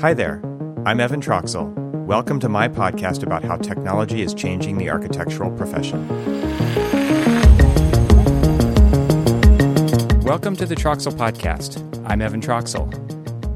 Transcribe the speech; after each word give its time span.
Hi 0.00 0.14
there. 0.14 0.40
I'm 0.86 0.98
Evan 0.98 1.20
Troxel. 1.20 1.74
Welcome 2.06 2.40
to 2.40 2.48
my 2.48 2.68
podcast 2.68 3.22
about 3.22 3.44
how 3.44 3.58
technology 3.58 4.22
is 4.22 4.32
changing 4.32 4.78
the 4.78 4.88
architectural 4.88 5.50
profession. 5.50 6.08
Welcome 10.22 10.56
to 10.56 10.64
the 10.64 10.74
Troxel 10.74 11.12
Podcast. 11.12 12.02
I'm 12.08 12.22
Evan 12.22 12.40
Troxel. 12.40 12.88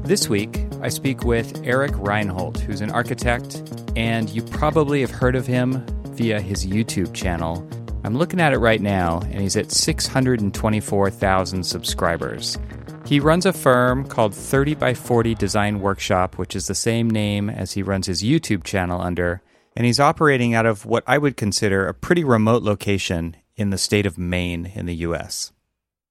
This 0.03 0.29
week, 0.29 0.63
I 0.83 0.89
speak 0.89 1.23
with 1.23 1.65
Eric 1.65 1.93
Reinholdt, 1.93 2.59
who's 2.59 2.81
an 2.81 2.91
architect, 2.91 3.63
and 3.95 4.29
you 4.29 4.43
probably 4.43 5.01
have 5.01 5.09
heard 5.09 5.35
of 5.35 5.47
him 5.47 5.83
via 6.09 6.39
his 6.39 6.67
YouTube 6.67 7.15
channel. 7.15 7.67
I'm 8.03 8.15
looking 8.15 8.39
at 8.39 8.53
it 8.53 8.59
right 8.59 8.81
now, 8.81 9.21
and 9.31 9.41
he's 9.41 9.57
at 9.57 9.71
624,000 9.71 11.63
subscribers. 11.63 12.59
He 13.05 13.19
runs 13.19 13.45
a 13.45 13.53
firm 13.53 14.07
called 14.07 14.33
30 14.33 14.73
by 14.73 14.95
40 14.95 15.35
Design 15.35 15.79
Workshop, 15.79 16.39
which 16.39 16.55
is 16.55 16.65
the 16.65 16.73
same 16.73 17.07
name 17.07 17.51
as 17.51 17.73
he 17.73 17.83
runs 17.83 18.07
his 18.07 18.23
YouTube 18.23 18.63
channel 18.63 18.99
under, 18.99 19.43
and 19.75 19.85
he's 19.85 19.99
operating 19.99 20.55
out 20.55 20.65
of 20.65 20.87
what 20.87 21.03
I 21.05 21.19
would 21.19 21.37
consider 21.37 21.87
a 21.87 21.93
pretty 21.93 22.23
remote 22.23 22.63
location 22.63 23.37
in 23.55 23.69
the 23.69 23.77
state 23.77 24.07
of 24.07 24.17
Maine 24.17 24.71
in 24.73 24.87
the 24.87 24.95
US. 24.95 25.51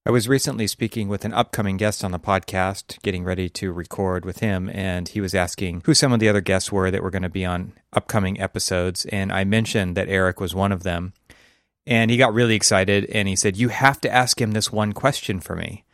I 0.05 0.11
was 0.11 0.29
recently 0.29 0.67
speaking 0.67 1.09
with 1.09 1.25
an 1.25 1.33
upcoming 1.33 1.75
guest 1.75 2.01
on 2.01 2.11
the 2.11 2.19
podcast, 2.19 3.01
getting 3.01 3.25
ready 3.25 3.49
to 3.49 3.73
record 3.73 4.23
with 4.23 4.39
him, 4.39 4.69
and 4.69 5.09
he 5.09 5.19
was 5.19 5.35
asking 5.35 5.81
who 5.85 5.93
some 5.93 6.13
of 6.13 6.21
the 6.21 6.29
other 6.29 6.41
guests 6.41 6.71
were 6.71 6.91
that 6.91 7.03
were 7.03 7.11
going 7.11 7.23
to 7.23 7.29
be 7.29 7.43
on 7.43 7.73
upcoming 7.91 8.39
episodes, 8.39 9.03
and 9.05 9.33
I 9.33 9.43
mentioned 9.43 9.97
that 9.97 10.07
Eric 10.07 10.39
was 10.39 10.55
one 10.55 10.71
of 10.71 10.83
them. 10.83 11.11
And 11.87 12.09
he 12.09 12.17
got 12.17 12.33
really 12.33 12.55
excited 12.55 13.05
and 13.11 13.27
he 13.27 13.35
said, 13.35 13.57
You 13.57 13.69
have 13.69 14.01
to 14.01 14.11
ask 14.11 14.41
him 14.41 14.51
this 14.51 14.71
one 14.71 14.93
question 14.93 15.39
for 15.39 15.55
me. 15.55 15.84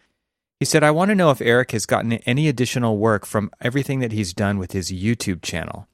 He 0.61 0.65
said, 0.65 0.83
I 0.83 0.91
want 0.91 1.09
to 1.09 1.15
know 1.15 1.31
if 1.31 1.41
Eric 1.41 1.71
has 1.71 1.87
gotten 1.87 2.13
any 2.13 2.47
additional 2.47 2.99
work 2.99 3.25
from 3.25 3.49
everything 3.61 3.97
that 4.01 4.11
he's 4.11 4.31
done 4.31 4.59
with 4.59 4.73
his 4.73 4.91
YouTube 4.91 5.41
channel. 5.41 5.87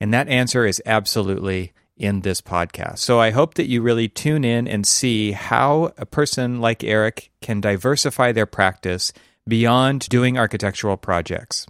And 0.00 0.14
that 0.14 0.28
answer 0.28 0.64
is 0.64 0.80
absolutely 0.86 1.72
in 1.96 2.20
this 2.20 2.40
podcast. 2.40 2.98
So 2.98 3.18
I 3.18 3.30
hope 3.30 3.54
that 3.54 3.66
you 3.66 3.82
really 3.82 4.06
tune 4.06 4.44
in 4.44 4.68
and 4.68 4.86
see 4.86 5.32
how 5.32 5.94
a 5.98 6.06
person 6.06 6.60
like 6.60 6.84
Eric 6.84 7.32
can 7.40 7.60
diversify 7.60 8.30
their 8.30 8.46
practice 8.46 9.12
beyond 9.48 10.08
doing 10.08 10.38
architectural 10.38 10.96
projects. 10.96 11.66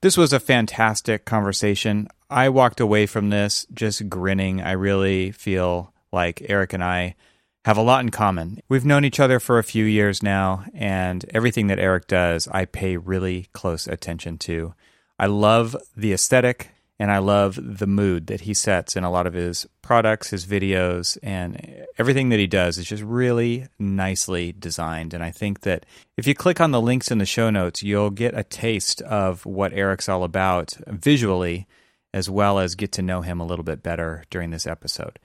This 0.00 0.16
was 0.16 0.32
a 0.32 0.38
fantastic 0.38 1.24
conversation. 1.24 2.06
I 2.30 2.50
walked 2.50 2.78
away 2.78 3.06
from 3.06 3.30
this 3.30 3.66
just 3.74 4.08
grinning. 4.08 4.62
I 4.62 4.72
really 4.72 5.32
feel 5.32 5.92
like 6.12 6.40
Eric 6.48 6.72
and 6.72 6.84
I 6.84 7.16
have 7.64 7.76
a 7.78 7.82
lot 7.82 8.02
in 8.02 8.10
common. 8.10 8.60
We've 8.68 8.84
known 8.84 9.04
each 9.04 9.20
other 9.20 9.40
for 9.40 9.58
a 9.58 9.64
few 9.64 9.84
years 9.84 10.22
now, 10.22 10.64
and 10.74 11.24
everything 11.30 11.68
that 11.68 11.78
Eric 11.78 12.06
does, 12.06 12.46
I 12.48 12.66
pay 12.66 12.96
really 12.96 13.48
close 13.52 13.86
attention 13.86 14.38
to. 14.38 14.74
I 15.18 15.26
love 15.26 15.76
the 15.96 16.12
aesthetic 16.12 16.70
and 16.98 17.10
I 17.10 17.18
love 17.18 17.58
the 17.60 17.86
mood 17.86 18.28
that 18.28 18.42
he 18.42 18.54
sets 18.54 18.96
in 18.96 19.02
a 19.02 19.10
lot 19.10 19.26
of 19.26 19.34
his 19.34 19.66
products, 19.82 20.30
his 20.30 20.46
videos, 20.46 21.18
and 21.22 21.86
everything 21.98 22.28
that 22.28 22.38
he 22.38 22.46
does 22.46 22.78
is 22.78 22.86
just 22.86 23.02
really 23.02 23.66
nicely 23.78 24.52
designed. 24.52 25.12
And 25.12 25.24
I 25.24 25.30
think 25.30 25.60
that 25.60 25.86
if 26.16 26.26
you 26.26 26.34
click 26.34 26.60
on 26.60 26.70
the 26.70 26.80
links 26.80 27.10
in 27.10 27.18
the 27.18 27.26
show 27.26 27.50
notes, 27.50 27.82
you'll 27.82 28.10
get 28.10 28.38
a 28.38 28.44
taste 28.44 29.02
of 29.02 29.44
what 29.44 29.72
Eric's 29.72 30.08
all 30.08 30.22
about 30.22 30.76
visually, 30.86 31.66
as 32.12 32.30
well 32.30 32.60
as 32.60 32.76
get 32.76 32.92
to 32.92 33.02
know 33.02 33.22
him 33.22 33.40
a 33.40 33.46
little 33.46 33.64
bit 33.64 33.82
better 33.82 34.22
during 34.30 34.50
this 34.50 34.66
episode. 34.66 35.18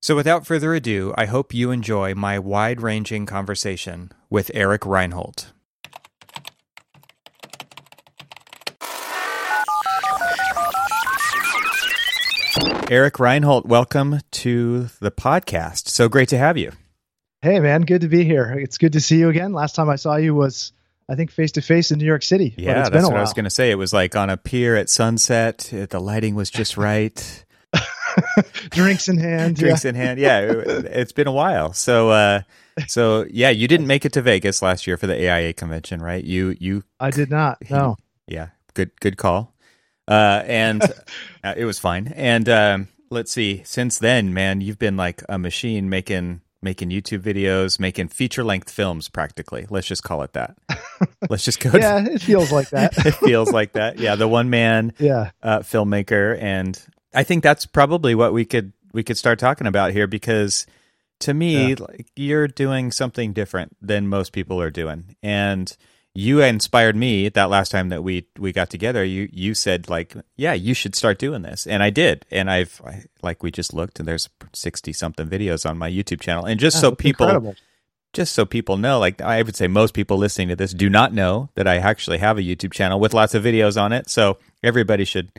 So, 0.00 0.14
without 0.14 0.46
further 0.46 0.74
ado, 0.74 1.12
I 1.18 1.26
hope 1.26 1.52
you 1.52 1.72
enjoy 1.72 2.14
my 2.14 2.38
wide 2.38 2.80
ranging 2.80 3.26
conversation 3.26 4.12
with 4.30 4.48
Eric 4.54 4.82
Reinholdt. 4.82 5.46
Eric 12.88 13.14
Reinholdt, 13.14 13.66
welcome 13.66 14.20
to 14.30 14.84
the 15.00 15.10
podcast. 15.10 15.88
So 15.88 16.08
great 16.08 16.28
to 16.28 16.38
have 16.38 16.56
you. 16.56 16.70
Hey, 17.42 17.58
man, 17.58 17.82
good 17.82 18.02
to 18.02 18.08
be 18.08 18.24
here. 18.24 18.52
It's 18.52 18.78
good 18.78 18.92
to 18.92 19.00
see 19.00 19.18
you 19.18 19.28
again. 19.28 19.52
Last 19.52 19.74
time 19.74 19.90
I 19.90 19.96
saw 19.96 20.14
you 20.14 20.32
was, 20.32 20.72
I 21.08 21.16
think, 21.16 21.32
face 21.32 21.52
to 21.52 21.60
face 21.60 21.90
in 21.90 21.98
New 21.98 22.06
York 22.06 22.22
City. 22.22 22.54
Yeah, 22.56 22.88
that's 22.88 23.04
what 23.04 23.16
I 23.16 23.20
was 23.20 23.32
going 23.34 23.44
to 23.44 23.50
say. 23.50 23.72
It 23.72 23.76
was 23.76 23.92
like 23.92 24.14
on 24.14 24.30
a 24.30 24.36
pier 24.36 24.76
at 24.76 24.88
sunset. 24.90 25.68
The 25.72 26.00
lighting 26.00 26.36
was 26.36 26.50
just 26.50 26.76
right. 26.76 27.44
drinks 28.70 29.08
in 29.08 29.18
hand. 29.18 29.56
drinks 29.56 29.84
yeah. 29.84 29.88
in 29.88 29.94
hand. 29.94 30.20
Yeah, 30.20 30.40
it, 30.40 30.92
has 30.92 31.12
been 31.12 31.26
a 31.26 31.32
while. 31.32 31.72
So, 31.72 32.10
uh, 32.10 32.42
so 32.86 33.26
yeah, 33.30 33.50
you 33.50 33.68
didn't 33.68 33.86
make 33.86 34.04
it 34.04 34.12
to 34.14 34.22
Vegas 34.22 34.62
last 34.62 34.86
year 34.86 34.96
for 34.96 35.06
the 35.06 35.14
AIA 35.14 35.52
convention, 35.52 36.00
right? 36.00 36.22
You, 36.22 36.56
you. 36.58 36.84
I 37.00 37.10
did 37.10 37.30
not. 37.30 37.58
No. 37.70 37.96
Yeah, 38.26 38.48
good, 38.74 38.90
good 39.00 39.16
call. 39.16 39.54
Uh, 40.06 40.42
and 40.46 40.82
uh, 41.44 41.54
it 41.56 41.64
was 41.64 41.78
fine. 41.78 42.08
And 42.08 42.48
um, 42.48 42.88
let's 43.10 43.32
see. 43.32 43.62
Since 43.64 43.98
then, 43.98 44.34
man, 44.34 44.60
you've 44.60 44.78
been 44.78 44.96
like 44.96 45.22
a 45.28 45.38
machine 45.38 45.88
making 45.88 46.42
making 46.60 46.90
YouTube 46.90 47.20
videos, 47.20 47.78
making 47.78 48.08
feature 48.08 48.44
length 48.44 48.70
films 48.70 49.08
practically. 49.08 49.66
Let's 49.70 49.86
just 49.86 50.02
call 50.02 50.22
it 50.22 50.32
that. 50.32 50.56
Let's 51.28 51.44
just 51.44 51.60
go. 51.60 51.70
yeah, 51.72 52.04
it 52.04 52.20
feels 52.20 52.50
like 52.50 52.70
that. 52.70 52.94
it 53.06 53.14
feels 53.14 53.52
like 53.52 53.72
that. 53.74 53.98
Yeah, 53.98 54.16
the 54.16 54.28
one 54.28 54.50
man 54.50 54.92
yeah. 54.98 55.30
Uh, 55.42 55.60
filmmaker, 55.60 56.40
and 56.40 56.80
I 57.14 57.24
think 57.24 57.42
that's 57.42 57.66
probably 57.66 58.14
what 58.14 58.32
we 58.32 58.44
could 58.44 58.72
we 58.92 59.02
could 59.02 59.18
start 59.18 59.38
talking 59.38 59.66
about 59.66 59.92
here 59.92 60.06
because 60.06 60.66
to 61.20 61.34
me, 61.34 61.70
yeah. 61.70 61.76
like 61.80 62.06
you're 62.16 62.48
doing 62.48 62.92
something 62.92 63.32
different 63.32 63.76
than 63.80 64.08
most 64.08 64.32
people 64.32 64.60
are 64.60 64.70
doing, 64.70 65.16
and 65.22 65.76
you 66.14 66.40
inspired 66.40 66.96
me 66.96 67.28
that 67.28 67.50
last 67.50 67.70
time 67.70 67.88
that 67.88 68.02
we 68.02 68.26
we 68.38 68.52
got 68.52 68.70
together. 68.70 69.04
You 69.04 69.28
you 69.32 69.54
said 69.54 69.88
like, 69.88 70.14
yeah, 70.36 70.52
you 70.52 70.74
should 70.74 70.94
start 70.94 71.18
doing 71.18 71.42
this, 71.42 71.66
and 71.66 71.82
I 71.82 71.90
did, 71.90 72.24
and 72.30 72.50
I've 72.50 72.80
I, 72.84 73.04
like 73.22 73.42
we 73.42 73.50
just 73.50 73.74
looked, 73.74 73.98
and 73.98 74.08
there's 74.08 74.28
sixty 74.52 74.92
something 74.92 75.28
videos 75.28 75.68
on 75.68 75.78
my 75.78 75.90
YouTube 75.90 76.20
channel, 76.20 76.44
and 76.44 76.60
just 76.60 76.80
so 76.80 76.94
people. 76.94 77.26
Incredible. 77.26 77.56
Just 78.14 78.32
so 78.32 78.46
people 78.46 78.78
know, 78.78 78.98
like 78.98 79.20
I 79.20 79.42
would 79.42 79.54
say, 79.54 79.68
most 79.68 79.92
people 79.92 80.16
listening 80.16 80.48
to 80.48 80.56
this 80.56 80.72
do 80.72 80.88
not 80.88 81.12
know 81.12 81.50
that 81.56 81.68
I 81.68 81.76
actually 81.76 82.16
have 82.18 82.38
a 82.38 82.42
YouTube 82.42 82.72
channel 82.72 82.98
with 82.98 83.12
lots 83.12 83.34
of 83.34 83.44
videos 83.44 83.80
on 83.80 83.92
it. 83.92 84.08
So 84.08 84.38
everybody 84.62 85.04
should 85.04 85.30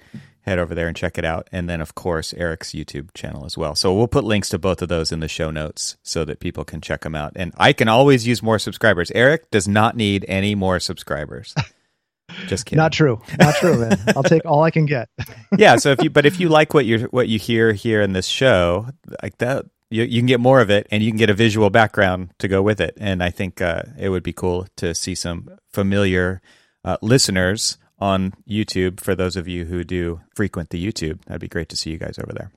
head 0.49 0.59
over 0.59 0.75
there 0.75 0.87
and 0.87 0.97
check 0.97 1.17
it 1.17 1.23
out. 1.23 1.47
And 1.51 1.69
then, 1.69 1.79
of 1.79 1.95
course, 1.95 2.33
Eric's 2.33 2.71
YouTube 2.71 3.13
channel 3.13 3.45
as 3.45 3.57
well. 3.57 3.75
So 3.75 3.93
we'll 3.93 4.07
put 4.07 4.23
links 4.23 4.49
to 4.49 4.59
both 4.59 4.81
of 4.81 4.89
those 4.89 5.11
in 5.11 5.19
the 5.19 5.27
show 5.27 5.51
notes 5.51 5.95
so 6.03 6.25
that 6.25 6.39
people 6.39 6.65
can 6.65 6.81
check 6.81 7.01
them 7.01 7.15
out. 7.15 7.33
And 7.35 7.53
I 7.57 7.73
can 7.73 7.87
always 7.87 8.27
use 8.27 8.43
more 8.43 8.59
subscribers. 8.59 9.11
Eric 9.15 9.49
does 9.51 9.67
not 9.67 9.95
need 9.95 10.25
any 10.27 10.55
more 10.55 10.79
subscribers. 10.79 11.55
Just 12.47 12.65
kidding. 12.65 12.77
Not 12.77 12.91
true. 12.91 13.21
Not 13.39 13.55
true, 13.55 13.77
man. 13.77 13.97
I'll 14.15 14.23
take 14.23 14.45
all 14.45 14.63
I 14.63 14.71
can 14.71 14.85
get. 14.85 15.09
yeah. 15.57 15.77
So 15.77 15.91
if 15.91 16.03
you, 16.03 16.09
but 16.09 16.25
if 16.25 16.39
you 16.39 16.49
like 16.49 16.73
what 16.73 16.85
you 16.85 16.99
what 17.05 17.27
you 17.27 17.39
hear 17.39 17.73
here 17.73 18.01
in 18.01 18.13
this 18.13 18.27
show, 18.27 18.87
like 19.23 19.39
that, 19.39 19.65
you, 19.89 20.03
you 20.03 20.19
can 20.19 20.27
get 20.27 20.39
more 20.39 20.61
of 20.61 20.69
it, 20.69 20.87
and 20.91 21.01
you 21.01 21.09
can 21.09 21.17
get 21.17 21.31
a 21.31 21.33
visual 21.33 21.71
background 21.71 22.29
to 22.37 22.47
go 22.47 22.61
with 22.61 22.79
it. 22.79 22.95
And 22.99 23.23
I 23.23 23.31
think 23.31 23.61
uh, 23.61 23.81
it 23.97 24.09
would 24.09 24.21
be 24.21 24.31
cool 24.31 24.67
to 24.77 24.93
see 24.93 25.15
some 25.15 25.49
familiar 25.71 26.39
uh, 26.85 26.97
listeners 27.01 27.78
on 27.99 28.33
YouTube 28.47 28.99
for 28.99 29.15
those 29.15 29.35
of 29.35 29.47
you 29.47 29.65
who 29.65 29.83
do 29.83 30.21
frequent 30.35 30.69
the 30.69 30.83
YouTube. 30.83 31.23
That'd 31.25 31.41
be 31.41 31.47
great 31.47 31.69
to 31.69 31.77
see 31.77 31.91
you 31.91 31.97
guys 31.97 32.17
over 32.17 32.33
there. 32.33 32.51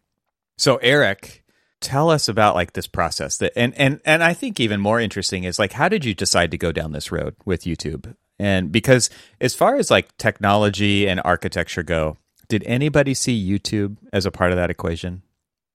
So 0.56 0.76
Eric, 0.76 1.44
tell 1.80 2.10
us 2.10 2.28
about 2.28 2.54
like 2.54 2.72
this 2.72 2.86
process 2.86 3.38
that 3.38 3.52
and 3.56 3.74
and 3.76 4.00
and 4.04 4.22
I 4.22 4.34
think 4.34 4.60
even 4.60 4.80
more 4.80 5.00
interesting 5.00 5.44
is 5.44 5.58
like 5.58 5.72
how 5.72 5.88
did 5.88 6.04
you 6.04 6.14
decide 6.14 6.50
to 6.52 6.58
go 6.58 6.72
down 6.72 6.92
this 6.92 7.12
road 7.12 7.34
with 7.44 7.64
YouTube? 7.64 8.14
And 8.38 8.72
because 8.72 9.10
as 9.40 9.54
far 9.54 9.76
as 9.76 9.90
like 9.90 10.16
technology 10.16 11.06
and 11.06 11.20
architecture 11.24 11.82
go, 11.82 12.16
did 12.48 12.64
anybody 12.64 13.14
see 13.14 13.48
YouTube 13.48 13.96
as 14.12 14.26
a 14.26 14.30
part 14.30 14.52
of 14.52 14.56
that 14.56 14.70
equation? 14.70 15.22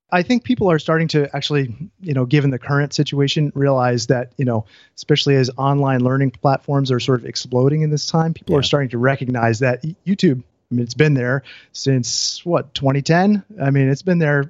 I 0.09 0.23
think 0.23 0.44
people 0.44 0.72
are 0.72 0.79
starting 0.79 1.09
to 1.09 1.35
actually, 1.35 1.75
you 2.00 2.13
know, 2.13 2.25
given 2.25 2.50
the 2.50 2.59
current 2.59 2.94
situation, 2.94 3.51
realize 3.56 4.07
that, 4.07 4.31
you 4.38 4.45
know, 4.45 4.66
especially 4.95 5.35
as 5.35 5.50
online 5.57 6.01
learning 6.01 6.31
platforms 6.31 6.91
are 6.91 6.99
sort 6.99 7.20
of 7.20 7.26
exploding 7.26 7.82
in 7.82 7.90
this 7.90 8.05
time, 8.05 8.34
people 8.34 8.53
yeah. 8.53 8.59
are 8.59 8.64
starting 8.64 8.90
to 8.90 8.97
recognize 8.97 9.59
that 9.59 9.84
YouTube, 10.05 10.43
I 10.72 10.76
mean, 10.76 10.84
it's 10.84 10.93
been 10.93 11.14
there 11.14 11.43
since 11.73 12.46
what, 12.46 12.73
2010? 12.73 13.43
I 13.61 13.70
mean, 13.72 13.90
it's 13.90 14.02
been 14.02 14.20
there 14.20 14.49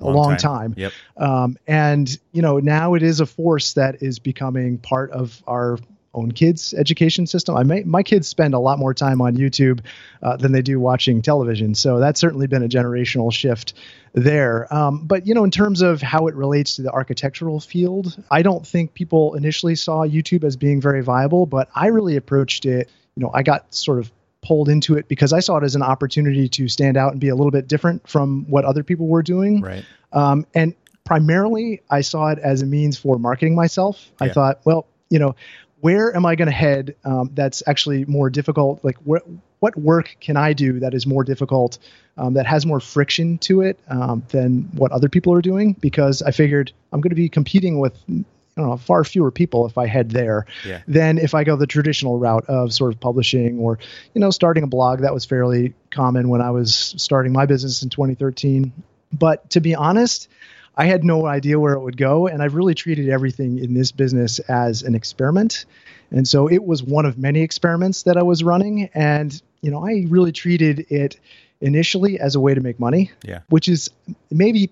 a 0.00 0.04
long, 0.04 0.14
long 0.14 0.36
time. 0.36 0.38
time. 0.38 0.74
Yep. 0.76 0.92
Um, 1.16 1.58
and, 1.66 2.18
you 2.32 2.42
know, 2.42 2.58
now 2.58 2.94
it 2.94 3.02
is 3.02 3.20
a 3.20 3.26
force 3.26 3.74
that 3.74 4.02
is 4.02 4.18
becoming 4.18 4.76
part 4.76 5.10
of 5.10 5.42
our 5.46 5.78
own 6.14 6.32
kids' 6.32 6.74
education 6.74 7.26
system. 7.26 7.56
I 7.56 7.62
may, 7.62 7.82
my 7.84 8.02
kids 8.02 8.28
spend 8.28 8.54
a 8.54 8.58
lot 8.58 8.78
more 8.78 8.94
time 8.94 9.20
on 9.20 9.36
YouTube 9.36 9.80
uh, 10.22 10.36
than 10.36 10.52
they 10.52 10.62
do 10.62 10.78
watching 10.78 11.22
television. 11.22 11.74
So 11.74 11.98
that's 11.98 12.20
certainly 12.20 12.46
been 12.46 12.62
a 12.62 12.68
generational 12.68 13.32
shift 13.32 13.74
there. 14.12 14.72
Um, 14.72 15.06
but 15.06 15.26
you 15.26 15.34
know, 15.34 15.44
in 15.44 15.50
terms 15.50 15.80
of 15.80 16.02
how 16.02 16.26
it 16.26 16.34
relates 16.34 16.76
to 16.76 16.82
the 16.82 16.90
architectural 16.90 17.60
field, 17.60 18.22
I 18.30 18.42
don't 18.42 18.66
think 18.66 18.94
people 18.94 19.34
initially 19.34 19.74
saw 19.74 20.06
YouTube 20.06 20.44
as 20.44 20.56
being 20.56 20.80
very 20.80 21.02
viable. 21.02 21.46
But 21.46 21.68
I 21.74 21.86
really 21.86 22.16
approached 22.16 22.66
it. 22.66 22.90
You 23.16 23.22
know, 23.22 23.30
I 23.32 23.42
got 23.42 23.74
sort 23.74 23.98
of 23.98 24.10
pulled 24.42 24.68
into 24.68 24.96
it 24.96 25.08
because 25.08 25.32
I 25.32 25.40
saw 25.40 25.56
it 25.58 25.64
as 25.64 25.76
an 25.76 25.82
opportunity 25.82 26.48
to 26.48 26.68
stand 26.68 26.96
out 26.96 27.12
and 27.12 27.20
be 27.20 27.28
a 27.28 27.34
little 27.34 27.52
bit 27.52 27.68
different 27.68 28.06
from 28.08 28.44
what 28.50 28.64
other 28.64 28.82
people 28.82 29.06
were 29.06 29.22
doing. 29.22 29.60
Right. 29.60 29.84
Um, 30.12 30.46
and 30.54 30.74
primarily, 31.04 31.80
I 31.90 32.00
saw 32.00 32.28
it 32.28 32.38
as 32.38 32.60
a 32.60 32.66
means 32.66 32.98
for 32.98 33.18
marketing 33.18 33.54
myself. 33.54 34.10
Yeah. 34.20 34.26
I 34.26 34.32
thought, 34.32 34.60
well, 34.64 34.86
you 35.10 35.18
know, 35.18 35.36
where 35.82 36.14
am 36.14 36.24
I 36.24 36.36
going 36.36 36.46
to 36.46 36.52
head 36.52 36.94
um, 37.04 37.30
that's 37.34 37.60
actually 37.66 38.04
more 38.04 38.30
difficult? 38.30 38.84
Like, 38.84 38.96
what 38.98 39.24
what 39.58 39.76
work 39.76 40.16
can 40.20 40.36
I 40.36 40.52
do 40.52 40.78
that 40.80 40.94
is 40.94 41.06
more 41.06 41.24
difficult, 41.24 41.78
um, 42.16 42.34
that 42.34 42.46
has 42.46 42.64
more 42.64 42.80
friction 42.80 43.38
to 43.38 43.62
it 43.62 43.78
um, 43.88 44.22
than 44.28 44.70
what 44.74 44.92
other 44.92 45.08
people 45.08 45.32
are 45.34 45.42
doing? 45.42 45.72
Because 45.74 46.22
I 46.22 46.30
figured 46.30 46.72
I'm 46.92 47.00
going 47.00 47.10
to 47.10 47.16
be 47.16 47.28
competing 47.28 47.80
with 47.80 48.00
I 48.08 48.60
don't 48.60 48.70
know, 48.70 48.76
far 48.76 49.02
fewer 49.02 49.32
people 49.32 49.66
if 49.66 49.76
I 49.76 49.86
head 49.86 50.10
there 50.10 50.46
yeah. 50.64 50.82
than 50.86 51.18
if 51.18 51.34
I 51.34 51.42
go 51.42 51.56
the 51.56 51.66
traditional 51.66 52.18
route 52.18 52.44
of 52.48 52.72
sort 52.72 52.92
of 52.94 53.00
publishing 53.00 53.58
or, 53.58 53.78
you 54.14 54.20
know, 54.20 54.30
starting 54.30 54.62
a 54.62 54.66
blog. 54.68 55.00
That 55.00 55.14
was 55.14 55.24
fairly 55.24 55.74
common 55.90 56.28
when 56.28 56.42
I 56.42 56.50
was 56.50 56.94
starting 56.96 57.32
my 57.32 57.46
business 57.46 57.82
in 57.82 57.88
2013. 57.88 58.72
But 59.12 59.50
to 59.50 59.60
be 59.60 59.74
honest, 59.74 60.28
I 60.76 60.86
had 60.86 61.04
no 61.04 61.26
idea 61.26 61.58
where 61.60 61.74
it 61.74 61.80
would 61.80 61.96
go. 61.96 62.26
And 62.26 62.42
I've 62.42 62.54
really 62.54 62.74
treated 62.74 63.08
everything 63.08 63.58
in 63.58 63.74
this 63.74 63.92
business 63.92 64.38
as 64.40 64.82
an 64.82 64.94
experiment. 64.94 65.64
And 66.10 66.26
so 66.26 66.48
it 66.48 66.64
was 66.64 66.82
one 66.82 67.06
of 67.06 67.18
many 67.18 67.40
experiments 67.40 68.04
that 68.04 68.16
I 68.16 68.22
was 68.22 68.42
running. 68.42 68.90
And, 68.94 69.40
you 69.60 69.70
know, 69.70 69.84
I 69.86 70.06
really 70.08 70.32
treated 70.32 70.86
it 70.90 71.18
initially 71.60 72.18
as 72.18 72.34
a 72.34 72.40
way 72.40 72.54
to 72.54 72.60
make 72.60 72.80
money, 72.80 73.10
yeah. 73.24 73.40
which 73.48 73.68
is 73.68 73.90
maybe 74.30 74.70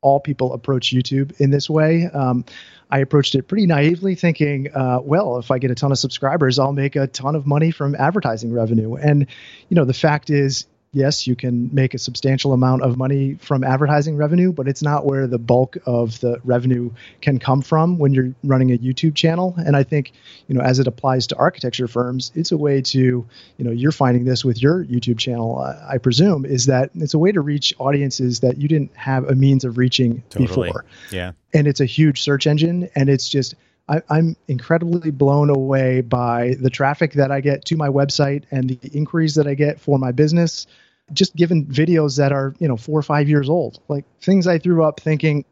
all 0.00 0.20
people 0.20 0.52
approach 0.52 0.90
YouTube 0.90 1.38
in 1.40 1.50
this 1.50 1.70
way. 1.70 2.06
Um, 2.06 2.44
I 2.90 2.98
approached 2.98 3.34
it 3.34 3.48
pretty 3.48 3.66
naively, 3.66 4.14
thinking, 4.14 4.74
uh, 4.74 4.98
well, 5.02 5.38
if 5.38 5.50
I 5.50 5.58
get 5.58 5.70
a 5.70 5.74
ton 5.74 5.92
of 5.92 5.98
subscribers, 5.98 6.58
I'll 6.58 6.72
make 6.72 6.96
a 6.96 7.06
ton 7.06 7.36
of 7.36 7.46
money 7.46 7.70
from 7.70 7.94
advertising 7.94 8.52
revenue. 8.52 8.96
And, 8.96 9.26
you 9.68 9.74
know, 9.76 9.84
the 9.84 9.94
fact 9.94 10.28
is, 10.28 10.66
yes, 10.92 11.26
you 11.26 11.34
can 11.34 11.70
make 11.72 11.94
a 11.94 11.98
substantial 11.98 12.52
amount 12.52 12.82
of 12.82 12.98
money 12.98 13.34
from 13.34 13.64
advertising 13.64 14.16
revenue, 14.16 14.52
but 14.52 14.68
it's 14.68 14.82
not 14.82 15.06
where 15.06 15.26
the 15.26 15.38
bulk 15.38 15.78
of 15.86 16.20
the 16.20 16.38
revenue 16.44 16.90
can 17.20 17.38
come 17.38 17.62
from 17.62 17.98
when 17.98 18.12
you're 18.12 18.34
running 18.44 18.72
a 18.72 18.78
YouTube 18.78 19.14
channel. 19.14 19.54
And 19.56 19.74
I 19.74 19.84
think, 19.84 20.12
you 20.48 20.54
know, 20.54 20.60
as 20.60 20.78
it 20.78 20.86
applies 20.86 21.26
to 21.28 21.36
architecture 21.36 21.88
firms, 21.88 22.30
it's 22.34 22.52
a 22.52 22.58
way 22.58 22.82
to, 22.82 22.98
you 22.98 23.64
know, 23.64 23.70
you're 23.70 23.92
finding 23.92 24.24
this 24.24 24.44
with 24.44 24.60
your 24.60 24.84
YouTube 24.84 25.18
channel, 25.18 25.60
uh, 25.60 25.74
I 25.88 25.98
presume, 25.98 26.44
is 26.44 26.66
that 26.66 26.90
it's 26.94 27.14
a 27.14 27.18
way 27.18 27.32
to 27.32 27.40
reach 27.40 27.74
audiences 27.78 28.40
that 28.40 28.58
you 28.58 28.68
didn't 28.68 28.94
have 28.94 29.24
a 29.24 29.34
means 29.34 29.64
of 29.64 29.78
reaching 29.78 30.22
totally. 30.28 30.68
before. 30.68 30.84
Yeah. 31.10 31.32
And 31.54 31.66
it's 31.66 31.80
a 31.80 31.86
huge 31.86 32.22
search 32.22 32.46
engine 32.46 32.90
and 32.94 33.08
it's 33.08 33.28
just 33.28 33.54
I, 33.88 34.02
am 34.10 34.36
incredibly 34.48 35.10
blown 35.10 35.50
away 35.50 36.00
by 36.00 36.54
the 36.60 36.70
traffic 36.70 37.14
that 37.14 37.30
I 37.30 37.40
get 37.40 37.64
to 37.66 37.76
my 37.76 37.88
website 37.88 38.44
and 38.50 38.70
the 38.70 38.90
inquiries 38.92 39.34
that 39.34 39.46
I 39.46 39.54
get 39.54 39.80
for 39.80 39.98
my 39.98 40.12
business. 40.12 40.66
Just 41.12 41.34
given 41.34 41.66
videos 41.66 42.18
that 42.18 42.32
are, 42.32 42.54
you 42.58 42.68
know, 42.68 42.76
four 42.76 42.98
or 42.98 43.02
five 43.02 43.28
years 43.28 43.50
old, 43.50 43.80
like 43.88 44.04
things 44.20 44.46
I 44.46 44.58
threw 44.58 44.84
up 44.84 45.00
thinking, 45.00 45.44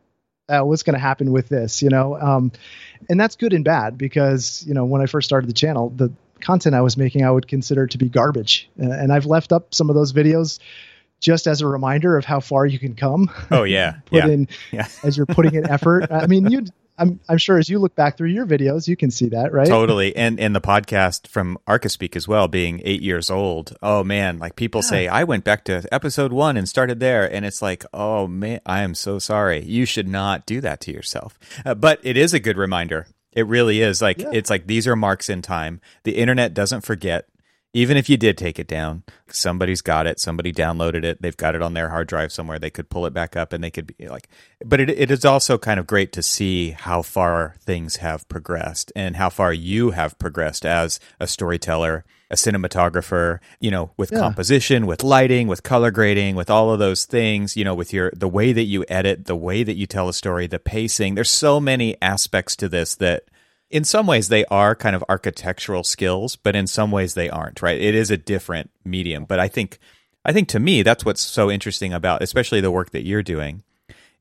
oh, 0.48 0.64
what's 0.64 0.84
going 0.84 0.94
to 0.94 1.00
happen 1.00 1.32
with 1.32 1.48
this, 1.48 1.82
you 1.82 1.90
know? 1.90 2.18
Um, 2.18 2.52
and 3.08 3.20
that's 3.20 3.36
good 3.36 3.52
and 3.52 3.64
bad 3.64 3.98
because, 3.98 4.64
you 4.66 4.74
know, 4.74 4.84
when 4.84 5.02
I 5.02 5.06
first 5.06 5.28
started 5.28 5.48
the 5.48 5.54
channel, 5.54 5.90
the 5.90 6.12
content 6.40 6.74
I 6.74 6.80
was 6.80 6.96
making 6.96 7.24
I 7.24 7.30
would 7.30 7.46
consider 7.46 7.86
to 7.88 7.98
be 7.98 8.08
garbage. 8.08 8.70
And 8.76 9.12
I've 9.12 9.26
left 9.26 9.52
up 9.52 9.74
some 9.74 9.90
of 9.90 9.96
those 9.96 10.12
videos 10.12 10.60
just 11.20 11.46
as 11.46 11.60
a 11.60 11.66
reminder 11.66 12.16
of 12.16 12.24
how 12.24 12.40
far 12.40 12.66
you 12.66 12.78
can 12.78 12.94
come. 12.94 13.30
Oh 13.50 13.62
yeah, 13.62 13.96
put 14.06 14.24
yeah. 14.24 14.28
in 14.28 14.48
yeah. 14.72 14.88
as 15.04 15.16
you're 15.16 15.26
putting 15.26 15.54
in 15.54 15.68
effort. 15.68 16.10
I 16.10 16.26
mean, 16.26 16.50
you 16.50 16.64
I'm 17.00 17.18
I'm 17.28 17.38
sure 17.38 17.58
as 17.58 17.68
you 17.68 17.78
look 17.78 17.94
back 17.94 18.16
through 18.16 18.28
your 18.28 18.46
videos, 18.46 18.86
you 18.86 18.96
can 18.96 19.10
see 19.10 19.30
that, 19.30 19.52
right? 19.52 19.66
Totally. 19.66 20.14
And 20.14 20.38
and 20.38 20.54
the 20.54 20.60
podcast 20.60 21.26
from 21.26 21.58
Archispeak 21.66 22.14
as 22.14 22.28
well, 22.28 22.46
being 22.46 22.80
eight 22.84 23.00
years 23.00 23.30
old. 23.30 23.76
Oh 23.82 24.04
man, 24.04 24.38
like 24.38 24.54
people 24.54 24.82
yeah. 24.84 24.90
say, 24.90 25.08
I 25.08 25.24
went 25.24 25.42
back 25.42 25.64
to 25.64 25.82
episode 25.90 26.32
one 26.32 26.56
and 26.58 26.68
started 26.68 27.00
there, 27.00 27.32
and 27.32 27.46
it's 27.46 27.62
like, 27.62 27.84
oh 27.94 28.26
man, 28.26 28.60
I 28.66 28.82
am 28.82 28.94
so 28.94 29.18
sorry. 29.18 29.64
You 29.64 29.86
should 29.86 30.08
not 30.08 30.44
do 30.44 30.60
that 30.60 30.80
to 30.82 30.92
yourself. 30.92 31.38
Uh, 31.64 31.74
but 31.74 32.00
it 32.02 32.18
is 32.18 32.34
a 32.34 32.40
good 32.40 32.58
reminder. 32.58 33.06
It 33.32 33.46
really 33.46 33.80
is. 33.80 34.02
Like 34.02 34.18
yeah. 34.18 34.30
it's 34.32 34.50
like 34.50 34.66
these 34.66 34.86
are 34.86 34.96
marks 34.96 35.30
in 35.30 35.40
time. 35.40 35.80
The 36.02 36.18
internet 36.18 36.52
doesn't 36.52 36.82
forget 36.82 37.29
even 37.72 37.96
if 37.96 38.08
you 38.08 38.16
did 38.16 38.36
take 38.36 38.58
it 38.58 38.66
down, 38.66 39.04
somebody's 39.28 39.80
got 39.80 40.06
it. 40.06 40.18
Somebody 40.18 40.52
downloaded 40.52 41.04
it. 41.04 41.22
They've 41.22 41.36
got 41.36 41.54
it 41.54 41.62
on 41.62 41.74
their 41.74 41.90
hard 41.90 42.08
drive 42.08 42.32
somewhere. 42.32 42.58
They 42.58 42.70
could 42.70 42.90
pull 42.90 43.06
it 43.06 43.14
back 43.14 43.36
up 43.36 43.52
and 43.52 43.62
they 43.62 43.70
could 43.70 43.96
be 43.96 44.08
like, 44.08 44.28
but 44.64 44.80
it, 44.80 44.90
it 44.90 45.10
is 45.10 45.24
also 45.24 45.56
kind 45.56 45.78
of 45.78 45.86
great 45.86 46.12
to 46.12 46.22
see 46.22 46.72
how 46.72 47.02
far 47.02 47.54
things 47.60 47.96
have 47.96 48.28
progressed 48.28 48.90
and 48.96 49.16
how 49.16 49.30
far 49.30 49.52
you 49.52 49.92
have 49.92 50.18
progressed 50.18 50.66
as 50.66 50.98
a 51.20 51.28
storyteller, 51.28 52.04
a 52.28 52.34
cinematographer, 52.34 53.38
you 53.60 53.70
know, 53.70 53.92
with 53.96 54.10
yeah. 54.10 54.18
composition, 54.18 54.86
with 54.86 55.04
lighting, 55.04 55.46
with 55.46 55.62
color 55.62 55.92
grading, 55.92 56.34
with 56.34 56.50
all 56.50 56.72
of 56.72 56.80
those 56.80 57.04
things, 57.04 57.56
you 57.56 57.62
know, 57.62 57.74
with 57.74 57.92
your, 57.92 58.10
the 58.16 58.28
way 58.28 58.52
that 58.52 58.64
you 58.64 58.84
edit, 58.88 59.26
the 59.26 59.36
way 59.36 59.62
that 59.62 59.76
you 59.76 59.86
tell 59.86 60.08
a 60.08 60.12
story, 60.12 60.48
the 60.48 60.58
pacing. 60.58 61.14
There's 61.14 61.30
so 61.30 61.60
many 61.60 61.96
aspects 62.02 62.56
to 62.56 62.68
this 62.68 62.96
that, 62.96 63.24
in 63.70 63.84
some 63.84 64.06
ways 64.06 64.28
they 64.28 64.44
are 64.46 64.74
kind 64.74 64.96
of 64.96 65.04
architectural 65.08 65.84
skills, 65.84 66.36
but 66.36 66.56
in 66.56 66.66
some 66.66 66.90
ways 66.90 67.14
they 67.14 67.30
aren't, 67.30 67.62
right? 67.62 67.80
It 67.80 67.94
is 67.94 68.10
a 68.10 68.16
different 68.16 68.70
medium. 68.84 69.24
But 69.24 69.38
I 69.40 69.48
think 69.48 69.78
I 70.24 70.32
think 70.32 70.48
to 70.48 70.60
me 70.60 70.82
that's 70.82 71.04
what's 71.04 71.20
so 71.20 71.50
interesting 71.50 71.92
about 71.92 72.22
especially 72.22 72.60
the 72.60 72.70
work 72.70 72.90
that 72.90 73.06
you're 73.06 73.22
doing 73.22 73.62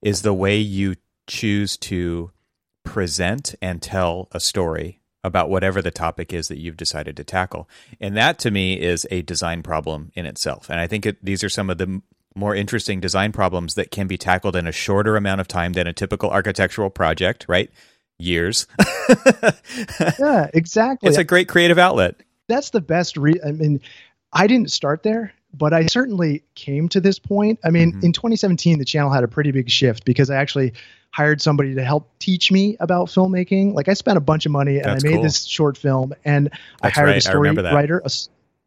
is 0.01 0.21
the 0.21 0.33
way 0.33 0.57
you 0.57 0.95
choose 1.27 1.75
to 1.77 2.31
present 2.83 3.55
and 3.61 3.81
tell 3.81 4.27
a 4.31 4.39
story 4.39 4.99
about 5.23 5.49
whatever 5.49 5.81
the 5.81 5.91
topic 5.91 6.31
is 6.31 6.47
that 6.47 6.59
you've 6.59 6.77
decided 6.77 7.17
to 7.17 7.23
tackle. 7.23 7.67
And 7.99 8.15
that 8.15 8.39
to 8.39 8.51
me 8.51 8.79
is 8.79 9.05
a 9.11 9.21
design 9.23 9.63
problem 9.63 10.11
in 10.15 10.25
itself. 10.25 10.69
And 10.69 10.79
I 10.79 10.87
think 10.87 11.05
it, 11.05 11.23
these 11.23 11.43
are 11.43 11.49
some 11.49 11.69
of 11.69 11.77
the 11.77 12.01
more 12.35 12.55
interesting 12.55 13.01
design 13.01 13.33
problems 13.33 13.75
that 13.75 13.91
can 13.91 14.07
be 14.07 14.17
tackled 14.17 14.55
in 14.55 14.65
a 14.65 14.71
shorter 14.71 15.17
amount 15.17 15.41
of 15.41 15.47
time 15.47 15.73
than 15.73 15.87
a 15.87 15.93
typical 15.93 16.29
architectural 16.29 16.89
project, 16.89 17.45
right? 17.49 17.69
Years. 18.19 18.67
yeah, 20.19 20.49
exactly. 20.53 21.09
It's 21.09 21.17
a 21.17 21.23
great 21.23 21.47
creative 21.47 21.77
outlet. 21.77 22.15
That's 22.47 22.69
the 22.69 22.81
best. 22.81 23.17
Re- 23.17 23.39
I 23.45 23.51
mean, 23.51 23.81
I 24.31 24.47
didn't 24.47 24.71
start 24.71 25.03
there, 25.03 25.33
but 25.53 25.73
I 25.73 25.87
certainly 25.87 26.43
came 26.55 26.89
to 26.89 26.99
this 26.99 27.19
point. 27.19 27.59
I 27.63 27.69
mean, 27.69 27.93
mm-hmm. 27.93 28.05
in 28.05 28.13
2017, 28.13 28.79
the 28.79 28.85
channel 28.85 29.11
had 29.11 29.23
a 29.23 29.27
pretty 29.27 29.51
big 29.51 29.69
shift 29.69 30.05
because 30.05 30.29
I 30.29 30.35
actually 30.35 30.73
hired 31.11 31.41
somebody 31.41 31.75
to 31.75 31.83
help 31.83 32.09
teach 32.19 32.51
me 32.51 32.77
about 32.79 33.07
filmmaking. 33.07 33.73
Like 33.73 33.87
I 33.87 33.93
spent 33.93 34.17
a 34.17 34.21
bunch 34.21 34.45
of 34.45 34.51
money 34.51 34.77
and 34.77 34.85
That's 34.85 35.03
I 35.03 35.07
made 35.07 35.15
cool. 35.15 35.23
this 35.23 35.45
short 35.45 35.77
film 35.77 36.13
and 36.23 36.49
That's 36.81 36.97
I 36.97 37.01
hired 37.01 37.07
right. 37.07 37.17
a 37.17 37.21
story 37.21 37.51
writer, 37.51 38.01
a, 38.05 38.09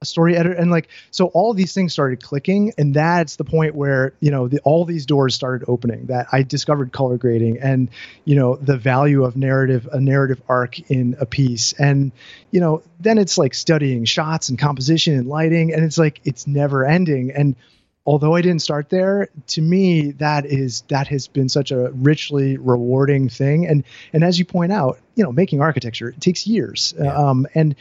a 0.03 0.05
story 0.05 0.37
editor 0.37 0.55
and 0.55 0.71
like 0.71 0.89
so 1.11 1.27
all 1.27 1.55
these 1.55 1.73
things 1.73 1.93
started 1.93 2.23
clicking 2.23 2.73
and 2.77 2.93
that's 2.93 3.37
the 3.37 3.45
point 3.45 3.75
where 3.75 4.13
you 4.21 4.31
know 4.31 4.49
the, 4.49 4.59
all 4.65 4.85
these 4.85 5.07
doors 5.07 5.35
started 5.35 5.65
opening 5.69 6.07
that 6.07 6.27
i 6.33 6.43
discovered 6.43 6.93
color 6.93 7.17
grading 7.17 7.59
and 7.61 7.89
you 8.25 8.35
know 8.35 8.57
the 8.57 8.77
value 8.77 9.25
of 9.25 9.37
narrative 9.37 9.89
a 9.93 10.01
narrative 10.01 10.43
arc 10.49 10.91
in 10.91 11.17
a 11.21 11.25
piece 11.25 11.73
and 11.75 12.13
you 12.51 12.61
know 12.61 12.83
then 13.01 13.17
it's 13.17 13.39
like 13.39 13.55
studying 13.55 14.05
shots 14.05 14.49
and 14.49 14.59
composition 14.59 15.15
and 15.15 15.29
lighting 15.29 15.73
and 15.73 15.85
it's 15.85 15.99
like 15.99 16.21
it's 16.25 16.47
never 16.47 16.85
ending 16.85 17.31
and 17.31 17.55
although 18.05 18.35
I 18.35 18.43
didn't 18.43 18.63
start 18.63 18.89
there, 18.91 19.29
to 19.49 19.63
me 19.63 20.13
that 20.13 20.47
is 20.47 20.83
that 20.89 21.09
has 21.09 21.29
been 21.29 21.49
such 21.49 21.71
a 21.71 21.91
richly 21.93 22.57
rewarding 22.57 23.29
thing. 23.29 23.67
And 23.67 23.85
and 24.13 24.25
as 24.25 24.39
you 24.39 24.45
point 24.45 24.73
out, 24.73 24.99
you 25.15 25.25
know, 25.25 25.33
making 25.33 25.61
architecture 25.61 26.09
it 26.09 26.21
takes 26.21 26.47
years. 26.47 26.95
Yeah. 26.99 27.15
Um, 27.15 27.47
and 27.55 27.77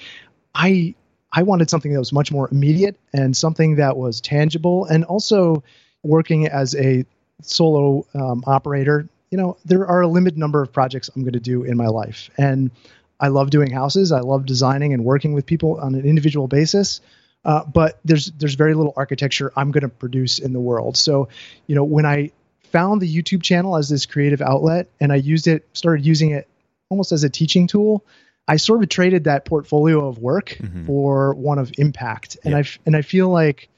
I 0.53 0.95
I 1.33 1.43
wanted 1.43 1.69
something 1.69 1.93
that 1.93 1.99
was 1.99 2.11
much 2.11 2.31
more 2.31 2.49
immediate 2.51 2.97
and 3.13 3.35
something 3.35 3.75
that 3.75 3.95
was 3.97 4.21
tangible. 4.21 4.85
And 4.85 5.05
also, 5.05 5.63
working 6.03 6.47
as 6.47 6.75
a 6.75 7.05
solo 7.41 8.05
um, 8.13 8.43
operator, 8.45 9.07
you 9.29 9.37
know, 9.37 9.57
there 9.65 9.87
are 9.87 10.01
a 10.01 10.07
limited 10.07 10.37
number 10.37 10.61
of 10.61 10.73
projects 10.73 11.09
I'm 11.15 11.23
going 11.23 11.33
to 11.33 11.39
do 11.39 11.63
in 11.63 11.77
my 11.77 11.87
life. 11.87 12.29
And 12.37 12.71
I 13.19 13.27
love 13.27 13.49
doing 13.49 13.71
houses. 13.71 14.11
I 14.11 14.19
love 14.19 14.45
designing 14.45 14.93
and 14.93 15.05
working 15.05 15.33
with 15.33 15.45
people 15.45 15.79
on 15.79 15.95
an 15.95 16.05
individual 16.05 16.47
basis. 16.47 17.01
Uh, 17.43 17.63
but 17.63 17.99
there's 18.05 18.31
there's 18.37 18.55
very 18.55 18.73
little 18.73 18.93
architecture 18.95 19.51
I'm 19.55 19.71
going 19.71 19.81
to 19.81 19.89
produce 19.89 20.39
in 20.39 20.53
the 20.53 20.59
world. 20.59 20.97
So, 20.97 21.29
you 21.65 21.75
know, 21.75 21.83
when 21.83 22.05
I 22.05 22.31
found 22.71 23.01
the 23.01 23.13
YouTube 23.13 23.41
channel 23.41 23.77
as 23.77 23.89
this 23.89 24.05
creative 24.05 24.41
outlet 24.41 24.89
and 24.99 25.11
I 25.11 25.15
used 25.15 25.47
it, 25.47 25.67
started 25.73 26.05
using 26.05 26.31
it 26.31 26.47
almost 26.89 27.11
as 27.11 27.23
a 27.23 27.29
teaching 27.29 27.67
tool, 27.67 28.03
I 28.47 28.57
sort 28.57 28.83
of 28.83 28.89
traded 28.89 29.25
that 29.25 29.45
portfolio 29.45 30.07
of 30.07 30.17
work 30.17 30.57
mm-hmm. 30.59 30.85
for 30.85 31.33
one 31.33 31.59
of 31.59 31.71
impact, 31.77 32.37
and 32.43 32.55
I 32.55 32.63
and 32.85 32.95
I 32.95 33.01
feel 33.01 33.29
like 33.29 33.69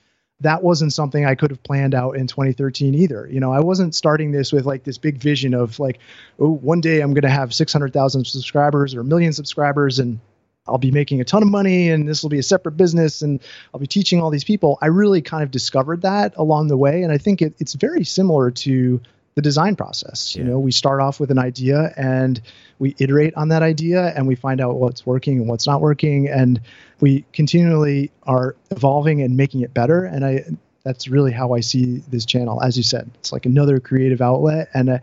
that 0.43 0.62
wasn't 0.62 0.93
something 0.93 1.25
I 1.25 1.36
could 1.36 1.51
have 1.51 1.63
planned 1.63 1.96
out 1.96 2.17
in 2.17 2.27
2013 2.27 2.96
either. 2.96 3.27
You 3.29 3.39
know, 3.39 3.51
I 3.51 3.62
wasn't 3.62 3.96
starting 3.96 4.32
this 4.32 4.51
with 4.51 4.65
like 4.65 4.84
this 4.84 4.98
big 4.98 5.17
vision 5.17 5.53
of 5.53 5.79
like, 5.79 6.00
oh, 6.38 6.50
one 6.50 6.82
day 6.82 7.00
I'm 7.01 7.13
going 7.13 7.24
to 7.24 7.29
have 7.29 7.53
600,000 7.53 8.27
subscribers 8.27 8.93
or 8.93 9.01
a 9.01 9.05
million 9.05 9.32
subscribers 9.32 10.00
and 10.00 10.20
I'll 10.67 10.77
be 10.77 10.91
making 10.91 11.22
a 11.22 11.25
ton 11.25 11.43
of 11.43 11.50
money 11.50 11.89
and 11.89 12.08
this 12.08 12.24
will 12.24 12.29
be 12.29 12.39
a 12.39 12.43
separate 12.43 12.77
business 12.77 13.22
and 13.22 13.41
I'll 13.74 13.79
be 13.79 13.88
teaching 13.88 14.22
all 14.22 14.29
these 14.29 14.43
people. 14.43 14.77
I 14.82 14.88
really 14.88 15.22
kind 15.22 15.43
of 15.43 15.51
discovered 15.51 16.01
that 16.01 16.36
along 16.36 16.67
the 16.67 16.77
way. 16.77 17.03
And 17.03 17.12
I 17.12 17.17
think 17.17 17.41
it, 17.41 17.55
it's 17.60 17.74
very 17.74 18.03
similar 18.03 18.51
to 18.51 19.01
the 19.36 19.42
design 19.42 19.75
process. 19.75 20.36
Yeah. 20.36 20.44
You 20.44 20.50
know, 20.50 20.60
we 20.60 20.72
start 20.72 21.02
off 21.02 21.20
with 21.20 21.32
an 21.32 21.40
idea 21.40 21.94
and 21.98 22.42
we 22.80 22.96
iterate 23.00 23.34
on 23.36 23.50
that 23.50 23.63
idea 23.63 24.13
and 24.16 24.28
we 24.28 24.36
find 24.36 24.62
out 24.62 24.75
what's 24.75 25.06
working 25.06 25.40
and 25.40 25.48
what's 25.48 25.68
not 25.68 25.82
working 25.82 26.28
and 26.28 26.62
we 27.00 27.25
continually 27.34 28.12
are 28.24 28.56
evolving 28.72 29.22
and 29.22 29.36
making 29.36 29.62
it 29.62 29.74
better 29.74 30.06
and 30.06 30.25
I 30.25 30.46
that's 30.84 31.08
really 31.08 31.32
how 31.32 31.54
I 31.54 31.62
see 31.62 32.04
this 32.10 32.25
channel 32.25 32.62
as 32.62 32.75
you 32.78 32.84
said. 32.84 33.10
It's 33.16 33.32
like 33.32 33.46
another 33.46 33.80
creative 33.80 34.22
outlet 34.22 34.70
and 34.74 34.90
uh, 34.90 35.00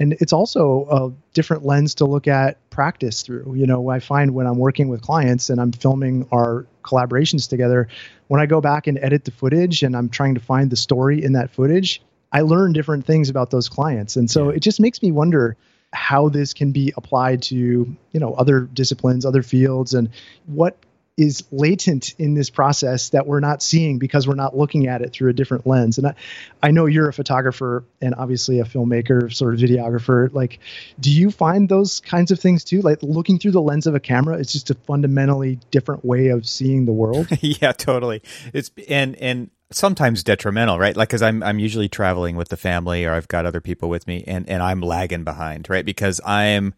and 0.00 0.14
it's 0.20 0.32
also 0.32 0.86
a 0.90 1.34
different 1.34 1.64
lens 1.64 1.96
to 1.96 2.04
look 2.04 2.28
at 2.28 2.56
practice 2.70 3.22
through. 3.22 3.54
You 3.56 3.66
know, 3.66 3.90
I 3.90 3.98
find 3.98 4.32
when 4.32 4.46
I'm 4.46 4.58
working 4.58 4.88
with 4.88 5.02
clients 5.02 5.50
and 5.50 5.60
I'm 5.60 5.72
filming 5.72 6.28
our 6.30 6.66
collaborations 6.84 7.48
together, 7.48 7.88
when 8.28 8.40
I 8.40 8.46
go 8.46 8.60
back 8.60 8.86
and 8.86 8.98
edit 8.98 9.24
the 9.24 9.32
footage 9.32 9.82
and 9.82 9.96
I'm 9.96 10.08
trying 10.08 10.34
to 10.34 10.40
find 10.40 10.70
the 10.70 10.76
story 10.76 11.22
in 11.22 11.32
that 11.32 11.50
footage, 11.50 12.00
I 12.32 12.42
learn 12.42 12.72
different 12.72 13.06
things 13.06 13.30
about 13.30 13.50
those 13.50 13.68
clients. 13.68 14.16
And 14.16 14.30
so 14.30 14.50
it 14.50 14.60
just 14.60 14.80
makes 14.80 15.02
me 15.02 15.12
wonder 15.12 15.56
how 15.92 16.28
this 16.28 16.52
can 16.52 16.72
be 16.72 16.92
applied 16.96 17.42
to, 17.44 17.56
you 17.56 18.20
know, 18.20 18.34
other 18.34 18.60
disciplines, 18.60 19.24
other 19.24 19.42
fields 19.42 19.94
and 19.94 20.10
what 20.46 20.76
is 21.18 21.42
latent 21.50 22.14
in 22.18 22.34
this 22.34 22.48
process 22.48 23.08
that 23.08 23.26
we're 23.26 23.40
not 23.40 23.60
seeing 23.60 23.98
because 23.98 24.28
we're 24.28 24.36
not 24.36 24.56
looking 24.56 24.86
at 24.86 25.02
it 25.02 25.12
through 25.12 25.28
a 25.28 25.32
different 25.32 25.66
lens. 25.66 25.98
And 25.98 26.06
I, 26.06 26.14
I 26.62 26.70
know 26.70 26.86
you're 26.86 27.08
a 27.08 27.12
photographer 27.12 27.84
and 28.00 28.14
obviously 28.14 28.60
a 28.60 28.64
filmmaker, 28.64 29.32
sort 29.34 29.54
of 29.54 29.60
videographer. 29.60 30.32
Like, 30.32 30.60
do 31.00 31.10
you 31.10 31.32
find 31.32 31.68
those 31.68 31.98
kinds 31.98 32.30
of 32.30 32.38
things 32.38 32.62
too? 32.62 32.82
Like 32.82 33.02
looking 33.02 33.40
through 33.40 33.50
the 33.50 33.60
lens 33.60 33.88
of 33.88 33.96
a 33.96 34.00
camera, 34.00 34.38
it's 34.38 34.52
just 34.52 34.70
a 34.70 34.74
fundamentally 34.74 35.58
different 35.72 36.04
way 36.04 36.28
of 36.28 36.46
seeing 36.46 36.84
the 36.84 36.92
world. 36.92 37.26
yeah, 37.40 37.72
totally. 37.72 38.22
It's 38.54 38.70
and 38.88 39.16
and 39.16 39.50
sometimes 39.70 40.22
detrimental, 40.22 40.78
right? 40.78 40.96
Like, 40.96 41.08
because 41.08 41.22
I'm 41.22 41.42
I'm 41.42 41.58
usually 41.58 41.88
traveling 41.88 42.36
with 42.36 42.48
the 42.48 42.56
family 42.56 43.04
or 43.04 43.12
I've 43.12 43.28
got 43.28 43.46
other 43.46 43.60
people 43.60 43.88
with 43.88 44.06
me, 44.06 44.24
and 44.26 44.48
and 44.48 44.62
I'm 44.62 44.80
lagging 44.80 45.24
behind, 45.24 45.68
right? 45.68 45.84
Because 45.84 46.20
I'm 46.24 46.74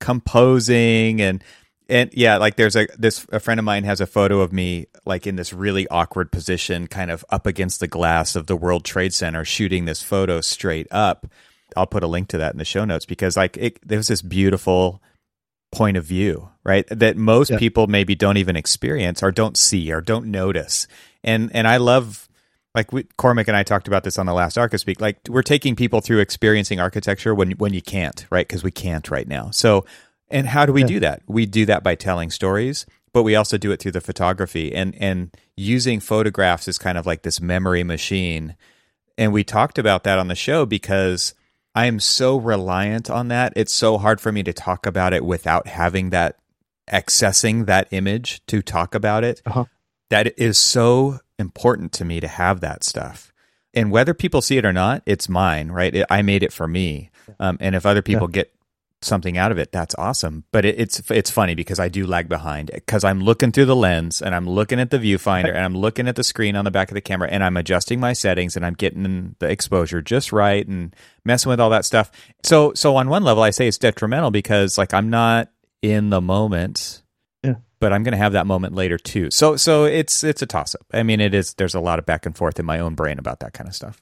composing 0.00 1.20
and 1.20 1.44
and 1.88 2.10
yeah, 2.14 2.38
like 2.38 2.56
there's 2.56 2.76
a 2.76 2.88
this 2.98 3.26
a 3.32 3.40
friend 3.40 3.60
of 3.60 3.64
mine 3.64 3.84
has 3.84 4.00
a 4.00 4.06
photo 4.06 4.40
of 4.40 4.52
me 4.52 4.86
like 5.04 5.26
in 5.26 5.36
this 5.36 5.52
really 5.52 5.86
awkward 5.88 6.32
position, 6.32 6.86
kind 6.86 7.10
of 7.10 7.24
up 7.30 7.46
against 7.46 7.80
the 7.80 7.88
glass 7.88 8.34
of 8.36 8.46
the 8.46 8.56
World 8.56 8.84
Trade 8.84 9.12
Center, 9.12 9.44
shooting 9.44 9.84
this 9.84 10.02
photo 10.02 10.40
straight 10.40 10.86
up. 10.90 11.26
I'll 11.76 11.86
put 11.86 12.02
a 12.02 12.06
link 12.06 12.28
to 12.28 12.38
that 12.38 12.52
in 12.52 12.58
the 12.58 12.64
show 12.64 12.84
notes 12.84 13.06
because 13.06 13.36
like 13.36 13.56
it, 13.56 13.78
there's 13.86 14.08
this 14.08 14.22
beautiful 14.22 15.02
point 15.70 15.96
of 15.96 16.04
view, 16.04 16.50
right? 16.64 16.86
That 16.88 17.16
most 17.16 17.50
yeah. 17.50 17.58
people 17.58 17.86
maybe 17.86 18.14
don't 18.14 18.36
even 18.36 18.56
experience 18.56 19.22
or 19.22 19.32
don't 19.32 19.56
see 19.56 19.92
or 19.92 20.00
don't 20.00 20.26
notice. 20.26 20.86
And 21.24 21.50
and 21.54 21.66
I 21.66 21.78
love 21.78 22.21
like 22.74 22.92
we, 22.92 23.04
Cormac 23.16 23.48
and 23.48 23.56
I 23.56 23.62
talked 23.62 23.86
about 23.86 24.04
this 24.04 24.18
on 24.18 24.26
the 24.26 24.32
last 24.32 24.56
Archispeak. 24.56 25.00
Like 25.00 25.18
we're 25.28 25.42
taking 25.42 25.76
people 25.76 26.00
through 26.00 26.20
experiencing 26.20 26.80
architecture 26.80 27.34
when 27.34 27.52
when 27.52 27.74
you 27.74 27.82
can't, 27.82 28.26
right? 28.30 28.46
Because 28.46 28.64
we 28.64 28.70
can't 28.70 29.10
right 29.10 29.28
now. 29.28 29.50
So 29.50 29.84
and 30.30 30.46
how 30.46 30.64
do 30.64 30.72
we 30.72 30.80
yeah. 30.82 30.86
do 30.86 31.00
that? 31.00 31.22
We 31.26 31.46
do 31.46 31.66
that 31.66 31.82
by 31.82 31.94
telling 31.94 32.30
stories, 32.30 32.86
but 33.12 33.22
we 33.22 33.36
also 33.36 33.58
do 33.58 33.72
it 33.72 33.80
through 33.80 33.92
the 33.92 34.00
photography 34.00 34.74
and 34.74 34.94
and 34.98 35.36
using 35.56 36.00
photographs 36.00 36.68
is 36.68 36.78
kind 36.78 36.96
of 36.96 37.06
like 37.06 37.22
this 37.22 37.40
memory 37.40 37.84
machine. 37.84 38.56
And 39.18 39.32
we 39.32 39.44
talked 39.44 39.78
about 39.78 40.04
that 40.04 40.18
on 40.18 40.28
the 40.28 40.34
show 40.34 40.64
because 40.64 41.34
I 41.74 41.86
am 41.86 42.00
so 42.00 42.36
reliant 42.38 43.10
on 43.10 43.28
that. 43.28 43.52
It's 43.56 43.72
so 43.72 43.98
hard 43.98 44.20
for 44.20 44.32
me 44.32 44.42
to 44.42 44.52
talk 44.52 44.86
about 44.86 45.12
it 45.12 45.24
without 45.24 45.66
having 45.66 46.10
that 46.10 46.36
accessing 46.90 47.66
that 47.66 47.88
image 47.90 48.44
to 48.46 48.62
talk 48.62 48.94
about 48.94 49.24
it. 49.24 49.42
Uh-huh. 49.46 49.64
That 50.10 50.38
is 50.38 50.58
so 50.58 51.20
important 51.42 51.92
to 51.94 52.06
me 52.06 52.20
to 52.20 52.28
have 52.28 52.60
that 52.60 52.82
stuff. 52.82 53.32
And 53.74 53.90
whether 53.90 54.14
people 54.14 54.40
see 54.40 54.56
it 54.56 54.64
or 54.64 54.72
not, 54.72 55.02
it's 55.04 55.28
mine, 55.28 55.70
right? 55.70 55.94
It, 55.94 56.06
I 56.08 56.22
made 56.22 56.42
it 56.42 56.52
for 56.52 56.66
me. 56.66 57.10
Um, 57.38 57.58
and 57.60 57.74
if 57.74 57.84
other 57.84 58.02
people 58.02 58.28
yeah. 58.30 58.42
get 58.42 58.54
something 59.04 59.36
out 59.36 59.52
of 59.52 59.58
it, 59.58 59.72
that's 59.72 59.94
awesome. 59.96 60.44
But 60.52 60.64
it, 60.64 60.78
it's 60.78 61.10
it's 61.10 61.30
funny 61.30 61.54
because 61.54 61.78
I 61.78 61.88
do 61.88 62.06
lag 62.06 62.28
behind 62.28 62.70
because 62.72 63.04
I'm 63.04 63.20
looking 63.20 63.52
through 63.52 63.66
the 63.66 63.76
lens 63.76 64.22
and 64.22 64.34
I'm 64.34 64.48
looking 64.48 64.80
at 64.80 64.90
the 64.90 64.98
viewfinder 64.98 65.48
and 65.48 65.64
I'm 65.64 65.76
looking 65.76 66.08
at 66.08 66.16
the 66.16 66.24
screen 66.24 66.56
on 66.56 66.64
the 66.64 66.70
back 66.70 66.90
of 66.90 66.94
the 66.94 67.00
camera 67.00 67.28
and 67.30 67.42
I'm 67.42 67.56
adjusting 67.56 68.00
my 68.00 68.12
settings 68.12 68.56
and 68.56 68.64
I'm 68.64 68.74
getting 68.74 69.36
the 69.38 69.48
exposure 69.48 70.02
just 70.02 70.32
right 70.32 70.66
and 70.66 70.94
messing 71.24 71.50
with 71.50 71.60
all 71.60 71.70
that 71.70 71.84
stuff. 71.84 72.10
So 72.42 72.72
so 72.74 72.96
on 72.96 73.08
one 73.08 73.24
level, 73.24 73.42
I 73.42 73.50
say 73.50 73.68
it's 73.68 73.78
detrimental 73.78 74.30
because 74.30 74.78
like 74.78 74.94
I'm 74.94 75.10
not 75.10 75.50
in 75.80 76.10
the 76.10 76.20
moment. 76.20 77.01
But 77.82 77.92
I'm 77.92 78.04
going 78.04 78.12
to 78.12 78.18
have 78.18 78.34
that 78.34 78.46
moment 78.46 78.76
later 78.76 78.96
too. 78.96 79.32
So 79.32 79.56
so 79.56 79.86
it's 79.86 80.22
it's 80.22 80.40
a 80.40 80.46
toss 80.46 80.76
up. 80.76 80.86
I 80.92 81.02
mean, 81.02 81.20
it 81.20 81.34
is. 81.34 81.54
There's 81.54 81.74
a 81.74 81.80
lot 81.80 81.98
of 81.98 82.06
back 82.06 82.26
and 82.26 82.36
forth 82.36 82.60
in 82.60 82.64
my 82.64 82.78
own 82.78 82.94
brain 82.94 83.18
about 83.18 83.40
that 83.40 83.54
kind 83.54 83.68
of 83.68 83.74
stuff. 83.74 84.00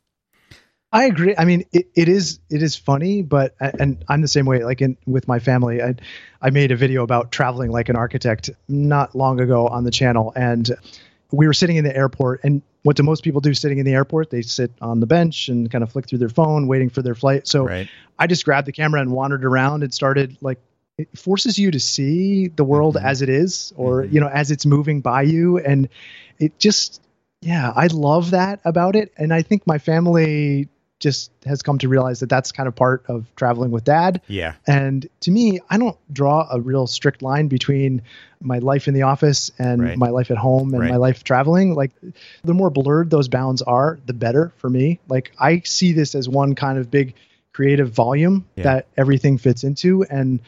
I 0.92 1.06
agree. 1.06 1.34
I 1.38 1.46
mean, 1.46 1.64
it, 1.72 1.88
it 1.94 2.06
is 2.06 2.40
it 2.50 2.62
is 2.62 2.76
funny, 2.76 3.22
but 3.22 3.54
and 3.58 4.04
I'm 4.06 4.20
the 4.20 4.28
same 4.28 4.44
way. 4.44 4.64
Like 4.64 4.82
in 4.82 4.99
with 5.06 5.26
my 5.26 5.38
family, 5.38 5.80
I 5.80 5.94
I 6.42 6.50
made 6.50 6.72
a 6.72 6.76
video 6.76 7.04
about 7.04 7.32
traveling 7.32 7.70
like 7.70 7.88
an 7.88 7.96
architect 7.96 8.50
not 8.68 9.14
long 9.14 9.40
ago 9.40 9.66
on 9.66 9.84
the 9.84 9.90
channel, 9.90 10.30
and 10.37 10.70
we 11.30 11.46
were 11.46 11.54
sitting 11.54 11.76
in 11.76 11.84
the 11.84 11.96
airport. 11.96 12.40
And 12.44 12.60
what 12.82 12.96
do 12.96 13.02
most 13.02 13.25
people 13.25 13.40
do 13.40 13.54
sitting 13.54 13.78
in 13.78 13.87
the 13.87 13.94
airport? 13.94 14.28
They 14.28 14.42
sit 14.42 14.72
on 14.82 15.00
the 15.00 15.06
bench 15.06 15.49
and 15.49 15.70
kind 15.70 15.82
of 15.82 15.90
flick 15.90 16.06
through 16.06 16.18
their 16.18 16.28
phone, 16.28 16.66
waiting 16.66 16.90
for 16.90 17.00
their 17.00 17.14
flight. 17.14 17.46
So 17.46 17.64
right. 17.64 17.88
I 18.18 18.26
just 18.26 18.44
grabbed 18.44 18.68
the 18.68 18.72
camera 18.72 19.00
and 19.00 19.10
wandered 19.10 19.42
around 19.42 19.84
and 19.84 19.94
started 19.94 20.37
like 20.42 20.58
it 21.00 21.19
forces 21.19 21.59
you 21.59 21.71
to 21.71 21.80
see 21.80 22.49
the 22.49 22.64
world 22.64 22.97
mm-hmm. 22.97 23.07
as 23.07 23.23
it 23.23 23.28
is, 23.28 23.73
or 23.76 24.02
mm-hmm. 24.02 24.14
you 24.14 24.21
know, 24.21 24.28
as 24.28 24.50
it's 24.50 24.66
moving 24.66 25.00
by 25.00 25.23
you, 25.23 25.59
and 25.59 25.88
it 26.38 26.59
just 26.59 27.02
yeah, 27.40 27.73
I 27.75 27.87
love 27.87 28.33
that 28.33 28.61
about 28.64 28.97
it. 28.97 29.12
And 29.16 29.33
I 29.33 29.42
think 29.42 29.66
my 29.66 29.78
family 29.78 30.69
just 30.99 31.33
has 31.47 31.62
come 31.62 31.78
to 31.78 31.88
realize 31.88 32.21
that 32.21 32.28
that's 32.28 32.52
kind 32.52 32.69
of 32.69 32.76
part 32.76 33.02
of 33.09 33.35
traveling 33.35 33.71
with 33.71 33.85
dad. 33.85 34.21
Yeah. 34.28 34.54
And 34.66 35.09
to 35.21 35.30
me, 35.30 35.61
I 35.71 35.78
don't 35.78 35.97
draw 36.12 36.47
a 36.50 36.61
real 36.61 36.87
strict 36.87 37.23
line 37.23 37.49
between 37.49 38.02
my 38.42 38.59
life 38.59 38.87
in 38.87 38.92
the 38.92 39.02
office 39.02 39.50
and 39.59 39.83
right. 39.83 39.97
my 39.97 40.11
life 40.11 40.30
at 40.30 40.37
home 40.37 40.75
and 40.75 40.83
right. 40.83 40.90
my 40.90 40.99
life 40.99 41.25
traveling. 41.25 41.75
Like 41.75 41.92
the 42.45 42.52
more 42.52 42.69
blurred 42.69 43.09
those 43.09 43.28
bounds 43.28 43.62
are, 43.62 43.99
the 44.04 44.12
better 44.12 44.52
for 44.59 44.69
me. 44.69 45.00
Like 45.09 45.33
I 45.38 45.61
see 45.61 45.92
this 45.92 46.14
as 46.14 46.28
one 46.28 46.54
kind 46.54 46.78
of 46.78 46.90
big 46.90 47.14
creative 47.52 47.90
volume 47.90 48.47
yeah. 48.57 48.64
that 48.64 48.88
everything 48.97 49.38
fits 49.38 49.64
into 49.64 50.04
and 50.04 50.40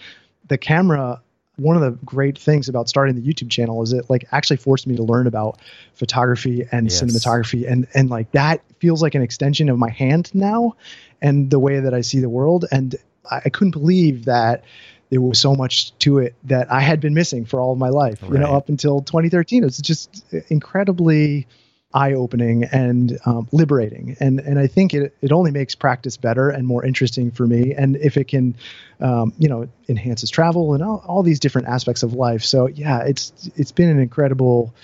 the 0.52 0.58
camera 0.58 1.20
one 1.56 1.76
of 1.76 1.82
the 1.82 1.90
great 2.04 2.38
things 2.38 2.68
about 2.68 2.88
starting 2.88 3.14
the 3.14 3.20
YouTube 3.20 3.50
channel 3.50 3.82
is 3.82 3.92
it 3.92 4.08
like 4.08 4.24
actually 4.32 4.56
forced 4.56 4.86
me 4.86 4.96
to 4.96 5.02
learn 5.02 5.26
about 5.26 5.58
photography 5.94 6.66
and 6.72 6.90
yes. 6.90 7.02
cinematography 7.02 7.70
and 7.70 7.86
and 7.94 8.10
like 8.10 8.30
that 8.32 8.62
feels 8.78 9.02
like 9.02 9.14
an 9.14 9.22
extension 9.22 9.68
of 9.68 9.78
my 9.78 9.90
hand 9.90 10.34
now 10.34 10.74
and 11.20 11.50
the 11.50 11.58
way 11.58 11.80
that 11.80 11.92
I 11.92 12.00
see 12.00 12.20
the 12.20 12.28
world 12.28 12.64
and 12.72 12.96
I, 13.30 13.42
I 13.44 13.48
couldn't 13.50 13.72
believe 13.72 14.24
that 14.26 14.64
there 15.10 15.20
was 15.20 15.38
so 15.38 15.54
much 15.54 15.96
to 15.98 16.18
it 16.18 16.34
that 16.44 16.72
I 16.72 16.80
had 16.80 17.00
been 17.00 17.12
missing 17.12 17.44
for 17.44 17.60
all 17.60 17.72
of 17.72 17.78
my 17.78 17.90
life, 17.90 18.22
right. 18.22 18.32
you 18.32 18.38
know, 18.38 18.54
up 18.54 18.70
until 18.70 19.02
2013. 19.02 19.62
It's 19.62 19.78
just 19.78 20.24
incredibly 20.48 21.46
eye 21.94 22.14
opening 22.14 22.64
and 22.64 23.18
um, 23.26 23.48
liberating. 23.52 24.16
And 24.20 24.40
and 24.40 24.58
I 24.58 24.66
think 24.66 24.94
it 24.94 25.16
it 25.20 25.32
only 25.32 25.50
makes 25.50 25.74
practice 25.74 26.16
better 26.16 26.48
and 26.50 26.66
more 26.66 26.84
interesting 26.84 27.30
for 27.30 27.46
me. 27.46 27.74
And 27.74 27.96
if 27.96 28.16
it 28.16 28.28
can, 28.28 28.54
um, 29.00 29.32
you 29.38 29.48
know, 29.48 29.68
enhances 29.88 30.30
travel 30.30 30.74
and 30.74 30.82
all, 30.82 31.04
all 31.06 31.22
these 31.22 31.40
different 31.40 31.68
aspects 31.68 32.02
of 32.02 32.14
life. 32.14 32.44
So 32.44 32.66
yeah, 32.66 33.02
it's 33.02 33.50
it's 33.56 33.72
been 33.72 33.90
an 33.90 33.98
incredible 33.98 34.74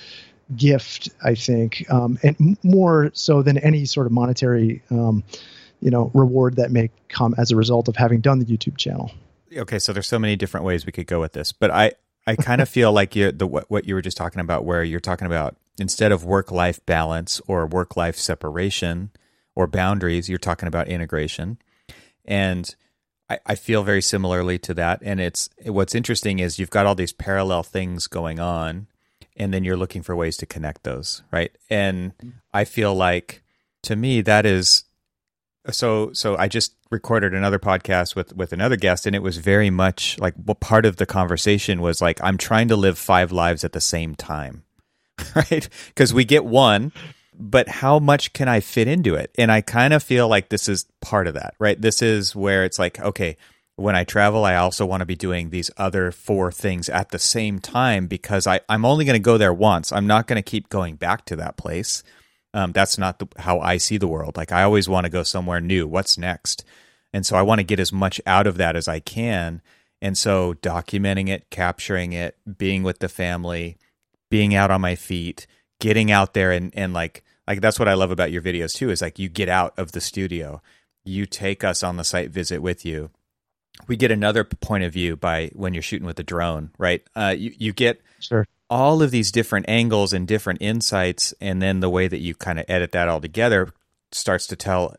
gift, 0.56 1.10
I 1.22 1.34
think, 1.34 1.84
um, 1.90 2.18
and 2.22 2.56
more 2.62 3.10
so 3.14 3.42
than 3.42 3.58
any 3.58 3.84
sort 3.84 4.06
of 4.06 4.12
monetary, 4.12 4.82
um, 4.90 5.22
you 5.80 5.90
know, 5.90 6.10
reward 6.14 6.56
that 6.56 6.70
may 6.70 6.90
come 7.08 7.34
as 7.36 7.50
a 7.50 7.56
result 7.56 7.88
of 7.88 7.96
having 7.96 8.20
done 8.20 8.38
the 8.38 8.46
YouTube 8.46 8.76
channel. 8.76 9.10
Okay, 9.54 9.78
so 9.78 9.92
there's 9.92 10.06
so 10.06 10.18
many 10.18 10.36
different 10.36 10.64
ways 10.64 10.84
we 10.86 10.92
could 10.92 11.06
go 11.06 11.20
with 11.20 11.32
this, 11.32 11.52
but 11.52 11.70
I 11.70 11.92
I 12.26 12.36
kind 12.36 12.60
of 12.60 12.68
feel 12.68 12.92
like 12.92 13.16
you 13.16 13.32
the 13.32 13.46
what, 13.46 13.70
what 13.70 13.86
you 13.86 13.94
were 13.94 14.02
just 14.02 14.16
talking 14.16 14.40
about, 14.40 14.64
where 14.64 14.84
you're 14.84 15.00
talking 15.00 15.26
about 15.26 15.56
instead 15.78 16.12
of 16.12 16.24
work 16.24 16.50
life 16.50 16.84
balance 16.86 17.40
or 17.46 17.66
work 17.66 17.96
life 17.96 18.16
separation 18.16 19.10
or 19.54 19.66
boundaries, 19.66 20.28
you're 20.28 20.38
talking 20.38 20.68
about 20.68 20.88
integration. 20.88 21.58
And 22.24 22.74
I, 23.28 23.38
I, 23.46 23.54
feel 23.54 23.82
very 23.82 24.02
similarly 24.02 24.58
to 24.60 24.74
that. 24.74 25.00
And 25.02 25.20
it's 25.20 25.48
what's 25.64 25.94
interesting 25.94 26.38
is 26.38 26.58
you've 26.58 26.70
got 26.70 26.86
all 26.86 26.94
these 26.94 27.12
parallel 27.12 27.62
things 27.62 28.06
going 28.06 28.38
on, 28.38 28.86
and 29.36 29.52
then 29.52 29.64
you're 29.64 29.76
looking 29.76 30.02
for 30.02 30.14
ways 30.14 30.36
to 30.38 30.46
connect 30.46 30.84
those, 30.84 31.22
right? 31.30 31.50
And 31.70 32.12
I 32.52 32.64
feel 32.64 32.94
like 32.94 33.42
to 33.82 33.96
me 33.96 34.20
that 34.22 34.44
is 34.44 34.84
so 35.70 36.12
so 36.12 36.36
I 36.36 36.48
just 36.48 36.74
recorded 36.90 37.34
another 37.34 37.58
podcast 37.58 38.16
with 38.16 38.34
with 38.34 38.52
another 38.52 38.76
guest 38.76 39.06
and 39.06 39.14
it 39.14 39.22
was 39.22 39.36
very 39.36 39.70
much 39.70 40.18
like 40.18 40.34
well, 40.44 40.54
part 40.54 40.86
of 40.86 40.96
the 40.96 41.06
conversation 41.06 41.80
was 41.80 42.00
like 42.00 42.18
I'm 42.22 42.38
trying 42.38 42.68
to 42.68 42.76
live 42.76 42.98
five 42.98 43.32
lives 43.32 43.64
at 43.64 43.72
the 43.72 43.80
same 43.80 44.14
time 44.14 44.64
right? 45.34 45.68
Because 45.88 46.12
we 46.14 46.24
get 46.24 46.44
one, 46.44 46.92
but 47.38 47.68
how 47.68 47.98
much 47.98 48.32
can 48.32 48.48
I 48.48 48.60
fit 48.60 48.88
into 48.88 49.14
it? 49.14 49.30
And 49.38 49.52
I 49.52 49.60
kind 49.60 49.94
of 49.94 50.02
feel 50.02 50.28
like 50.28 50.48
this 50.48 50.68
is 50.68 50.86
part 51.00 51.26
of 51.26 51.34
that, 51.34 51.54
right? 51.58 51.80
This 51.80 52.02
is 52.02 52.34
where 52.34 52.64
it's 52.64 52.78
like, 52.78 53.00
okay, 53.00 53.36
when 53.76 53.94
I 53.94 54.02
travel, 54.02 54.44
I 54.44 54.56
also 54.56 54.84
want 54.84 55.02
to 55.02 55.06
be 55.06 55.14
doing 55.14 55.50
these 55.50 55.70
other 55.76 56.10
four 56.10 56.50
things 56.50 56.88
at 56.88 57.10
the 57.10 57.18
same 57.18 57.60
time 57.60 58.08
because 58.08 58.46
I, 58.46 58.60
I'm 58.68 58.84
only 58.84 59.04
going 59.04 59.14
to 59.14 59.20
go 59.20 59.38
there 59.38 59.52
once. 59.52 59.92
I'm 59.92 60.08
not 60.08 60.26
going 60.26 60.42
to 60.42 60.50
keep 60.50 60.68
going 60.68 60.96
back 60.96 61.24
to 61.26 61.36
that 61.36 61.56
place. 61.56 62.02
Um, 62.52 62.72
that's 62.72 62.98
not 62.98 63.20
the, 63.20 63.28
how 63.38 63.60
I 63.60 63.76
see 63.76 63.96
the 63.96 64.08
world. 64.08 64.36
Like 64.36 64.50
I 64.50 64.64
always 64.64 64.88
want 64.88 65.04
to 65.04 65.10
go 65.10 65.22
somewhere 65.22 65.60
new. 65.60 65.86
What's 65.86 66.18
next? 66.18 66.64
And 67.12 67.24
so 67.24 67.36
I 67.36 67.42
want 67.42 67.60
to 67.60 67.64
get 67.64 67.78
as 67.78 67.92
much 67.92 68.20
out 68.26 68.48
of 68.48 68.56
that 68.56 68.74
as 68.74 68.88
I 68.88 68.98
can. 68.98 69.62
And 70.02 70.18
so 70.18 70.54
documenting 70.54 71.28
it, 71.28 71.48
capturing 71.50 72.12
it, 72.12 72.36
being 72.58 72.82
with 72.82 72.98
the 72.98 73.08
family, 73.08 73.76
being 74.30 74.54
out 74.54 74.70
on 74.70 74.80
my 74.80 74.94
feet, 74.94 75.46
getting 75.80 76.10
out 76.10 76.34
there 76.34 76.52
and 76.52 76.72
and 76.76 76.92
like 76.92 77.24
like 77.46 77.60
that's 77.60 77.78
what 77.78 77.88
I 77.88 77.94
love 77.94 78.10
about 78.10 78.32
your 78.32 78.42
videos 78.42 78.74
too 78.74 78.90
is 78.90 79.02
like 79.02 79.18
you 79.18 79.28
get 79.28 79.48
out 79.48 79.74
of 79.78 79.92
the 79.92 80.00
studio. 80.00 80.62
You 81.04 81.24
take 81.26 81.64
us 81.64 81.82
on 81.82 81.96
the 81.96 82.04
site 82.04 82.30
visit 82.30 82.60
with 82.60 82.84
you 82.84 83.10
we 83.86 83.96
get 83.96 84.10
another 84.10 84.44
point 84.44 84.84
of 84.84 84.92
view 84.92 85.16
by 85.16 85.50
when 85.54 85.74
you're 85.74 85.82
shooting 85.82 86.06
with 86.06 86.18
a 86.18 86.24
drone, 86.24 86.70
right? 86.78 87.02
Uh, 87.14 87.34
you 87.36 87.52
you 87.56 87.72
get 87.72 88.00
sure 88.18 88.46
all 88.70 89.02
of 89.02 89.10
these 89.10 89.30
different 89.30 89.66
angles 89.68 90.12
and 90.12 90.26
different 90.26 90.60
insights, 90.60 91.32
and 91.40 91.62
then 91.62 91.80
the 91.80 91.90
way 91.90 92.08
that 92.08 92.18
you 92.18 92.34
kind 92.34 92.58
of 92.58 92.64
edit 92.68 92.92
that 92.92 93.08
all 93.08 93.20
together 93.20 93.68
starts 94.10 94.46
to 94.48 94.56
tell 94.56 94.94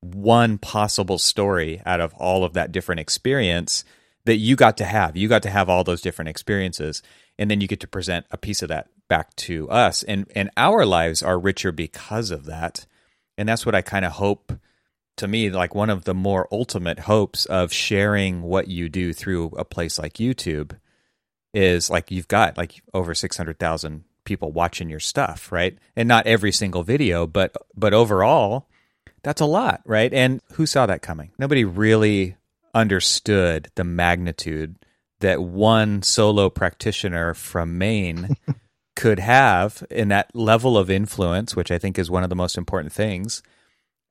one 0.00 0.58
possible 0.58 1.18
story 1.18 1.80
out 1.84 2.00
of 2.00 2.14
all 2.14 2.44
of 2.44 2.52
that 2.54 2.72
different 2.72 3.00
experience 3.00 3.84
that 4.24 4.36
you 4.36 4.56
got 4.56 4.76
to 4.78 4.84
have. 4.84 5.16
You 5.16 5.28
got 5.28 5.42
to 5.42 5.50
have 5.50 5.68
all 5.68 5.84
those 5.84 6.02
different 6.02 6.28
experiences, 6.28 7.02
and 7.38 7.50
then 7.50 7.60
you 7.60 7.68
get 7.68 7.80
to 7.80 7.88
present 7.88 8.26
a 8.30 8.36
piece 8.36 8.62
of 8.62 8.68
that 8.68 8.88
back 9.08 9.34
to 9.36 9.68
us, 9.70 10.02
and 10.02 10.26
and 10.34 10.50
our 10.56 10.86
lives 10.86 11.22
are 11.22 11.38
richer 11.38 11.72
because 11.72 12.30
of 12.30 12.46
that, 12.46 12.86
and 13.36 13.48
that's 13.48 13.66
what 13.66 13.74
I 13.74 13.82
kind 13.82 14.04
of 14.04 14.12
hope. 14.12 14.52
To 15.18 15.28
me, 15.28 15.48
like 15.48 15.76
one 15.76 15.90
of 15.90 16.04
the 16.04 16.14
more 16.14 16.48
ultimate 16.50 17.00
hopes 17.00 17.46
of 17.46 17.72
sharing 17.72 18.42
what 18.42 18.66
you 18.66 18.88
do 18.88 19.12
through 19.12 19.50
a 19.56 19.64
place 19.64 19.96
like 19.96 20.14
YouTube 20.14 20.76
is 21.52 21.88
like 21.88 22.10
you've 22.10 22.26
got 22.26 22.58
like 22.58 22.82
over 22.92 23.14
600,000 23.14 24.02
people 24.24 24.50
watching 24.50 24.90
your 24.90 24.98
stuff, 24.98 25.52
right? 25.52 25.78
And 25.94 26.08
not 26.08 26.26
every 26.26 26.50
single 26.50 26.82
video, 26.82 27.26
but 27.26 27.56
but 27.76 27.94
overall, 27.94 28.66
that's 29.22 29.40
a 29.40 29.46
lot, 29.46 29.82
right? 29.86 30.12
And 30.12 30.40
who 30.54 30.66
saw 30.66 30.86
that 30.86 31.02
coming? 31.02 31.30
Nobody 31.38 31.64
really 31.64 32.36
understood 32.74 33.70
the 33.74 33.84
magnitude 33.84 34.76
that 35.20 35.42
one 35.42 36.02
solo 36.02 36.50
practitioner 36.50 37.34
from 37.34 37.78
Maine 37.78 38.36
could 38.96 39.18
have 39.18 39.84
in 39.90 40.08
that 40.08 40.34
level 40.34 40.76
of 40.76 40.90
influence, 40.90 41.56
which 41.56 41.70
I 41.70 41.78
think 41.78 41.98
is 41.98 42.10
one 42.10 42.22
of 42.22 42.30
the 42.30 42.36
most 42.36 42.58
important 42.58 42.92
things 42.92 43.42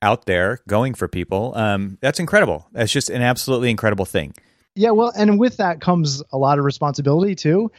out 0.02 0.26
there 0.26 0.60
going 0.68 0.94
for 0.94 1.08
people. 1.08 1.54
Um, 1.56 1.98
that's 2.02 2.20
incredible. 2.20 2.68
That's 2.72 2.92
just 2.92 3.10
an 3.10 3.22
absolutely 3.22 3.70
incredible 3.70 4.06
thing. 4.06 4.34
Yeah, 4.76 4.92
well, 4.92 5.14
and 5.16 5.40
with 5.40 5.58
that 5.58 5.82
comes 5.82 6.24
a 6.32 6.38
lot 6.38 6.60
of 6.60 6.66
responsibility 6.66 7.36
too. 7.36 7.72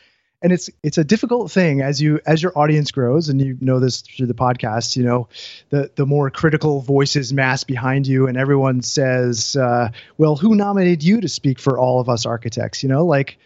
And 0.44 0.52
it's 0.52 0.68
it's 0.82 0.98
a 0.98 1.04
difficult 1.04 1.50
thing 1.50 1.80
as 1.80 2.02
you 2.02 2.20
as 2.26 2.42
your 2.42 2.56
audience 2.56 2.90
grows, 2.92 3.30
and 3.30 3.40
you 3.40 3.56
know 3.60 3.80
this 3.80 4.02
through 4.02 4.26
the 4.26 4.34
podcast. 4.34 4.94
You 4.94 5.02
know, 5.04 5.28
the 5.70 5.90
the 5.96 6.04
more 6.04 6.28
critical 6.30 6.82
voices 6.82 7.32
mass 7.32 7.64
behind 7.64 8.06
you, 8.06 8.26
and 8.26 8.36
everyone 8.36 8.82
says, 8.82 9.56
uh, 9.56 9.88
"Well, 10.18 10.36
who 10.36 10.54
nominated 10.54 11.02
you 11.02 11.22
to 11.22 11.28
speak 11.28 11.58
for 11.58 11.78
all 11.78 11.98
of 11.98 12.10
us 12.10 12.26
architects?" 12.26 12.82
You 12.82 12.90
know, 12.90 13.06
like, 13.06 13.38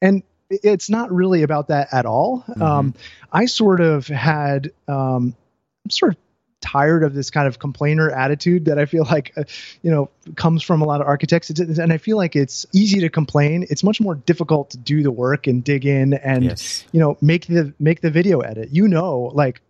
and 0.00 0.22
it's 0.48 0.88
not 0.88 1.12
really 1.12 1.42
about 1.42 1.68
that 1.68 1.92
at 1.92 2.06
all. 2.06 2.42
Mm-hmm. 2.48 2.62
Um, 2.62 2.94
I 3.30 3.44
sort 3.44 3.82
of 3.82 4.06
had 4.06 4.72
um, 4.88 5.36
I'm 5.84 5.90
sort 5.90 6.12
of 6.12 6.18
tired 6.66 7.04
of 7.04 7.14
this 7.14 7.30
kind 7.30 7.46
of 7.46 7.58
complainer 7.58 8.10
attitude 8.10 8.64
that 8.64 8.78
I 8.78 8.86
feel 8.86 9.04
like, 9.10 9.32
uh, 9.36 9.44
you 9.82 9.90
know, 9.90 10.10
comes 10.34 10.62
from 10.62 10.82
a 10.82 10.84
lot 10.84 11.00
of 11.00 11.06
architects. 11.06 11.50
It's, 11.50 11.78
and 11.78 11.92
I 11.92 11.98
feel 11.98 12.16
like 12.16 12.34
it's 12.34 12.66
easy 12.72 13.00
to 13.00 13.08
complain. 13.08 13.66
It's 13.70 13.84
much 13.84 14.00
more 14.00 14.14
difficult 14.14 14.70
to 14.70 14.78
do 14.78 15.02
the 15.02 15.12
work 15.12 15.46
and 15.46 15.62
dig 15.62 15.86
in 15.86 16.14
and, 16.14 16.44
yes. 16.44 16.84
you 16.92 17.00
know, 17.00 17.16
make 17.20 17.46
the 17.46 17.72
make 17.78 18.00
the 18.00 18.10
video 18.10 18.40
edit. 18.40 18.70
You 18.72 18.88
know, 18.88 19.30
like 19.34 19.60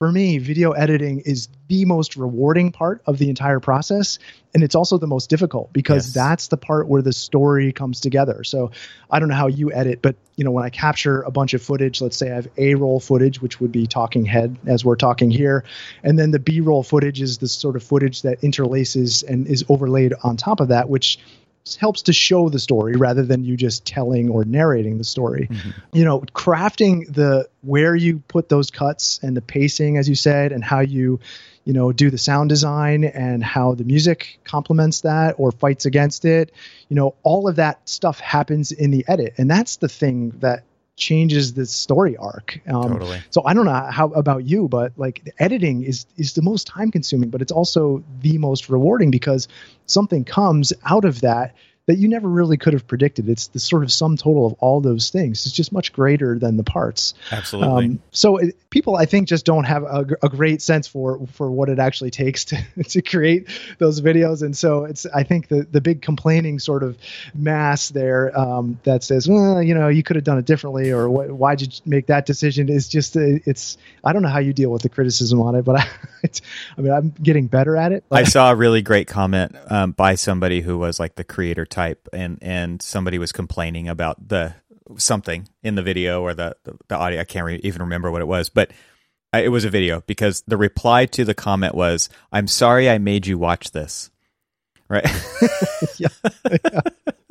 for 0.00 0.10
me, 0.10 0.38
video 0.38 0.70
editing 0.70 1.20
is 1.20 1.48
the 1.68 1.84
most 1.84 2.16
rewarding 2.16 2.72
part 2.72 3.02
of 3.04 3.18
the 3.18 3.28
entire 3.28 3.60
process. 3.60 4.18
And 4.54 4.64
it's 4.64 4.74
also 4.74 4.96
the 4.96 5.06
most 5.06 5.28
difficult 5.28 5.74
because 5.74 6.06
yes. 6.06 6.14
that's 6.14 6.48
the 6.48 6.56
part 6.56 6.88
where 6.88 7.02
the 7.02 7.12
story 7.12 7.70
comes 7.70 8.00
together. 8.00 8.42
So 8.42 8.70
I 9.10 9.20
don't 9.20 9.28
know 9.28 9.34
how 9.34 9.48
you 9.48 9.70
edit, 9.70 10.00
but 10.00 10.16
you 10.36 10.44
know, 10.44 10.52
when 10.52 10.64
I 10.64 10.70
capture 10.70 11.20
a 11.20 11.30
bunch 11.30 11.52
of 11.52 11.60
footage, 11.60 12.00
let's 12.00 12.16
say 12.16 12.30
I 12.30 12.36
have 12.36 12.48
A 12.56 12.76
roll 12.76 12.98
footage, 12.98 13.42
which 13.42 13.60
would 13.60 13.72
be 13.72 13.86
talking 13.86 14.24
head 14.24 14.56
as 14.64 14.86
we're 14.86 14.96
talking 14.96 15.30
here. 15.30 15.64
And 16.02 16.18
then 16.18 16.30
the 16.30 16.38
B 16.38 16.62
roll 16.62 16.82
footage 16.82 17.20
is 17.20 17.36
the 17.36 17.46
sort 17.46 17.76
of 17.76 17.82
footage 17.82 18.22
that 18.22 18.40
interlaces 18.40 19.22
and 19.22 19.46
is 19.46 19.66
overlaid 19.68 20.14
on 20.22 20.38
top 20.38 20.60
of 20.60 20.68
that, 20.68 20.88
which 20.88 21.18
helps 21.76 22.02
to 22.02 22.12
show 22.12 22.48
the 22.48 22.58
story 22.58 22.94
rather 22.96 23.24
than 23.24 23.44
you 23.44 23.56
just 23.56 23.84
telling 23.84 24.28
or 24.28 24.44
narrating 24.44 24.98
the 24.98 25.04
story. 25.04 25.48
Mm-hmm. 25.50 25.70
You 25.92 26.04
know, 26.04 26.20
crafting 26.20 27.12
the 27.12 27.48
where 27.62 27.94
you 27.94 28.22
put 28.28 28.48
those 28.48 28.70
cuts 28.70 29.20
and 29.22 29.36
the 29.36 29.42
pacing, 29.42 29.96
as 29.96 30.08
you 30.08 30.14
said, 30.14 30.52
and 30.52 30.64
how 30.64 30.80
you, 30.80 31.20
you 31.64 31.72
know, 31.72 31.92
do 31.92 32.10
the 32.10 32.18
sound 32.18 32.48
design 32.48 33.04
and 33.04 33.44
how 33.44 33.74
the 33.74 33.84
music 33.84 34.40
complements 34.44 35.02
that 35.02 35.34
or 35.38 35.52
fights 35.52 35.84
against 35.84 36.24
it. 36.24 36.52
You 36.88 36.96
know, 36.96 37.14
all 37.22 37.48
of 37.48 37.56
that 37.56 37.88
stuff 37.88 38.20
happens 38.20 38.72
in 38.72 38.90
the 38.90 39.04
edit, 39.06 39.34
and 39.38 39.50
that's 39.50 39.76
the 39.76 39.88
thing 39.88 40.30
that 40.40 40.64
changes 40.96 41.54
the 41.54 41.66
story 41.66 42.16
arc. 42.16 42.60
Um, 42.68 42.92
totally. 42.92 43.20
So 43.30 43.42
I 43.44 43.54
don't 43.54 43.64
know 43.64 43.88
how 43.90 44.08
about 44.08 44.44
you, 44.44 44.68
but 44.68 44.92
like 44.96 45.32
editing 45.38 45.82
is 45.82 46.06
is 46.16 46.34
the 46.34 46.42
most 46.42 46.66
time 46.66 46.90
consuming, 46.90 47.30
but 47.30 47.42
it's 47.42 47.52
also 47.52 48.02
the 48.20 48.38
most 48.38 48.68
rewarding 48.68 49.10
because 49.10 49.48
something 49.86 50.24
comes 50.24 50.72
out 50.84 51.04
of 51.04 51.20
that 51.22 51.54
that 51.90 51.98
you 51.98 52.06
never 52.06 52.28
really 52.28 52.56
could 52.56 52.72
have 52.72 52.86
predicted. 52.86 53.28
It's 53.28 53.48
the 53.48 53.58
sort 53.58 53.82
of 53.82 53.90
sum 53.90 54.16
total 54.16 54.46
of 54.46 54.52
all 54.60 54.80
those 54.80 55.10
things. 55.10 55.44
It's 55.44 55.54
just 55.54 55.72
much 55.72 55.92
greater 55.92 56.38
than 56.38 56.56
the 56.56 56.62
parts. 56.62 57.14
Absolutely. 57.32 57.84
Um, 57.84 58.02
so 58.12 58.36
it, 58.36 58.56
people, 58.70 58.94
I 58.94 59.06
think, 59.06 59.26
just 59.26 59.44
don't 59.44 59.64
have 59.64 59.82
a, 59.82 60.06
a, 60.22 60.28
great 60.28 60.62
sense 60.62 60.86
for 60.86 61.26
for 61.32 61.50
what 61.50 61.68
it 61.68 61.80
actually 61.80 62.12
takes 62.12 62.44
to 62.46 62.62
to 62.90 63.02
create 63.02 63.48
those 63.78 64.00
videos. 64.00 64.42
And 64.42 64.56
so 64.56 64.84
it's 64.84 65.04
I 65.04 65.24
think 65.24 65.48
the 65.48 65.66
the 65.68 65.80
big 65.80 66.00
complaining 66.00 66.60
sort 66.60 66.84
of 66.84 66.96
mass 67.34 67.88
there 67.88 68.38
um, 68.38 68.78
that 68.84 69.02
says, 69.02 69.28
well, 69.28 69.60
you 69.60 69.74
know, 69.74 69.88
you 69.88 70.04
could 70.04 70.14
have 70.14 70.24
done 70.24 70.38
it 70.38 70.44
differently, 70.44 70.92
or 70.92 71.08
why'd 71.08 71.60
you 71.60 71.68
make 71.84 72.06
that 72.06 72.24
decision? 72.24 72.68
Is 72.68 72.86
just 72.86 73.16
uh, 73.16 73.42
it's 73.46 73.78
I 74.04 74.12
don't 74.12 74.22
know 74.22 74.28
how 74.28 74.38
you 74.38 74.52
deal 74.52 74.70
with 74.70 74.82
the 74.82 74.90
criticism 74.90 75.40
on 75.40 75.56
it, 75.56 75.62
but 75.62 75.80
I, 76.24 76.28
I 76.78 76.80
mean, 76.80 76.92
I'm 76.92 77.10
getting 77.20 77.48
better 77.48 77.76
at 77.76 77.90
it. 77.90 78.04
I 78.12 78.22
saw 78.22 78.52
a 78.52 78.54
really 78.54 78.80
great 78.80 79.08
comment 79.08 79.56
um, 79.66 79.90
by 79.90 80.14
somebody 80.14 80.60
who 80.60 80.78
was 80.78 81.00
like 81.00 81.16
the 81.16 81.24
creator 81.24 81.66
type 81.66 81.79
type 81.80 82.08
and 82.12 82.38
and 82.42 82.82
somebody 82.82 83.18
was 83.18 83.32
complaining 83.32 83.88
about 83.88 84.28
the 84.28 84.54
something 84.96 85.48
in 85.62 85.74
the 85.74 85.82
video 85.82 86.22
or 86.22 86.34
the 86.34 86.56
the, 86.64 86.76
the 86.88 86.96
audio. 86.96 87.20
I 87.20 87.24
can't 87.24 87.46
re- 87.46 87.60
even 87.62 87.82
remember 87.82 88.10
what 88.10 88.22
it 88.22 88.28
was 88.28 88.48
but 88.50 88.70
it 89.32 89.48
was 89.50 89.64
a 89.64 89.70
video 89.70 90.02
because 90.06 90.42
the 90.46 90.56
reply 90.56 91.06
to 91.06 91.24
the 91.24 91.34
comment 91.34 91.74
was 91.74 92.08
i'm 92.32 92.48
sorry 92.48 92.90
i 92.90 92.98
made 92.98 93.26
you 93.26 93.38
watch 93.38 93.70
this. 93.70 94.10
Right? 94.88 95.06
Yeah. 95.96 96.08
yeah. 96.50 96.80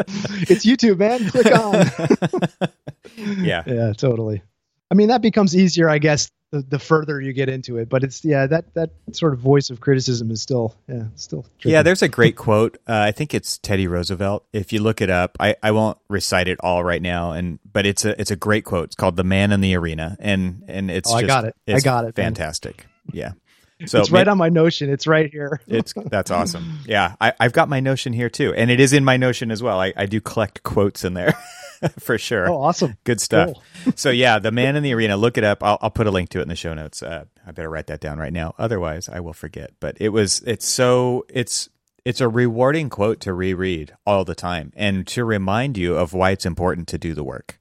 it's 0.49 0.65
youtube 0.65 0.97
man. 0.97 1.29
Click 1.29 1.51
on. 1.51 2.69
Yeah. 3.45 3.63
Yeah 3.65 3.93
totally 3.93 4.41
i 4.91 4.95
mean 4.95 5.07
that 5.09 5.21
becomes 5.21 5.55
easier 5.55 5.89
i 5.89 5.97
guess 5.97 6.29
the, 6.51 6.61
the 6.61 6.79
further 6.79 7.21
you 7.21 7.33
get 7.33 7.49
into 7.49 7.77
it. 7.77 7.89
But 7.89 8.03
it's 8.03 8.23
yeah, 8.25 8.47
that 8.47 8.73
that 8.73 8.91
sort 9.11 9.33
of 9.33 9.39
voice 9.39 9.69
of 9.69 9.79
criticism 9.79 10.31
is 10.31 10.41
still 10.41 10.75
yeah, 10.87 11.03
still. 11.15 11.43
Tricky. 11.59 11.73
Yeah, 11.73 11.83
there's 11.83 12.01
a 12.01 12.07
great 12.07 12.35
quote. 12.35 12.77
Uh, 12.87 12.93
I 12.93 13.11
think 13.11 13.33
it's 13.33 13.57
Teddy 13.57 13.87
Roosevelt. 13.87 14.45
If 14.53 14.73
you 14.73 14.81
look 14.81 15.01
it 15.01 15.09
up, 15.09 15.37
I, 15.39 15.55
I 15.61 15.71
won't 15.71 15.97
recite 16.09 16.47
it 16.47 16.57
all 16.61 16.83
right 16.83 17.01
now, 17.01 17.31
and 17.31 17.59
but 17.71 17.85
it's 17.85 18.05
a 18.05 18.19
it's 18.19 18.31
a 18.31 18.35
great 18.35 18.65
quote. 18.65 18.85
It's 18.85 18.95
called 18.95 19.15
"The 19.15 19.23
Man 19.23 19.51
in 19.51 19.61
the 19.61 19.75
Arena," 19.75 20.17
and 20.19 20.63
and 20.67 20.89
it's 20.89 21.09
oh, 21.11 21.19
just, 21.19 21.23
I 21.23 21.27
got 21.27 21.45
it. 21.45 21.55
I 21.67 21.79
got 21.79 22.05
it. 22.05 22.15
Fantastic. 22.15 22.77
Man. 22.77 23.15
Yeah. 23.15 23.31
So 23.85 24.01
it's 24.01 24.11
right 24.11 24.25
man, 24.25 24.29
on 24.33 24.37
my 24.37 24.49
Notion. 24.49 24.89
It's 24.89 25.07
right 25.07 25.31
here. 25.31 25.61
it's 25.67 25.93
that's 25.93 26.31
awesome. 26.31 26.79
Yeah, 26.85 27.15
I, 27.21 27.33
have 27.39 27.53
got 27.53 27.69
my 27.69 27.79
Notion 27.79 28.11
here 28.11 28.29
too, 28.29 28.53
and 28.53 28.69
it 28.69 28.81
is 28.81 28.91
in 28.91 29.05
my 29.05 29.15
Notion 29.15 29.51
as 29.51 29.63
well. 29.63 29.79
I, 29.79 29.93
I 29.95 30.05
do 30.05 30.19
collect 30.19 30.63
quotes 30.63 31.05
in 31.05 31.13
there. 31.13 31.33
for 31.99 32.17
sure. 32.17 32.49
Oh, 32.49 32.61
awesome. 32.61 32.97
Good 33.03 33.21
stuff. 33.21 33.53
Cool. 33.83 33.93
so, 33.95 34.09
yeah, 34.09 34.39
The 34.39 34.51
Man 34.51 34.75
in 34.75 34.83
the 34.83 34.93
Arena, 34.93 35.17
look 35.17 35.37
it 35.37 35.43
up. 35.43 35.63
I'll, 35.63 35.77
I'll 35.81 35.89
put 35.89 36.07
a 36.07 36.11
link 36.11 36.29
to 36.29 36.39
it 36.39 36.43
in 36.43 36.47
the 36.49 36.55
show 36.55 36.73
notes. 36.73 37.01
Uh, 37.01 37.25
I 37.45 37.51
better 37.51 37.69
write 37.69 37.87
that 37.87 37.99
down 37.99 38.19
right 38.19 38.33
now. 38.33 38.55
Otherwise, 38.57 39.09
I 39.09 39.19
will 39.19 39.33
forget. 39.33 39.71
But 39.79 39.97
it 39.99 40.09
was, 40.09 40.41
it's 40.45 40.67
so, 40.67 41.25
it's, 41.29 41.69
it's 42.05 42.21
a 42.21 42.29
rewarding 42.29 42.89
quote 42.89 43.19
to 43.21 43.33
reread 43.33 43.93
all 44.05 44.25
the 44.25 44.35
time 44.35 44.71
and 44.75 45.05
to 45.07 45.23
remind 45.23 45.77
you 45.77 45.95
of 45.95 46.13
why 46.13 46.31
it's 46.31 46.45
important 46.45 46.87
to 46.89 46.97
do 46.97 47.13
the 47.13 47.23
work, 47.23 47.59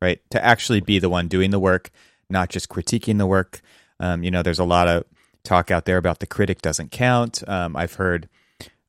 right? 0.00 0.20
To 0.30 0.44
actually 0.44 0.80
be 0.80 0.98
the 0.98 1.08
one 1.08 1.28
doing 1.28 1.50
the 1.50 1.60
work, 1.60 1.90
not 2.30 2.48
just 2.48 2.68
critiquing 2.68 3.18
the 3.18 3.26
work. 3.26 3.60
Um, 4.00 4.24
you 4.24 4.30
know, 4.30 4.42
there's 4.42 4.58
a 4.58 4.64
lot 4.64 4.88
of 4.88 5.04
talk 5.44 5.70
out 5.70 5.84
there 5.84 5.98
about 5.98 6.18
the 6.18 6.26
critic 6.26 6.62
doesn't 6.62 6.90
count. 6.90 7.42
Um, 7.46 7.76
I've 7.76 7.94
heard 7.94 8.28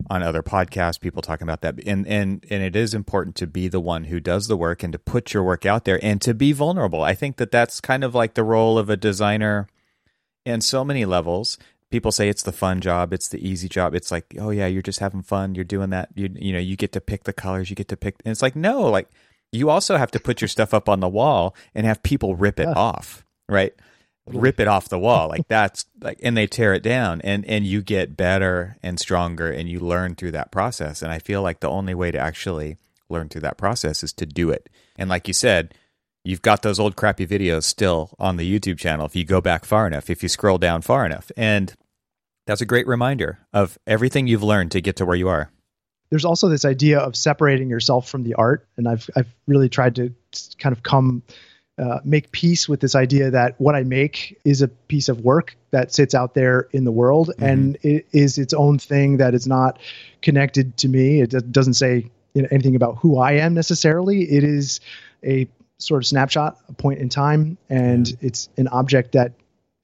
on 0.10 0.22
other 0.22 0.44
podcasts 0.44 1.00
people 1.00 1.22
talking 1.22 1.48
about 1.48 1.62
that. 1.62 1.80
And 1.86 2.08
and 2.08 2.46
and 2.50 2.63
it 2.63 2.76
is 2.76 2.94
important 2.94 3.36
to 3.38 3.48
be 3.48 3.68
the 3.68 3.80
one 3.80 4.06
who 4.06 4.20
does 4.20 4.48
the 4.48 4.58
work 4.58 4.84
and 4.84 4.94
to 4.94 5.00
put 5.00 5.34
your 5.34 5.44
work 5.44 5.65
out 5.65 5.86
there 5.86 6.00
and 6.04 6.22
to 6.22 6.34
be 6.34 6.52
vulnerable. 6.52 7.02
I 7.02 7.15
think 7.15 7.38
that 7.38 7.52
that's 7.52 7.82
kind 7.82 8.04
of 8.04 8.15
like 8.15 8.34
the 8.34 8.44
role 8.44 8.78
of 8.78 8.89
a 8.89 8.98
designer 8.98 9.68
in 10.46 10.62
so 10.62 10.84
many 10.84 11.06
levels. 11.06 11.58
People 11.91 12.12
say 12.12 12.30
it's 12.30 12.44
the 12.44 12.52
fun 12.52 12.82
job 12.82 13.13
it's 13.13 13.30
the 13.30 13.48
easy 13.48 13.70
job. 13.70 13.96
It's 13.96 14.12
like 14.12 14.36
oh 14.39 14.50
yeah 14.50 14.68
you're 14.68 14.82
just 14.82 15.00
having 15.00 15.24
fun 15.24 15.56
you're 15.56 15.63
doing 15.63 15.89
that. 15.91 16.10
You 16.15 16.30
you 16.34 16.54
know 16.54 16.60
you 16.60 16.76
get 16.76 16.91
to 16.94 17.02
pick 17.02 17.24
the 17.24 17.34
colors 17.34 17.70
you 17.70 17.76
get 17.76 17.88
to 17.89 17.98
pick 17.98 18.15
and 18.26 18.32
it's 18.32 18.41
like 18.41 18.56
no 18.56 18.82
like 18.84 19.10
you 19.52 19.70
also 19.70 19.98
have 19.98 20.12
to 20.12 20.20
put 20.20 20.41
your 20.41 20.48
stuff 20.48 20.74
up 20.74 20.89
on 20.89 21.00
the 21.00 21.10
wall 21.10 21.56
and 21.74 21.86
have 21.86 22.04
people 22.04 22.36
rip 22.36 22.60
it 22.60 22.68
yeah. 22.68 22.74
off 22.74 23.26
right 23.48 23.74
rip 24.28 24.60
it 24.60 24.68
off 24.68 24.90
the 24.90 25.00
wall. 25.00 25.30
Like 25.30 25.48
that's 25.48 25.86
like 26.02 26.20
and 26.24 26.36
they 26.36 26.48
tear 26.48 26.74
it 26.74 26.84
down 26.84 27.22
and 27.22 27.46
and 27.46 27.66
you 27.66 27.82
get 27.82 28.18
better 28.18 28.78
and 28.82 29.00
stronger 29.00 29.52
and 29.52 29.70
you 29.70 29.80
learn 29.80 30.16
through 30.16 30.32
that 30.32 30.52
process. 30.52 31.02
And 31.02 31.12
i 31.12 31.20
feel 31.20 31.42
like 31.42 31.60
the 31.60 31.70
only 31.70 31.94
way 31.94 32.12
to 32.12 32.18
actually 32.18 32.78
learn 33.10 33.30
through 33.30 33.42
that 33.42 33.58
process 33.58 34.04
is 34.04 34.14
to 34.14 34.26
do 34.26 34.50
it. 34.50 34.70
And 34.98 35.10
like 35.10 35.28
you 35.28 35.34
said 35.34 35.74
you've 36.24 36.42
got 36.42 36.64
those 36.64 36.80
old 36.80 36.96
crappy 36.96 37.28
videos 37.28 37.64
still 37.64 38.10
on 38.18 38.38
the 38.38 38.60
youtube 38.60 38.80
channel 38.80 39.06
if 39.06 39.16
you 39.16 39.24
go 39.24 39.42
back 39.42 39.64
far 39.64 39.86
enough 39.86 40.10
if 40.10 40.24
you 40.24 40.30
scroll 40.30 40.58
down 40.58 40.82
far 40.82 41.06
enough. 41.06 41.32
And 41.38 41.74
that's 42.48 42.62
a 42.62 42.66
great 42.66 42.88
reminder 42.88 43.40
of 43.54 43.78
everything 43.86 44.28
you've 44.28 44.44
learned 44.44 44.72
to 44.72 44.82
get 44.82 44.96
to 44.98 45.06
where 45.06 45.16
you 45.16 45.28
are. 45.30 45.52
There's 46.10 46.26
also 46.26 46.48
this 46.48 46.66
idea 46.66 47.00
of 47.00 47.16
separating 47.16 47.70
yourself 47.70 48.08
from 48.08 48.24
the 48.24 48.36
art, 48.36 48.68
and 48.78 48.88
I've 48.88 49.10
I've 49.16 49.28
really 49.48 49.70
tried 49.70 49.96
to 49.96 50.14
kind 50.60 50.72
of 50.72 50.84
come 50.84 51.24
uh, 51.78 52.00
make 52.04 52.32
peace 52.32 52.70
with 52.70 52.80
this 52.80 52.96
idea 52.96 53.32
that 53.32 53.60
what 53.60 53.76
I 53.76 53.84
make 53.84 54.40
is 54.46 54.62
a 54.62 54.68
piece 54.68 55.10
of 55.10 55.22
work 55.22 55.58
that 55.72 55.94
sits 55.94 56.16
out 56.16 56.34
there 56.34 56.70
in 56.72 56.86
the 56.86 56.92
world 56.92 57.32
mm-hmm. 57.32 57.44
and 57.44 57.78
it 57.82 58.08
is 58.14 58.38
its 58.38 58.54
own 58.54 58.80
thing 58.80 59.18
that 59.18 59.34
is 59.34 59.46
not 59.46 59.80
connected 60.22 60.78
to 60.78 60.88
me. 60.88 61.22
It 61.22 61.52
doesn't 61.52 61.74
say 61.74 62.10
you 62.34 62.42
know, 62.42 62.48
anything 62.52 62.76
about 62.76 62.98
who 62.98 63.18
I 63.18 63.34
am 63.34 63.54
necessarily. 63.54 64.24
It 64.24 64.44
is 64.44 64.80
a 65.24 65.50
sort 65.78 66.04
of 66.04 66.08
snapshot, 66.08 66.58
a 66.70 66.74
point 66.74 67.00
in 67.00 67.10
time, 67.10 67.58
and 67.70 68.08
yeah. 68.08 68.16
it's 68.22 68.50
an 68.58 68.68
object 68.70 69.12
that 69.14 69.34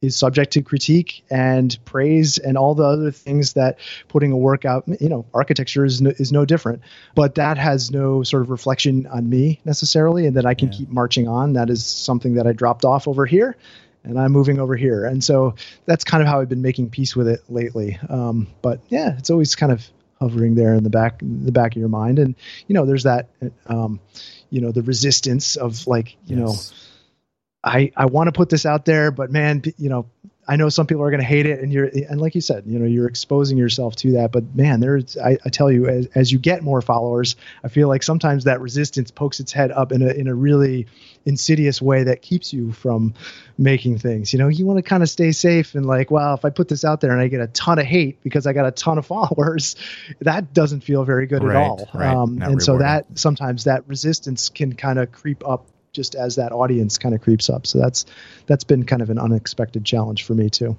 is 0.01 0.15
subject 0.15 0.53
to 0.53 0.61
critique 0.61 1.23
and 1.29 1.77
praise 1.85 2.37
and 2.37 2.57
all 2.57 2.73
the 2.73 2.83
other 2.83 3.11
things 3.11 3.53
that 3.53 3.77
putting 4.07 4.31
a 4.31 4.37
work 4.37 4.65
out 4.65 4.83
you 4.99 5.09
know 5.09 5.25
architecture 5.33 5.85
is 5.85 6.01
no, 6.01 6.09
is 6.09 6.31
no 6.31 6.45
different. 6.45 6.81
But 7.15 7.35
that 7.35 7.57
has 7.57 7.91
no 7.91 8.23
sort 8.23 8.41
of 8.41 8.49
reflection 8.49 9.07
on 9.07 9.29
me 9.29 9.59
necessarily 9.63 10.25
and 10.25 10.37
that 10.37 10.45
i 10.45 10.53
can 10.53 10.71
yeah. 10.71 10.79
keep 10.79 10.89
marching 10.89 11.27
on. 11.27 11.53
That 11.53 11.69
is 11.69 11.85
something 11.85 12.35
that 12.35 12.47
i 12.47 12.51
dropped 12.51 12.85
off 12.85 13.07
over 13.07 13.25
here 13.25 13.55
and 14.03 14.19
i'm 14.19 14.31
moving 14.31 14.59
over 14.59 14.75
here. 14.75 15.05
And 15.05 15.23
so 15.23 15.55
that's 15.85 16.03
kind 16.03 16.21
of 16.21 16.27
how 16.27 16.41
i've 16.41 16.49
been 16.49 16.61
making 16.61 16.89
peace 16.89 17.15
with 17.15 17.27
it 17.27 17.41
lately. 17.49 17.99
Um, 18.09 18.47
but 18.61 18.81
yeah 18.89 19.17
it's 19.17 19.29
always 19.29 19.55
kind 19.55 19.71
of 19.71 19.87
hovering 20.19 20.53
there 20.53 20.75
in 20.75 20.83
the 20.83 20.89
back 20.89 21.19
the 21.19 21.51
back 21.51 21.73
of 21.73 21.77
your 21.77 21.89
mind. 21.89 22.19
And 22.19 22.35
you 22.67 22.73
know 22.73 22.85
there's 22.85 23.03
that 23.03 23.27
um, 23.67 23.99
you 24.49 24.61
know 24.61 24.71
the 24.71 24.83
resistance 24.83 25.55
of 25.55 25.85
like 25.87 26.17
you 26.25 26.37
yes. 26.37 26.71
know 26.71 26.77
I, 27.63 27.91
I 27.95 28.05
want 28.05 28.27
to 28.27 28.31
put 28.31 28.49
this 28.49 28.65
out 28.65 28.85
there, 28.85 29.11
but 29.11 29.31
man, 29.31 29.63
you 29.77 29.89
know, 29.89 30.07
I 30.47 30.55
know 30.55 30.69
some 30.69 30.87
people 30.87 31.03
are 31.03 31.11
going 31.11 31.21
to 31.21 31.25
hate 31.25 31.45
it, 31.45 31.59
and 31.59 31.71
you're 31.71 31.85
and 31.85 32.19
like 32.19 32.33
you 32.33 32.41
said, 32.41 32.63
you 32.65 32.79
know, 32.79 32.85
you're 32.85 33.07
exposing 33.07 33.57
yourself 33.57 33.95
to 33.97 34.13
that. 34.13 34.31
But 34.31 34.55
man, 34.55 34.79
there's 34.79 35.15
I, 35.15 35.37
I 35.45 35.49
tell 35.49 35.71
you, 35.71 35.87
as, 35.87 36.07
as 36.15 36.31
you 36.31 36.39
get 36.39 36.63
more 36.63 36.81
followers, 36.81 37.35
I 37.63 37.67
feel 37.67 37.87
like 37.87 38.01
sometimes 38.01 38.45
that 38.45 38.59
resistance 38.59 39.11
pokes 39.11 39.39
its 39.39 39.51
head 39.51 39.71
up 39.71 39.91
in 39.91 40.01
a 40.01 40.07
in 40.07 40.27
a 40.27 40.33
really 40.33 40.87
insidious 41.25 41.81
way 41.81 42.03
that 42.05 42.23
keeps 42.23 42.51
you 42.51 42.71
from 42.71 43.13
making 43.57 43.99
things. 43.99 44.33
You 44.33 44.39
know, 44.39 44.47
you 44.47 44.65
want 44.65 44.77
to 44.77 44.83
kind 44.83 45.03
of 45.03 45.09
stay 45.09 45.31
safe 45.31 45.75
and 45.75 45.85
like, 45.85 46.09
well, 46.09 46.33
if 46.33 46.43
I 46.43 46.49
put 46.49 46.67
this 46.67 46.83
out 46.83 47.01
there 47.01 47.11
and 47.11 47.21
I 47.21 47.27
get 47.27 47.41
a 47.41 47.47
ton 47.47 47.77
of 47.77 47.85
hate 47.85 48.23
because 48.23 48.47
I 48.47 48.53
got 48.53 48.65
a 48.65 48.71
ton 48.71 48.97
of 48.97 49.05
followers, 49.11 49.75
that 50.21 50.53
doesn't 50.53 50.81
feel 50.81 51.03
very 51.03 51.27
good 51.27 51.43
right, 51.43 51.55
at 51.55 51.61
all. 51.61 51.89
Right. 51.93 52.07
Um, 52.07 52.31
and 52.31 52.41
rewarding. 52.41 52.59
so 52.61 52.77
that 52.79 53.05
sometimes 53.19 53.65
that 53.65 53.87
resistance 53.87 54.49
can 54.49 54.73
kind 54.73 54.97
of 54.97 55.11
creep 55.11 55.47
up 55.47 55.67
just 55.91 56.15
as 56.15 56.35
that 56.35 56.51
audience 56.51 56.97
kind 56.97 57.15
of 57.15 57.21
creeps 57.21 57.49
up. 57.49 57.67
So 57.67 57.79
that's 57.79 58.05
that's 58.45 58.63
been 58.63 58.85
kind 58.85 59.01
of 59.01 59.09
an 59.09 59.19
unexpected 59.19 59.85
challenge 59.85 60.23
for 60.23 60.33
me 60.33 60.49
too. 60.49 60.77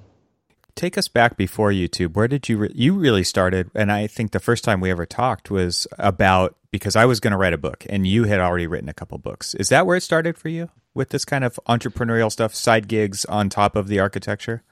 Take 0.75 0.97
us 0.97 1.07
back 1.07 1.37
before 1.37 1.71
YouTube. 1.71 2.15
Where 2.15 2.27
did 2.27 2.49
you 2.49 2.57
re- 2.57 2.71
you 2.73 2.93
really 2.93 3.23
started? 3.23 3.69
And 3.75 3.91
I 3.91 4.07
think 4.07 4.31
the 4.31 4.39
first 4.39 4.63
time 4.63 4.81
we 4.81 4.89
ever 4.89 5.05
talked 5.05 5.51
was 5.51 5.87
about 5.99 6.55
because 6.71 6.95
I 6.95 7.05
was 7.05 7.19
going 7.19 7.31
to 7.31 7.37
write 7.37 7.53
a 7.53 7.59
book, 7.59 7.85
and 7.87 8.07
you 8.07 8.23
had 8.23 8.39
already 8.39 8.65
written 8.65 8.89
a 8.89 8.93
couple 8.93 9.19
books. 9.19 9.53
Is 9.53 9.69
that 9.69 9.85
where 9.85 9.95
it 9.95 10.01
started 10.01 10.35
for 10.35 10.49
you 10.49 10.69
with 10.95 11.09
this 11.09 11.25
kind 11.25 11.43
of 11.43 11.59
entrepreneurial 11.67 12.31
stuff, 12.31 12.55
side 12.55 12.87
gigs 12.87 13.25
on 13.25 13.49
top 13.49 13.75
of 13.75 13.87
the 13.87 13.99
architecture? 13.99 14.63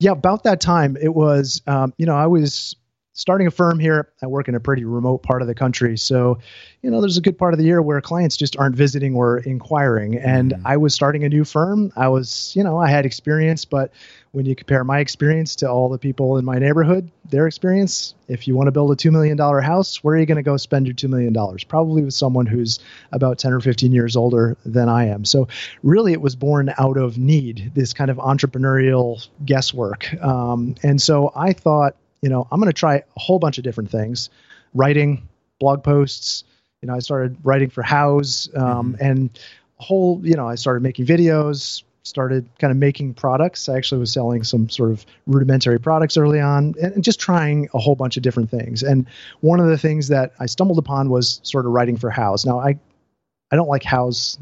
Yeah, 0.00 0.12
about 0.12 0.44
that 0.44 0.62
time, 0.62 0.96
it 0.98 1.14
was. 1.14 1.60
Um, 1.66 1.92
you 1.98 2.06
know, 2.06 2.16
I 2.16 2.28
was 2.28 2.76
starting 3.18 3.48
a 3.48 3.50
firm 3.50 3.80
here. 3.80 4.08
I 4.22 4.28
work 4.28 4.46
in 4.48 4.54
a 4.54 4.60
pretty 4.60 4.84
remote 4.84 5.24
part 5.24 5.42
of 5.42 5.48
the 5.48 5.54
country. 5.54 5.98
So, 5.98 6.38
you 6.82 6.90
know, 6.90 7.00
there's 7.00 7.16
a 7.16 7.20
good 7.20 7.36
part 7.36 7.52
of 7.52 7.58
the 7.58 7.64
year 7.64 7.82
where 7.82 8.00
clients 8.00 8.36
just 8.36 8.56
aren't 8.56 8.76
visiting 8.76 9.16
or 9.16 9.38
inquiring. 9.38 10.16
And 10.16 10.52
mm-hmm. 10.52 10.66
I 10.66 10.76
was 10.76 10.94
starting 10.94 11.24
a 11.24 11.28
new 11.28 11.44
firm. 11.44 11.92
I 11.96 12.08
was, 12.08 12.52
you 12.54 12.62
know, 12.62 12.78
I 12.78 12.88
had 12.88 13.04
experience, 13.04 13.64
but 13.64 13.90
when 14.30 14.46
you 14.46 14.54
compare 14.54 14.84
my 14.84 15.00
experience 15.00 15.56
to 15.56 15.68
all 15.68 15.88
the 15.88 15.98
people 15.98 16.38
in 16.38 16.44
my 16.44 16.60
neighborhood, 16.60 17.10
their 17.28 17.48
experience, 17.48 18.14
if 18.28 18.46
you 18.46 18.54
want 18.54 18.68
to 18.68 18.72
build 18.72 18.92
a 18.92 18.94
$2 18.94 19.10
million 19.10 19.36
house, 19.36 20.04
where 20.04 20.14
are 20.14 20.18
you 20.18 20.26
going 20.26 20.36
to 20.36 20.42
go 20.42 20.56
spend 20.56 20.86
your 20.86 20.94
$2 20.94 21.08
million? 21.08 21.34
Probably 21.66 22.02
with 22.02 22.14
someone 22.14 22.46
who's 22.46 22.78
about 23.10 23.40
10 23.40 23.52
or 23.52 23.60
15 23.60 23.90
years 23.90 24.14
older 24.14 24.56
than 24.64 24.88
I 24.88 25.06
am. 25.06 25.24
So, 25.24 25.48
really, 25.82 26.12
it 26.12 26.20
was 26.20 26.36
born 26.36 26.72
out 26.78 26.98
of 26.98 27.18
need, 27.18 27.72
this 27.74 27.92
kind 27.94 28.12
of 28.12 28.18
entrepreneurial 28.18 29.26
guesswork. 29.44 30.14
Um, 30.22 30.76
and 30.84 31.02
so 31.02 31.32
I 31.34 31.52
thought, 31.52 31.96
you 32.22 32.28
know, 32.28 32.46
I'm 32.50 32.60
going 32.60 32.70
to 32.70 32.78
try 32.78 32.96
a 32.96 33.20
whole 33.20 33.38
bunch 33.38 33.58
of 33.58 33.64
different 33.64 33.90
things, 33.90 34.30
writing, 34.74 35.28
blog 35.60 35.82
posts. 35.82 36.44
You 36.82 36.88
know, 36.88 36.94
I 36.94 37.00
started 37.00 37.36
writing 37.42 37.70
for 37.70 37.82
Houzz 37.82 38.56
um, 38.56 38.94
mm-hmm. 38.94 39.04
and 39.04 39.38
whole, 39.76 40.20
you 40.22 40.34
know, 40.34 40.48
I 40.48 40.54
started 40.56 40.82
making 40.82 41.06
videos, 41.06 41.82
started 42.02 42.48
kind 42.58 42.70
of 42.70 42.76
making 42.76 43.14
products. 43.14 43.68
I 43.68 43.76
actually 43.76 44.00
was 44.00 44.12
selling 44.12 44.42
some 44.42 44.68
sort 44.68 44.90
of 44.90 45.04
rudimentary 45.26 45.78
products 45.78 46.16
early 46.16 46.40
on 46.40 46.74
and, 46.80 46.94
and, 46.94 47.04
just 47.04 47.20
trying 47.20 47.68
a 47.74 47.78
whole 47.78 47.94
bunch 47.94 48.16
of 48.16 48.22
different 48.22 48.50
things. 48.50 48.82
And 48.82 49.06
one 49.40 49.60
of 49.60 49.66
the 49.66 49.78
things 49.78 50.08
that 50.08 50.32
I 50.40 50.46
stumbled 50.46 50.78
upon 50.78 51.10
was 51.10 51.40
sort 51.42 51.66
of 51.66 51.72
writing 51.72 51.96
for 51.96 52.10
Houzz. 52.10 52.46
Now, 52.46 52.58
I, 52.58 52.78
I 53.50 53.56
don't 53.56 53.68
like 53.68 53.82
Houzz 53.82 54.38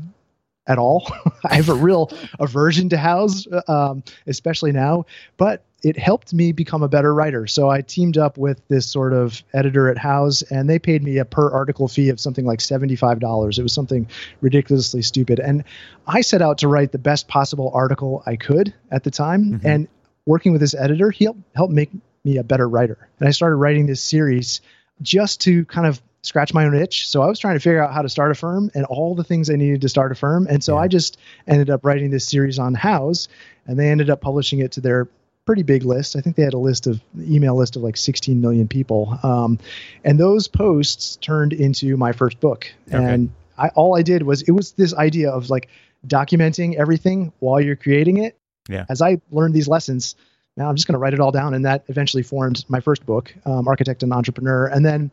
at 0.67 0.79
all. 0.79 1.11
I 1.45 1.57
have 1.57 1.69
a 1.69 1.75
real 1.75 2.11
aversion 2.39 2.89
to 2.91 2.97
Houzz, 2.97 3.47
um, 3.69 4.03
especially 4.27 4.73
now. 4.73 5.07
But 5.37 5.63
it 5.87 5.97
helped 5.97 6.35
me 6.35 6.51
become 6.51 6.83
a 6.83 6.89
better 6.89 7.15
writer. 7.15 7.47
So 7.47 7.71
I 7.71 7.81
teamed 7.81 8.19
up 8.19 8.37
with 8.37 8.61
this 8.67 8.91
sort 8.91 9.13
of 9.13 9.45
editor 9.55 9.89
at 9.89 9.97
Houzz, 9.97 10.43
and 10.51 10.69
they 10.69 10.81
paid 10.81 11.05
me 11.05 11.19
a 11.19 11.25
per 11.25 11.49
article 11.49 11.87
fee 11.87 12.09
of 12.09 12.19
something 12.19 12.45
like 12.45 12.59
$75. 12.59 13.57
It 13.57 13.63
was 13.63 13.73
something 13.73 14.09
ridiculously 14.41 15.03
stupid. 15.03 15.39
And 15.39 15.63
I 16.05 16.23
set 16.23 16.43
out 16.43 16.59
to 16.59 16.69
write 16.69 16.91
the 16.91 16.99
best 16.99 17.29
possible 17.29 17.71
article 17.73 18.25
I 18.27 18.35
could 18.35 18.75
at 18.91 19.05
the 19.05 19.13
time. 19.13 19.45
Mm-hmm. 19.45 19.67
And 19.67 19.89
working 20.27 20.51
with 20.51 20.61
this 20.61 20.75
editor, 20.75 21.13
he 21.13 21.29
helped, 21.55 21.73
make 21.73 21.93
me 22.25 22.39
a 22.39 22.43
better 22.43 22.69
writer. 22.69 23.09
And 23.21 23.29
I 23.29 23.31
started 23.31 23.55
writing 23.55 23.87
this 23.87 24.03
series 24.03 24.63
just 25.03 25.41
to 25.43 25.65
kind 25.67 25.87
of 25.87 26.03
scratch 26.23 26.53
my 26.53 26.65
own 26.65 26.75
itch. 26.75 27.09
So 27.09 27.23
I 27.23 27.27
was 27.29 27.39
trying 27.39 27.55
to 27.55 27.61
figure 27.61 27.81
out 27.81 27.93
how 27.93 28.03
to 28.03 28.09
start 28.09 28.33
a 28.33 28.35
firm 28.35 28.73
and 28.75 28.85
all 28.87 29.15
the 29.15 29.23
things 29.23 29.51
I 29.51 29.55
needed 29.55 29.83
to 29.83 29.89
start 29.89 30.11
a 30.11 30.17
firm. 30.17 30.49
And 30.51 30.65
so 30.65 30.75
yeah. 30.75 30.81
I 30.81 30.89
just 30.89 31.17
ended 31.47 31.71
up 31.71 31.85
writing 31.85 32.11
this 32.11 32.29
series 32.29 32.59
on 32.59 32.75
Houzz, 32.75 33.29
and 33.67 33.79
they 33.79 33.89
ended 33.89 34.11
up 34.11 34.21
publishing 34.21 34.59
it 34.59 34.73
to 34.73 34.81
their 34.81 35.07
pretty 35.47 35.63
big 35.63 35.85
list. 35.85 36.17
I 36.17 36.21
think 36.21 36.37
they 36.37 36.43
had 36.43 36.55
a 36.55 36.59
list 36.59 36.87
of 36.87 37.01
email 37.19 37.57
list 37.57 37.77
of 37.77 37.83
like 37.83 37.97
16 37.97 38.41
million 38.41 38.69
people. 38.69 39.19
Um, 39.23 39.59
and 40.05 40.19
those 40.19 40.49
posts 40.49 41.17
turned 41.17 41.53
into 41.53 41.97
my 41.97 42.13
first 42.13 42.41
book. 42.41 42.67
Okay. 42.89 43.03
And 43.03 43.33
I, 43.57 43.69
all 43.69 43.97
I 43.97 44.03
did 44.03 44.23
was 44.23 44.43
it 44.43 44.51
was 44.51 44.73
this 44.73 44.93
idea 44.93 45.31
of 45.31 45.49
like 45.49 45.69
documenting 46.07 46.75
everything 46.75 47.33
while 47.39 47.61
you're 47.61 47.77
creating 47.77 48.19
it. 48.19 48.37
Yeah. 48.69 48.85
As 48.89 49.01
I 49.01 49.21
learned 49.31 49.55
these 49.55 49.69
lessons, 49.69 50.17
now 50.57 50.69
I'm 50.69 50.75
just 50.75 50.89
going 50.89 50.95
to 50.95 50.99
write 50.99 51.15
it 51.15 51.21
all 51.21 51.33
down. 51.33 51.55
And 51.55 51.65
that 51.65 51.85
eventually 51.89 52.25
formed 52.25 52.65
my 52.69 52.81
first 52.81 53.07
book, 53.07 53.33
um, 53.45 53.69
Architect 53.69 54.03
and 54.03 54.13
Entrepreneur. 54.13 54.67
And 54.67 54.85
then 54.85 55.13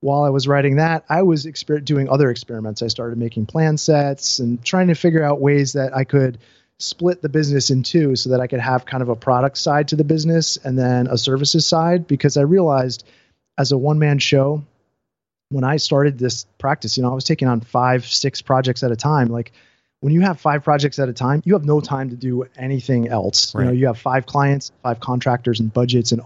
while 0.00 0.22
I 0.22 0.28
was 0.30 0.46
writing 0.46 0.76
that, 0.76 1.04
I 1.08 1.22
was 1.22 1.44
exper- 1.44 1.84
doing 1.84 2.08
other 2.08 2.30
experiments. 2.30 2.82
I 2.82 2.88
started 2.88 3.18
making 3.18 3.46
plan 3.46 3.78
sets 3.78 4.38
and 4.38 4.64
trying 4.64 4.88
to 4.88 4.94
figure 4.94 5.22
out 5.22 5.40
ways 5.40 5.72
that 5.72 5.96
I 5.96 6.04
could 6.04 6.38
split 6.82 7.22
the 7.22 7.28
business 7.28 7.70
in 7.70 7.82
two 7.82 8.16
so 8.16 8.30
that 8.30 8.40
I 8.40 8.46
could 8.46 8.60
have 8.60 8.84
kind 8.84 9.02
of 9.02 9.08
a 9.08 9.16
product 9.16 9.56
side 9.56 9.88
to 9.88 9.96
the 9.96 10.04
business 10.04 10.56
and 10.56 10.78
then 10.78 11.06
a 11.06 11.16
services 11.16 11.64
side 11.66 12.06
because 12.06 12.36
I 12.36 12.42
realized 12.42 13.04
as 13.58 13.72
a 13.72 13.78
one 13.78 13.98
man 13.98 14.18
show, 14.18 14.64
when 15.50 15.64
I 15.64 15.76
started 15.76 16.18
this 16.18 16.46
practice, 16.58 16.96
you 16.96 17.02
know, 17.02 17.10
I 17.10 17.14
was 17.14 17.24
taking 17.24 17.46
on 17.46 17.60
five, 17.60 18.06
six 18.06 18.42
projects 18.42 18.82
at 18.82 18.90
a 18.90 18.96
time. 18.96 19.28
Like 19.28 19.52
when 20.00 20.12
you 20.12 20.22
have 20.22 20.40
five 20.40 20.64
projects 20.64 20.98
at 20.98 21.08
a 21.08 21.12
time, 21.12 21.42
you 21.44 21.52
have 21.52 21.64
no 21.64 21.80
time 21.80 22.10
to 22.10 22.16
do 22.16 22.46
anything 22.56 23.08
else. 23.08 23.54
Right. 23.54 23.62
You 23.62 23.66
know, 23.66 23.72
you 23.72 23.86
have 23.86 23.98
five 23.98 24.26
clients, 24.26 24.72
five 24.82 24.98
contractors 24.98 25.60
and 25.60 25.72
budgets 25.72 26.12
and 26.12 26.22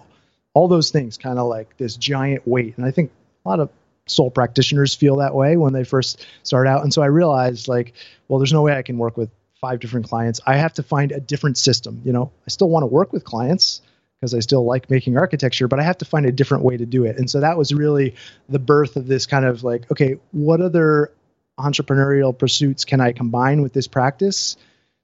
all 0.54 0.68
those 0.68 0.90
things 0.90 1.18
kind 1.18 1.38
of 1.38 1.48
like 1.48 1.76
this 1.76 1.96
giant 1.96 2.46
weight. 2.46 2.78
And 2.78 2.86
I 2.86 2.90
think 2.90 3.10
a 3.44 3.48
lot 3.48 3.60
of 3.60 3.68
sole 4.06 4.30
practitioners 4.30 4.94
feel 4.94 5.16
that 5.16 5.34
way 5.34 5.56
when 5.56 5.72
they 5.72 5.84
first 5.84 6.24
start 6.44 6.66
out. 6.66 6.82
And 6.82 6.94
so 6.94 7.02
I 7.02 7.06
realized 7.06 7.68
like, 7.68 7.92
well, 8.28 8.38
there's 8.38 8.52
no 8.52 8.62
way 8.62 8.76
I 8.76 8.82
can 8.82 8.96
work 8.96 9.16
with 9.16 9.28
five 9.60 9.80
different 9.80 10.08
clients. 10.08 10.40
I 10.46 10.56
have 10.56 10.74
to 10.74 10.82
find 10.82 11.12
a 11.12 11.20
different 11.20 11.58
system. 11.58 12.02
You 12.04 12.12
know, 12.12 12.32
I 12.46 12.50
still 12.50 12.68
want 12.68 12.82
to 12.82 12.88
work 12.88 13.12
with 13.12 13.24
clients 13.24 13.80
because 14.20 14.34
I 14.34 14.40
still 14.40 14.64
like 14.64 14.90
making 14.90 15.16
architecture, 15.16 15.68
but 15.68 15.78
I 15.78 15.82
have 15.82 15.98
to 15.98 16.04
find 16.04 16.26
a 16.26 16.32
different 16.32 16.64
way 16.64 16.76
to 16.76 16.86
do 16.86 17.04
it. 17.04 17.18
And 17.18 17.30
so 17.30 17.40
that 17.40 17.58
was 17.58 17.72
really 17.72 18.14
the 18.48 18.58
birth 18.58 18.96
of 18.96 19.06
this 19.06 19.26
kind 19.26 19.44
of 19.44 19.62
like, 19.62 19.90
okay, 19.90 20.16
what 20.32 20.60
other 20.60 21.12
entrepreneurial 21.58 22.36
pursuits 22.36 22.84
can 22.84 23.00
I 23.00 23.12
combine 23.12 23.62
with 23.62 23.72
this 23.72 23.86
practice 23.86 24.56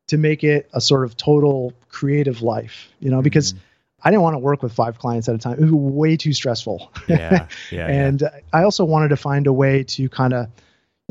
to 0.08 0.18
make 0.18 0.44
it 0.44 0.68
a 0.72 0.80
sort 0.80 1.04
of 1.04 1.16
total 1.16 1.72
creative 1.88 2.42
life? 2.42 2.88
You 3.00 3.10
know, 3.10 3.22
because 3.22 3.52
mm-hmm. 3.52 3.62
I 4.04 4.10
didn't 4.10 4.22
want 4.22 4.34
to 4.34 4.40
work 4.40 4.62
with 4.62 4.72
five 4.72 4.98
clients 4.98 5.28
at 5.28 5.34
a 5.34 5.38
time. 5.38 5.58
It 5.58 5.70
was 5.70 5.72
way 5.72 6.16
too 6.16 6.32
stressful. 6.32 6.90
Yeah. 7.06 7.46
yeah 7.70 7.86
and 7.88 8.20
yeah. 8.20 8.40
I 8.52 8.64
also 8.64 8.84
wanted 8.84 9.08
to 9.08 9.16
find 9.16 9.46
a 9.46 9.52
way 9.52 9.84
to 9.84 10.08
kind 10.08 10.32
of 10.32 10.48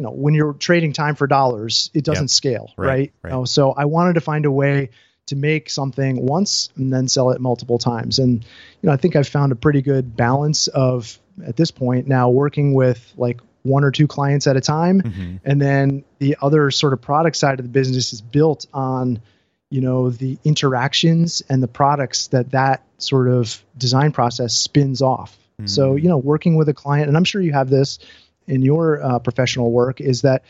you 0.01 0.07
know 0.07 0.13
when 0.13 0.33
you're 0.33 0.53
trading 0.53 0.93
time 0.93 1.13
for 1.13 1.27
dollars 1.27 1.91
it 1.93 2.03
doesn't 2.03 2.23
yep. 2.23 2.29
scale 2.31 2.73
right, 2.75 2.87
right? 2.87 3.13
right. 3.21 3.29
You 3.29 3.35
know, 3.37 3.45
so 3.45 3.71
i 3.71 3.85
wanted 3.85 4.13
to 4.15 4.21
find 4.21 4.47
a 4.47 4.51
way 4.51 4.89
to 5.27 5.35
make 5.35 5.69
something 5.69 6.25
once 6.25 6.69
and 6.75 6.91
then 6.91 7.07
sell 7.07 7.29
it 7.29 7.39
multiple 7.39 7.77
times 7.77 8.17
and 8.17 8.43
you 8.43 8.87
know 8.87 8.91
i 8.91 8.97
think 8.97 9.15
i've 9.15 9.27
found 9.27 9.51
a 9.51 9.55
pretty 9.55 9.83
good 9.83 10.17
balance 10.17 10.67
of 10.69 11.19
at 11.45 11.55
this 11.55 11.69
point 11.69 12.07
now 12.07 12.29
working 12.29 12.73
with 12.73 13.13
like 13.15 13.39
one 13.61 13.83
or 13.83 13.91
two 13.91 14.07
clients 14.07 14.47
at 14.47 14.57
a 14.57 14.61
time 14.61 15.01
mm-hmm. 15.01 15.35
and 15.45 15.61
then 15.61 16.03
the 16.17 16.35
other 16.41 16.71
sort 16.71 16.93
of 16.93 17.01
product 17.01 17.35
side 17.35 17.59
of 17.59 17.63
the 17.63 17.71
business 17.71 18.11
is 18.11 18.21
built 18.21 18.65
on 18.73 19.21
you 19.69 19.81
know 19.81 20.09
the 20.09 20.39
interactions 20.43 21.43
and 21.47 21.61
the 21.61 21.67
products 21.67 22.25
that 22.27 22.49
that 22.49 22.83
sort 22.97 23.27
of 23.27 23.63
design 23.77 24.11
process 24.11 24.55
spins 24.55 25.03
off 25.03 25.37
Mm. 25.61 25.69
So, 25.69 25.95
you 25.95 26.07
know, 26.07 26.17
working 26.17 26.55
with 26.55 26.69
a 26.69 26.73
client, 26.73 27.07
and 27.07 27.17
I'm 27.17 27.23
sure 27.23 27.41
you 27.41 27.53
have 27.53 27.69
this 27.69 27.99
in 28.47 28.61
your 28.61 29.01
uh, 29.01 29.19
professional 29.19 29.71
work, 29.71 30.01
is 30.01 30.21
that 30.21 30.43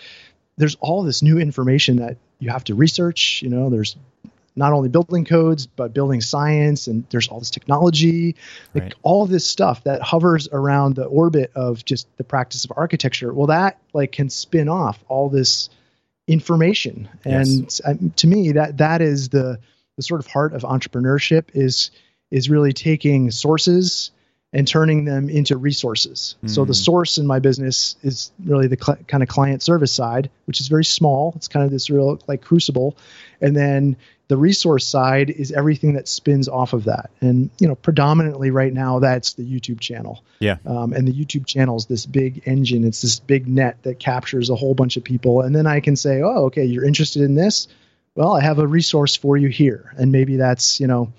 there's 0.58 0.76
all 0.80 1.04
this 1.04 1.22
new 1.22 1.38
information 1.38 1.98
that 1.98 2.18
you 2.40 2.50
have 2.50 2.64
to 2.66 2.76
research. 2.76 3.42
You 3.42 3.50
know, 3.50 3.70
there's 3.70 3.96
not 4.56 4.74
only 4.74 4.90
building 4.90 5.26
codes 5.26 5.66
but 5.66 5.94
building 5.94 6.22
science 6.22 6.88
and 6.88 7.06
there's 7.10 7.28
all 7.28 7.40
this 7.40 7.52
technology 7.52 8.36
like 8.74 8.84
right. 8.84 8.96
all 9.02 9.26
this 9.26 9.46
stuff 9.46 9.84
that 9.84 10.02
hovers 10.02 10.48
around 10.52 10.96
the 10.96 11.06
orbit 11.06 11.52
of 11.56 11.84
just 11.86 12.08
the 12.18 12.24
practice 12.24 12.66
of 12.66 12.72
architecture 12.76 13.34
well 13.34 13.48
that 13.48 13.80
like 13.94 14.12
can 14.12 14.30
spin 14.30 14.68
off 14.68 15.04
all 15.08 15.30
this 15.30 15.70
information 16.28 17.10
and 17.26 17.64
yes. 17.64 17.82
Um, 17.84 18.12
to 18.18 18.28
me 18.28 18.52
that 18.54 18.78
that 18.78 19.02
is 19.02 19.30
the 19.30 19.60
the 19.98 20.04
sort 20.04 20.20
of 20.20 20.28
heart 20.28 20.54
of 20.54 20.64
entrepreneurship 20.64 21.46
is 21.54 21.92
is 22.30 22.50
really 22.50 22.74
taking 22.74 23.32
sources 23.32 24.12
and 24.54 24.68
turning 24.68 25.06
them 25.06 25.30
into 25.30 25.56
resources. 25.56 26.36
Mm. 26.44 26.50
So 26.50 26.66
the 26.66 26.74
hmm. 26.74 26.74
source 26.74 27.18
in 27.18 27.26
my 27.26 27.40
business 27.40 27.96
is 28.04 28.32
really 28.44 28.68
the 28.68 28.78
cl- 28.82 28.98
kind 29.08 29.24
of 29.24 29.30
client 29.30 29.64
service 29.64 29.94
side, 29.94 30.30
which 30.46 30.60
is 30.60 30.68
very 30.68 30.84
small. 30.84 31.32
It's 31.38 31.48
kind 31.48 31.64
of 31.66 31.72
this 31.72 31.90
real 31.90 32.20
like 32.28 32.42
crucible, 32.42 32.98
and 33.40 33.56
then 33.56 33.96
the 34.28 34.38
resource 34.38 34.86
side 34.86 35.30
is 35.30 35.52
everything 35.52 35.94
that 35.94 36.08
spins 36.08 36.48
off 36.48 36.74
of 36.74 36.86
that. 36.86 37.12
And 37.22 37.50
you 37.60 37.68
know, 37.68 37.76
predominantly 37.76 38.52
right 38.52 38.74
now, 38.74 39.00
that's 39.00 39.34
the 39.34 39.44
YouTube 39.44 39.80
channel. 39.80 40.24
Yeah. 40.40 40.58
Um, 40.66 40.94
and 40.94 41.08
the 41.08 41.14
YouTube 41.14 41.46
channel 41.46 41.78
is 41.78 41.86
this 41.86 42.06
big 42.06 42.42
engine. 42.46 42.84
It's 42.84 43.02
this 43.02 43.20
big 43.20 43.48
net 43.48 43.78
that 43.84 44.00
captures 44.00 44.50
a 44.50 44.56
whole 44.56 44.74
bunch 44.74 44.98
of 44.98 45.04
people, 45.04 45.42
and 45.42 45.56
then 45.56 45.68
I 45.68 45.80
can 45.80 45.96
say, 45.96 46.22
oh, 46.22 46.46
okay, 46.46 46.66
you're 46.66 46.86
interested 46.86 47.22
in 47.22 47.36
this. 47.36 47.70
Well, 48.16 48.34
I 48.34 48.42
have 48.42 48.60
a 48.60 48.68
resource 48.68 49.16
for 49.16 49.38
you 49.38 49.48
here, 49.48 49.94
and 49.98 50.12
maybe 50.12 50.36
that's 50.36 50.82
you 50.82 50.88
know 50.88 51.14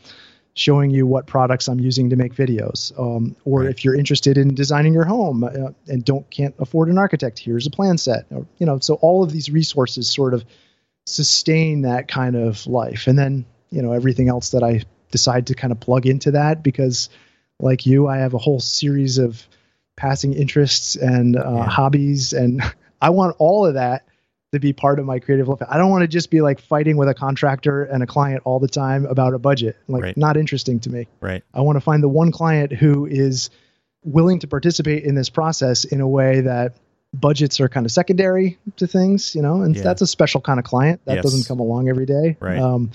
showing 0.54 0.90
you 0.90 1.06
what 1.06 1.26
products 1.26 1.68
I'm 1.68 1.80
using 1.80 2.10
to 2.10 2.16
make 2.16 2.34
videos. 2.34 2.98
Um, 2.98 3.36
or 3.44 3.60
right. 3.60 3.70
if 3.70 3.84
you're 3.84 3.94
interested 3.94 4.36
in 4.36 4.54
designing 4.54 4.92
your 4.92 5.04
home 5.04 5.44
uh, 5.44 5.70
and 5.88 6.04
don't 6.04 6.28
can't 6.30 6.54
afford 6.58 6.88
an 6.88 6.98
architect, 6.98 7.38
here's 7.38 7.66
a 7.66 7.70
plan 7.70 7.98
set. 7.98 8.26
Or, 8.30 8.46
you 8.58 8.66
know, 8.66 8.78
so 8.78 8.94
all 8.94 9.22
of 9.22 9.32
these 9.32 9.50
resources 9.50 10.10
sort 10.10 10.34
of 10.34 10.44
sustain 11.06 11.82
that 11.82 12.08
kind 12.08 12.36
of 12.36 12.66
life. 12.66 13.06
And 13.06 13.18
then, 13.18 13.46
you 13.70 13.82
know, 13.82 13.92
everything 13.92 14.28
else 14.28 14.50
that 14.50 14.62
I 14.62 14.82
decide 15.10 15.46
to 15.48 15.54
kind 15.54 15.72
of 15.72 15.80
plug 15.80 16.06
into 16.06 16.32
that 16.32 16.62
because 16.62 17.08
like 17.58 17.86
you, 17.86 18.06
I 18.08 18.18
have 18.18 18.34
a 18.34 18.38
whole 18.38 18.60
series 18.60 19.18
of 19.18 19.46
passing 19.96 20.34
interests 20.34 20.96
and 20.96 21.36
uh, 21.36 21.42
yeah. 21.44 21.64
hobbies 21.64 22.32
and 22.32 22.62
I 23.00 23.10
want 23.10 23.36
all 23.38 23.66
of 23.66 23.74
that 23.74 24.06
to 24.52 24.60
be 24.60 24.72
part 24.74 24.98
of 24.98 25.06
my 25.06 25.18
creative 25.18 25.48
life. 25.48 25.62
I 25.66 25.78
don't 25.78 25.90
want 25.90 26.02
to 26.02 26.08
just 26.08 26.30
be 26.30 26.42
like 26.42 26.60
fighting 26.60 26.98
with 26.98 27.08
a 27.08 27.14
contractor 27.14 27.84
and 27.84 28.02
a 28.02 28.06
client 28.06 28.42
all 28.44 28.60
the 28.60 28.68
time 28.68 29.06
about 29.06 29.32
a 29.32 29.38
budget. 29.38 29.76
Like 29.88 30.02
right. 30.02 30.16
not 30.16 30.36
interesting 30.36 30.80
to 30.80 30.90
me. 30.90 31.08
Right. 31.20 31.42
I 31.54 31.62
want 31.62 31.76
to 31.76 31.80
find 31.80 32.02
the 32.02 32.08
one 32.08 32.32
client 32.32 32.70
who 32.72 33.06
is 33.06 33.48
willing 34.04 34.40
to 34.40 34.46
participate 34.46 35.04
in 35.04 35.14
this 35.14 35.30
process 35.30 35.84
in 35.84 36.02
a 36.02 36.08
way 36.08 36.42
that 36.42 36.76
budgets 37.14 37.60
are 37.60 37.68
kind 37.68 37.86
of 37.86 37.92
secondary 37.92 38.58
to 38.76 38.86
things, 38.86 39.34
you 39.34 39.40
know, 39.40 39.62
and 39.62 39.74
yeah. 39.74 39.82
that's 39.82 40.02
a 40.02 40.06
special 40.06 40.40
kind 40.40 40.58
of 40.58 40.64
client 40.64 41.00
that 41.06 41.16
yes. 41.16 41.22
doesn't 41.22 41.46
come 41.48 41.60
along 41.60 41.88
every 41.88 42.06
day. 42.06 42.36
Right. 42.38 42.58
Um, 42.58 42.90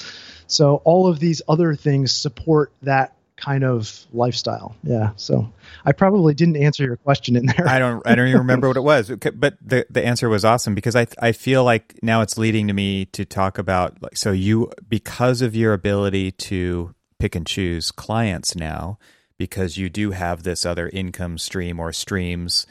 so 0.46 0.76
all 0.84 1.08
of 1.08 1.20
these 1.20 1.42
other 1.48 1.74
things 1.74 2.14
support 2.14 2.72
that 2.84 3.16
kind 3.38 3.64
of 3.64 4.06
lifestyle. 4.12 4.76
Yeah. 4.84 5.12
So 5.16 5.52
I 5.86 5.92
probably 5.92 6.34
didn't 6.34 6.58
answer 6.58 6.84
your 6.84 6.98
question 6.98 7.36
in 7.36 7.46
there. 7.46 7.68
I 7.68 7.80
don't 7.80 8.06
I 8.06 8.16
don't 8.16 8.28
even 8.28 8.40
remember 8.40 8.68
what 8.68 8.78
it 8.78 8.82
was. 8.82 9.10
But 9.10 9.58
the 9.62 9.86
the 9.90 10.06
answer 10.06 10.28
was 10.28 10.44
awesome 10.44 10.76
because 10.76 10.96
I 10.96 11.08
I 11.22 11.32
feel 11.32 11.64
like 11.64 12.00
now 12.02 12.22
it's 12.22 12.38
leading 12.38 12.68
to 12.68 12.74
me 12.74 13.06
to 13.06 13.24
talk 13.24 13.58
about 13.58 14.02
like 14.02 14.18
so 14.18 14.32
you 14.32 14.72
because 14.90 15.42
of 15.42 15.56
your 15.56 15.74
ability 15.74 16.32
to 16.32 16.94
pick 17.20 17.36
and 17.36 17.48
choose 17.48 17.92
clients 17.92 18.56
now 18.56 18.98
because 19.38 19.78
you 19.78 19.90
do 19.90 20.12
have 20.12 20.44
this 20.44 20.66
other 20.66 20.90
income 20.90 21.38
stream 21.38 21.80
or 21.80 21.94
streams 21.94 22.66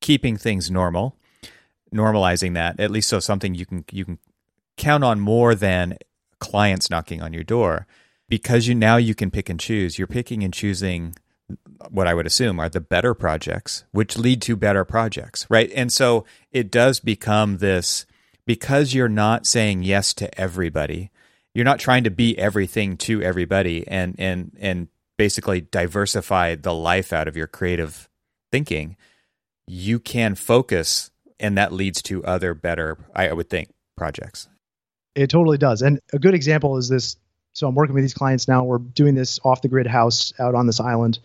keeping 0.00 0.36
things 0.36 0.70
normal 0.70 1.16
normalizing 1.94 2.54
that 2.54 2.78
at 2.78 2.90
least 2.90 3.08
so 3.08 3.18
something 3.18 3.54
you 3.54 3.66
can 3.66 3.84
you 3.90 4.04
can 4.04 4.18
count 4.76 5.02
on 5.02 5.18
more 5.18 5.54
than 5.54 5.96
clients 6.38 6.90
knocking 6.90 7.22
on 7.22 7.32
your 7.32 7.44
door 7.44 7.86
because 8.28 8.66
you 8.66 8.74
now 8.74 8.96
you 8.96 9.14
can 9.14 9.30
pick 9.30 9.48
and 9.48 9.60
choose. 9.60 9.98
You're 9.98 10.06
picking 10.06 10.42
and 10.42 10.52
choosing 10.52 11.14
what 11.90 12.06
I 12.06 12.14
would 12.14 12.26
assume 12.26 12.58
are 12.58 12.68
the 12.68 12.80
better 12.80 13.14
projects, 13.14 13.84
which 13.92 14.18
lead 14.18 14.42
to 14.42 14.56
better 14.56 14.84
projects, 14.84 15.46
right? 15.48 15.70
And 15.74 15.92
so 15.92 16.24
it 16.50 16.70
does 16.70 17.00
become 17.00 17.58
this 17.58 18.06
because 18.46 18.94
you're 18.94 19.08
not 19.08 19.46
saying 19.46 19.82
yes 19.82 20.12
to 20.14 20.40
everybody. 20.40 21.10
You're 21.54 21.64
not 21.64 21.78
trying 21.78 22.04
to 22.04 22.10
be 22.10 22.36
everything 22.38 22.96
to 22.98 23.22
everybody 23.22 23.86
and 23.86 24.14
and 24.18 24.56
and 24.60 24.88
basically 25.16 25.62
diversify 25.62 26.54
the 26.56 26.74
life 26.74 27.12
out 27.12 27.28
of 27.28 27.36
your 27.36 27.46
creative 27.46 28.08
thinking. 28.50 28.96
You 29.66 29.98
can 29.98 30.34
focus 30.34 31.10
and 31.38 31.56
that 31.58 31.72
leads 31.72 32.02
to 32.02 32.24
other 32.24 32.54
better 32.54 32.98
I 33.14 33.32
would 33.32 33.48
think 33.48 33.70
projects. 33.96 34.48
It 35.14 35.30
totally 35.30 35.58
does. 35.58 35.80
And 35.80 36.00
a 36.12 36.18
good 36.18 36.34
example 36.34 36.76
is 36.76 36.88
this 36.88 37.16
so 37.56 37.66
I'm 37.66 37.74
working 37.74 37.94
with 37.94 38.04
these 38.04 38.12
clients 38.12 38.48
now. 38.48 38.64
We're 38.64 38.76
doing 38.76 39.14
this 39.14 39.40
off 39.42 39.62
the 39.62 39.68
grid 39.68 39.86
house 39.86 40.34
out 40.38 40.54
on 40.54 40.66
this 40.66 40.78
island. 40.78 41.18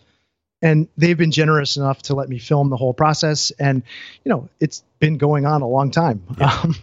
And 0.62 0.88
they've 0.96 1.18
been 1.18 1.30
generous 1.30 1.76
enough 1.76 2.00
to 2.04 2.14
let 2.14 2.26
me 2.30 2.38
film 2.38 2.70
the 2.70 2.76
whole 2.78 2.94
process. 2.94 3.50
And, 3.50 3.82
you 4.24 4.30
know, 4.30 4.48
it's 4.58 4.82
been 4.98 5.18
going 5.18 5.44
on 5.44 5.60
a 5.60 5.68
long 5.68 5.90
time. 5.90 6.22
Yeah. 6.38 6.60
Um, 6.64 6.76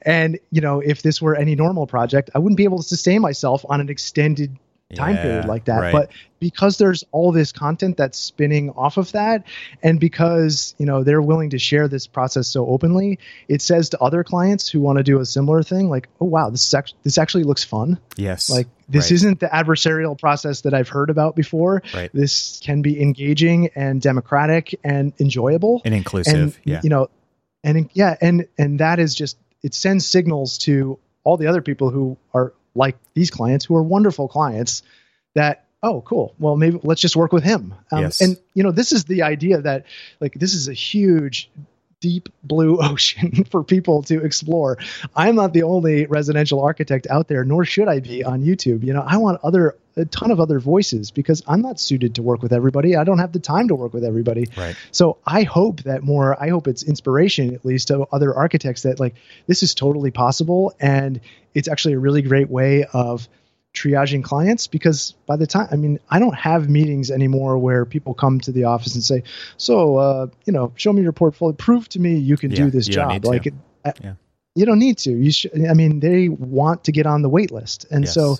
and, 0.00 0.38
you 0.50 0.62
know, 0.62 0.80
if 0.80 1.02
this 1.02 1.20
were 1.20 1.36
any 1.36 1.54
normal 1.54 1.86
project, 1.86 2.30
I 2.34 2.38
wouldn't 2.38 2.56
be 2.56 2.64
able 2.64 2.78
to 2.78 2.82
sustain 2.82 3.20
myself 3.20 3.62
on 3.68 3.82
an 3.82 3.90
extended 3.90 4.56
time 4.94 5.16
yeah, 5.16 5.22
period 5.22 5.44
like 5.44 5.66
that. 5.66 5.80
Right. 5.80 5.92
But 5.92 6.10
because 6.40 6.78
there's 6.78 7.04
all 7.12 7.32
this 7.32 7.52
content 7.52 7.96
that's 7.96 8.18
spinning 8.18 8.70
off 8.70 8.96
of 8.96 9.12
that, 9.12 9.44
and 9.82 10.00
because 10.00 10.74
you 10.78 10.86
know 10.86 11.04
they're 11.04 11.20
willing 11.20 11.50
to 11.50 11.58
share 11.58 11.88
this 11.88 12.06
process 12.06 12.48
so 12.48 12.66
openly, 12.66 13.18
it 13.48 13.60
says 13.60 13.90
to 13.90 14.00
other 14.00 14.24
clients 14.24 14.68
who 14.68 14.80
want 14.80 14.98
to 14.98 15.02
do 15.02 15.20
a 15.20 15.26
similar 15.26 15.62
thing, 15.62 15.90
like, 15.90 16.08
"Oh 16.20 16.26
wow, 16.26 16.50
this 16.50 16.66
is 16.66 16.74
act- 16.74 16.94
this 17.02 17.18
actually 17.18 17.44
looks 17.44 17.64
fun." 17.64 17.98
Yes, 18.16 18.48
like 18.48 18.68
this 18.88 19.06
right. 19.06 19.12
isn't 19.12 19.40
the 19.40 19.46
adversarial 19.46 20.18
process 20.18 20.62
that 20.62 20.72
I've 20.72 20.88
heard 20.88 21.10
about 21.10 21.36
before. 21.36 21.82
Right. 21.92 22.10
This 22.14 22.60
can 22.62 22.80
be 22.80 23.00
engaging 23.00 23.70
and 23.74 24.00
democratic 24.00 24.78
and 24.82 25.12
enjoyable 25.20 25.82
and 25.84 25.94
inclusive. 25.94 26.34
And, 26.34 26.58
yeah, 26.64 26.80
you 26.82 26.88
know, 26.88 27.10
and 27.62 27.90
yeah, 27.92 28.16
and 28.20 28.48
and 28.56 28.80
that 28.80 28.98
is 28.98 29.14
just 29.14 29.36
it 29.62 29.74
sends 29.74 30.06
signals 30.06 30.58
to 30.58 30.98
all 31.24 31.36
the 31.36 31.48
other 31.48 31.60
people 31.60 31.90
who 31.90 32.16
are 32.32 32.54
like 32.78 32.96
these 33.14 33.30
clients 33.30 33.64
who 33.64 33.76
are 33.76 33.82
wonderful 33.82 34.28
clients 34.28 34.82
that 35.34 35.66
oh 35.82 36.00
cool 36.02 36.34
well 36.38 36.56
maybe 36.56 36.80
let's 36.82 37.00
just 37.00 37.16
work 37.16 37.32
with 37.32 37.44
him 37.44 37.74
um, 37.92 38.02
yes. 38.02 38.20
and 38.20 38.38
you 38.54 38.62
know 38.62 38.70
this 38.70 38.92
is 38.92 39.04
the 39.04 39.22
idea 39.22 39.60
that 39.60 39.84
like 40.20 40.34
this 40.34 40.54
is 40.54 40.68
a 40.68 40.72
huge 40.72 41.50
deep 42.00 42.28
blue 42.42 42.78
ocean 42.82 43.44
for 43.44 43.62
people 43.62 44.02
to 44.04 44.24
explore. 44.24 44.78
I'm 45.14 45.34
not 45.34 45.52
the 45.52 45.62
only 45.62 46.06
residential 46.06 46.60
architect 46.60 47.06
out 47.08 47.28
there, 47.28 47.44
nor 47.44 47.64
should 47.64 47.88
I 47.88 48.00
be 48.00 48.24
on 48.24 48.42
YouTube. 48.42 48.84
You 48.84 48.92
know, 48.92 49.04
I 49.06 49.16
want 49.16 49.40
other 49.42 49.76
a 49.96 50.04
ton 50.04 50.30
of 50.30 50.38
other 50.38 50.60
voices 50.60 51.10
because 51.10 51.42
I'm 51.46 51.60
not 51.60 51.80
suited 51.80 52.14
to 52.14 52.22
work 52.22 52.40
with 52.40 52.52
everybody. 52.52 52.96
I 52.96 53.02
don't 53.02 53.18
have 53.18 53.32
the 53.32 53.40
time 53.40 53.68
to 53.68 53.74
work 53.74 53.92
with 53.92 54.04
everybody. 54.04 54.46
Right. 54.56 54.76
So 54.92 55.18
I 55.26 55.42
hope 55.42 55.82
that 55.82 56.02
more 56.02 56.40
I 56.40 56.50
hope 56.50 56.68
it's 56.68 56.84
inspiration 56.84 57.52
at 57.54 57.64
least 57.64 57.88
to 57.88 58.06
other 58.12 58.34
architects 58.34 58.82
that 58.82 59.00
like 59.00 59.16
this 59.48 59.62
is 59.62 59.74
totally 59.74 60.12
possible 60.12 60.74
and 60.78 61.20
it's 61.54 61.66
actually 61.66 61.94
a 61.94 61.98
really 61.98 62.22
great 62.22 62.48
way 62.48 62.84
of 62.92 63.28
triaging 63.74 64.24
clients 64.24 64.66
because 64.66 65.14
by 65.26 65.36
the 65.36 65.46
time 65.46 65.68
I 65.70 65.76
mean 65.76 66.00
I 66.10 66.18
don't 66.18 66.34
have 66.34 66.68
meetings 66.68 67.10
anymore 67.10 67.58
where 67.58 67.84
people 67.84 68.14
come 68.14 68.40
to 68.40 68.52
the 68.52 68.64
office 68.64 68.94
and 68.94 69.04
say, 69.04 69.22
"So, 69.56 69.96
uh, 69.96 70.26
you 70.46 70.52
know, 70.52 70.72
show 70.76 70.92
me 70.92 71.02
your 71.02 71.12
portfolio, 71.12 71.54
prove 71.54 71.88
to 71.90 72.00
me 72.00 72.16
you 72.16 72.36
can 72.36 72.50
yeah, 72.50 72.56
do 72.56 72.70
this 72.70 72.86
job." 72.86 73.24
Like, 73.24 73.46
it, 73.46 73.54
yeah. 74.02 74.14
you 74.54 74.66
don't 74.66 74.78
need 74.78 74.98
to. 74.98 75.10
You 75.10 75.30
should. 75.30 75.66
I 75.66 75.74
mean, 75.74 76.00
they 76.00 76.28
want 76.28 76.84
to 76.84 76.92
get 76.92 77.06
on 77.06 77.22
the 77.22 77.28
wait 77.28 77.50
list, 77.50 77.86
and 77.90 78.04
yes. 78.04 78.14
so 78.14 78.36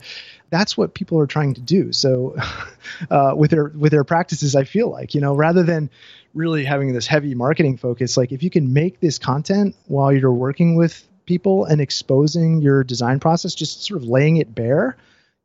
that's 0.50 0.76
what 0.76 0.94
people 0.94 1.20
are 1.20 1.26
trying 1.26 1.54
to 1.54 1.60
do. 1.60 1.92
So, 1.92 2.36
uh, 3.10 3.34
with 3.36 3.50
their 3.50 3.68
with 3.68 3.92
their 3.92 4.04
practices, 4.04 4.56
I 4.56 4.64
feel 4.64 4.90
like 4.90 5.14
you 5.14 5.20
know, 5.20 5.34
rather 5.34 5.62
than 5.62 5.90
really 6.34 6.64
having 6.64 6.92
this 6.92 7.06
heavy 7.06 7.34
marketing 7.34 7.76
focus, 7.76 8.16
like 8.16 8.32
if 8.32 8.42
you 8.42 8.50
can 8.50 8.72
make 8.72 9.00
this 9.00 9.18
content 9.18 9.76
while 9.86 10.12
you're 10.12 10.32
working 10.32 10.74
with 10.74 11.06
people 11.26 11.64
and 11.64 11.80
exposing 11.80 12.62
your 12.62 12.82
design 12.82 13.20
process, 13.20 13.54
just 13.54 13.84
sort 13.84 14.02
of 14.02 14.08
laying 14.08 14.38
it 14.38 14.54
bare 14.54 14.96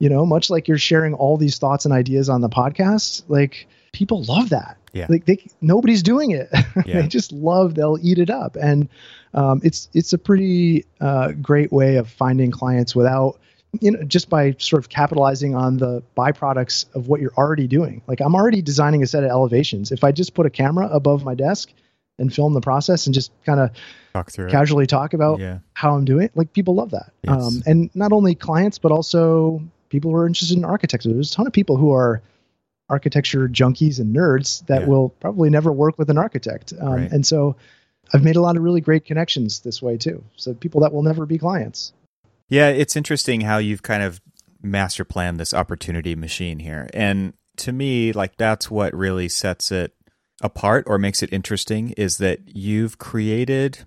you 0.03 0.09
know, 0.09 0.25
much 0.25 0.49
like 0.49 0.67
you're 0.67 0.77
sharing 0.77 1.13
all 1.13 1.37
these 1.37 1.59
thoughts 1.59 1.85
and 1.85 1.93
ideas 1.93 2.27
on 2.27 2.41
the 2.41 2.49
podcast, 2.49 3.23
like 3.29 3.67
people 3.93 4.21
love 4.23 4.49
that. 4.49 4.75
Yeah. 4.91 5.05
Like 5.07 5.23
they, 5.23 5.49
nobody's 5.61 6.03
doing 6.03 6.31
it. 6.31 6.49
Yeah. 6.85 7.01
they 7.01 7.07
just 7.07 7.31
love, 7.31 7.75
they'll 7.75 7.97
eat 8.01 8.17
it 8.17 8.29
up. 8.29 8.57
And 8.57 8.89
um, 9.33 9.61
it's, 9.63 9.87
it's 9.93 10.11
a 10.11 10.17
pretty 10.17 10.85
uh, 10.99 11.31
great 11.41 11.71
way 11.71 11.95
of 11.95 12.09
finding 12.09 12.51
clients 12.51 12.93
without, 12.93 13.39
you 13.79 13.91
know, 13.91 14.03
just 14.03 14.29
by 14.29 14.55
sort 14.57 14.83
of 14.83 14.89
capitalizing 14.89 15.55
on 15.55 15.77
the 15.77 16.03
byproducts 16.17 16.93
of 16.93 17.07
what 17.07 17.21
you're 17.21 17.33
already 17.37 17.67
doing. 17.67 18.01
Like 18.05 18.19
I'm 18.19 18.35
already 18.35 18.61
designing 18.61 19.03
a 19.03 19.07
set 19.07 19.23
of 19.23 19.29
elevations. 19.29 19.93
If 19.93 20.03
I 20.03 20.11
just 20.11 20.33
put 20.33 20.45
a 20.45 20.49
camera 20.49 20.89
above 20.89 21.23
my 21.23 21.35
desk 21.35 21.71
and 22.19 22.33
film 22.33 22.53
the 22.53 22.61
process 22.61 23.07
and 23.07 23.13
just 23.13 23.31
kind 23.45 23.61
of 23.61 23.69
talk 24.11 24.31
through 24.31 24.49
casually 24.49 24.83
it. 24.83 24.89
talk 24.89 25.13
about 25.13 25.39
yeah. 25.39 25.59
how 25.73 25.95
I'm 25.95 26.03
doing 26.03 26.29
like 26.35 26.51
people 26.51 26.75
love 26.75 26.91
that. 26.91 27.13
Yes. 27.23 27.41
Um, 27.41 27.63
and 27.65 27.95
not 27.95 28.11
only 28.11 28.35
clients, 28.35 28.79
but 28.79 28.91
also 28.91 29.61
people 29.93 30.09
who 30.11 30.17
are 30.17 30.25
interested 30.27 30.57
in 30.57 30.65
architecture. 30.65 31.07
There's 31.13 31.31
a 31.31 31.35
ton 31.35 31.45
of 31.47 31.53
people 31.53 31.77
who 31.77 31.93
are 31.93 32.21
architecture 32.89 33.47
junkies 33.47 33.99
and 33.99 34.13
nerds 34.13 34.65
that 34.65 34.81
Yeah. 34.81 34.87
will 34.87 35.09
probably 35.09 35.49
never 35.49 35.71
work 35.71 35.97
with 35.99 36.09
an 36.09 36.17
architect. 36.17 36.73
Um, 36.79 36.93
Right. 36.93 37.11
And 37.11 37.25
so 37.25 37.55
I've 38.11 38.23
made 38.23 38.35
a 38.35 38.41
lot 38.41 38.57
of 38.57 38.63
really 38.63 38.81
great 38.81 39.05
connections 39.05 39.59
this 39.61 39.81
way 39.81 39.97
too. 39.97 40.23
So 40.35 40.53
people 40.55 40.81
that 40.81 40.91
will 40.91 41.03
never 41.03 41.25
be 41.25 41.37
clients. 41.37 41.93
Yeah, 42.49 42.69
it's 42.69 42.95
interesting 42.95 43.41
how 43.41 43.59
you've 43.59 43.83
kind 43.83 44.03
of 44.03 44.19
master 44.61 45.05
planned 45.05 45.39
this 45.39 45.53
opportunity 45.53 46.15
machine 46.15 46.59
here. 46.59 46.89
And 46.93 47.33
to 47.57 47.71
me, 47.71 48.11
like 48.11 48.35
that's 48.37 48.69
what 48.71 48.93
really 48.95 49.29
sets 49.29 49.71
it 49.71 49.93
apart 50.41 50.83
or 50.87 50.97
makes 50.97 51.21
it 51.23 51.31
interesting 51.31 51.91
is 51.91 52.17
that 52.17 52.39
you've 52.47 52.97
created 52.97 53.79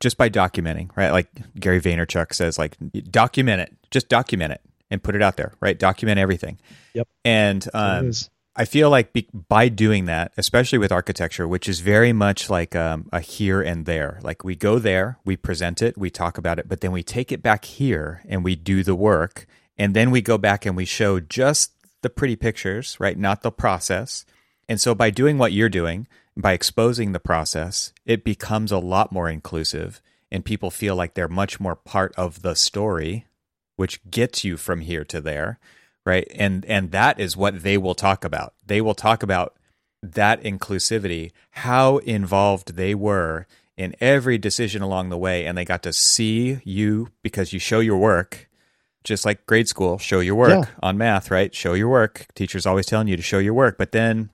just 0.00 0.16
by 0.16 0.28
documenting, 0.28 0.90
right? 0.96 1.10
Like 1.10 1.28
Gary 1.60 1.80
Vaynerchuk 1.80 2.32
says 2.34 2.58
like 2.58 2.76
document 3.10 3.60
it. 3.60 3.76
Just 3.90 4.08
document 4.08 4.52
it 4.52 4.60
and 4.90 5.02
put 5.02 5.14
it 5.14 5.22
out 5.22 5.36
there, 5.36 5.52
right? 5.60 5.78
Document 5.78 6.18
everything. 6.18 6.58
Yep. 6.94 7.08
And 7.24 7.68
um. 7.74 8.12
I 8.58 8.64
feel 8.64 8.88
like 8.88 9.12
be, 9.12 9.28
by 9.32 9.68
doing 9.68 10.06
that, 10.06 10.32
especially 10.38 10.78
with 10.78 10.90
architecture, 10.90 11.46
which 11.46 11.68
is 11.68 11.80
very 11.80 12.14
much 12.14 12.48
like 12.48 12.74
um, 12.74 13.06
a 13.12 13.20
here 13.20 13.60
and 13.60 13.84
there. 13.84 14.18
Like 14.22 14.44
we 14.44 14.56
go 14.56 14.78
there, 14.78 15.18
we 15.26 15.36
present 15.36 15.82
it, 15.82 15.98
we 15.98 16.08
talk 16.08 16.38
about 16.38 16.58
it, 16.58 16.66
but 16.66 16.80
then 16.80 16.90
we 16.90 17.02
take 17.02 17.30
it 17.30 17.42
back 17.42 17.66
here 17.66 18.22
and 18.26 18.42
we 18.42 18.56
do 18.56 18.82
the 18.82 18.94
work, 18.94 19.46
and 19.76 19.94
then 19.94 20.10
we 20.10 20.22
go 20.22 20.38
back 20.38 20.64
and 20.64 20.74
we 20.74 20.86
show 20.86 21.20
just 21.20 21.72
the 22.00 22.08
pretty 22.08 22.34
pictures, 22.34 22.96
right? 22.98 23.18
Not 23.18 23.42
the 23.42 23.52
process. 23.52 24.24
And 24.70 24.80
so 24.80 24.94
by 24.94 25.10
doing 25.10 25.36
what 25.36 25.52
you're 25.52 25.68
doing, 25.68 26.06
by 26.34 26.54
exposing 26.54 27.12
the 27.12 27.20
process, 27.20 27.92
it 28.06 28.24
becomes 28.24 28.72
a 28.72 28.78
lot 28.78 29.12
more 29.12 29.28
inclusive, 29.28 30.00
and 30.32 30.46
people 30.46 30.70
feel 30.70 30.96
like 30.96 31.12
they're 31.12 31.28
much 31.28 31.60
more 31.60 31.76
part 31.76 32.14
of 32.16 32.40
the 32.40 32.56
story, 32.56 33.25
which 33.76 34.00
gets 34.10 34.44
you 34.44 34.56
from 34.56 34.80
here 34.80 35.04
to 35.04 35.20
there 35.20 35.58
right? 36.04 36.30
And 36.36 36.64
and 36.66 36.92
that 36.92 37.18
is 37.18 37.36
what 37.36 37.64
they 37.64 37.76
will 37.76 37.96
talk 37.96 38.24
about. 38.24 38.54
They 38.64 38.80
will 38.80 38.94
talk 38.94 39.24
about 39.24 39.56
that 40.02 40.40
inclusivity 40.44 41.32
how 41.50 41.96
involved 41.98 42.76
they 42.76 42.94
were 42.94 43.46
in 43.76 43.92
every 44.00 44.38
decision 44.38 44.82
along 44.82 45.08
the 45.08 45.18
way 45.18 45.44
and 45.44 45.58
they 45.58 45.64
got 45.64 45.82
to 45.82 45.92
see 45.92 46.60
you 46.64 47.08
because 47.24 47.52
you 47.52 47.58
show 47.58 47.80
your 47.80 47.96
work 47.98 48.48
just 49.02 49.24
like 49.24 49.44
grade 49.46 49.66
school 49.66 49.98
show 49.98 50.20
your 50.20 50.36
work 50.36 50.50
Yeah. 50.68 50.70
on 50.80 50.96
math 50.96 51.28
right? 51.30 51.52
Show 51.52 51.74
your 51.74 51.88
work. 51.88 52.26
Teachers 52.36 52.66
always 52.66 52.86
telling 52.86 53.08
you 53.08 53.16
to 53.16 53.22
show 53.22 53.38
your 53.40 53.54
work. 53.54 53.76
But 53.76 53.90
then 53.90 54.30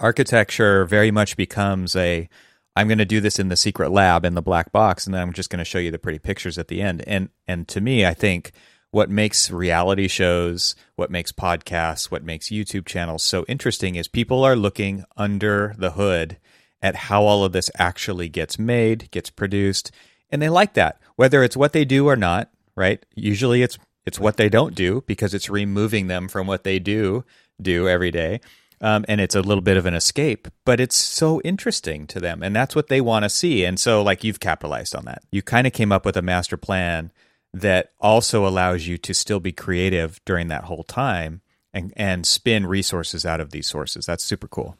architecture 0.00 0.84
very 0.84 1.10
much 1.10 1.36
becomes 1.36 1.94
a 1.96 2.28
I'm 2.76 2.88
going 2.88 2.98
to 2.98 3.04
do 3.04 3.20
this 3.20 3.38
in 3.38 3.48
the 3.48 3.56
secret 3.56 3.90
lab 3.90 4.24
in 4.24 4.34
the 4.34 4.42
black 4.42 4.72
box, 4.72 5.06
and 5.06 5.14
then 5.14 5.22
I'm 5.22 5.32
just 5.32 5.50
going 5.50 5.58
to 5.58 5.64
show 5.64 5.78
you 5.78 5.90
the 5.90 5.98
pretty 5.98 6.18
pictures 6.18 6.58
at 6.58 6.68
the 6.68 6.82
end. 6.82 7.04
And 7.06 7.28
and 7.46 7.68
to 7.68 7.80
me, 7.80 8.04
I 8.04 8.14
think 8.14 8.52
what 8.90 9.10
makes 9.10 9.50
reality 9.50 10.08
shows, 10.08 10.74
what 10.96 11.10
makes 11.10 11.32
podcasts, 11.32 12.10
what 12.10 12.24
makes 12.24 12.48
YouTube 12.48 12.86
channels 12.86 13.22
so 13.22 13.44
interesting 13.48 13.96
is 13.96 14.08
people 14.08 14.44
are 14.44 14.56
looking 14.56 15.04
under 15.16 15.74
the 15.78 15.92
hood 15.92 16.38
at 16.82 16.94
how 16.94 17.24
all 17.24 17.44
of 17.44 17.52
this 17.52 17.70
actually 17.78 18.28
gets 18.28 18.58
made, 18.58 19.10
gets 19.10 19.30
produced, 19.30 19.90
and 20.30 20.42
they 20.42 20.48
like 20.48 20.74
that, 20.74 21.00
whether 21.16 21.42
it's 21.42 21.56
what 21.56 21.72
they 21.72 21.84
do 21.84 22.08
or 22.08 22.16
not. 22.16 22.50
Right? 22.76 23.04
Usually, 23.14 23.62
it's 23.62 23.78
it's 24.04 24.18
what 24.18 24.36
they 24.36 24.48
don't 24.48 24.74
do 24.74 25.04
because 25.06 25.32
it's 25.32 25.48
removing 25.48 26.08
them 26.08 26.26
from 26.28 26.48
what 26.48 26.64
they 26.64 26.80
do 26.80 27.24
do 27.62 27.88
every 27.88 28.10
day 28.10 28.40
um, 28.80 29.04
and 29.08 29.20
it's 29.20 29.34
a 29.34 29.40
little 29.40 29.62
bit 29.62 29.76
of 29.76 29.86
an 29.86 29.94
escape, 29.94 30.48
but 30.64 30.80
it's 30.80 30.96
so 30.96 31.40
interesting 31.42 32.06
to 32.08 32.20
them, 32.20 32.42
and 32.42 32.54
that's 32.54 32.74
what 32.74 32.88
they 32.88 33.00
want 33.00 33.24
to 33.24 33.28
see. 33.28 33.64
And 33.64 33.78
so, 33.78 34.02
like 34.02 34.24
you've 34.24 34.40
capitalized 34.40 34.94
on 34.94 35.04
that. 35.04 35.22
You 35.30 35.42
kind 35.42 35.66
of 35.66 35.72
came 35.72 35.92
up 35.92 36.04
with 36.04 36.16
a 36.16 36.22
master 36.22 36.56
plan 36.56 37.12
that 37.52 37.92
also 38.00 38.46
allows 38.46 38.86
you 38.86 38.98
to 38.98 39.14
still 39.14 39.40
be 39.40 39.52
creative 39.52 40.20
during 40.24 40.48
that 40.48 40.64
whole 40.64 40.84
time 40.84 41.40
and 41.72 41.92
and 41.96 42.26
spin 42.26 42.66
resources 42.66 43.24
out 43.24 43.40
of 43.40 43.50
these 43.50 43.66
sources. 43.66 44.06
That's 44.06 44.24
super 44.24 44.48
cool. 44.48 44.76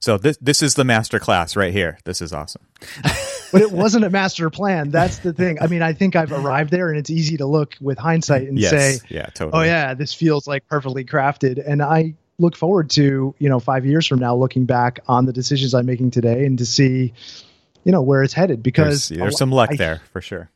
So 0.00 0.18
this 0.18 0.36
this 0.38 0.62
is 0.62 0.74
the 0.74 0.84
master 0.84 1.20
class 1.20 1.54
right 1.54 1.72
here. 1.72 1.98
This 2.04 2.20
is 2.20 2.32
awesome. 2.32 2.66
but 3.52 3.62
it 3.62 3.70
wasn't 3.70 4.04
a 4.04 4.10
master 4.10 4.50
plan. 4.50 4.90
That's 4.90 5.18
the 5.18 5.32
thing. 5.32 5.58
I 5.60 5.68
mean, 5.68 5.80
I 5.80 5.92
think 5.92 6.16
I've 6.16 6.32
arrived 6.32 6.72
there, 6.72 6.88
and 6.88 6.98
it's 6.98 7.10
easy 7.10 7.36
to 7.36 7.46
look 7.46 7.76
with 7.80 7.98
hindsight 7.98 8.48
and 8.48 8.58
yes, 8.58 8.70
say, 8.70 8.98
yeah, 9.08 9.26
totally. 9.26 9.60
"Oh 9.60 9.62
yeah, 9.64 9.94
this 9.94 10.12
feels 10.12 10.48
like 10.48 10.66
perfectly 10.66 11.04
crafted." 11.04 11.62
And 11.64 11.80
I 11.82 12.14
look 12.38 12.56
forward 12.56 12.90
to 12.90 13.34
you 13.38 13.48
know 13.48 13.60
five 13.60 13.84
years 13.86 14.06
from 14.06 14.18
now 14.18 14.34
looking 14.34 14.64
back 14.64 15.00
on 15.06 15.26
the 15.26 15.32
decisions 15.32 15.74
I'm 15.74 15.86
making 15.86 16.10
today 16.10 16.44
and 16.46 16.58
to 16.58 16.66
see 16.66 17.12
you 17.84 17.92
know 17.92 18.02
where 18.02 18.22
it's 18.22 18.32
headed 18.32 18.62
because 18.62 19.08
There's, 19.08 19.20
there's 19.20 19.38
some 19.38 19.50
luck 19.52 19.70
I- 19.72 19.76
there 19.76 20.00
for 20.12 20.20
sure. 20.20 20.50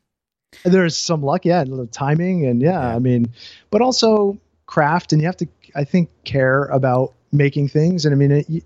there's 0.63 0.97
some 0.97 1.21
luck, 1.21 1.43
yeah, 1.45 1.61
and 1.61 1.77
the 1.77 1.85
timing, 1.87 2.45
and 2.45 2.61
yeah, 2.61 2.71
Yeah. 2.71 2.95
I 2.95 2.99
mean, 2.99 3.33
but 3.69 3.81
also 3.81 4.37
craft, 4.65 5.11
and 5.13 5.21
you 5.21 5.27
have 5.27 5.37
to, 5.37 5.47
I 5.75 5.83
think, 5.83 6.09
care 6.23 6.63
about 6.65 7.13
making 7.31 7.67
things. 7.67 8.05
And 8.05 8.13
I 8.13 8.17
mean, 8.17 8.31
it, 8.31 8.49
you- 8.49 8.61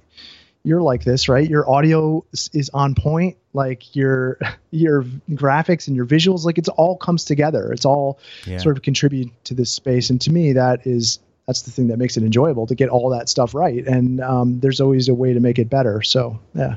you're 0.64 0.82
like 0.84 1.04
this, 1.04 1.28
right? 1.28 1.50
Your 1.50 1.68
audio 1.68 2.24
is, 2.34 2.52
is 2.54 2.70
on 2.70 2.94
point, 2.94 3.36
like 3.54 3.96
your 3.96 4.38
your 4.72 5.04
graphics 5.32 5.88
and 5.88 5.96
your 5.96 6.06
visuals, 6.06 6.46
like 6.46 6.60
it's 6.60 6.70
all 6.70 6.96
comes 6.98 7.26
together. 7.26 7.72
It's 7.74 7.84
all 7.86 8.20
Yeah. 8.46 8.60
sort 8.60 8.78
of 8.78 8.84
contribute 8.84 9.32
to 9.46 9.56
this 9.56 9.72
space, 9.72 10.12
and 10.12 10.22
to 10.22 10.32
me, 10.32 10.54
that 10.54 10.86
is 10.86 11.18
that's 11.52 11.64
the 11.64 11.72
thing 11.72 11.88
that 11.88 11.98
makes 11.98 12.16
it 12.16 12.24
enjoyable 12.24 12.66
to 12.66 12.76
get 12.76 12.88
all 12.88 13.10
that 13.10 13.28
stuff 13.28 13.54
right. 13.54 13.86
And 13.86 14.22
um, 14.22 14.62
there's 14.62 14.80
always 14.80 15.10
a 15.10 15.14
way 15.14 15.34
to 15.34 15.42
make 15.42 15.60
it 15.60 15.70
better. 15.70 16.02
So 16.02 16.40
yeah, 16.54 16.76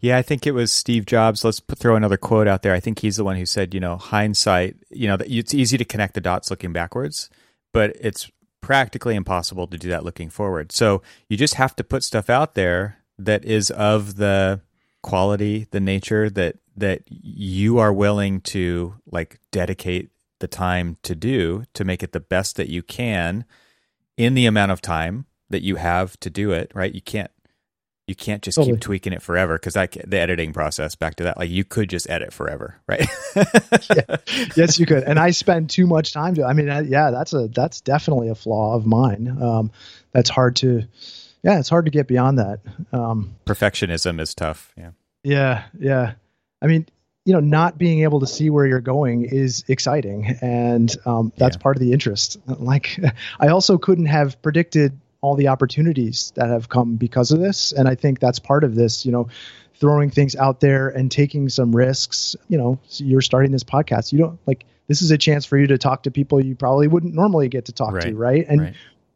Yeah, 0.00 0.18
I 0.18 0.22
think 0.22 0.48
it 0.48 0.52
was 0.52 0.72
Steve 0.72 1.06
Jobs. 1.06 1.44
Let's 1.44 1.60
put, 1.60 1.78
throw 1.78 1.94
another 1.94 2.16
quote 2.16 2.48
out 2.48 2.62
there. 2.62 2.74
I 2.74 2.80
think 2.80 2.98
he's 2.98 3.16
the 3.16 3.22
one 3.22 3.36
who 3.36 3.46
said, 3.46 3.72
you 3.72 3.78
know, 3.78 3.96
hindsight, 3.96 4.74
you 4.90 5.06
know, 5.06 5.16
it's 5.20 5.54
easy 5.54 5.78
to 5.78 5.84
connect 5.84 6.14
the 6.14 6.20
dots 6.20 6.50
looking 6.50 6.72
backwards, 6.72 7.30
but 7.72 7.96
it's 8.00 8.28
practically 8.60 9.14
impossible 9.14 9.68
to 9.68 9.78
do 9.78 9.88
that 9.90 10.04
looking 10.04 10.28
forward. 10.28 10.72
So 10.72 11.02
you 11.28 11.36
just 11.36 11.54
have 11.54 11.76
to 11.76 11.84
put 11.84 12.02
stuff 12.02 12.28
out 12.28 12.54
there 12.54 12.98
that 13.16 13.44
is 13.44 13.70
of 13.70 14.16
the 14.16 14.60
quality, 15.02 15.68
the 15.70 15.78
nature 15.78 16.28
that 16.30 16.56
that 16.76 17.02
you 17.06 17.78
are 17.78 17.92
willing 17.92 18.40
to 18.40 18.96
like 19.10 19.38
dedicate 19.52 20.10
the 20.40 20.48
time 20.48 20.98
to 21.02 21.14
do 21.14 21.64
to 21.72 21.84
make 21.84 22.02
it 22.02 22.12
the 22.12 22.20
best 22.20 22.56
that 22.56 22.68
you 22.68 22.82
can 22.82 23.44
in 24.16 24.34
the 24.34 24.46
amount 24.46 24.72
of 24.72 24.80
time 24.80 25.26
that 25.50 25.62
you 25.62 25.76
have 25.76 26.18
to 26.20 26.30
do 26.30 26.52
it, 26.52 26.72
right? 26.74 26.94
You 26.94 27.02
can't 27.02 27.30
you 28.06 28.14
can't 28.14 28.40
just 28.40 28.54
Totally. 28.54 28.76
keep 28.76 28.80
tweaking 28.82 29.12
it 29.12 29.20
forever 29.20 29.56
because 29.56 29.74
like 29.74 30.00
the 30.06 30.18
editing 30.18 30.52
process 30.52 30.94
back 30.94 31.16
to 31.16 31.24
that 31.24 31.38
like 31.38 31.50
you 31.50 31.64
could 31.64 31.90
just 31.90 32.08
edit 32.08 32.32
forever 32.32 32.76
right 32.88 33.04
yes, 34.56 34.78
you 34.78 34.86
could. 34.86 35.02
And 35.02 35.18
I 35.18 35.32
spend 35.32 35.70
too 35.70 35.86
much 35.86 36.12
time 36.12 36.34
to. 36.36 36.44
I 36.44 36.52
mean, 36.52 36.68
I, 36.70 36.80
yeah, 36.82 37.10
that's 37.10 37.32
a 37.32 37.48
that's 37.48 37.80
definitely 37.80 38.28
a 38.28 38.34
flaw 38.34 38.74
of 38.74 38.86
mine. 38.86 39.42
Um, 39.42 39.72
that's 40.12 40.30
hard 40.30 40.56
to. 40.56 40.84
Yeah, 41.42 41.58
it's 41.58 41.68
hard 41.68 41.84
to 41.84 41.90
get 41.90 42.08
beyond 42.08 42.38
that. 42.38 42.60
Um, 42.92 43.36
perfectionism 43.44 44.20
is 44.20 44.34
tough 44.34 44.72
yeah 44.76 44.90
yeah, 45.26 45.64
yeah. 45.76 46.12
I 46.62 46.68
mean, 46.68 46.86
you 47.26 47.32
know, 47.34 47.40
not 47.40 47.76
being 47.76 48.02
able 48.04 48.20
to 48.20 48.26
see 48.26 48.48
where 48.48 48.66
you're 48.66 48.80
going 48.80 49.24
is 49.24 49.64
exciting, 49.68 50.38
and 50.40 50.94
um, 51.04 51.32
that's 51.36 51.56
Yeah. 51.56 51.62
part 51.62 51.76
of 51.76 51.80
the 51.80 51.92
interest. 51.92 52.38
Like, 52.46 52.98
I 53.40 53.48
also 53.48 53.76
couldn't 53.76 54.06
have 54.06 54.40
predicted 54.40 54.98
all 55.20 55.34
the 55.34 55.48
opportunities 55.48 56.32
that 56.36 56.48
have 56.48 56.68
come 56.68 56.94
because 56.96 57.32
of 57.32 57.40
this, 57.40 57.72
and 57.72 57.88
I 57.88 57.96
think 57.96 58.20
that's 58.20 58.38
part 58.38 58.64
of 58.64 58.74
this. 58.76 59.04
You 59.04 59.12
know, 59.12 59.28
throwing 59.74 60.08
things 60.08 60.36
out 60.36 60.60
there 60.60 60.88
and 60.88 61.10
taking 61.10 61.48
some 61.48 61.74
risks. 61.74 62.36
You 62.48 62.58
know, 62.58 62.78
so 62.86 63.04
you're 63.04 63.20
starting 63.20 63.50
this 63.52 63.64
podcast. 63.64 64.12
You 64.12 64.20
don't 64.20 64.38
like 64.46 64.64
this 64.86 65.02
is 65.02 65.10
a 65.10 65.18
chance 65.18 65.44
for 65.44 65.58
you 65.58 65.66
to 65.66 65.78
talk 65.78 66.04
to 66.04 66.12
people 66.12 66.40
you 66.42 66.54
probably 66.54 66.86
wouldn't 66.86 67.12
normally 67.12 67.48
get 67.48 67.64
to 67.64 67.72
talk 67.72 67.90
to, 67.90 67.96
Right, 67.96 68.14
right? 68.14 68.46
And 68.48 68.60
right. 68.60 68.74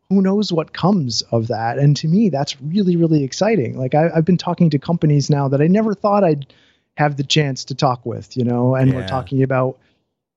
who 0.09 0.21
knows 0.21 0.53
what 0.53 0.73
comes 0.73 1.23
of 1.31 1.47
that. 1.47 1.79
And 1.79 1.97
to 1.99 2.09
me, 2.09 2.29
that's 2.29 2.61
really, 2.61 2.97
really 2.97 3.23
exciting. 3.23 3.79
Like 3.79 3.95
I, 3.95 4.11
I've 4.13 4.25
been 4.25 4.37
talking 4.37 4.71
to 4.71 4.81
companies 4.81 5.31
now 5.31 5.47
that 5.47 5.61
I 5.63 5.69
never 5.69 5.95
thought 5.95 6.25
I'd 6.25 6.53
have 7.01 7.17
the 7.17 7.25
chance 7.25 7.65
to 7.65 7.75
talk 7.75 8.05
with, 8.05 8.37
you 8.37 8.45
know, 8.45 8.75
and 8.75 8.95
we're 8.95 9.09
talking 9.09 9.43
about 9.43 9.79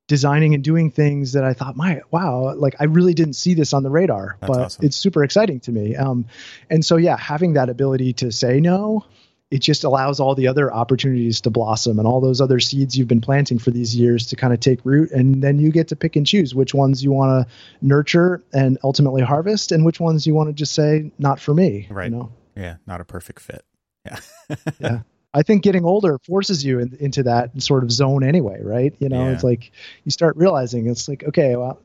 designing 0.08 0.54
and 0.54 0.64
doing 0.64 0.92
things 0.92 1.34
that 1.34 1.44
I 1.44 1.54
thought, 1.54 1.76
my 1.76 2.02
wow, 2.10 2.54
like 2.56 2.76
I 2.80 2.86
really 2.86 3.14
didn't 3.14 3.34
see 3.34 3.54
this 3.54 3.74
on 3.74 3.84
the 3.84 3.90
radar, 3.90 4.38
That's 4.40 4.50
but 4.50 4.62
awesome. 4.62 4.86
it's 4.86 4.96
super 4.96 5.24
exciting 5.24 5.60
to 5.62 5.72
me. 5.72 5.96
Um, 5.96 6.26
and 6.70 6.86
so 6.86 6.96
yeah, 6.98 7.18
having 7.18 7.54
that 7.54 7.70
ability 7.70 8.14
to 8.14 8.32
say 8.32 8.62
no, 8.62 9.06
it 9.52 9.60
just 9.60 9.84
allows 9.84 10.22
all 10.22 10.36
the 10.36 10.48
other 10.48 10.74
opportunities 10.74 11.42
to 11.42 11.50
blossom 11.50 12.00
and 12.00 12.08
all 12.08 12.22
those 12.22 12.40
other 12.40 12.60
seeds 12.62 12.98
you've 12.98 13.10
been 13.10 13.22
planting 13.22 13.60
for 13.60 13.72
these 13.72 13.94
years 13.94 14.28
to 14.28 14.38
kind 14.38 14.54
of 14.54 14.62
take 14.62 14.80
root. 14.86 15.12
And 15.12 15.44
then 15.44 15.60
you 15.60 15.70
get 15.70 15.90
to 15.90 15.98
pick 15.98 16.16
and 16.16 16.26
choose 16.26 16.56
which 16.56 16.74
ones 16.74 17.04
you 17.04 17.12
want 17.12 17.48
to 17.48 17.54
nurture 17.82 18.42
and 18.54 18.78
ultimately 18.84 19.22
harvest 19.22 19.72
and 19.72 19.86
which 19.86 20.00
ones 20.00 20.26
you 20.26 20.34
want 20.34 20.48
to 20.50 20.54
just 20.54 20.74
say, 20.74 21.12
not 21.20 21.40
for 21.40 21.54
me. 21.54 21.88
Right. 21.90 22.10
You 22.10 22.18
know? 22.18 22.32
yeah 22.56 22.76
not 22.86 23.02
a 23.02 23.04
perfect 23.04 23.40
fit 23.40 23.66
yeah 24.06 24.20
Yeah. 24.80 25.00
I 25.34 25.42
think 25.44 25.64
getting 25.64 25.84
older 25.86 26.20
forces 26.20 26.64
you 26.64 26.80
in, 26.80 26.96
into 27.00 27.24
that 27.24 27.62
sort 27.62 27.84
of 27.84 27.92
zone 27.92 28.24
anyway, 28.24 28.62
right? 28.62 28.94
You 29.00 29.10
know, 29.10 29.28
Yeah. 29.28 29.34
it's 29.34 29.44
like 29.44 29.72
you 30.04 30.12
start 30.12 30.38
realizing 30.38 30.88
it's 30.88 31.08
like, 31.08 31.24
okay, 31.24 31.56
well, 31.56 31.80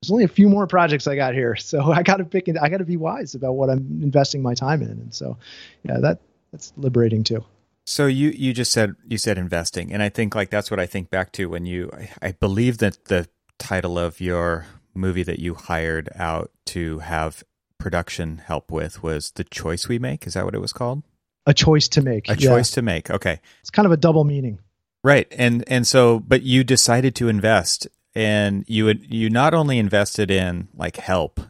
there's 0.00 0.10
only 0.10 0.24
a 0.24 0.28
few 0.28 0.48
more 0.48 0.66
projects 0.66 1.06
I 1.06 1.16
got 1.16 1.34
here, 1.34 1.54
so 1.70 1.92
I 1.92 2.02
got 2.02 2.16
to 2.18 2.24
pick. 2.24 2.48
and 2.48 2.58
I 2.58 2.68
got 2.68 2.78
to 2.78 2.84
be 2.84 2.96
wise 2.96 3.34
about 3.34 3.52
what 3.54 3.70
I'm 3.70 4.00
investing 4.02 4.42
my 4.42 4.54
time 4.54 4.82
in, 4.82 4.90
and 4.90 5.14
so, 5.14 5.36
yeah, 5.82 5.98
that 6.00 6.20
that's 6.52 6.72
liberating 6.76 7.24
too. 7.24 7.44
So 7.86 8.06
you 8.06 8.30
you 8.30 8.54
just 8.54 8.72
said 8.72 8.94
you 9.06 9.18
said 9.18 9.36
investing, 9.36 9.92
and 9.92 10.02
I 10.02 10.08
think 10.08 10.34
like 10.34 10.48
that's 10.50 10.70
what 10.70 10.80
I 10.80 10.86
think 10.86 11.10
back 11.10 11.32
to 11.32 11.46
when 11.50 11.66
you 11.66 11.90
I, 11.92 12.28
I 12.28 12.32
believe 12.32 12.78
that 12.78 13.04
the 13.06 13.28
title 13.58 13.98
of 13.98 14.20
your 14.20 14.66
movie 14.94 15.22
that 15.24 15.38
you 15.38 15.54
hired 15.54 16.08
out 16.14 16.50
to 16.66 17.00
have 17.00 17.42
production 17.78 18.38
help 18.38 18.70
with 18.70 19.02
was 19.02 19.32
the 19.32 19.44
choice 19.44 19.88
we 19.88 19.98
make. 19.98 20.26
Is 20.26 20.32
that 20.34 20.44
what 20.46 20.54
it 20.54 20.60
was 20.60 20.72
called? 20.72 21.02
A 21.46 21.54
choice 21.54 21.88
to 21.88 22.02
make. 22.02 22.28
A 22.28 22.36
yeah. 22.38 22.48
choice 22.48 22.70
to 22.72 22.82
make. 22.82 23.10
Okay. 23.10 23.40
It's 23.60 23.70
kind 23.70 23.86
of 23.86 23.92
a 23.92 23.96
double 23.96 24.24
meaning. 24.24 24.60
Right. 25.02 25.26
And 25.36 25.64
and 25.66 25.86
so 25.86 26.20
but 26.20 26.42
you 26.42 26.64
decided 26.64 27.14
to 27.16 27.28
invest 27.28 27.86
and 28.14 28.64
you 28.68 28.86
would 28.86 29.12
you 29.12 29.28
not 29.28 29.54
only 29.54 29.78
invested 29.78 30.30
in 30.30 30.68
like 30.74 30.96
help, 30.96 31.40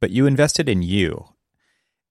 but 0.00 0.10
you 0.10 0.26
invested 0.26 0.68
in 0.68 0.82
you. 0.82 1.26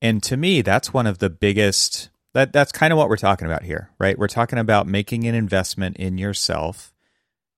And 0.01 0.21
to 0.23 0.37
me, 0.37 0.61
that's 0.61 0.93
one 0.93 1.07
of 1.07 1.19
the 1.19 1.29
biggest 1.29 2.09
that 2.33 2.53
that's 2.53 2.71
kind 2.71 2.93
of 2.93 2.97
what 2.97 3.09
we're 3.09 3.17
talking 3.17 3.47
about 3.47 3.63
here, 3.63 3.89
right? 3.99 4.17
We're 4.17 4.27
talking 4.27 4.59
about 4.59 4.87
making 4.87 5.27
an 5.27 5.35
investment 5.35 5.97
in 5.97 6.17
yourself 6.17 6.93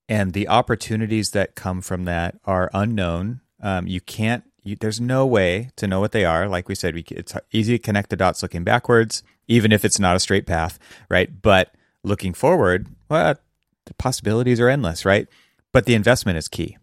and 0.09 0.33
the 0.33 0.47
opportunities 0.47 1.31
that 1.31 1.55
come 1.55 1.81
from 1.81 2.05
that 2.05 2.39
are 2.45 2.69
unknown. 2.73 3.41
Um, 3.61 3.87
you 3.87 4.01
can't 4.01 4.43
you, 4.63 4.75
there's 4.75 5.01
no 5.01 5.25
way 5.25 5.69
to 5.75 5.87
know 5.87 5.99
what 5.99 6.11
they 6.11 6.25
are. 6.25 6.47
Like 6.47 6.69
we 6.69 6.75
said, 6.75 6.95
we, 6.95 7.03
it's 7.09 7.33
easy 7.51 7.77
to 7.77 7.83
connect 7.83 8.09
the 8.09 8.15
dots 8.15 8.41
looking 8.41 8.63
backwards, 8.63 9.23
even 9.47 9.71
if 9.71 9.83
it's 9.85 9.99
not 9.99 10.15
a 10.15 10.19
straight 10.19 10.45
path, 10.45 10.79
right? 11.09 11.41
But 11.41 11.73
looking 12.03 12.33
forward, 12.33 12.87
well, 13.09 13.35
the 13.85 13.93
possibilities 13.95 14.59
are 14.59 14.69
endless, 14.69 15.05
right? 15.05 15.27
But 15.71 15.85
the 15.85 15.95
investment 15.95 16.37
is 16.37 16.47
key. 16.47 16.77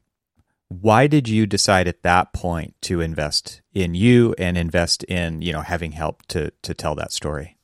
Why 0.69 1.07
did 1.07 1.29
you 1.29 1.47
decide 1.47 1.89
at 1.89 2.03
that 2.03 2.33
point 2.33 2.75
to 2.83 3.01
invest 3.01 3.61
in 3.75 3.95
you 3.95 4.35
and 4.39 4.57
invest 4.57 5.03
in, 5.05 5.43
you 5.43 5.53
know, 5.53 5.63
having 5.63 5.93
help 5.93 6.27
to 6.29 6.53
to 6.63 6.75
tell 6.75 6.95
that 6.95 7.13
story? 7.13 7.57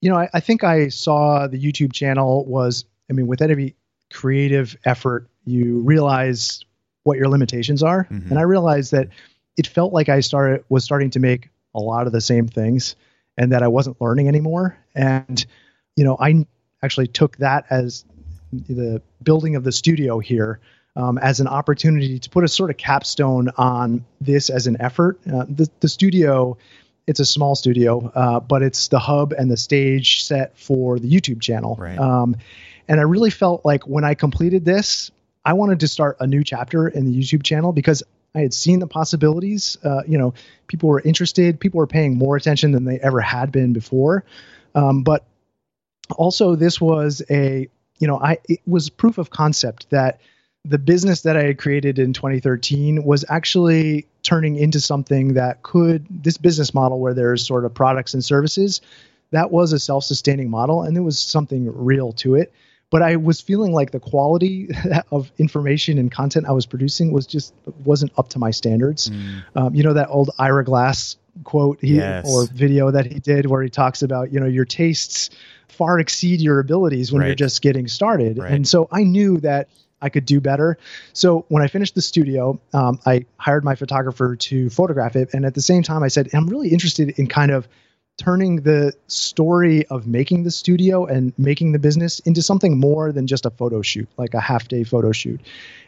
You 0.00 0.10
know, 0.10 0.16
I, 0.16 0.28
I 0.34 0.40
think 0.40 0.64
I 0.64 0.88
saw 0.88 1.46
the 1.46 1.62
YouTube 1.62 1.92
channel 1.92 2.44
was, 2.46 2.84
I 3.08 3.12
mean, 3.12 3.26
with 3.26 3.42
any 3.42 3.76
creative 4.12 4.76
effort, 4.84 5.28
you 5.44 5.80
realize 5.80 6.64
what 7.04 7.16
your 7.16 7.28
limitations 7.28 7.82
are. 7.82 8.04
Mm-hmm. 8.04 8.30
And 8.30 8.38
I 8.38 8.42
realized 8.42 8.92
that 8.92 9.08
it 9.56 9.66
felt 9.66 9.92
like 9.92 10.08
I 10.08 10.20
started 10.20 10.64
was 10.68 10.84
starting 10.84 11.10
to 11.10 11.20
make 11.20 11.50
a 11.74 11.80
lot 11.80 12.06
of 12.06 12.12
the 12.12 12.20
same 12.20 12.48
things 12.48 12.96
and 13.40 13.52
that 13.52 13.62
I 13.62 13.68
wasn't 13.68 13.98
learning 14.02 14.28
anymore. 14.28 14.76
And, 14.94 15.44
you 15.96 16.04
know, 16.04 16.14
I 16.20 16.46
actually 16.82 17.06
took 17.06 17.38
that 17.38 17.64
as 17.70 18.04
the 18.52 19.00
building 19.22 19.56
of 19.56 19.64
the 19.64 19.72
studio 19.72 20.18
here 20.18 20.60
um, 20.94 21.16
as 21.16 21.40
an 21.40 21.48
opportunity 21.48 22.18
to 22.18 22.28
put 22.28 22.44
a 22.44 22.48
sort 22.48 22.68
of 22.68 22.76
capstone 22.76 23.48
on 23.56 24.04
this 24.20 24.50
as 24.50 24.66
an 24.66 24.76
effort. 24.78 25.18
Uh, 25.26 25.46
the, 25.48 25.70
the 25.80 25.88
studio, 25.88 26.58
it's 27.06 27.18
a 27.18 27.24
small 27.24 27.54
studio, 27.54 28.12
uh, 28.14 28.40
but 28.40 28.62
it's 28.62 28.88
the 28.88 28.98
hub 28.98 29.32
and 29.32 29.50
the 29.50 29.56
stage 29.56 30.22
set 30.22 30.58
for 30.58 30.98
the 30.98 31.10
YouTube 31.10 31.40
channel. 31.40 31.76
Right. 31.80 31.98
Um, 31.98 32.36
and 32.88 33.00
I 33.00 33.04
really 33.04 33.30
felt 33.30 33.64
like 33.64 33.86
when 33.86 34.04
I 34.04 34.12
completed 34.12 34.66
this, 34.66 35.10
I 35.46 35.54
wanted 35.54 35.80
to 35.80 35.88
start 35.88 36.18
a 36.20 36.26
new 36.26 36.44
chapter 36.44 36.88
in 36.88 37.06
the 37.06 37.18
YouTube 37.18 37.42
channel 37.42 37.72
because 37.72 38.02
I 38.34 38.40
had 38.40 38.54
seen 38.54 38.78
the 38.78 38.86
possibilities. 38.86 39.76
Uh, 39.82 40.02
you 40.06 40.18
know, 40.18 40.34
people 40.66 40.88
were 40.88 41.00
interested, 41.00 41.58
people 41.60 41.78
were 41.78 41.86
paying 41.86 42.16
more 42.16 42.36
attention 42.36 42.72
than 42.72 42.84
they 42.84 42.98
ever 43.00 43.20
had 43.20 43.50
been 43.52 43.72
before. 43.72 44.24
Um, 44.74 45.02
but 45.02 45.24
also, 46.16 46.54
this 46.54 46.80
was 46.80 47.22
a, 47.30 47.68
you 47.98 48.06
know, 48.06 48.18
I 48.20 48.38
it 48.48 48.60
was 48.66 48.88
proof 48.88 49.18
of 49.18 49.30
concept 49.30 49.90
that 49.90 50.20
the 50.64 50.78
business 50.78 51.22
that 51.22 51.36
I 51.36 51.44
had 51.44 51.58
created 51.58 51.98
in 51.98 52.12
2013 52.12 53.02
was 53.04 53.24
actually 53.28 54.06
turning 54.22 54.56
into 54.56 54.80
something 54.80 55.34
that 55.34 55.62
could 55.62 56.06
this 56.10 56.36
business 56.36 56.74
model 56.74 57.00
where 57.00 57.14
there's 57.14 57.46
sort 57.46 57.64
of 57.64 57.72
products 57.72 58.14
and 58.14 58.24
services 58.24 58.80
that 59.30 59.50
was 59.50 59.72
a 59.72 59.78
self-sustaining 59.78 60.50
model 60.50 60.82
and 60.82 60.94
there 60.94 61.02
was 61.02 61.18
something 61.18 61.72
real 61.74 62.12
to 62.12 62.34
it 62.34 62.52
but 62.90 63.02
I 63.02 63.16
was 63.16 63.40
feeling 63.40 63.72
like 63.72 63.92
the 63.92 64.00
quality 64.00 64.68
of 65.12 65.30
information 65.38 65.98
and 65.98 66.10
content 66.10 66.46
I 66.46 66.52
was 66.52 66.66
producing 66.66 67.12
was 67.12 67.26
just 67.26 67.54
wasn't 67.84 68.12
up 68.18 68.28
to 68.30 68.38
my 68.38 68.50
standards. 68.50 69.08
Mm. 69.08 69.42
Um, 69.54 69.74
you 69.74 69.82
know 69.82 69.94
that 69.94 70.08
old 70.10 70.30
Ira 70.38 70.64
Glass 70.64 71.16
quote 71.44 71.78
he, 71.80 71.96
yes. 71.96 72.26
or 72.28 72.46
video 72.46 72.90
that 72.90 73.06
he 73.06 73.20
did 73.20 73.46
where 73.46 73.62
he 73.62 73.70
talks 73.70 74.02
about 74.02 74.32
you 74.32 74.40
know 74.40 74.46
your 74.46 74.64
tastes 74.64 75.30
far 75.68 76.00
exceed 76.00 76.40
your 76.40 76.58
abilities 76.58 77.12
when 77.12 77.20
right. 77.20 77.28
you're 77.28 77.36
just 77.36 77.62
getting 77.62 77.88
started, 77.88 78.38
right. 78.38 78.52
and 78.52 78.66
so 78.66 78.88
I 78.90 79.04
knew 79.04 79.38
that 79.38 79.68
I 80.02 80.08
could 80.08 80.24
do 80.24 80.40
better. 80.40 80.78
So 81.12 81.44
when 81.48 81.62
I 81.62 81.68
finished 81.68 81.94
the 81.94 82.02
studio, 82.02 82.60
um, 82.72 82.98
I 83.06 83.26
hired 83.36 83.64
my 83.64 83.74
photographer 83.76 84.34
to 84.34 84.68
photograph 84.70 85.14
it, 85.14 85.32
and 85.32 85.46
at 85.46 85.54
the 85.54 85.62
same 85.62 85.82
time, 85.82 86.02
I 86.02 86.08
said 86.08 86.28
I'm 86.34 86.48
really 86.48 86.70
interested 86.70 87.10
in 87.10 87.28
kind 87.28 87.52
of 87.52 87.68
turning 88.20 88.56
the 88.56 88.92
story 89.06 89.86
of 89.86 90.06
making 90.06 90.42
the 90.42 90.50
studio 90.50 91.06
and 91.06 91.32
making 91.38 91.72
the 91.72 91.78
business 91.78 92.18
into 92.20 92.42
something 92.42 92.78
more 92.78 93.12
than 93.12 93.26
just 93.26 93.46
a 93.46 93.50
photo 93.50 93.80
shoot, 93.80 94.06
like 94.18 94.34
a 94.34 94.40
half 94.40 94.68
day 94.68 94.84
photo 94.84 95.10
shoot. 95.10 95.40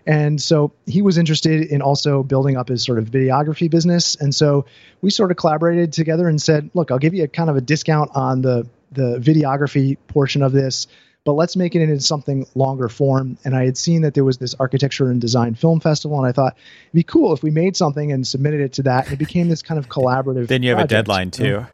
And 0.07 0.41
so 0.41 0.73
he 0.87 1.03
was 1.03 1.19
interested 1.19 1.67
in 1.67 1.83
also 1.83 2.23
building 2.23 2.57
up 2.57 2.69
his 2.69 2.83
sort 2.83 2.99
of 2.99 3.11
videography 3.11 3.71
business. 3.71 4.15
And 4.15 4.35
so 4.35 4.65
we 5.03 5.11
sort 5.11 5.31
of 5.31 5.37
collaborated 5.37 5.93
together 5.93 6.27
and 6.27 6.41
said, 6.41 6.71
look, 6.73 6.91
I'll 6.91 6.99
give 6.99 7.13
you 7.13 7.25
a 7.25 7.29
kind 7.29 7.51
of 7.51 7.57
a 7.57 7.61
discount 7.61 8.11
on 8.15 8.41
the 8.41 8.67
the 8.93 9.19
videography 9.19 9.97
portion 10.09 10.43
of 10.43 10.53
this 10.53 10.87
but 11.25 11.33
let's 11.35 11.55
make 11.55 11.77
it 11.77 11.83
into 11.83 12.01
something 12.01 12.47
longer 12.55 12.89
form. 12.89 13.39
And 13.45 13.55
I 13.55 13.65
had 13.65 13.77
seen 13.77 14.03
that 14.03 14.15
there 14.15 14.25
was 14.25 14.39
this 14.39 14.55
architecture 14.59 15.11
and 15.11 15.21
design 15.21 15.55
film 15.55 15.81
festival, 15.81 16.19
and 16.19 16.27
I 16.27 16.33
thought 16.33 16.57
it'd 16.57 16.95
be 16.95 17.05
cool 17.05 17.33
if 17.33 17.43
we 17.43 17.51
made 17.51 17.77
something 17.77 18.11
and 18.11 18.27
submitted 18.27 18.61
it 18.61 18.73
to 18.75 18.83
that. 18.85 19.05
And 19.05 19.15
it 19.15 19.19
became 19.19 19.49
this 19.49 19.63
kind 19.63 19.79
of 19.79 19.89
collaborative. 19.89 20.49
then 20.49 20.63
you 20.63 20.71
have 20.71 20.79
project, 20.79 20.93
a 20.93 20.97
deadline 20.97 21.31
too. 21.31 21.67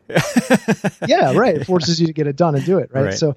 yeah, 1.07 1.33
right. 1.33 1.57
It 1.57 1.65
forces 1.65 2.01
you 2.01 2.07
to 2.09 2.13
get 2.13 2.27
it 2.27 2.37
done 2.37 2.55
and 2.55 2.65
do 2.65 2.79
it. 2.79 2.91
Right. 2.93 3.07
right. 3.07 3.15
So 3.15 3.37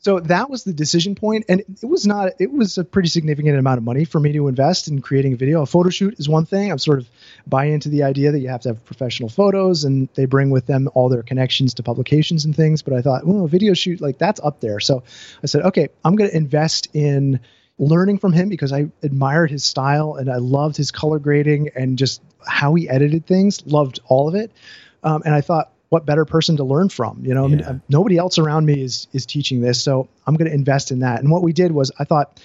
so 0.00 0.18
that 0.20 0.48
was 0.48 0.64
the 0.64 0.72
decision 0.72 1.14
point, 1.14 1.44
and 1.48 1.60
it 1.60 1.86
was 1.86 2.06
not. 2.06 2.32
It 2.38 2.50
was 2.50 2.78
a 2.78 2.84
pretty 2.84 3.10
significant 3.10 3.58
amount 3.58 3.76
of 3.76 3.84
money 3.84 4.06
for 4.06 4.18
me 4.18 4.32
to 4.32 4.48
invest 4.48 4.88
in 4.88 5.02
creating 5.02 5.34
a 5.34 5.36
video. 5.36 5.60
A 5.60 5.66
photo 5.66 5.90
shoot 5.90 6.18
is 6.18 6.26
one 6.26 6.46
thing. 6.46 6.72
I'm 6.72 6.78
sort 6.78 7.00
of 7.00 7.08
buying 7.46 7.74
into 7.74 7.90
the 7.90 8.02
idea 8.02 8.32
that 8.32 8.40
you 8.40 8.48
have 8.48 8.62
to 8.62 8.70
have 8.70 8.84
professional 8.86 9.28
photos, 9.28 9.84
and 9.84 10.08
they 10.14 10.24
bring 10.24 10.48
with 10.48 10.64
them 10.64 10.88
all 10.94 11.10
their 11.10 11.22
connections 11.22 11.74
to 11.74 11.82
publications 11.82 12.46
and 12.46 12.56
things. 12.56 12.80
But 12.80 12.94
I 12.94 13.02
thought, 13.02 13.26
well, 13.26 13.44
a 13.44 13.48
video 13.48 13.74
shoot 13.74 14.00
like 14.00 14.16
that's 14.16 14.40
up 14.40 14.60
there. 14.60 14.80
So 14.80 15.02
I 15.42 15.46
said, 15.46 15.62
okay, 15.66 15.88
I'm 16.02 16.16
going 16.16 16.30
to 16.30 16.36
invest 16.36 16.88
in 16.94 17.40
learning 17.78 18.18
from 18.18 18.32
him 18.32 18.48
because 18.48 18.72
I 18.72 18.90
admired 19.02 19.50
his 19.50 19.64
style 19.64 20.14
and 20.14 20.30
I 20.30 20.36
loved 20.36 20.78
his 20.78 20.90
color 20.90 21.18
grading 21.18 21.70
and 21.76 21.98
just 21.98 22.22
how 22.46 22.74
he 22.74 22.88
edited 22.88 23.26
things. 23.26 23.66
Loved 23.66 24.00
all 24.06 24.28
of 24.28 24.34
it. 24.34 24.50
Um, 25.02 25.22
and 25.26 25.34
I 25.34 25.42
thought, 25.42 25.72
what 25.90 26.06
better 26.06 26.24
person 26.24 26.56
to 26.56 26.64
learn 26.64 26.88
from? 26.88 27.24
You 27.24 27.34
know, 27.34 27.46
yeah. 27.46 27.54
I 27.54 27.56
mean, 27.56 27.64
um, 27.66 27.82
nobody 27.88 28.16
else 28.16 28.38
around 28.38 28.64
me 28.64 28.80
is 28.80 29.06
is 29.12 29.26
teaching 29.26 29.60
this, 29.60 29.82
so 29.82 30.08
I'm 30.26 30.34
going 30.36 30.48
to 30.48 30.54
invest 30.54 30.90
in 30.90 31.00
that. 31.00 31.20
And 31.20 31.30
what 31.30 31.42
we 31.42 31.52
did 31.52 31.72
was, 31.72 31.92
I 31.98 32.04
thought, 32.04 32.40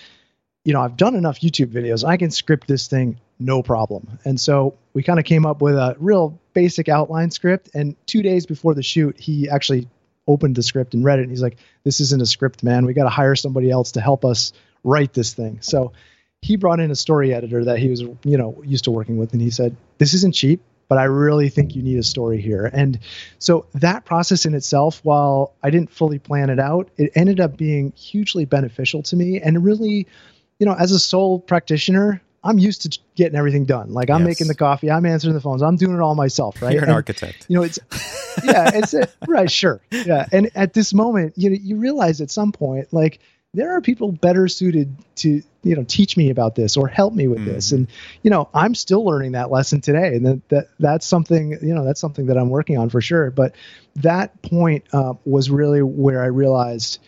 you 0.66 0.74
know, 0.74 0.82
I've 0.82 0.98
done 0.98 1.16
enough 1.16 1.40
YouTube 1.40 1.72
videos, 1.72 2.04
I 2.04 2.18
can 2.18 2.32
script 2.32 2.68
this 2.68 2.88
thing 2.88 3.20
no 3.40 3.62
problem. 3.62 4.20
And 4.26 4.40
so 4.40 4.76
we 4.94 5.04
kind 5.04 5.20
of 5.20 5.26
came 5.26 5.46
up 5.46 5.62
with 5.62 5.76
a 5.76 5.96
real 6.00 6.40
basic 6.54 6.88
outline 6.90 7.32
script. 7.32 7.70
And 7.74 7.96
two 8.06 8.22
days 8.22 8.46
before 8.46 8.74
the 8.74 8.84
shoot, 8.84 9.20
he 9.20 9.50
actually 9.50 9.90
opened 10.26 10.56
the 10.56 10.64
script 10.64 10.94
and 10.94 11.04
read 11.04 11.20
it. 11.20 11.24
And 11.24 11.32
he's 11.32 11.42
like, 11.42 11.58
"This 11.84 12.00
isn't 12.00 12.22
a 12.22 12.26
script, 12.26 12.64
man. 12.64 12.86
We 12.86 12.94
got 12.94 13.04
to 13.04 13.10
hire 13.10 13.36
somebody 13.36 13.70
else 13.70 13.92
to 13.94 14.02
help 14.02 14.26
us 14.26 14.54
write 14.84 15.14
this 15.14 15.34
thing." 15.34 15.60
So 15.62 15.92
he 16.42 16.56
brought 16.56 16.80
in 16.80 16.92
a 16.92 16.96
story 16.96 17.34
editor 17.34 17.66
that 17.66 17.78
he 17.78 17.90
was, 17.90 18.02
you 18.02 18.38
know, 18.38 18.62
used 18.66 18.86
to 18.86 18.92
working 18.92 19.18
with, 19.18 19.34
and 19.34 19.42
he 19.42 19.52
said, 19.52 19.76
"This 19.98 20.14
isn't 20.16 20.34
cheap 20.34 20.62
but 20.88 20.98
I 20.98 21.06
really 21.06 21.50
think 21.50 21.76
you 21.76 21.82
need 21.82 21.98
a 21.98 22.04
story 22.04 22.42
here. 22.42 22.70
And 22.74 23.00
so 23.40 23.66
that 23.74 24.06
process 24.06 24.46
in 24.46 24.54
itself, 24.54 25.02
while 25.04 25.54
I 25.64 25.70
didn't 25.70 25.92
fully 25.92 26.20
plan 26.20 26.50
it 26.50 26.60
out, 26.60 26.90
it 26.98 27.12
ended 27.16 27.40
up 27.40 27.58
being 27.58 27.92
hugely 27.94 28.46
beneficial 28.46 29.04
to 29.04 29.16
me. 29.16 29.40
And 29.42 29.64
really, 29.64 30.08
you 30.60 30.66
know, 30.66 30.74
as 30.74 30.92
a 30.92 31.00
sole 31.00 31.40
practitioner, 31.40 32.22
I'm 32.44 32.60
used 32.60 32.84
to 32.84 33.00
getting 33.16 33.36
everything 33.36 33.66
done. 33.66 33.92
Like 33.92 34.12
I'm 34.12 34.22
yes. 34.22 34.28
making 34.28 34.48
the 34.48 34.56
coffee, 34.56 34.92
I'm 34.92 35.06
answering 35.06 35.34
the 35.34 35.42
phones, 35.42 35.64
I'm 35.64 35.78
doing 35.78 35.96
it 35.96 36.02
all 36.02 36.14
myself, 36.14 36.62
right? 36.62 36.74
You're 36.74 36.84
an 36.84 36.90
and, 36.90 36.96
architect. 36.96 37.48
You 37.50 37.58
know, 37.58 37.64
it's 37.64 37.80
yeah, 38.44 38.70
it's 38.74 38.94
right, 39.28 39.50
sure, 39.50 39.82
yeah. 39.92 40.28
And 40.32 40.52
at 40.54 40.74
this 40.74 40.94
moment, 40.94 41.34
you 41.36 41.50
know, 41.50 41.58
you 41.60 41.78
realize 41.78 42.22
at 42.22 42.30
some 42.30 42.52
point, 42.52 42.94
like 42.94 43.20
there 43.56 43.76
are 43.76 43.82
people 43.82 44.12
better 44.12 44.48
suited 44.48 44.96
to 45.16 45.42
you 45.64 45.76
know 45.76 45.84
teach 45.88 46.18
me 46.18 46.30
about 46.30 46.56
this 46.56 46.78
or 46.78 46.88
help 46.88 47.14
me 47.14 47.28
with 47.28 47.40
mm-hmm. 47.40 47.54
this 47.54 47.72
and 47.72 47.88
you 48.22 48.30
know 48.30 48.50
i'm 48.54 48.76
still 48.76 49.04
learning 49.04 49.32
that 49.32 49.50
lesson 49.50 49.82
today. 49.82 50.16
And 50.16 50.26
that, 50.26 50.50
that 50.50 50.68
that's 50.80 51.08
something 51.08 51.58
you 51.62 51.74
know 51.74 51.86
that's 51.86 52.00
something 52.00 52.28
that 52.28 52.38
i'm 52.38 52.50
working 52.50 52.78
on 52.78 52.90
for 52.90 53.02
sure. 53.02 53.32
But 53.32 53.56
that 53.98 54.42
point 54.42 54.86
uh, 54.94 55.14
was 55.24 55.50
really 55.50 55.82
where 55.82 56.22
i 56.22 56.28
realized 56.28 57.00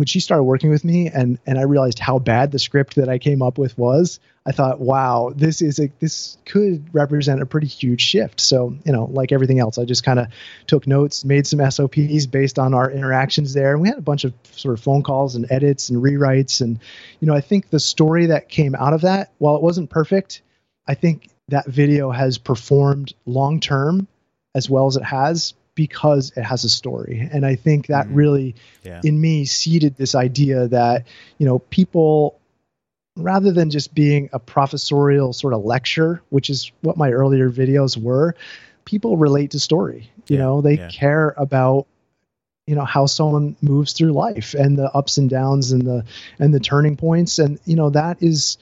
when 0.00 0.06
she 0.06 0.18
started 0.18 0.44
working 0.44 0.70
with 0.70 0.82
me 0.82 1.08
and 1.08 1.38
and 1.44 1.58
I 1.58 1.64
realized 1.64 1.98
how 1.98 2.18
bad 2.18 2.52
the 2.52 2.58
script 2.58 2.94
that 2.94 3.10
I 3.10 3.18
came 3.18 3.42
up 3.42 3.58
with 3.58 3.76
was, 3.76 4.18
I 4.46 4.52
thought, 4.52 4.80
wow, 4.80 5.30
this 5.36 5.60
is 5.60 5.78
a 5.78 5.92
this 5.98 6.38
could 6.46 6.88
represent 6.94 7.42
a 7.42 7.46
pretty 7.46 7.66
huge 7.66 8.00
shift. 8.00 8.40
So, 8.40 8.74
you 8.86 8.92
know, 8.92 9.10
like 9.12 9.30
everything 9.30 9.58
else, 9.58 9.76
I 9.76 9.84
just 9.84 10.02
kind 10.02 10.18
of 10.18 10.28
took 10.66 10.86
notes, 10.86 11.22
made 11.22 11.46
some 11.46 11.70
SOPs 11.70 12.24
based 12.24 12.58
on 12.58 12.72
our 12.72 12.90
interactions 12.90 13.52
there. 13.52 13.74
And 13.74 13.82
we 13.82 13.88
had 13.88 13.98
a 13.98 14.00
bunch 14.00 14.24
of 14.24 14.32
sort 14.52 14.72
of 14.72 14.82
phone 14.82 15.02
calls 15.02 15.36
and 15.36 15.46
edits 15.52 15.90
and 15.90 16.02
rewrites. 16.02 16.62
And, 16.62 16.78
you 17.20 17.26
know, 17.26 17.34
I 17.34 17.42
think 17.42 17.68
the 17.68 17.78
story 17.78 18.24
that 18.24 18.48
came 18.48 18.74
out 18.74 18.94
of 18.94 19.02
that, 19.02 19.32
while 19.36 19.56
it 19.56 19.62
wasn't 19.62 19.90
perfect, 19.90 20.40
I 20.88 20.94
think 20.94 21.28
that 21.48 21.66
video 21.66 22.10
has 22.10 22.38
performed 22.38 23.12
long 23.26 23.60
term 23.60 24.08
as 24.54 24.70
well 24.70 24.86
as 24.86 24.96
it 24.96 25.04
has 25.04 25.52
because 25.74 26.32
it 26.36 26.42
has 26.42 26.64
a 26.64 26.68
story. 26.68 27.28
And 27.32 27.46
I 27.46 27.56
think 27.56 27.88
that 27.88 28.06
mm-hmm. 28.06 28.14
really, 28.14 28.54
yeah. 28.82 29.00
in 29.04 29.20
me, 29.20 29.44
seeded 29.44 29.96
this 29.96 30.14
idea 30.14 30.68
that, 30.68 31.06
you 31.38 31.46
know, 31.46 31.58
people, 31.58 32.38
rather 33.16 33.52
than 33.52 33.70
just 33.70 33.94
being 33.94 34.30
a 34.32 34.38
professorial 34.38 35.32
sort 35.32 35.54
of 35.54 35.64
lecture, 35.64 36.22
which 36.30 36.50
is 36.50 36.72
what 36.80 36.96
my 36.96 37.10
earlier 37.10 37.50
videos 37.50 37.96
were, 37.96 38.34
people 38.84 39.16
relate 39.16 39.52
to 39.52 39.60
story. 39.60 40.10
You 40.26 40.36
Yeah, 40.36 40.42
know, 40.42 40.60
they 40.60 40.78
yeah. 40.78 40.88
care 40.88 41.34
about 41.36 41.86
you 42.66 42.76
know 42.76 42.84
how 42.84 43.06
someone 43.06 43.56
moves 43.60 43.94
through 43.94 44.12
life 44.12 44.54
and 44.54 44.78
the 44.78 44.88
ups 44.94 45.18
and 45.18 45.28
downs 45.28 45.72
and 45.72 45.82
the 45.82 46.04
and 46.38 46.54
the 46.54 46.60
turning 46.60 46.96
points 46.96 47.40
and 47.40 47.58
you 47.64 47.74
know 47.74 47.90
that 47.90 48.22
is 48.22 48.58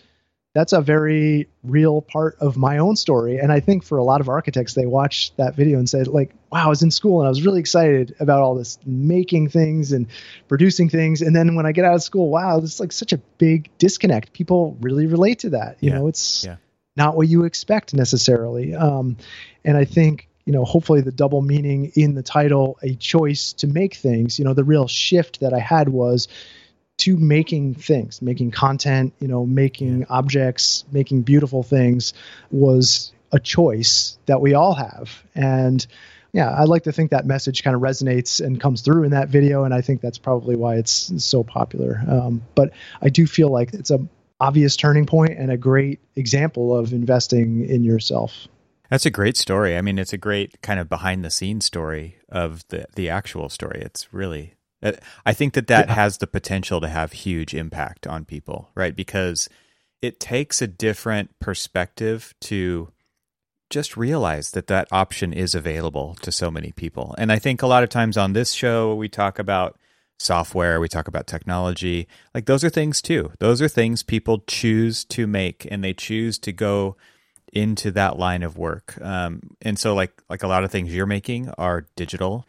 that's 0.54 0.72
a 0.72 0.80
very 0.80 1.48
real 1.62 2.00
part 2.00 2.36
of 2.40 2.56
my 2.56 2.78
own 2.78 2.96
story. 2.96 3.38
And 3.38 3.52
i 3.52 3.60
think 3.60 3.84
for 3.84 3.98
a 3.98 4.04
lot 4.04 4.20
of 4.20 4.28
architects 4.28 4.74
they 4.74 4.86
watch 4.86 5.32
that 5.36 5.54
video 5.54 5.78
and 5.78 5.88
say 5.88 6.02
like 6.04 6.32
wow 6.50 6.64
i 6.66 6.68
was 6.68 6.82
in 6.82 6.90
school 6.90 7.20
and 7.20 7.26
i 7.26 7.28
was 7.28 7.44
really 7.44 7.60
excited 7.60 8.14
about 8.18 8.42
all 8.42 8.54
this 8.54 8.78
making 8.86 9.48
things 9.48 9.92
and 9.92 10.06
producing 10.48 10.88
things. 10.88 11.22
And 11.22 11.36
then 11.36 11.54
when 11.54 11.66
i 11.66 11.72
get 11.72 11.84
out 11.84 11.94
of 11.94 12.02
school 12.02 12.30
wow 12.30 12.58
there's 12.58 12.80
like 12.80 12.92
such 12.92 13.12
a 13.12 13.18
big 13.38 13.70
disconnect. 13.78 14.32
People 14.32 14.76
really 14.80 15.06
relate 15.06 15.40
to 15.40 15.50
that. 15.50 15.76
You 15.80 15.90
Yeah, 15.90 15.98
know 15.98 16.08
it's 16.08 16.44
yeah. 16.44 16.56
not 16.96 17.16
what 17.16 17.28
you 17.28 17.44
expect 17.44 17.94
necessarily. 17.94 18.74
Um, 18.74 19.16
and 19.64 19.76
i 19.76 19.84
think 19.84 20.28
you 20.46 20.52
know 20.52 20.64
hopefully 20.64 21.02
the 21.02 21.12
double 21.12 21.42
meaning 21.42 21.92
in 21.94 22.14
the 22.14 22.22
title 22.22 22.78
a 22.82 22.94
choice 22.94 23.52
to 23.52 23.66
make 23.66 23.94
things 23.94 24.38
you 24.38 24.46
know 24.46 24.54
the 24.54 24.64
real 24.64 24.88
shift 24.88 25.40
that 25.40 25.52
i 25.52 25.58
had 25.58 25.90
was 25.90 26.26
to 26.98 27.16
making 27.16 27.74
things 27.74 28.20
making 28.20 28.50
content 28.50 29.12
you 29.20 29.28
know 29.28 29.46
making 29.46 30.04
objects 30.08 30.84
making 30.92 31.22
beautiful 31.22 31.62
things 31.62 32.12
was 32.50 33.12
a 33.32 33.40
choice 33.40 34.18
that 34.26 34.40
we 34.40 34.54
all 34.54 34.74
have 34.74 35.22
and 35.34 35.86
yeah 36.32 36.50
i 36.50 36.64
like 36.64 36.82
to 36.82 36.92
think 36.92 37.10
that 37.10 37.26
message 37.26 37.62
kind 37.62 37.74
of 37.74 37.80
resonates 37.80 38.44
and 38.44 38.60
comes 38.60 38.82
through 38.82 39.04
in 39.04 39.10
that 39.10 39.28
video 39.28 39.64
and 39.64 39.72
i 39.72 39.80
think 39.80 40.00
that's 40.00 40.18
probably 40.18 40.56
why 40.56 40.76
it's 40.76 41.12
so 41.24 41.42
popular 41.42 42.02
um, 42.08 42.42
but 42.54 42.70
i 43.00 43.08
do 43.08 43.26
feel 43.26 43.50
like 43.50 43.72
it's 43.72 43.90
a 43.90 43.98
obvious 44.40 44.76
turning 44.76 45.06
point 45.06 45.36
and 45.36 45.50
a 45.50 45.56
great 45.56 46.00
example 46.16 46.76
of 46.76 46.92
investing 46.92 47.68
in 47.68 47.82
yourself 47.84 48.48
That's 48.88 49.04
a 49.04 49.10
great 49.10 49.36
story. 49.36 49.76
I 49.76 49.82
mean, 49.82 49.98
it's 49.98 50.14
a 50.14 50.18
great 50.18 50.62
kind 50.62 50.80
of 50.80 50.88
behind 50.88 51.22
the 51.22 51.30
scenes 51.30 51.66
story 51.66 52.16
of 52.30 52.64
the 52.68 52.86
the 52.94 53.10
actual 53.10 53.48
story. 53.50 53.82
It's 53.84 54.14
really 54.14 54.54
I 55.26 55.32
think 55.32 55.54
that 55.54 55.66
that 55.66 55.88
Yeah. 55.88 55.94
has 55.94 56.18
the 56.18 56.26
potential 56.26 56.80
to 56.80 56.88
have 56.88 57.12
huge 57.12 57.54
impact 57.54 58.06
on 58.06 58.24
people, 58.24 58.70
right? 58.74 58.94
Because 58.94 59.48
it 60.00 60.20
takes 60.20 60.62
a 60.62 60.66
different 60.68 61.30
perspective 61.40 62.34
to 62.42 62.92
just 63.70 63.96
realize 63.96 64.52
that 64.52 64.68
that 64.68 64.88
option 64.92 65.32
is 65.32 65.54
available 65.54 66.16
to 66.22 66.32
so 66.32 66.50
many 66.50 66.72
people. 66.72 67.14
And 67.18 67.30
I 67.32 67.38
think 67.38 67.60
a 67.60 67.66
lot 67.66 67.82
of 67.82 67.88
times 67.90 68.16
on 68.16 68.32
this 68.32 68.52
show 68.52 68.94
we 68.94 69.08
talk 69.08 69.38
about 69.38 69.76
software, 70.18 70.80
we 70.80 70.88
talk 70.88 71.06
about 71.08 71.26
technology. 71.26 72.08
Like 72.34 72.46
those 72.46 72.64
are 72.64 72.70
things 72.70 73.02
too. 73.02 73.32
Those 73.40 73.60
are 73.60 73.68
things 73.68 74.02
people 74.02 74.42
choose 74.46 75.04
to 75.06 75.26
make 75.26 75.66
and 75.70 75.82
they 75.84 75.92
choose 75.92 76.38
to 76.40 76.52
go 76.52 76.96
into 77.52 77.90
that 77.92 78.18
line 78.18 78.42
of 78.42 78.56
work. 78.56 78.94
Um, 79.02 79.40
and 79.62 79.78
so 79.78 79.94
like 79.94 80.12
like 80.30 80.42
a 80.42 80.48
lot 80.48 80.64
of 80.64 80.70
things 80.70 80.94
you're 80.94 81.06
making 81.06 81.50
are 81.58 81.86
digital. 81.96 82.46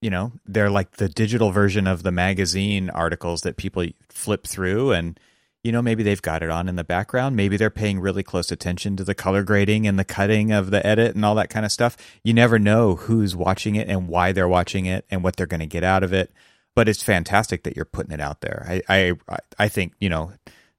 You 0.00 0.10
know, 0.10 0.32
they're 0.46 0.70
like 0.70 0.92
the 0.92 1.08
digital 1.08 1.50
version 1.50 1.86
of 1.86 2.02
the 2.02 2.10
magazine 2.12 2.88
articles 2.90 3.42
that 3.42 3.56
people 3.56 3.86
flip 4.08 4.46
through 4.46 4.92
and 4.92 5.18
you 5.62 5.72
know, 5.72 5.82
maybe 5.82 6.02
they've 6.02 6.22
got 6.22 6.42
it 6.42 6.50
on 6.50 6.68
in 6.68 6.76
the 6.76 6.84
background. 6.84 7.36
Maybe 7.36 7.56
they're 7.56 7.68
paying 7.68 8.00
really 8.00 8.22
close 8.22 8.50
attention 8.50 8.96
to 8.96 9.04
the 9.04 9.14
color 9.14 9.42
grading 9.42 9.86
and 9.86 9.98
the 9.98 10.04
cutting 10.04 10.52
of 10.52 10.70
the 10.70 10.84
edit 10.86 11.14
and 11.14 11.24
all 11.24 11.34
that 11.34 11.50
kind 11.50 11.66
of 11.66 11.72
stuff. 11.72 11.96
You 12.24 12.32
never 12.32 12.58
know 12.58 12.94
who's 12.96 13.36
watching 13.36 13.74
it 13.74 13.88
and 13.88 14.08
why 14.08 14.32
they're 14.32 14.48
watching 14.48 14.86
it 14.86 15.04
and 15.10 15.22
what 15.22 15.36
they're 15.36 15.46
going 15.46 15.60
to 15.60 15.66
get 15.66 15.84
out 15.84 16.02
of 16.02 16.14
it. 16.14 16.32
But 16.74 16.88
it's 16.88 17.02
fantastic 17.02 17.64
that 17.64 17.76
you're 17.76 17.84
putting 17.84 18.12
it 18.12 18.20
out 18.20 18.40
there. 18.40 18.64
I, 18.66 19.12
I, 19.28 19.38
I 19.58 19.68
think, 19.68 19.92
you 20.00 20.08
know, 20.08 20.32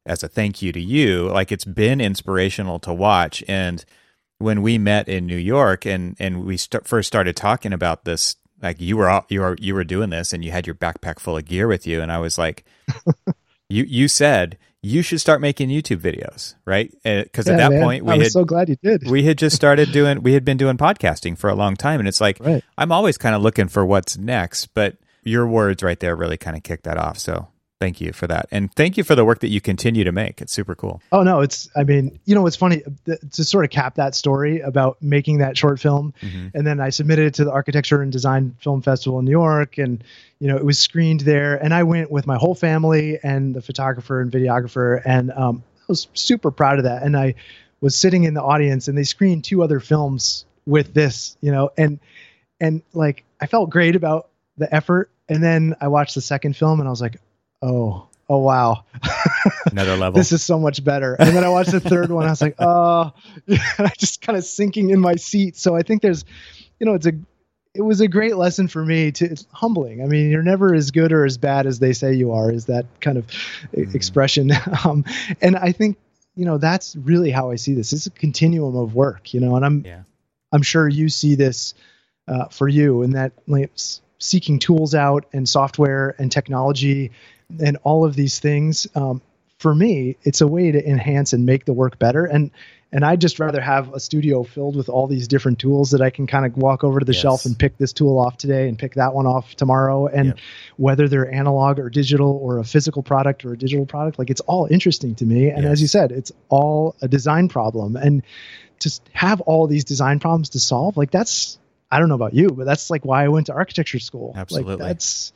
as 0.05 0.23
a 0.23 0.27
thank 0.27 0.63
you 0.63 0.71
to 0.71 0.81
you, 0.81 1.27
like 1.27 1.51
it's 1.51 1.65
been 1.65 2.01
inspirational 2.01 2.79
to 2.79 2.93
watch. 2.93 3.43
And 3.47 3.85
when 4.39 4.63
we 4.63 4.79
met 4.79 5.07
in 5.07 5.27
New 5.27 5.37
York 5.37 5.85
and, 5.85 6.15
and 6.17 6.43
we 6.43 6.57
st- 6.57 6.87
first 6.87 7.05
started 7.05 7.35
talking 7.35 7.71
about 7.71 8.05
this, 8.05 8.35
like 8.61 8.79
you 8.79 8.97
were, 8.97 9.09
out- 9.09 9.25
you 9.29 9.41
were, 9.41 9.55
you 9.59 9.73
were 9.73 9.83
doing 9.83 10.09
this 10.09 10.33
and 10.33 10.43
you 10.43 10.51
had 10.51 10.67
your 10.67 10.75
backpack 10.75 11.19
full 11.19 11.37
of 11.37 11.45
gear 11.45 11.67
with 11.67 11.87
you. 11.87 12.01
And 12.01 12.11
I 12.11 12.19
was 12.19 12.37
like, 12.37 12.63
you, 13.69 13.83
you 13.83 14.07
said 14.07 14.57
you 14.83 15.01
should 15.01 15.21
start 15.21 15.41
making 15.41 15.69
YouTube 15.69 15.99
videos, 15.99 16.55
right? 16.65 16.91
Because 17.03 17.47
at 17.47 17.57
that 17.57 17.71
man. 17.71 17.81
point 17.83 18.05
we 18.05 18.13
I 18.13 18.17
was 18.17 18.27
had, 18.27 18.31
so 18.31 18.45
glad 18.45 18.69
you 18.69 18.77
did 18.81 19.07
we 19.09 19.23
had 19.23 19.37
just 19.37 19.55
started 19.55 19.91
doing, 19.91 20.23
we 20.23 20.33
had 20.33 20.43
been 20.43 20.57
doing 20.57 20.77
podcasting 20.77 21.37
for 21.37 21.49
a 21.49 21.55
long 21.55 21.75
time. 21.75 21.99
And 21.99 22.07
it's 22.07 22.21
like, 22.21 22.39
right 22.39 22.63
I'm 22.77 22.91
always 22.91 23.17
kind 23.17 23.35
of 23.35 23.41
looking 23.41 23.67
for 23.67 23.85
what's 23.85 24.17
next, 24.17 24.73
but 24.73 24.97
your 25.23 25.47
words 25.47 25.83
right 25.83 25.99
there 25.99 26.15
really 26.15 26.37
kind 26.37 26.57
of 26.57 26.63
kicked 26.63 26.85
that 26.85 26.97
off. 26.97 27.19
So 27.19 27.47
thank 27.81 27.99
you 27.99 28.13
for 28.13 28.27
that. 28.27 28.45
And 28.51 28.71
thank 28.75 28.95
you 28.95 29.03
for 29.03 29.15
the 29.15 29.25
work 29.25 29.39
that 29.39 29.49
you 29.49 29.59
continue 29.59 30.03
to 30.03 30.11
make. 30.11 30.39
It's 30.41 30.53
super 30.53 30.75
cool. 30.75 31.01
Oh 31.11 31.23
no, 31.23 31.41
it's 31.41 31.67
I 31.75 31.83
mean, 31.83 32.19
you 32.25 32.35
know 32.35 32.45
it's 32.45 32.55
funny 32.55 32.83
to 33.05 33.43
sort 33.43 33.65
of 33.65 33.71
cap 33.71 33.95
that 33.95 34.13
story 34.15 34.59
about 34.61 35.01
making 35.01 35.39
that 35.39 35.57
short 35.57 35.79
film 35.79 36.13
Mhm. 36.21 36.51
and 36.53 36.65
then 36.67 36.79
I 36.79 36.91
submitted 36.91 37.25
it 37.25 37.33
to 37.35 37.43
the 37.45 37.51
Architecture 37.51 38.01
and 38.03 38.11
Design 38.11 38.55
Film 38.61 38.81
Festival 38.83 39.17
in 39.19 39.25
New 39.25 39.31
York 39.31 39.79
and 39.79 40.03
you 40.39 40.47
know, 40.47 40.55
it 40.57 40.63
was 40.65 40.77
screened 40.79 41.21
there 41.21 41.55
and 41.55 41.73
I 41.73 41.83
went 41.83 42.11
with 42.11 42.25
my 42.27 42.37
whole 42.37 42.55
family 42.55 43.17
and 43.21 43.53
the 43.55 43.61
photographer 43.61 44.21
and 44.21 44.31
videographer 44.31 45.01
and 45.03 45.31
um 45.31 45.63
I 45.81 45.83
was 45.89 46.07
super 46.13 46.51
proud 46.51 46.77
of 46.77 46.83
that 46.85 47.01
and 47.03 47.17
I 47.17 47.33
was 47.81 47.95
sitting 47.95 48.23
in 48.25 48.35
the 48.35 48.43
audience 48.43 48.87
and 48.87 48.95
they 48.97 49.03
screened 49.03 49.43
two 49.43 49.63
other 49.63 49.79
films 49.79 50.45
with 50.67 50.93
this, 50.93 51.35
you 51.41 51.51
know, 51.51 51.71
and 51.77 51.99
and 52.59 52.83
like 52.93 53.23
I 53.39 53.47
felt 53.47 53.71
great 53.71 53.95
about 53.95 54.29
the 54.57 54.73
effort 54.73 55.09
and 55.27 55.41
then 55.43 55.75
I 55.81 55.87
watched 55.87 56.13
the 56.13 56.21
second 56.21 56.55
film 56.55 56.79
and 56.79 56.87
I 56.87 56.91
was 56.91 57.01
like, 57.01 57.17
"Oh, 57.61 58.07
oh 58.29 58.37
wow." 58.39 58.85
Another 59.71 59.95
level. 59.97 60.17
this 60.17 60.31
is 60.31 60.43
so 60.43 60.59
much 60.59 60.83
better. 60.83 61.15
And 61.15 61.35
then 61.35 61.43
I 61.43 61.49
watched 61.49 61.71
the 61.71 61.79
third 61.79 62.11
one. 62.11 62.25
I 62.25 62.29
was 62.29 62.41
like, 62.41 62.55
oh, 62.59 63.11
I 63.79 63.91
just 63.97 64.21
kind 64.21 64.37
of 64.37 64.43
sinking 64.45 64.89
in 64.89 64.99
my 64.99 65.15
seat. 65.15 65.57
So 65.57 65.75
I 65.75 65.81
think 65.81 66.01
there's, 66.01 66.25
you 66.79 66.85
know, 66.85 66.93
it's 66.93 67.05
a, 67.05 67.13
it 67.73 67.81
was 67.81 68.01
a 68.01 68.07
great 68.07 68.35
lesson 68.35 68.67
for 68.67 68.83
me 68.83 69.11
to, 69.13 69.25
it's 69.25 69.47
humbling. 69.51 70.01
I 70.01 70.05
mean, 70.05 70.29
you're 70.29 70.43
never 70.43 70.73
as 70.73 70.91
good 70.91 71.11
or 71.13 71.25
as 71.25 71.37
bad 71.37 71.65
as 71.65 71.79
they 71.79 71.93
say 71.93 72.13
you 72.13 72.33
are 72.33 72.51
is 72.51 72.65
that 72.65 72.85
kind 72.99 73.17
of 73.17 73.25
Mhm. 73.73 73.95
expression. 73.95 74.51
Um, 74.85 75.05
and 75.41 75.55
I 75.55 75.71
think, 75.71 75.97
you 76.35 76.45
know, 76.45 76.57
that's 76.57 76.95
really 76.95 77.31
how 77.31 77.51
I 77.51 77.55
see 77.55 77.73
this. 77.73 77.93
It's 77.93 78.07
a 78.07 78.11
continuum 78.11 78.75
of 78.75 78.93
work, 78.95 79.33
you 79.33 79.39
know, 79.39 79.55
and 79.55 79.65
I'm, 79.65 79.83
yeah. 79.85 80.03
I'm 80.51 80.61
sure 80.63 80.87
you 80.87 81.07
see 81.09 81.35
this 81.35 81.73
uh, 82.27 82.45
for 82.49 82.67
you 82.67 83.03
and 83.03 83.13
that 83.13 83.33
like, 83.47 83.71
seeking 84.19 84.59
tools 84.59 84.93
out 84.93 85.25
and 85.33 85.47
software 85.47 86.13
and 86.19 86.31
technology 86.31 87.11
and 87.59 87.77
all 87.83 88.05
of 88.05 88.15
these 88.15 88.39
things. 88.39 88.87
Um, 88.95 89.21
for 89.59 89.75
me, 89.75 90.17
it's 90.23 90.41
a 90.41 90.47
way 90.47 90.71
to 90.71 90.89
enhance 90.89 91.33
and 91.33 91.45
make 91.45 91.65
the 91.65 91.73
work 91.73 91.99
better. 91.99 92.25
And 92.25 92.51
and 92.93 93.05
I'd 93.05 93.21
just 93.21 93.39
rather 93.39 93.61
have 93.61 93.93
a 93.93 94.01
studio 94.01 94.43
filled 94.43 94.75
with 94.75 94.89
all 94.89 95.07
these 95.07 95.29
different 95.29 95.59
tools 95.59 95.91
that 95.91 96.01
I 96.01 96.09
can 96.09 96.27
kind 96.27 96.45
of 96.45 96.57
walk 96.57 96.83
over 96.83 96.99
to 96.99 97.05
the 97.05 97.13
Yes. 97.13 97.21
shelf 97.21 97.45
and 97.45 97.57
pick 97.57 97.77
this 97.77 97.93
tool 97.93 98.19
off 98.19 98.35
today 98.37 98.67
and 98.67 98.77
pick 98.77 98.95
that 98.95 99.13
one 99.13 99.25
off 99.25 99.55
tomorrow. 99.55 100.07
And 100.07 100.25
Yep. 100.25 100.37
whether 100.75 101.07
they're 101.07 101.33
analog 101.33 101.79
or 101.79 101.89
digital 101.89 102.37
or 102.43 102.57
a 102.57 102.65
physical 102.65 103.01
product 103.01 103.45
or 103.45 103.53
a 103.53 103.57
digital 103.57 103.85
product, 103.85 104.19
like 104.19 104.29
it's 104.29 104.41
all 104.41 104.67
interesting 104.69 105.15
to 105.15 105.25
me. 105.25 105.49
And 105.49 105.63
Yes. 105.63 105.71
as 105.71 105.81
you 105.81 105.87
said, 105.87 106.11
it's 106.11 106.33
all 106.49 106.95
a 107.01 107.07
design 107.07 107.47
problem. 107.47 107.95
And 107.95 108.23
to 108.79 108.99
have 109.13 109.39
all 109.39 109.67
these 109.67 109.85
design 109.85 110.19
problems 110.19 110.49
to 110.49 110.59
solve, 110.59 110.97
like 110.97 111.11
that's 111.11 111.59
I 111.89 111.99
don't 111.99 112.09
know 112.09 112.15
about 112.15 112.33
you, 112.33 112.49
but 112.49 112.65
that's 112.65 112.89
like 112.89 113.05
why 113.05 113.23
I 113.23 113.27
went 113.29 113.45
to 113.47 113.53
architecture 113.53 113.99
school. 113.99 114.33
Absolutely. 114.35 114.75
Like 114.75 114.79
that's 114.87 115.31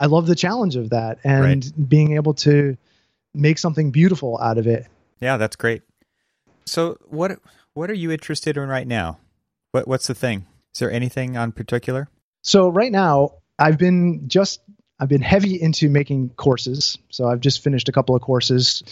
I 0.00 0.06
love 0.06 0.26
the 0.26 0.34
challenge 0.34 0.76
of 0.76 0.90
that 0.90 1.18
and 1.22 1.88
being 1.88 2.14
able 2.14 2.34
to 2.34 2.76
make 3.34 3.58
something 3.58 3.90
beautiful 3.90 4.38
out 4.40 4.56
of 4.56 4.66
it. 4.66 4.86
Yeah, 5.20 5.36
that's 5.36 5.56
great. 5.56 5.82
So 6.64 6.96
what 7.08 7.38
what 7.74 7.90
are 7.90 7.94
you 7.94 8.10
interested 8.10 8.56
in 8.56 8.68
right 8.68 8.86
now? 8.86 9.18
What 9.72 9.86
what's 9.86 10.06
the 10.06 10.14
thing? 10.14 10.46
Is 10.74 10.80
there 10.80 10.90
anything 10.90 11.36
on 11.36 11.52
particular? 11.52 12.08
So 12.42 12.68
right 12.70 12.90
now, 12.90 13.34
I've 13.58 13.76
been 13.76 14.28
just 14.28 14.60
I've 14.98 15.08
been 15.08 15.22
heavy 15.22 15.60
into 15.60 15.88
making 15.90 16.30
courses. 16.30 16.98
So 17.10 17.26
I've 17.26 17.40
just 17.40 17.62
finished 17.62 17.88
a 17.88 17.92
couple 17.92 18.14
of 18.14 18.22
courses. 18.22 18.82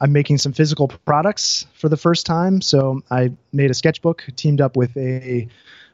I'm 0.00 0.12
making 0.12 0.38
some 0.38 0.52
physical 0.52 0.88
products 0.88 1.66
for 1.74 1.88
the 1.88 1.96
first 1.96 2.26
time. 2.26 2.60
So 2.60 3.02
I 3.10 3.32
made 3.52 3.70
a 3.70 3.74
sketchbook, 3.74 4.24
teamed 4.36 4.60
up 4.60 4.76
with 4.76 4.96
a 4.96 5.48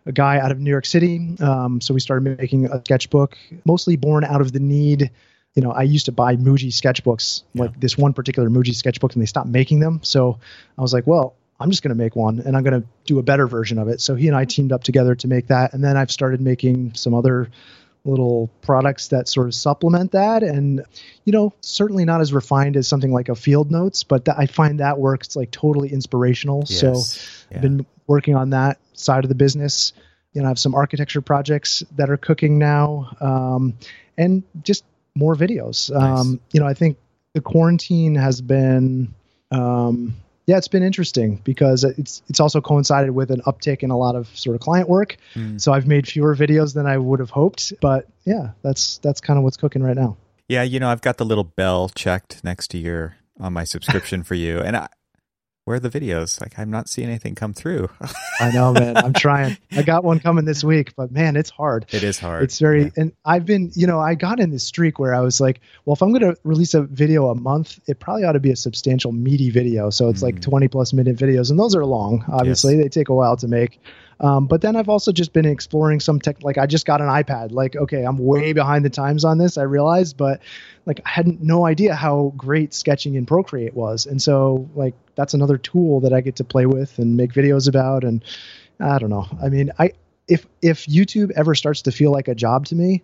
a 0.07 0.12
guy 0.12 0.38
out 0.38 0.50
of 0.50 0.59
New 0.59 0.70
York 0.70 0.86
City. 0.86 1.36
Um, 1.40 1.80
so 1.80 1.94
we 1.94 2.00
started 2.00 2.38
making 2.38 2.66
a 2.66 2.80
sketchbook, 2.80 3.36
mostly 3.64 3.96
born 3.96 4.24
out 4.24 4.40
of 4.40 4.53
the 4.53 4.61
need. 4.61 5.11
You 5.55 5.62
know, 5.62 5.70
I 5.70 5.82
used 5.82 6.07
to 6.07 6.12
buy 6.12 6.36
Muji 6.36 6.68
sketchbooks, 6.68 7.42
Yeah. 7.55 7.64
like 7.64 7.80
this 7.80 7.96
one 7.98 8.12
particular 8.12 8.48
Muji 8.48 8.74
sketchbook, 8.74 9.12
and 9.14 9.22
they 9.22 9.26
stopped 9.26 9.48
making 9.48 9.80
them. 9.80 10.00
So 10.03 10.38
I 10.78 10.82
was 10.82 10.92
like, 10.92 11.07
well, 11.07 11.34
I'm 11.61 11.70
just 11.70 11.82
going 11.82 11.90
to 11.96 12.03
make 12.03 12.16
one 12.16 12.40
and 12.40 12.57
I'm 12.57 12.64
going 12.64 12.80
to 12.80 12.86
do 13.05 13.20
a 13.20 13.22
better 13.22 13.46
version 13.46 13.78
of 13.78 13.86
it. 13.86 14.00
So 14.00 14.16
he 14.16 14.26
and 14.26 14.36
I 14.36 14.44
teamed 14.44 14.72
up 14.72 14.82
together 14.82 15.14
to 15.14 15.28
make 15.28 15.46
that. 15.46 15.74
And 15.74 15.84
then 15.84 15.96
I've 15.96 16.11
started 16.11 16.40
making 16.40 16.94
some 16.94 17.14
other 17.14 17.50
little 18.05 18.50
products 18.62 19.09
that 19.09 19.28
sort 19.28 19.46
of 19.46 19.55
supplement 19.55 20.12
that. 20.12 20.42
And, 20.42 20.84
you 21.24 21.32
know, 21.32 21.53
certainly 21.61 22.05
not 22.05 22.20
as 22.20 22.32
refined 22.32 22.76
as 22.76 22.88
something 22.88 23.12
like 23.12 23.28
a 23.28 23.34
field 23.34 23.70
notes, 23.70 24.03
but 24.03 24.24
that, 24.24 24.38
I 24.38 24.46
find 24.46 24.80
that 24.80 24.98
works 24.98 25.36
like 25.36 25.50
totally 25.50 25.92
inspirational. 25.92 26.66
So 26.66 26.94
Yeah. 27.50 27.57
I've 27.57 27.62
been 27.62 27.86
working 28.07 28.34
on 28.34 28.50
that 28.50 28.78
side 28.94 29.24
of 29.24 29.28
the 29.28 29.34
business. 29.34 29.92
You 30.32 30.40
know, 30.40 30.46
I 30.46 30.50
have 30.50 30.59
some 30.59 30.74
architecture 30.74 31.20
projects 31.20 31.84
that 31.96 32.11
are 32.11 32.16
cooking 32.16 32.59
now, 32.59 33.16
um, 33.20 33.74
and 34.18 34.42
just 34.62 34.84
more 35.14 35.36
videos. 35.36 35.90
Nice. 35.90 36.20
Um, 36.20 36.40
you 36.53 36.61
know, 36.61 36.66
I 36.66 36.74
think 36.74 36.96
the 37.34 37.40
quarantine 37.40 38.14
has 38.14 38.40
been 38.40 39.14
um, 39.50 40.14
yeah, 40.47 40.57
it's 40.59 40.68
been 40.68 40.82
interesting 40.82 41.40
because 41.45 41.84
it's 41.84 42.22
it's 42.28 42.40
also 42.40 42.61
coincided 42.61 43.12
with 43.12 43.30
an 43.30 43.40
uptick 43.43 43.82
in 43.82 43.90
a 43.90 43.97
lot 43.97 44.16
of 44.16 44.28
sort 44.36 44.57
of 44.57 44.61
client 44.61 44.88
work. 44.88 45.16
Mm. 45.34 45.61
So 45.61 45.72
I've 45.72 45.86
made 45.86 46.09
fewer 46.09 46.34
videos 46.34 46.74
than 46.74 46.86
I 46.86 46.99
would 46.99 47.20
have 47.20 47.30
hoped, 47.30 47.72
but 47.80 48.09
yeah, 48.24 48.51
that's 48.62 48.99
that's 48.99 49.20
kind 49.20 49.38
of 49.38 49.45
what's 49.45 49.57
cooking 49.57 49.82
right 49.82 49.97
now. 49.97 50.16
Yeah, 50.49 50.62
you 50.62 50.80
know, 50.80 50.88
I've 50.88 51.01
got 51.01 51.18
the 51.18 51.24
little 51.24 51.45
bell 51.45 51.88
checked 51.88 52.43
next 52.43 52.68
to 52.72 52.78
your 52.78 53.16
on 53.38 53.53
my 53.53 53.64
subscription 53.64 54.22
for 54.22 54.34
you, 54.34 54.59
and 54.59 54.76
I, 54.76 54.88
where 55.64 55.76
are 55.76 55.80
the 55.80 55.90
videos? 55.90 56.40
Like 56.40 56.58
I'm 56.58 56.70
not 56.70 56.88
seeing 56.88 57.08
anything 57.08 57.34
come 57.34 57.54
through. 57.54 57.88
I 58.40 58.50
know, 58.50 58.72
man. 58.72 58.96
I'm 58.96 59.12
trying. 59.12 59.56
I 59.70 59.82
got 59.82 60.02
one 60.02 60.18
coming 60.18 60.44
this 60.44 60.64
week, 60.64 60.94
but 60.96 61.12
man, 61.12 61.36
it's 61.36 61.50
hard. 61.50 61.86
It 61.90 62.02
is 62.02 62.18
hard. 62.18 62.42
It's 62.42 62.58
very, 62.58 62.84
yeah. 62.84 62.90
and 62.96 63.12
I've 63.24 63.46
been, 63.46 63.70
you 63.74 63.86
know, 63.86 64.00
I 64.00 64.14
got 64.14 64.40
in 64.40 64.50
this 64.50 64.64
streak 64.64 64.98
where 64.98 65.14
I 65.14 65.20
was 65.20 65.40
like, 65.40 65.60
well, 65.84 65.94
if 65.94 66.02
I'm 66.02 66.10
going 66.10 66.34
to 66.34 66.36
release 66.42 66.74
a 66.74 66.82
video 66.82 67.28
a 67.28 67.34
month, 67.34 67.78
it 67.86 68.00
probably 68.00 68.24
ought 68.24 68.32
to 68.32 68.40
be 68.40 68.50
a 68.50 68.56
substantial, 68.56 69.12
meaty 69.12 69.50
video. 69.50 69.90
So 69.90 70.08
it's 70.08 70.20
mm. 70.20 70.24
like 70.24 70.40
20 70.40 70.68
plus 70.68 70.92
minute 70.92 71.16
videos, 71.16 71.50
and 71.50 71.58
those 71.58 71.76
are 71.76 71.84
long. 71.84 72.24
Obviously, 72.28 72.74
yes. 72.74 72.82
they 72.82 72.88
take 72.88 73.08
a 73.08 73.14
while 73.14 73.36
to 73.36 73.46
make. 73.46 73.80
Um, 74.23 74.47
but 74.47 74.61
then 74.61 74.77
I've 74.77 74.89
also 74.89 75.11
just 75.11 75.33
been 75.33 75.45
exploring 75.45 75.99
some 75.99 76.20
tech. 76.20 76.43
Like 76.43 76.57
I 76.57 76.66
just 76.66 76.87
got 76.87 77.01
an 77.01 77.09
iPad. 77.09 77.51
Like 77.51 77.75
okay, 77.75 78.05
I'm 78.05 78.16
way 78.16 78.53
behind 78.53 78.85
the 78.85 78.91
times 78.91 79.25
on 79.25 79.39
this. 79.39 79.59
I 79.59 79.62
realized, 79.62 80.16
but 80.16 80.41
like 80.87 81.01
I 81.05 81.11
hadn't 81.11 81.43
no 81.43 81.66
idea 81.66 81.95
how 81.95 82.33
great 82.37 82.73
sketching 82.73 83.14
in 83.16 83.27
Procreate 83.27 83.75
was, 83.75 84.07
and 84.07 84.23
so 84.23 84.70
like 84.75 84.95
that's 85.16 85.35
another 85.35 85.59
tool 85.59 86.01
that 86.01 86.12
I 86.12 86.20
get 86.20 86.37
to 86.37 86.45
play 86.45 86.66
with 86.66 86.99
and 86.99 87.16
make 87.16 87.33
videos 87.33 87.68
about. 87.68 88.05
And 88.05 88.25
I 88.79 88.99
don't 88.99 89.11
know. 89.11 89.27
I 89.43 89.49
mean, 89.49 89.73
I 89.79 89.93
if 90.29 90.47
if 90.62 90.87
YouTube 90.87 91.33
ever 91.33 91.57
starts 91.57 91.83
to 91.83 91.93
feel 91.93 92.12
like 92.12 92.29
a 92.29 92.35
job 92.35 92.66
to 92.66 92.77
me, 92.77 93.03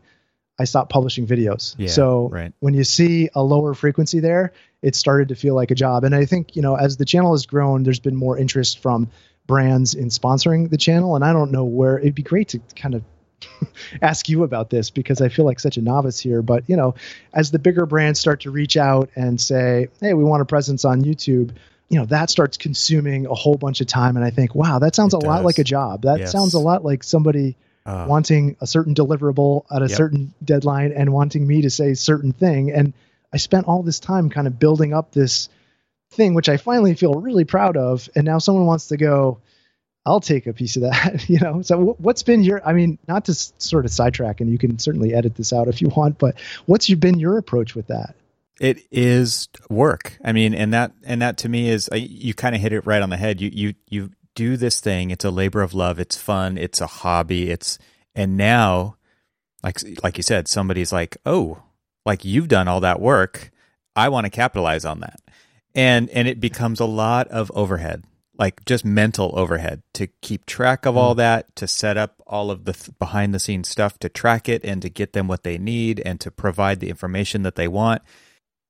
I 0.59 0.65
stop 0.65 0.89
publishing 0.89 1.27
videos. 1.27 1.75
Yeah, 1.79 1.89
so 1.89 2.29
right. 2.29 2.53
when 2.61 2.75
you 2.75 2.85
see 2.85 3.29
a 3.35 3.43
lower 3.43 3.75
frequency 3.75 4.21
there, 4.21 4.53
it 4.83 4.95
started 4.95 5.29
to 5.29 5.35
feel 5.35 5.55
like 5.55 5.71
a 5.71 5.75
job. 5.75 6.05
And 6.05 6.15
I 6.15 6.25
think, 6.25 6.55
you 6.57 6.63
know, 6.63 6.77
as 6.77 6.97
the 6.97 7.05
channel 7.05 7.33
has 7.33 7.47
grown, 7.47 7.83
there's 7.83 8.01
been 8.01 8.17
more 8.17 8.39
interest 8.39 8.81
from 8.81 9.09
brands 9.49 9.95
in 9.95 10.11
sponsoring 10.11 10.71
the 10.71 10.77
channel. 10.77 11.17
And 11.17 11.25
I 11.25 11.33
don't 11.33 11.51
know 11.51 11.65
where 11.65 11.99
it'd 11.99 12.15
be 12.15 12.23
great 12.23 12.51
to 12.51 12.61
kind 12.77 12.95
of 12.95 13.03
ask 14.03 14.29
you 14.29 14.45
about 14.45 14.71
this 14.71 14.91
because 14.91 15.21
I 15.21 15.29
feel 15.29 15.45
like 15.45 15.59
such 15.59 15.77
a 15.77 15.83
novice 15.83 16.21
here. 16.21 16.43
But 16.43 16.69
you 16.69 16.77
know, 16.77 16.95
as 17.35 17.51
the 17.51 17.59
bigger 17.59 17.87
brands 17.87 18.21
start 18.21 18.43
to 18.43 18.53
reach 18.53 18.77
out 18.77 19.11
and 19.17 19.41
say, 19.41 19.89
"Hey, 20.01 20.15
we 20.15 20.23
want 20.23 20.43
a 20.43 20.45
presence 20.45 20.85
on 20.85 21.03
YouTube," 21.03 21.51
you 21.89 21.99
know, 21.99 22.05
that 22.07 22.31
starts 22.31 22.57
consuming 22.57 23.27
a 23.27 23.35
whole 23.35 23.57
bunch 23.57 23.81
of 23.81 23.87
time. 23.87 24.17
And 24.17 24.25
I 24.25 24.31
think, 24.31 24.55
wow, 24.55 24.79
that 24.79 24.95
sounds 24.95 25.15
it 25.15 25.19
a 25.19 25.21
does. 25.21 25.27
lot 25.27 25.45
like 25.45 25.59
a 25.59 25.65
job. 25.65 26.03
That 26.03 26.21
yes. 26.21 26.33
sounds 26.33 26.55
a 26.55 26.59
lot 26.59 26.85
like 26.85 27.03
somebody 27.03 27.57
uh, 27.87 28.05
wanting 28.09 28.57
a 28.61 28.67
certain 28.67 28.95
deliverable 28.95 29.65
at 29.75 29.83
a 29.83 29.87
yep. 29.87 29.97
certain 29.97 30.35
deadline 30.45 30.93
and 30.93 31.13
wanting 31.13 31.47
me 31.47 31.63
to 31.63 31.71
say 31.71 31.95
certain 31.95 32.33
thing. 32.33 32.71
And 32.71 32.93
I 33.33 33.39
spent 33.39 33.67
all 33.67 33.83
this 33.83 34.01
time 34.01 34.29
kind 34.29 34.47
of 34.47 34.59
building 34.59 34.93
up 34.93 35.13
this 35.13 35.49
thing, 36.11 36.35
which 36.35 36.49
I 36.49 36.57
finally 36.57 36.95
feel 36.95 37.15
really 37.15 37.45
proud 37.45 37.77
of. 37.77 38.09
And 38.15 38.25
now 38.25 38.39
someone 38.39 38.67
wants 38.67 38.89
to 38.89 38.97
go, 38.97 39.41
I'll 40.07 40.21
take 40.21 40.47
a 40.47 40.53
piece 40.53 40.77
of 40.77 40.83
that, 40.83 41.29
you 41.29 41.39
know. 41.39 41.63
So 41.63 41.97
what's 41.99 42.23
been 42.23 42.43
your 42.43 42.67
I 42.67 42.73
mean, 42.73 42.99
not 43.07 43.27
to 43.27 43.35
sort 43.35 43.85
of 43.85 43.91
sidetrack 43.91 44.41
and 44.41 44.51
you 44.51 44.59
can 44.59 44.79
certainly 44.79 45.15
edit 45.15 45.37
this 45.37 45.53
out 45.53 45.69
if 45.69 45.83
you 45.83 45.89
want, 45.89 46.19
but 46.19 46.37
what's 46.67 46.93
been 46.93 47.19
your 47.19 47.39
approach 47.39 47.75
with 47.75 47.89
that? 47.89 48.15
It 48.61 48.83
is 48.91 49.49
work. 49.71 50.19
I 50.25 50.33
mean, 50.33 50.55
and 50.55 50.73
that 50.75 50.93
and 51.05 51.23
that 51.23 51.39
to 51.39 51.49
me 51.49 51.69
is 51.69 51.89
you 51.93 52.35
kind 52.35 52.55
of 52.55 52.61
hit 52.61 52.73
it 52.73 52.87
right 52.87 53.03
on 53.03 53.11
the 53.11 53.17
head. 53.17 53.41
You 53.41 53.51
you 53.53 53.75
you 53.89 54.11
do 54.35 54.57
this 54.57 54.81
thing, 54.81 55.11
it's 55.11 55.25
a 55.25 55.31
labor 55.31 55.63
of 55.63 55.75
love, 55.75 55.99
it's 55.99 56.17
fun, 56.17 56.59
it's 56.59 56.81
a 56.81 56.87
hobby, 56.87 57.51
it's 57.51 57.79
and 58.15 58.37
now 58.37 58.97
like 59.63 59.79
like 60.03 60.17
you 60.17 60.23
said, 60.23 60.49
somebody's 60.49 60.93
like, 60.93 61.17
"Oh, 61.27 61.63
like 62.07 62.25
you've 62.25 62.49
done 62.49 62.69
all 62.69 62.81
that 62.81 63.01
work. 63.01 63.51
I 63.95 64.09
want 64.09 64.25
to 64.25 64.31
capitalize 64.31 64.85
on 64.85 65.01
that." 65.01 65.21
And 65.79 66.11
and 66.11 66.27
it 66.27 66.41
becomes 66.41 66.81
a 66.81 66.85
lot 66.85 67.29
of 67.29 67.53
overhead 67.55 68.03
like 68.37 68.65
just 68.65 68.85
mental 68.85 69.33
overhead 69.39 69.83
to 69.93 70.07
keep 70.23 70.45
track 70.47 70.87
of 70.87 70.97
all 70.97 71.15
mm. 71.15 71.19
that 71.19 71.55
to 71.57 71.67
set 71.67 71.97
up 71.97 72.23
all 72.27 72.51
of 72.51 72.65
the 72.65 72.73
th- 72.73 72.99
behind 72.99 73.35
the 73.35 73.39
scenes 73.39 73.69
stuff 73.69 73.99
to 73.99 74.09
track 74.09 74.49
it 74.49 74.65
and 74.65 74.83
to 74.83 74.89
get 74.89 75.13
them 75.13 75.27
what 75.29 75.43
they 75.43 75.59
need 75.59 76.01
and 76.05 76.21
to 76.21 76.31
provide 76.31 76.81
the 76.81 76.89
information 76.89 77.43
that 77.43 77.57
they 77.57 77.69
want. 77.69 78.03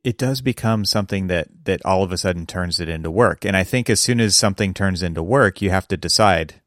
It 0.04 0.16
does 0.16 0.40
become 0.40 0.84
something 0.84 1.26
that 1.26 1.48
that 1.64 1.84
all 1.84 2.02
of 2.02 2.12
a 2.12 2.18
sudden 2.18 2.46
turns 2.46 2.80
it 2.80 2.88
into 2.88 3.10
work. 3.10 3.44
And 3.44 3.56
i 3.56 3.64
think 3.64 3.90
as 3.90 4.00
soon 4.00 4.20
as 4.20 4.36
something 4.36 4.72
turns 4.72 5.02
into 5.02 5.22
work 5.22 5.60
you 5.62 5.70
have 5.70 5.88
to 5.88 5.96
decide 5.96 6.62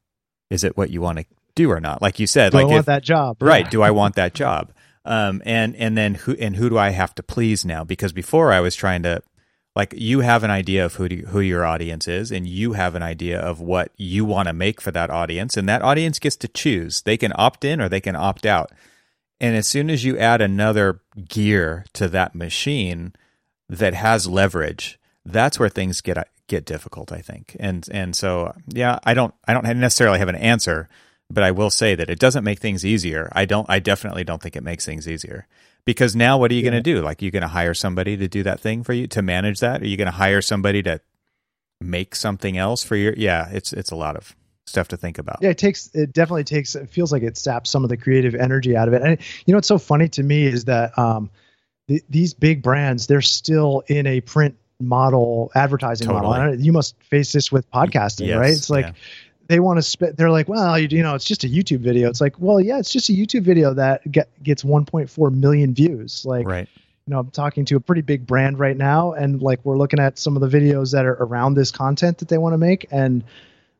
is 0.50 0.64
it 0.64 0.76
what 0.76 0.90
you 0.90 1.00
want 1.00 1.18
to 1.18 1.24
do 1.54 1.70
or 1.70 1.80
not? 1.80 2.02
Like 2.02 2.18
you 2.18 2.26
said 2.26 2.52
do 2.52 2.58
like 2.58 2.64
I 2.64 2.68
want 2.68 2.78
if, 2.80 2.86
that 2.86 3.02
job? 3.02 3.36
Right 3.40 3.68
do 3.70 3.82
i 3.82 3.90
want 3.90 4.16
that 4.16 4.34
job? 4.34 4.72
Um, 5.04 5.42
and 5.44 5.74
and 5.74 5.96
then 5.96 6.14
who 6.14 6.32
and 6.34 6.54
who 6.54 6.68
do 6.68 6.78
I 6.78 6.90
have 6.90 7.14
to 7.16 7.22
please 7.24 7.64
now? 7.64 7.82
Because 7.82 8.12
before 8.12 8.52
I 8.52 8.60
was 8.60 8.76
trying 8.76 9.02
to 9.02 9.22
like 9.74 9.94
you 9.96 10.20
have 10.20 10.44
an 10.44 10.50
idea 10.50 10.84
of 10.84 10.94
who 10.94 11.08
do, 11.08 11.16
who 11.28 11.40
your 11.40 11.64
audience 11.64 12.06
is 12.06 12.30
and 12.30 12.46
you 12.46 12.74
have 12.74 12.94
an 12.94 13.02
idea 13.02 13.40
of 13.40 13.60
what 13.60 13.90
you 13.96 14.24
want 14.24 14.48
to 14.48 14.52
make 14.52 14.80
for 14.80 14.90
that 14.90 15.10
audience 15.10 15.56
and 15.56 15.68
that 15.68 15.82
audience 15.82 16.18
gets 16.18 16.36
to 16.36 16.48
choose. 16.48 17.02
They 17.02 17.16
can 17.16 17.32
opt 17.36 17.64
in 17.64 17.80
or 17.80 17.88
they 17.88 18.00
can 18.00 18.16
opt 18.16 18.44
out. 18.44 18.70
And 19.40 19.56
as 19.56 19.66
soon 19.66 19.90
as 19.90 20.04
you 20.04 20.18
add 20.18 20.40
another 20.40 21.00
gear 21.28 21.84
to 21.94 22.08
that 22.08 22.34
machine 22.34 23.14
that 23.68 23.94
has 23.94 24.26
leverage 24.26 24.98
that's 25.24 25.58
where 25.58 25.68
things 25.68 26.00
get 26.00 26.28
get 26.48 26.64
difficult 26.64 27.12
i 27.12 27.20
think. 27.20 27.56
And 27.58 27.86
and 27.90 28.14
so 28.14 28.52
yeah 28.66 28.98
i 29.04 29.14
don't 29.14 29.34
i 29.46 29.54
don't 29.54 29.64
necessarily 29.78 30.18
have 30.18 30.28
an 30.28 30.34
answer 30.34 30.88
but 31.30 31.44
i 31.44 31.50
will 31.50 31.70
say 31.70 31.94
that 31.94 32.10
it 32.10 32.18
doesn't 32.18 32.44
make 32.44 32.58
things 32.58 32.84
easier. 32.84 33.30
I 33.32 33.46
don't 33.46 33.70
i 33.70 33.78
definitely 33.78 34.24
don't 34.24 34.42
think 34.42 34.56
it 34.56 34.62
makes 34.64 34.84
things 34.84 35.08
easier 35.08 35.46
because 35.84 36.14
now 36.14 36.38
what 36.38 36.50
are 36.50 36.54
you 36.54 36.62
yeah. 36.62 36.70
going 36.70 36.82
to 36.82 36.94
do? 36.94 37.02
Like 37.02 37.22
you 37.22 37.30
going 37.30 37.42
to 37.42 37.48
hire 37.48 37.74
somebody 37.74 38.16
to 38.16 38.28
do 38.28 38.42
that 38.44 38.60
thing 38.60 38.82
for 38.82 38.92
you 38.92 39.06
to 39.08 39.22
manage 39.22 39.60
that? 39.60 39.82
Are 39.82 39.86
you 39.86 39.96
going 39.96 40.06
to 40.06 40.12
hire 40.12 40.42
somebody 40.42 40.82
to 40.84 41.00
make 41.82 42.14
something 42.14 42.56
else 42.56 42.84
for 42.84 42.96
your 42.96 43.12
yeah 43.16 43.48
it's 43.50 43.72
it's 43.72 43.90
a 43.90 43.96
lot 43.96 44.16
of 44.16 44.34
stuff 44.66 44.88
to 44.88 44.96
think 44.96 45.18
about. 45.18 45.38
Yeah 45.40 45.50
it 45.50 45.58
takes 45.58 45.90
it 45.92 46.12
definitely 46.12 46.44
takes 46.44 46.74
it 46.74 46.88
feels 46.88 47.12
like 47.12 47.22
it 47.22 47.36
saps 47.36 47.70
some 47.70 47.82
of 47.82 47.90
the 47.90 47.96
creative 47.96 48.34
energy 48.34 48.76
out 48.76 48.88
of 48.88 48.94
it. 48.94 49.02
And 49.02 49.18
you 49.44 49.52
know 49.52 49.56
what's 49.56 49.68
so 49.68 49.78
funny 49.78 50.08
to 50.10 50.22
me 50.22 50.46
is 50.46 50.66
that 50.66 50.96
um 50.98 51.30
the, 51.88 52.00
these 52.08 52.32
big 52.32 52.62
brands 52.62 53.06
they're 53.06 53.20
still 53.20 53.82
in 53.88 54.06
a 54.06 54.20
print 54.20 54.56
model 54.80 55.50
advertising 55.54 56.06
totally. 56.06 56.22
model 56.22 56.54
you 56.60 56.72
must 56.72 57.00
face 57.02 57.32
this 57.32 57.50
with 57.50 57.68
podcasting 57.70 58.28
yes, 58.28 58.38
right? 58.38 58.52
It's 58.52 58.70
like 58.70 58.86
yeah 58.86 58.92
they 59.52 59.60
want 59.60 59.76
to 59.76 59.82
spit 59.82 60.16
they're 60.16 60.30
like 60.30 60.48
well 60.48 60.78
you, 60.78 60.88
you, 60.90 61.02
know 61.02 61.14
it's 61.14 61.26
just 61.26 61.44
a 61.44 61.46
youtube 61.46 61.80
video 61.80 62.08
it's 62.08 62.22
like 62.22 62.34
well 62.38 62.58
yeah 62.58 62.78
it's 62.78 62.90
just 62.90 63.10
a 63.10 63.12
youtube 63.12 63.42
video 63.42 63.74
that 63.74 64.10
get, 64.10 64.30
gets 64.42 64.62
1.4 64.62 65.34
million 65.34 65.74
views 65.74 66.24
like 66.24 66.46
right 66.46 66.68
you 67.06 67.10
know 67.10 67.18
i'm 67.18 67.30
talking 67.30 67.66
to 67.66 67.76
a 67.76 67.80
pretty 67.80 68.00
big 68.00 68.26
brand 68.26 68.58
right 68.58 68.78
now 68.78 69.12
and 69.12 69.42
like 69.42 69.62
we're 69.62 69.76
looking 69.76 70.00
at 70.00 70.18
some 70.18 70.38
of 70.38 70.40
the 70.40 70.48
videos 70.48 70.92
that 70.92 71.04
are 71.04 71.18
around 71.20 71.52
this 71.52 71.70
content 71.70 72.16
that 72.18 72.28
they 72.28 72.38
want 72.38 72.54
to 72.54 72.58
make 72.58 72.86
and 72.90 73.24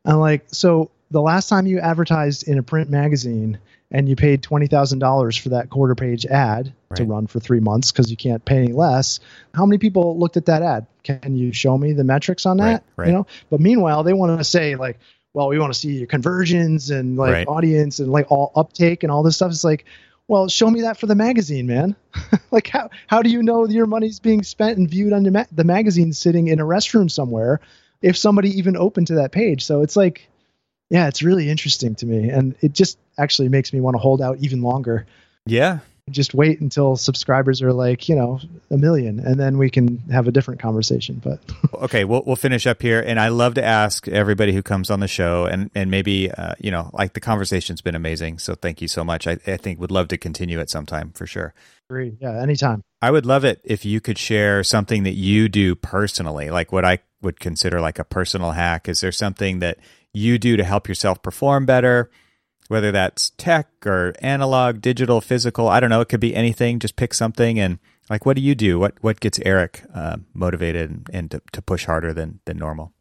i'm 0.04 0.18
like 0.18 0.44
so 0.48 0.90
the 1.10 1.22
last 1.22 1.48
time 1.48 1.66
you 1.66 1.78
advertised 1.78 2.46
in 2.46 2.58
a 2.58 2.62
print 2.62 2.90
magazine 2.90 3.58
and 3.94 4.08
you 4.08 4.16
paid 4.16 4.42
$20,000 4.42 5.40
for 5.40 5.50
that 5.50 5.68
quarter 5.68 5.94
page 5.94 6.24
ad 6.24 6.72
right. 6.88 6.96
to 6.96 7.04
run 7.04 7.26
for 7.26 7.38
three 7.38 7.60
months 7.60 7.92
because 7.92 8.10
you 8.10 8.16
can't 8.16 8.42
pay 8.42 8.56
any 8.56 8.72
less. 8.72 9.20
How 9.54 9.66
many 9.66 9.76
people 9.76 10.18
looked 10.18 10.38
at 10.38 10.46
that 10.46 10.62
ad? 10.62 10.86
Can 11.02 11.36
you 11.36 11.52
show 11.52 11.76
me 11.76 11.92
the 11.92 12.02
metrics 12.02 12.46
on 12.46 12.56
that? 12.56 12.64
Right, 12.64 12.82
right. 12.96 13.06
You 13.08 13.12
know, 13.12 13.26
but 13.50 13.60
meanwhile, 13.60 14.02
they 14.02 14.14
want 14.14 14.38
to 14.38 14.44
say 14.44 14.76
like, 14.76 14.98
well, 15.34 15.48
we 15.48 15.58
want 15.58 15.72
to 15.72 15.78
see 15.78 15.92
your 15.92 16.06
conversions 16.06 16.90
and 16.90 17.16
like 17.16 17.32
right. 17.32 17.48
audience 17.48 17.98
and 17.98 18.10
like 18.10 18.30
all 18.30 18.52
uptake 18.54 19.02
and 19.02 19.10
all 19.10 19.22
this 19.22 19.36
stuff. 19.36 19.50
It's 19.50 19.64
like, 19.64 19.84
well, 20.28 20.48
show 20.48 20.70
me 20.70 20.82
that 20.82 20.98
for 20.98 21.06
the 21.06 21.14
magazine, 21.14 21.66
man. 21.66 21.96
like, 22.50 22.68
how 22.68 22.90
how 23.06 23.22
do 23.22 23.30
you 23.30 23.42
know 23.42 23.66
your 23.66 23.86
money's 23.86 24.20
being 24.20 24.42
spent 24.42 24.78
and 24.78 24.88
viewed 24.88 25.12
on 25.12 25.22
the, 25.22 25.30
ma- 25.30 25.44
the 25.50 25.64
magazine 25.64 26.12
sitting 26.12 26.48
in 26.48 26.60
a 26.60 26.64
restroom 26.64 27.10
somewhere 27.10 27.60
if 28.02 28.16
somebody 28.16 28.50
even 28.58 28.76
opened 28.76 29.08
to 29.08 29.14
that 29.16 29.32
page? 29.32 29.64
So 29.64 29.82
it's 29.82 29.96
like, 29.96 30.28
yeah, 30.90 31.08
it's 31.08 31.22
really 31.22 31.48
interesting 31.48 31.94
to 31.96 32.06
me, 32.06 32.28
and 32.28 32.54
it 32.60 32.72
just 32.72 32.98
actually 33.18 33.48
makes 33.48 33.72
me 33.72 33.80
want 33.80 33.94
to 33.94 33.98
hold 33.98 34.20
out 34.20 34.38
even 34.38 34.62
longer. 34.62 35.06
Yeah, 35.46 35.80
just 36.10 36.34
wait 36.34 36.60
until 36.60 36.96
subscribers 36.96 37.62
are 37.62 37.72
like 37.72 38.08
you 38.08 38.16
know 38.16 38.40
a 38.70 38.76
million 38.76 39.20
and 39.20 39.38
then 39.38 39.56
we 39.56 39.70
can 39.70 39.98
have 40.10 40.26
a 40.26 40.32
different 40.32 40.60
conversation 40.60 41.20
but 41.22 41.38
okay 41.74 42.04
we'll, 42.04 42.22
we'll 42.26 42.34
finish 42.34 42.66
up 42.66 42.82
here 42.82 43.00
and 43.00 43.20
i 43.20 43.28
love 43.28 43.54
to 43.54 43.64
ask 43.64 44.08
everybody 44.08 44.52
who 44.52 44.62
comes 44.62 44.90
on 44.90 44.98
the 44.98 45.06
show 45.06 45.46
and 45.46 45.70
and 45.76 45.92
maybe 45.92 46.30
uh, 46.32 46.54
you 46.58 46.72
know 46.72 46.90
like 46.92 47.12
the 47.12 47.20
conversation's 47.20 47.80
been 47.80 47.94
amazing 47.94 48.38
so 48.38 48.54
thank 48.54 48.80
you 48.80 48.88
so 48.88 49.04
much. 49.04 49.26
I, 49.26 49.32
I 49.46 49.56
think 49.56 49.80
would 49.80 49.90
love 49.90 50.08
to 50.08 50.18
continue 50.18 50.60
at 50.60 50.70
some 50.70 50.86
time 50.86 51.12
for 51.12 51.26
sure. 51.26 51.54
Great. 51.88 52.14
yeah 52.20 52.40
anytime. 52.40 52.82
I 53.00 53.10
would 53.10 53.26
love 53.26 53.44
it 53.44 53.60
if 53.64 53.84
you 53.84 54.00
could 54.00 54.18
share 54.18 54.62
something 54.62 55.02
that 55.02 55.14
you 55.14 55.48
do 55.48 55.74
personally 55.74 56.50
like 56.50 56.72
what 56.72 56.84
i 56.84 56.98
would 57.20 57.38
consider 57.40 57.80
like 57.80 57.98
a 57.98 58.04
personal 58.04 58.52
hack. 58.52 58.88
Is 58.88 59.00
there 59.00 59.12
something 59.12 59.60
that 59.60 59.78
you 60.12 60.38
do 60.38 60.56
to 60.56 60.64
help 60.64 60.88
yourself 60.88 61.22
perform 61.22 61.66
better 61.66 62.10
whether 62.72 62.90
that's 62.90 63.30
tech 63.36 63.68
or 63.84 64.14
analog, 64.20 64.80
digital, 64.80 65.20
physical. 65.20 65.68
I 65.68 65.78
don't 65.78 65.90
know. 65.90 66.00
It 66.00 66.08
could 66.08 66.20
be 66.20 66.34
anything. 66.34 66.78
Just 66.78 66.96
pick 66.96 67.12
something 67.12 67.60
and 67.60 67.78
like, 68.08 68.24
what 68.24 68.34
do 68.34 68.42
you 68.42 68.54
do? 68.54 68.78
What 68.78 68.94
what 69.02 69.20
gets 69.20 69.38
Eric 69.44 69.84
uh, 69.94 70.16
motivated 70.32 70.90
and, 70.90 71.10
and 71.12 71.30
to, 71.30 71.42
to, 71.52 71.60
push 71.60 71.84
harder 71.84 72.14
than 72.14 72.40
than 72.46 72.56
normal? 72.56 72.94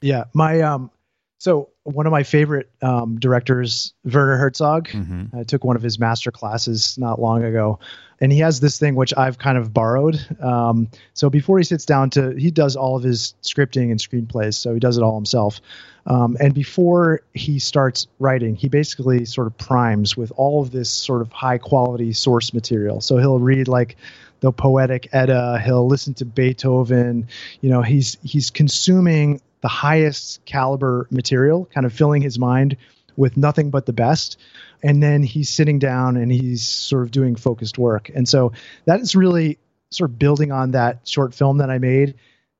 Yeah, 0.00 0.24
my 0.32 0.60
um, 0.60 0.92
So 1.38 1.69
one 1.84 2.06
of 2.06 2.10
my 2.10 2.22
favorite 2.22 2.70
um, 2.82 3.18
directors, 3.18 3.94
Werner 4.04 4.36
Herzog, 4.36 4.88
mm-hmm. 4.88 5.36
I 5.36 5.44
took 5.44 5.64
one 5.64 5.76
of 5.76 5.82
his 5.82 5.98
master 5.98 6.30
classes 6.30 6.96
not 6.98 7.20
long 7.20 7.42
ago, 7.42 7.78
and 8.20 8.30
he 8.30 8.38
has 8.40 8.60
this 8.60 8.78
thing 8.78 8.94
which 8.94 9.14
I've 9.16 9.38
kind 9.38 9.56
of 9.56 9.72
borrowed. 9.72 10.20
Um, 10.40 10.88
so 11.14 11.30
before 11.30 11.56
he 11.58 11.64
sits 11.64 11.86
down 11.86 12.10
to, 12.10 12.30
he 12.36 12.50
does 12.50 12.76
all 12.76 12.96
of 12.96 13.02
his 13.02 13.34
scripting 13.42 13.90
and 13.90 13.98
screenplays, 13.98 14.54
so 14.54 14.74
he 14.74 14.80
does 14.80 14.98
it 14.98 15.02
all 15.02 15.14
himself. 15.14 15.60
Um, 16.06 16.36
and 16.40 16.54
before 16.54 17.22
he 17.34 17.58
starts 17.58 18.06
writing, 18.18 18.56
he 18.56 18.68
basically 18.68 19.24
sort 19.24 19.46
of 19.46 19.56
primes 19.56 20.16
with 20.16 20.32
all 20.36 20.62
of 20.62 20.72
this 20.72 20.90
sort 20.90 21.22
of 21.22 21.32
high 21.32 21.58
quality 21.58 22.12
source 22.12 22.52
material. 22.52 23.00
So 23.00 23.16
he'll 23.16 23.38
read 23.38 23.68
like 23.68 23.96
the 24.40 24.52
poetic 24.52 25.08
Edda. 25.12 25.60
He'll 25.64 25.86
listen 25.86 26.14
to 26.14 26.24
Beethoven. 26.24 27.28
You 27.60 27.70
know, 27.70 27.82
he's 27.82 28.16
he's 28.22 28.50
consuming 28.50 29.40
the 29.60 29.68
highest 29.68 30.44
caliber 30.44 31.06
material, 31.10 31.66
kind 31.66 31.86
of 31.86 31.92
filling 31.92 32.22
his 32.22 32.38
mind 32.38 32.76
with 33.16 33.36
nothing 33.36 33.70
but 33.70 33.86
the 33.86 33.92
best. 33.92 34.38
And 34.82 35.02
then 35.02 35.22
he's 35.22 35.50
sitting 35.50 35.78
down 35.78 36.16
and 36.16 36.32
he's 36.32 36.66
sort 36.66 37.02
of 37.02 37.10
doing 37.10 37.36
focused 37.36 37.78
work. 37.78 38.10
And 38.14 38.28
so 38.28 38.52
that 38.86 39.00
is 39.00 39.14
really 39.14 39.58
sort 39.90 40.10
of 40.10 40.18
building 40.18 40.52
on 40.52 40.70
that 40.72 41.06
short 41.06 41.34
film 41.34 41.58
that 41.58 41.70
I 41.70 41.78
made. 41.78 42.14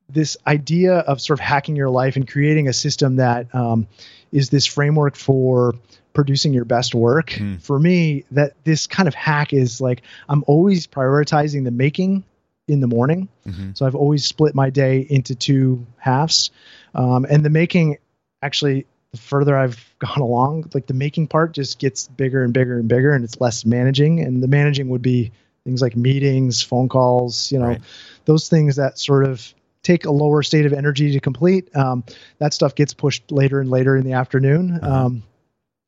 This 0.08 0.36
idea 0.46 0.94
of 0.94 1.20
sort 1.20 1.38
of 1.38 1.44
hacking 1.44 1.76
your 1.76 1.88
life 1.88 2.16
and 2.16 2.28
creating 2.28 2.68
a 2.68 2.72
system 2.72 3.16
that 3.16 3.54
um, 3.54 3.86
is 4.32 4.50
this 4.50 4.66
framework 4.66 5.16
for 5.16 5.74
producing 6.12 6.52
your 6.52 6.64
best 6.64 6.94
work. 6.94 7.30
Mm. 7.30 7.62
For 7.62 7.78
me, 7.78 8.24
that 8.32 8.54
this 8.64 8.86
kind 8.86 9.06
of 9.06 9.14
hack 9.14 9.52
is 9.52 9.80
like 9.80 10.02
I'm 10.28 10.44
always 10.46 10.86
prioritizing 10.86 11.64
the 11.64 11.70
making 11.70 12.24
in 12.70 12.80
the 12.80 12.86
morning. 12.86 13.28
Mm-hmm. 13.46 13.72
So 13.74 13.86
I've 13.86 13.94
always 13.94 14.24
split 14.24 14.54
my 14.54 14.70
day 14.70 15.06
into 15.08 15.34
two 15.34 15.86
halves. 15.98 16.50
Um, 16.94 17.26
and 17.28 17.44
the 17.44 17.50
making 17.50 17.98
actually, 18.42 18.86
the 19.12 19.18
further 19.18 19.56
I've 19.56 19.94
gone 19.98 20.20
along, 20.20 20.70
like 20.72 20.86
the 20.86 20.94
making 20.94 21.26
part 21.26 21.52
just 21.52 21.78
gets 21.78 22.08
bigger 22.08 22.42
and 22.42 22.52
bigger 22.52 22.78
and 22.78 22.88
bigger, 22.88 23.12
and 23.12 23.24
it's 23.24 23.40
less 23.40 23.64
managing. 23.64 24.20
And 24.20 24.42
the 24.42 24.48
managing 24.48 24.88
would 24.88 25.02
be 25.02 25.32
things 25.64 25.82
like 25.82 25.96
meetings, 25.96 26.62
phone 26.62 26.88
calls, 26.88 27.52
you 27.52 27.58
know, 27.58 27.66
right. 27.66 27.80
those 28.24 28.48
things 28.48 28.76
that 28.76 28.98
sort 28.98 29.24
of 29.24 29.54
take 29.82 30.04
a 30.04 30.10
lower 30.10 30.42
state 30.42 30.66
of 30.66 30.72
energy 30.72 31.12
to 31.12 31.20
complete. 31.20 31.74
Um, 31.74 32.04
that 32.38 32.52
stuff 32.54 32.74
gets 32.74 32.94
pushed 32.94 33.30
later 33.30 33.60
and 33.60 33.70
later 33.70 33.96
in 33.96 34.04
the 34.04 34.12
afternoon. 34.12 34.78
Uh-huh. 34.82 35.06
Um, 35.06 35.22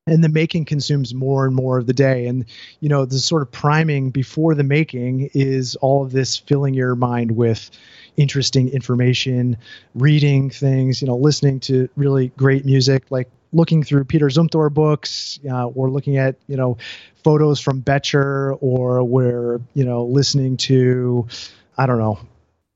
and 0.07 0.23
the 0.25 0.29
making 0.29 0.65
consumes 0.65 1.15
more 1.15 1.47
and 1.47 1.55
more 1.55 1.79
of 1.79 1.87
the 1.87 1.93
day. 1.93 2.27
And 2.27 2.45
you 2.81 2.89
know 2.89 3.05
the 3.05 3.19
sort 3.19 3.43
of 3.43 3.51
priming 3.51 4.11
before 4.11 4.55
the 4.55 4.65
making 4.65 5.31
is 5.35 5.77
all 5.77 6.03
of 6.05 6.13
this 6.13 6.37
filling 6.37 6.75
your 6.75 6.95
mind 6.95 7.33
with 7.33 7.71
interesting 8.17 8.69
information 8.69 9.57
reading 9.95 10.51
things 10.51 11.01
you 11.01 11.09
know 11.09 11.17
listening 11.17 11.59
to 11.59 11.89
really 11.97 12.29
great 12.37 12.65
music 12.65 13.05
like 13.11 13.31
looking 13.55 13.83
through 13.83 14.05
peter 14.05 14.27
zumthor 14.27 14.73
books 14.73 15.41
uh, 15.51 15.67
or 15.69 15.89
looking 15.89 16.19
at 16.19 16.37
you 16.47 16.57
know 16.57 16.77
photos 17.25 17.59
from 17.59 17.81
Becher 17.81 18.53
or 18.61 19.03
we're 19.03 19.61
you 19.73 19.85
know 19.85 20.05
listening 20.05 20.59
to 20.59 21.27
i 21.79 21.87
don't 21.87 21.99
know 21.99 22.19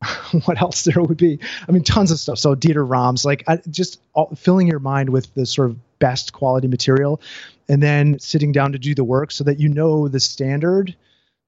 what 0.44 0.60
else 0.60 0.82
there 0.82 1.02
would 1.02 1.16
be. 1.16 1.38
I 1.68 1.72
mean, 1.72 1.82
tons 1.82 2.10
of 2.10 2.18
stuff. 2.18 2.38
So 2.38 2.54
Dieter 2.54 2.88
Rams, 2.88 3.24
like 3.24 3.44
I, 3.48 3.58
just 3.70 4.00
all, 4.12 4.34
filling 4.34 4.66
your 4.66 4.78
mind 4.78 5.10
with 5.10 5.32
the 5.34 5.46
sort 5.46 5.70
of 5.70 5.98
best 5.98 6.32
quality 6.32 6.68
material, 6.68 7.20
and 7.68 7.82
then 7.82 8.18
sitting 8.18 8.52
down 8.52 8.72
to 8.72 8.78
do 8.78 8.94
the 8.94 9.04
work 9.04 9.30
so 9.30 9.44
that 9.44 9.58
you 9.58 9.68
know 9.68 10.08
the 10.08 10.20
standard 10.20 10.94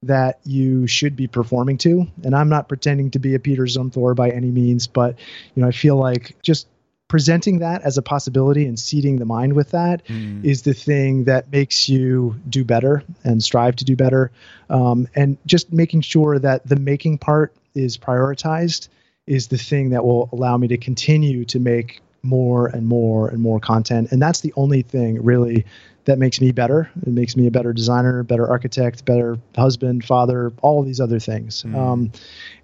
that 0.03 0.39
you 0.45 0.87
should 0.87 1.17
be 1.17 1.27
performing 1.27 1.77
to. 1.79 2.07
And 2.25 2.35
I'm 2.35 2.49
not 2.49 2.69
pretending 2.69 3.11
to 3.13 3.19
be 3.19 3.35
a 3.35 3.39
Peter 3.39 3.65
Zumthor 3.65 4.15
by 4.15 4.31
any 4.31 4.51
means, 4.51 4.87
but 4.87 5.19
you 5.55 5.63
know, 5.63 5.69
I 5.69 5.73
feel 5.73 5.97
like 5.97 6.37
just 6.43 6.69
presenting 7.09 7.61
that 7.61 7.83
as 7.83 7.97
a 7.97 8.03
possibility 8.03 8.67
and 8.67 8.79
seeding 8.79 9.17
the 9.17 9.25
mind 9.25 9.55
with 9.55 9.71
that 9.71 10.07
mm. 10.07 10.45
is 10.45 10.63
the 10.63 10.75
thing 10.75 11.25
that 11.25 11.51
makes 11.51 11.89
you 11.89 12.39
do 12.49 12.65
better 12.65 13.03
and 13.25 13.43
strive 13.43 13.75
to 13.77 13.85
do 13.85 13.97
better. 13.97 14.31
Um, 14.69 15.09
and 15.15 15.39
just 15.47 15.73
making 15.73 16.03
sure 16.03 16.39
that 16.39 16.67
the 16.67 16.77
making 16.77 17.19
part 17.19 17.55
is 17.79 17.97
prioritized 17.97 18.89
is 19.27 19.49
the 19.49 19.59
thing 19.59 19.91
that 19.91 20.05
will 20.05 20.29
allow 20.33 20.57
me 20.57 20.69
to 20.69 20.77
continue 20.77 21.45
to 21.45 21.61
make 21.61 22.01
more 22.23 22.67
and 22.67 22.87
more 22.87 23.29
and 23.29 23.41
more 23.41 23.61
content. 23.61 24.11
And 24.11 24.21
that's 24.21 24.41
the 24.41 24.53
only 24.57 24.83
thing 24.83 25.23
really 25.23 25.65
that 26.07 26.19
makes 26.19 26.41
me 26.41 26.51
better. 26.53 26.91
It 27.03 27.13
makes 27.13 27.37
me 27.37 27.47
a 27.47 27.51
better 27.51 27.73
designer, 27.73 28.23
better 28.23 28.49
architect, 28.49 29.05
better 29.05 29.39
husband, 29.55 30.05
father, 30.05 30.53
all 30.63 30.83
these 30.83 31.01
other 31.01 31.21
things. 31.21 31.63
Mm. 31.63 31.77
Um, 31.77 32.13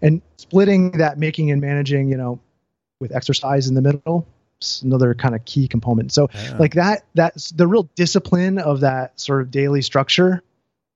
and 0.01 0.23
splitting 0.39 0.93
that 0.93 1.19
making 1.19 1.51
and 1.51 1.61
managing, 1.61 2.09
you 2.09 2.17
know, 2.17 2.41
with 3.01 3.15
exercise 3.15 3.69
in 3.69 3.75
the 3.75 3.83
middle, 3.83 4.27
another 4.83 5.15
kind 5.15 5.35
of 5.35 5.45
key 5.45 5.69
component. 5.69 6.13
So 6.13 6.31
yeah. 6.33 6.57
like 6.59 6.75
that, 6.75 7.05
that's 7.15 7.51
the 7.51 7.67
real 7.67 7.89
discipline 7.95 8.59
of 8.59 8.81
that 8.81 9.21
sort 9.21 9.43
of 9.43 9.51
daily 9.51 9.83
structure. 9.83 10.43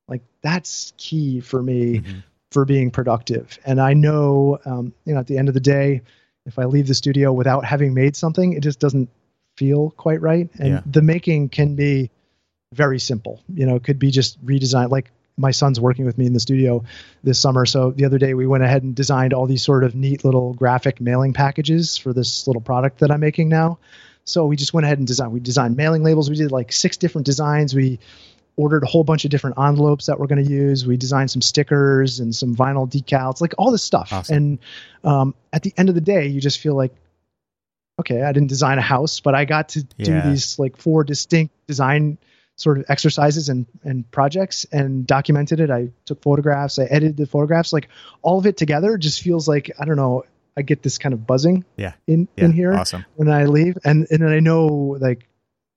Like 0.09 0.23
that's 0.43 0.95
key 0.97 1.41
for 1.41 1.63
me 1.63 1.99
mm-hmm 1.99 2.19
for 2.51 2.65
being 2.65 2.91
productive. 2.91 3.59
And 3.65 3.81
I 3.81 3.95
know, 3.95 4.59
um, 4.65 4.93
you 5.05 5.15
know, 5.15 5.21
at 5.21 5.27
the 5.27 5.39
end 5.39 5.49
of 5.49 5.55
the 5.55 5.61
day, 5.61 6.03
if 6.47 6.59
I 6.59 6.65
leave 6.65 6.87
the 6.87 6.95
studio 6.95 7.33
without 7.33 7.65
having 7.65 7.95
made 7.95 8.17
something, 8.17 8.55
it 8.55 8.63
just 8.63 8.81
doesn't 8.81 9.11
feel 9.57 9.91
quite 9.91 10.21
right. 10.23 10.49
And 10.59 10.69
yeah. 10.69 10.81
the 10.87 11.03
making 11.03 11.51
can 11.51 11.77
be 11.77 12.11
very 12.75 12.99
simple. 12.99 13.43
You 13.53 13.67
know, 13.67 13.77
it 13.77 13.85
could 13.85 13.99
be 13.99 14.11
just 14.11 14.45
redesign. 14.45 14.91
Like 14.91 15.11
my 15.37 15.51
son's 15.51 15.81
working 15.81 16.05
with 16.05 16.17
me 16.19 16.27
in 16.27 16.33
the 16.33 16.41
studio 16.41 16.85
this 17.23 17.39
summer. 17.39 17.67
So 17.67 17.91
the 17.91 18.05
other 18.05 18.19
day 18.19 18.35
we 18.35 18.47
went 18.47 18.65
ahead 18.65 18.83
and 18.83 18.95
designed 18.95 19.33
all 19.33 19.47
these 19.47 19.63
sort 19.63 19.85
of 19.85 19.95
neat 19.95 20.25
little 20.25 20.55
graphic 20.55 21.01
mailing 21.01 21.33
packages 21.33 21.97
for 21.97 22.13
this 22.13 22.47
little 22.47 22.63
product 22.63 23.01
that 23.01 23.11
I'm 23.11 23.21
making 23.21 23.49
now. 23.49 23.79
So 24.25 24.45
we 24.47 24.57
just 24.57 24.75
went 24.75 24.85
ahead 24.85 24.99
and 24.99 25.07
designed. 25.07 25.33
We 25.33 25.41
designed 25.41 25.77
mailing 25.77 26.03
labels. 26.03 26.29
We 26.29 26.37
did 26.37 26.53
like 26.53 26.73
six 26.73 26.97
different 26.97 27.25
designs. 27.25 27.75
We 27.75 27.99
ordered 28.59 28.83
a 28.83 28.87
whole 28.87 29.05
bunch 29.05 29.25
of 29.25 29.31
different 29.31 29.57
envelopes 29.59 30.07
that 30.07 30.19
we're 30.19 30.27
going 30.27 30.45
to 30.45 30.51
use. 30.51 30.85
We 30.85 30.97
designed 30.97 31.31
some 31.31 31.41
stickers 31.41 32.19
and 32.19 32.35
some 32.35 32.57
vinyl 32.57 32.91
decals, 32.91 33.41
like 33.41 33.55
all 33.57 33.71
this 33.71 33.85
stuff. 33.85 34.13
Awesome. 34.13 34.37
And 34.37 34.59
um, 35.05 35.35
at 35.53 35.63
the 35.63 35.73
end 35.77 35.89
of 35.89 35.95
the 35.95 36.01
day, 36.01 36.27
you 36.27 36.41
just 36.41 36.59
feel 36.59 36.75
like, 36.75 36.93
okay, 38.01 38.23
I 38.23 38.33
didn't 38.33 38.49
design 38.49 38.79
a 38.79 38.83
house, 38.83 39.21
but 39.21 39.35
I 39.35 39.45
got 39.45 39.71
to 39.71 39.87
yeah. 39.97 40.23
do 40.23 40.31
these 40.31 40.59
like 40.59 40.77
four 40.77 41.05
distinct 41.05 41.55
design 41.69 42.19
sort 42.57 42.79
of 42.79 42.87
exercises 42.89 43.49
and 43.49 43.67
and 43.85 44.11
projects 44.11 44.67
and 44.73 45.07
documented 45.07 45.61
it. 45.61 45.71
I 45.71 45.91
took 46.05 46.21
photographs, 46.21 46.81
I 46.81 46.85
edited 46.85 47.17
the 47.17 47.27
photographs, 47.27 47.73
like 47.73 47.89
all 48.23 48.39
of 48.39 48.47
it 48.47 48.57
together 48.57 48.99
just 48.99 49.23
feels 49.23 49.49
like 49.49 49.71
I 49.79 49.85
don't 49.85 49.97
know. 49.97 50.25
I 50.57 50.63
get 50.63 50.83
this 50.83 50.99
kind 50.99 51.13
of 51.13 51.25
buzzing 51.25 51.65
yeah. 51.77 51.93
in 52.09 52.27
yeah. 52.37 52.47
in 52.47 52.53
here 52.53 52.75
awesome. 52.75 53.07
when 53.15 53.29
I 53.29 53.45
leave, 53.45 53.79
and 53.85 54.09
and 54.11 54.21
then 54.21 54.33
I 54.33 54.41
know 54.41 54.97
like 54.99 55.29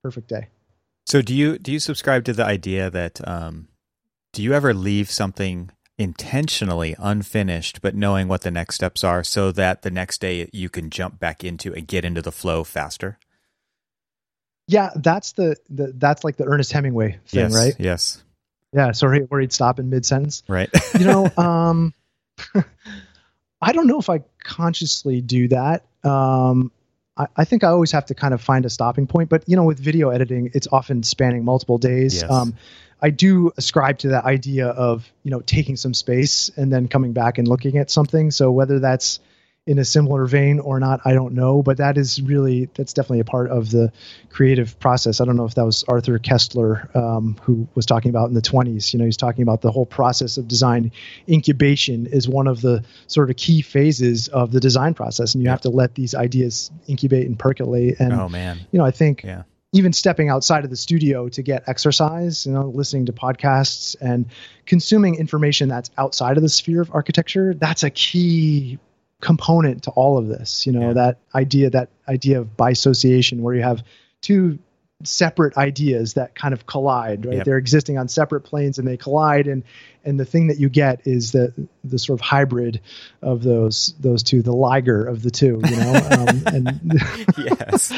perfect 0.04 0.28
day. 0.28 0.48
So 1.06 1.22
do 1.22 1.36
you 1.36 1.58
do 1.58 1.72
you 1.72 1.80
subscribe 1.80 2.24
to 2.26 2.34
the 2.34 2.46
idea 2.46 2.90
that 2.90 3.28
um, 3.28 3.68
do 4.34 4.44
you 4.44 4.54
ever 4.54 4.74
leave 4.74 5.10
something 5.10 5.72
intentionally 5.98 6.96
unfinished, 6.98 7.82
but 7.82 7.96
knowing 7.96 8.28
what 8.28 8.42
the 8.42 8.52
next 8.52 8.76
steps 8.76 9.04
are, 9.04 9.24
so 9.24 9.52
that 9.52 9.82
the 9.82 9.92
next 9.92 10.22
day 10.22 10.50
you 10.52 10.70
can 10.70 10.90
jump 10.90 11.20
back 11.20 11.44
into 11.44 11.74
and 11.74 11.88
get 11.88 12.06
into 12.06 12.22
the 12.22 12.32
flow 12.32 12.64
faster? 12.64 13.20
Yeah, 14.68 14.92
that's 14.96 15.34
the, 15.34 15.58
the 15.70 15.94
that's 15.96 16.24
like 16.24 16.38
the 16.38 16.46
Ernest 16.46 16.72
Hemingway 16.72 17.20
thing, 17.28 17.42
yes, 17.42 17.54
right? 17.54 17.76
Yes. 17.78 18.24
Yeah, 18.74 18.94
sorry, 18.94 19.22
where 19.22 19.42
he'd 19.42 19.52
stop 19.52 19.80
in 19.80 19.90
mid 19.90 20.06
sentence. 20.06 20.44
Right. 20.48 20.70
you 21.00 21.06
know, 21.06 21.30
um, 21.38 21.94
I 23.62 23.74
don't 23.74 23.88
know 23.88 24.00
if 24.00 24.10
I 24.10 24.24
consciously 24.44 25.22
do 25.22 25.50
that. 25.50 25.86
Um, 26.04 26.72
I, 27.22 27.42
I, 27.42 27.46
think 27.46 27.64
I 27.64 27.68
always 27.68 27.92
have 27.92 28.06
to 28.08 28.16
kind 28.16 28.34
of 28.34 28.42
find 28.42 28.66
a 28.66 28.70
stopping 28.70 29.08
point. 29.08 29.30
But 29.30 29.44
you 29.48 29.56
know, 29.56 29.64
with 29.64 29.80
video 29.80 30.10
editing, 30.10 30.52
it's 30.54 30.68
often 30.72 31.04
spanning 31.04 31.46
multiple 31.46 31.78
days. 31.78 32.22
Yes. 32.22 32.32
Um, 32.32 32.56
I 33.02 33.10
do 33.10 33.52
ascribe 33.58 34.00
to 34.00 34.10
that 34.10 34.26
idea 34.26 34.68
of 34.68 35.12
you 35.24 35.32
know 35.32 35.42
taking 35.42 35.76
some 35.76 35.94
space 35.94 36.52
and 36.56 36.72
then 36.72 36.88
coming 36.88 37.14
back 37.14 37.38
and 37.38 37.48
looking 37.48 37.78
at 37.78 37.90
something. 37.90 38.32
So 38.32 38.52
whether 38.52 38.80
that's 38.80 39.20
in 39.68 39.78
a 39.78 39.86
similar 39.86 40.26
vein 40.26 40.60
or 40.60 40.80
not, 40.80 41.02
I 41.06 41.14
don't 41.14 41.34
know. 41.34 41.62
But 41.62 41.78
that 41.78 41.98
is 41.98 42.22
really 42.22 42.70
that's 42.74 42.94
definitely 42.94 43.20
a 43.20 43.26
part 43.26 43.50
of 43.52 43.70
the 43.70 43.92
creative 44.30 44.80
process. 44.80 45.22
I 45.22 45.26
don't 45.26 45.36
know 45.36 45.46
if 45.46 45.56
that 45.56 45.66
was 45.66 45.84
Arthur 45.88 46.18
Koestler 46.18 46.94
um, 46.96 47.38
who 47.44 47.68
was 47.76 47.86
talking 47.86 48.10
about 48.10 48.30
in 48.30 48.34
the 48.34 48.42
20s. 48.42 48.92
You 48.92 49.00
know, 49.00 49.06
he's 49.06 49.18
talking 49.18 49.44
about 49.44 49.62
the 49.62 49.72
whole 49.72 49.86
process 49.86 50.38
of 50.38 50.48
design. 50.48 50.92
Incubation 51.28 52.08
is 52.08 52.28
one 52.28 52.48
of 52.48 52.62
the 52.62 52.84
sort 53.08 53.30
of 53.30 53.36
key 53.36 53.62
phases 53.62 54.28
of 54.30 54.52
the 54.52 54.60
design 54.60 54.94
process, 54.94 55.36
and 55.36 55.44
you 55.44 55.50
have 55.50 55.62
to 55.62 55.70
let 55.70 55.94
these 55.96 56.16
ideas 56.16 56.72
incubate 56.88 57.28
and 57.28 57.38
percolate. 57.38 58.00
And 58.00 58.14
oh 58.14 58.30
man, 58.30 58.60
you 58.72 58.80
know, 58.80 58.86
I 58.86 58.92
think. 58.92 59.24
Yeah 59.24 59.44
even 59.74 59.94
stepping 59.94 60.28
outside 60.28 60.66
of 60.66 60.70
the 60.70 60.76
studio 60.76 61.30
to 61.30 61.42
get 61.42 61.64
exercise, 61.68 62.46
you 62.46 62.52
know, 62.52 62.68
listening 62.76 63.06
to 63.06 63.14
podcasts 63.14 63.96
and 64.02 64.26
consuming 64.66 65.16
information 65.16 65.70
that's 65.70 65.90
outside 65.98 66.36
of 66.36 66.44
the 66.44 66.50
sphere 66.50 66.82
of 66.82 66.94
architecture, 66.94 67.54
that's 67.54 67.84
a 67.84 67.90
key 67.90 68.78
component 69.22 69.84
to 69.84 69.92
all 69.92 70.18
of 70.18 70.28
this 70.28 70.66
you 70.66 70.74
know 70.74 70.88
yeah. 70.90 70.94
that 70.94 71.18
idea 71.34 71.70
that 71.70 71.90
idea 72.08 72.40
of 72.42 72.58
bisociation 72.58 73.40
where 73.40 73.56
you 73.56 73.62
have 73.64 73.84
two 74.22 74.60
separate 75.04 75.58
ideas 75.58 76.14
that 76.14 76.36
kind 76.36 76.54
of 76.54 76.68
collide 76.68 77.26
right 77.26 77.38
Yep. 77.38 77.46
they're 77.46 77.58
existing 77.58 77.98
on 77.98 78.08
separate 78.08 78.42
planes 78.42 78.78
and 78.78 78.88
they 78.88 78.98
collide 78.98 79.48
and 79.48 79.64
and 80.06 80.20
the 80.20 80.26
thing 80.26 80.48
that 80.48 80.60
you 80.60 80.70
get 80.70 81.08
is 81.08 81.32
the 81.32 81.52
the 81.84 81.98
sort 81.98 82.20
of 82.20 82.22
hybrid 82.22 82.82
of 83.24 83.42
those 83.42 83.96
those 84.00 84.22
two 84.22 84.44
the 84.44 84.52
liger 84.54 85.04
of 85.08 85.24
the 85.24 85.32
two 85.32 85.60
you 85.64 85.76
know 85.76 85.94
um, 86.12 86.44
and 86.46 87.02
Yes. 87.38 87.92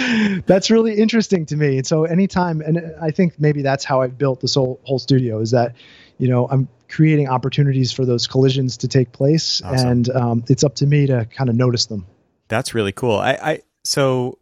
that's 0.46 0.72
really 0.72 0.94
interesting 0.96 1.46
to 1.48 1.58
me 1.58 1.78
and 1.80 1.88
so 1.88 2.06
anytime 2.06 2.62
and 2.62 2.94
i 3.02 3.12
think 3.12 3.34
maybe 3.38 3.62
that's 3.64 3.84
how 3.84 4.02
i've 4.02 4.18
built 4.18 4.40
this 4.40 4.56
whole 4.56 4.80
whole 4.84 5.00
studio 5.00 5.40
is 5.40 5.52
that 5.52 5.76
you 6.18 6.30
know 6.30 6.48
i'm 6.50 6.70
creating 6.96 7.28
opportunities 7.28 7.92
for 7.92 8.06
those 8.06 8.28
collisions 8.28 8.78
to 8.78 8.88
take 8.88 9.12
place 9.12 9.62
Awesome. 9.64 9.90
and 9.90 10.10
um, 10.10 10.44
it's 10.48 10.64
up 10.64 10.76
to 10.76 10.86
me 10.86 11.08
to 11.08 11.26
kind 11.38 11.50
of 11.50 11.56
notice 11.56 11.86
them 11.88 12.06
That's 12.50 12.74
really 12.76 12.92
cool. 12.92 13.18
I, 13.18 13.32
I 13.52 13.54
so 13.84 14.38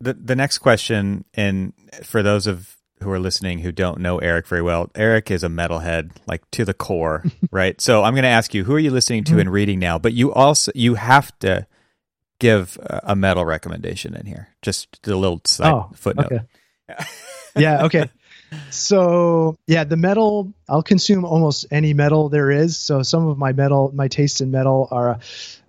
the 0.00 0.12
the 0.14 0.36
next 0.36 0.58
question, 0.58 1.24
and 1.34 1.72
for 2.04 2.22
those 2.22 2.46
of 2.46 2.76
who 3.02 3.10
are 3.10 3.18
listening 3.18 3.60
who 3.60 3.72
don't 3.72 3.98
know 4.00 4.18
Eric 4.18 4.46
very 4.46 4.62
well, 4.62 4.90
Eric 4.94 5.30
is 5.30 5.42
a 5.44 5.48
metalhead, 5.48 6.10
like 6.26 6.42
to 6.52 6.64
the 6.64 6.74
core, 6.74 7.24
right? 7.50 7.80
So 7.80 8.02
I'm 8.04 8.12
going 8.14 8.28
to 8.30 8.36
ask 8.40 8.52
you, 8.54 8.64
who 8.64 8.74
are 8.74 8.78
you 8.86 8.90
listening 8.90 9.24
to 9.24 9.34
Mhm. 9.36 9.40
and 9.40 9.52
reading 9.52 9.78
now? 9.78 9.98
But 9.98 10.12
you 10.12 10.32
also 10.34 10.70
you 10.74 10.94
have 10.96 11.32
to 11.40 11.66
give 12.38 12.78
a 12.82 13.00
a 13.12 13.16
metal 13.16 13.44
recommendation 13.44 14.14
in 14.14 14.26
here, 14.26 14.48
just 14.62 15.06
a 15.06 15.16
little 15.16 15.40
side 15.46 15.72
Oh, 15.72 15.90
footnote. 15.94 16.32
okay. 16.32 16.44
yeah 17.56 17.84
okay 17.86 18.08
so 18.70 19.56
yeah 19.66 19.84
the 19.84 19.96
metal 19.96 20.52
i'll 20.68 20.82
consume 20.82 21.24
almost 21.24 21.66
any 21.70 21.94
metal 21.94 22.28
there 22.28 22.50
is. 22.50 22.76
So 22.76 23.02
some 23.02 23.26
of 23.26 23.38
my 23.38 23.52
metal 23.52 23.90
my 23.94 24.08
tastes 24.08 24.40
in 24.40 24.50
metal 24.50 24.88
are 24.90 25.18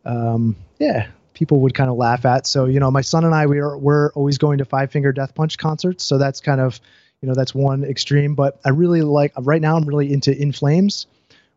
um 0.05 0.55
yeah 0.79 1.07
people 1.33 1.61
would 1.61 1.73
kind 1.73 1.89
of 1.89 1.97
laugh 1.97 2.25
at. 2.25 2.45
So 2.45 2.65
you 2.65 2.79
know 2.79 2.91
my 2.91 3.01
son 3.01 3.25
and 3.25 3.33
i 3.33 3.45
we 3.47 3.59
are 3.59 3.77
we're 3.77 4.11
always 4.13 4.37
going 4.37 4.59
to 4.59 4.65
five 4.65 4.91
finger 4.91 5.11
death 5.11 5.33
punch 5.35 5.57
concerts. 5.57 6.03
So 6.03 6.17
that's 6.17 6.39
kind 6.41 6.61
of 6.61 6.79
you 7.21 7.27
know 7.27 7.35
that's 7.35 7.53
one 7.55 7.83
extreme. 7.83 8.35
But 8.35 8.59
i 8.65 8.69
really 8.69 9.01
like 9.01 9.33
right 9.39 9.61
now 9.61 9.77
i'm 9.77 9.85
really 9.85 10.11
into 10.11 10.35
in 10.35 10.51
flames 10.51 11.07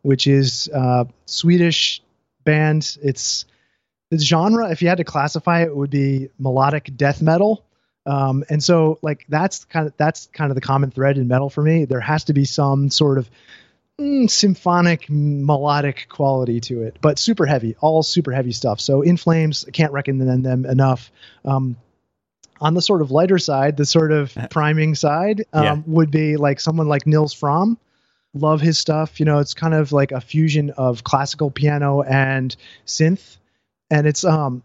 which 0.03 0.27
is 0.27 0.69
uh 0.75 1.05
swedish 1.27 2.03
band. 2.45 2.97
It's 3.03 3.47
the 4.11 4.19
genre 4.19 4.71
if 4.71 4.83
you 4.83 4.89
had 4.89 4.99
to 4.99 5.05
classify 5.05 5.63
it, 5.63 5.69
it 5.69 5.77
would 5.77 5.91
be 5.91 6.29
melodic 6.39 6.95
death 6.97 7.23
metal 7.23 7.64
um, 8.07 8.45
and 8.51 8.63
so 8.63 8.99
like 9.03 9.25
that's 9.29 9.65
kind 9.65 9.87
of 9.87 9.95
that's 9.97 10.29
kind 10.33 10.51
of 10.51 10.55
the 10.55 10.61
common 10.61 10.91
thread 10.91 11.17
in 11.19 11.29
metal 11.29 11.51
for 11.51 11.63
me. 11.63 11.85
There 11.85 12.01
has 12.01 12.25
to 12.25 12.33
be 12.35 12.45
some 12.45 12.91
sort 12.91 13.19
of 13.19 13.31
mm, 13.99 14.29
symphonic 14.29 15.07
melodic 15.09 16.07
quality 16.09 16.61
to 16.61 16.83
it 16.83 16.99
but 17.01 17.19
super 17.19 17.47
heavy 17.47 17.77
all 17.81 18.03
super 18.03 18.33
heavy 18.33 18.53
stuff. 18.53 18.81
So 18.81 19.03
in 19.03 19.17
flames 19.17 19.65
I 19.67 19.71
can't 19.71 19.93
recommend 19.93 20.45
them 20.45 20.67
enough. 20.67 21.11
Um, 21.45 21.77
on 22.61 22.75
the 22.75 22.83
sort 22.83 23.03
of 23.03 23.11
lighter 23.11 23.39
side 23.39 23.77
the 23.77 23.85
sort 23.87 24.13
of 24.13 24.37
priming 24.51 24.95
side 24.95 25.45
um, 25.53 25.65
Yeah. 25.65 25.77
would 25.87 26.11
be 26.11 26.37
like 26.37 26.61
someone 26.61 26.89
like 26.89 27.07
nils 27.07 27.35
frahm. 27.35 27.77
Love 28.35 28.61
his 28.61 28.79
stuff. 28.79 29.21
You 29.21 29.27
know 29.27 29.39
it's 29.39 29.55
kind 29.55 29.75
of 29.75 29.93
like 29.93 30.13
a 30.13 30.21
fusion 30.21 30.71
of 30.71 31.05
classical 31.05 31.51
piano 31.51 32.03
and 32.03 32.55
synth. 32.87 33.37
And 33.91 34.07
it's 34.07 34.25
um 34.25 34.63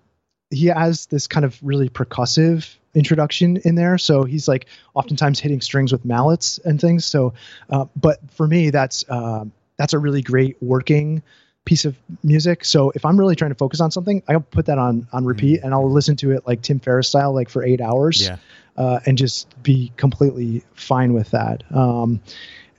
he 0.49 0.65
has 0.67 1.05
this 1.05 1.27
kind 1.27 1.45
of 1.45 1.57
really 1.61 1.89
percussive 1.89 2.75
introduction 2.95 3.57
in 3.65 3.75
there 3.75 3.97
so 3.97 4.23
he's 4.23 4.47
like 4.47 4.65
oftentimes 4.95 5.39
hitting 5.39 5.61
strings 5.61 5.91
with 5.91 6.03
mallets 6.05 6.57
and 6.65 6.81
things 6.81 7.05
so 7.05 7.33
uh, 7.69 7.85
but 7.95 8.17
for 8.31 8.47
me 8.47 8.69
that's 8.69 9.05
um 9.09 9.51
that's 9.77 9.93
a 9.93 9.99
really 9.99 10.21
great 10.21 10.57
working 10.61 11.21
piece 11.65 11.85
of 11.85 11.95
music 12.23 12.65
so 12.65 12.91
if 12.95 13.05
i'm 13.05 13.17
really 13.19 13.35
trying 13.35 13.51
to 13.51 13.55
focus 13.55 13.79
on 13.79 13.91
something 13.91 14.23
i'll 14.27 14.39
put 14.39 14.65
that 14.65 14.79
on 14.79 15.07
on 15.13 15.23
repeat 15.23 15.59
and 15.61 15.73
i'll 15.73 15.89
listen 15.91 16.15
to 16.15 16.31
it 16.31 16.45
like 16.47 16.61
tim 16.63 16.79
ferriss 16.79 17.07
style 17.07 17.31
like 17.33 17.47
for 17.49 17.63
eight 17.63 17.79
hours 17.81 18.27
Yeah. 18.27 18.37
uh, 18.77 18.99
and 19.05 19.17
just 19.17 19.61
be 19.61 19.91
completely 19.97 20.63
fine 20.73 21.13
with 21.13 21.29
that. 21.31 21.63
Um, 21.75 22.21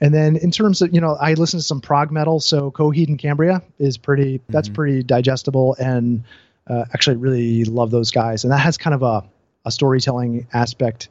and 0.01 0.13
then 0.15 0.35
in 0.35 0.49
terms 0.49 0.81
of 0.81 0.91
you 0.95 0.99
know, 0.99 1.15
I 1.21 1.35
listen 1.35 1.59
to 1.59 1.63
some 1.63 1.79
prog 1.79 2.11
metal, 2.11 2.39
so 2.39 2.71
Coheed 2.71 3.07
and 3.07 3.19
Cambria 3.19 3.61
is 3.77 3.99
pretty. 3.99 4.41
That's 4.49 4.67
Mhm. 4.67 4.73
pretty 4.73 5.03
digestible, 5.03 5.75
and 5.79 6.23
uh, 6.65 6.85
actually 6.95 7.17
really 7.17 7.65
love 7.65 7.91
those 7.91 8.09
guys. 8.09 8.43
And 8.43 8.51
that 8.51 8.57
has 8.61 8.77
kind 8.79 8.95
of 8.95 9.03
a 9.03 9.23
a 9.65 9.71
storytelling 9.71 10.47
aspect 10.53 11.09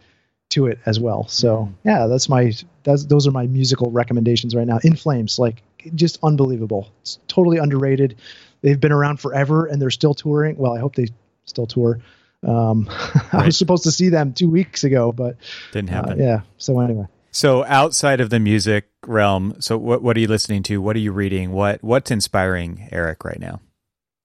to 0.51 0.67
it 0.67 0.79
as 0.87 0.99
well. 0.99 1.29
So 1.29 1.67
Mhm. 1.67 1.73
yeah, 1.85 2.07
that's 2.07 2.29
my 2.29 2.53
that's 2.83 3.05
those 3.05 3.27
are 3.27 3.31
my 3.31 3.47
musical 3.47 3.91
recommendations 3.91 4.55
right 4.55 4.67
now. 4.67 4.79
In 4.83 4.97
Flames, 4.97 5.39
like 5.39 5.63
just 5.95 6.19
unbelievable. 6.23 6.89
It's 7.03 7.19
totally 7.29 7.59
underrated. 7.59 8.17
They've 8.63 8.79
been 8.81 8.93
around 8.93 9.21
forever 9.21 9.67
and 9.67 9.81
they're 9.81 9.91
still 9.91 10.13
touring. 10.15 10.57
Well, 10.59 10.75
I 10.75 10.81
hope 10.81 10.95
they 10.97 11.07
still 11.45 11.67
tour. 11.67 12.01
Um, 12.47 12.89
I 13.33 13.47
was 13.47 13.57
supposed 13.57 13.85
to 13.85 13.91
see 13.93 14.09
them 14.09 14.33
two 14.33 14.51
weeks 14.51 14.83
ago, 14.85 15.13
but 15.13 15.37
Didn't 15.73 15.91
uh, 15.91 15.93
happen. 15.95 16.19
yeah. 16.19 16.41
So 16.59 16.81
anyway, 16.81 17.07
So 17.31 17.65
outside 17.67 18.21
of 18.21 18.31
the 18.31 18.41
music 18.41 18.89
realm, 19.07 19.55
so 19.61 19.79
what 19.79 20.03
what 20.03 20.17
are 20.17 20.21
you 20.21 20.27
listening 20.29 20.63
to? 20.65 20.83
What 20.83 20.97
are 20.97 21.01
you 21.01 21.13
reading? 21.13 21.53
What 21.53 21.83
what's 21.85 22.11
inspiring 22.11 22.89
Eric 22.91 23.25
right 23.25 23.39
now? 23.41 23.61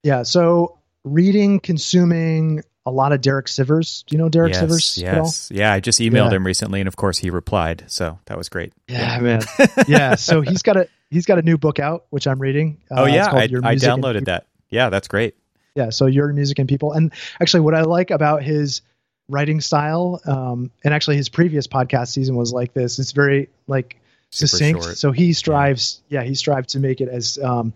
yeah. 0.02 0.22
So 0.24 0.78
reading, 1.04 1.60
consuming 1.60 2.62
a 2.86 2.90
lot 2.90 3.12
of 3.12 3.20
Derek 3.20 3.46
Sivers. 3.46 4.04
Do 4.06 4.14
you 4.16 4.22
know 4.22 4.28
Derek 4.28 4.54
yes, 4.54 4.62
Sivers 4.62 5.02
yes, 5.02 5.50
yeah. 5.52 5.72
I 5.72 5.80
just 5.80 6.00
emailed 6.00 6.30
Yeah. 6.30 6.36
him 6.36 6.46
recently, 6.46 6.80
and 6.80 6.86
of 6.88 6.96
course 6.96 7.18
he 7.18 7.30
replied. 7.30 7.84
So 7.88 8.18
that 8.26 8.38
was 8.38 8.48
great. 8.48 8.72
Yeah, 8.88 9.18
man. 9.18 9.42
yeah. 9.88 10.14
So 10.14 10.40
he's 10.42 10.62
got 10.62 10.76
a 10.76 10.88
he's 11.10 11.26
got 11.26 11.38
a 11.38 11.42
new 11.42 11.58
book 11.58 11.78
out, 11.80 12.06
which 12.10 12.26
I'm 12.26 12.38
reading. 12.38 12.78
oh 12.90 13.02
Uh, 13.02 13.06
it's 13.06 13.14
yeah, 13.16 13.26
I, 13.32 13.42
I 13.42 13.74
downloaded 13.74 14.26
that. 14.26 14.46
Yeah, 14.70 14.88
that's 14.88 15.08
great. 15.08 15.34
Yeah. 15.74 15.90
So 15.90 16.06
your 16.06 16.32
music 16.32 16.58
and 16.58 16.68
people, 16.68 16.92
and 16.92 17.12
actually, 17.40 17.60
what 17.60 17.74
I 17.74 17.82
like 17.82 18.10
about 18.10 18.42
his 18.42 18.82
writing 19.28 19.60
style, 19.60 20.20
um, 20.24 20.70
and 20.84 20.94
actually 20.94 21.16
his 21.16 21.28
previous 21.28 21.66
podcast 21.66 22.08
season 22.08 22.36
was 22.36 22.52
like 22.52 22.72
this. 22.72 22.98
It's 23.00 23.12
very 23.12 23.48
like 23.66 24.00
succinct. 24.36 24.82
short. 24.82 24.98
So 24.98 25.12
he 25.12 25.32
strives, 25.32 26.00
yeah, 26.08 26.22
he 26.22 26.34
strives 26.34 26.72
to 26.72 26.80
make 26.80 27.00
it 27.00 27.08
as 27.08 27.38
um, 27.38 27.72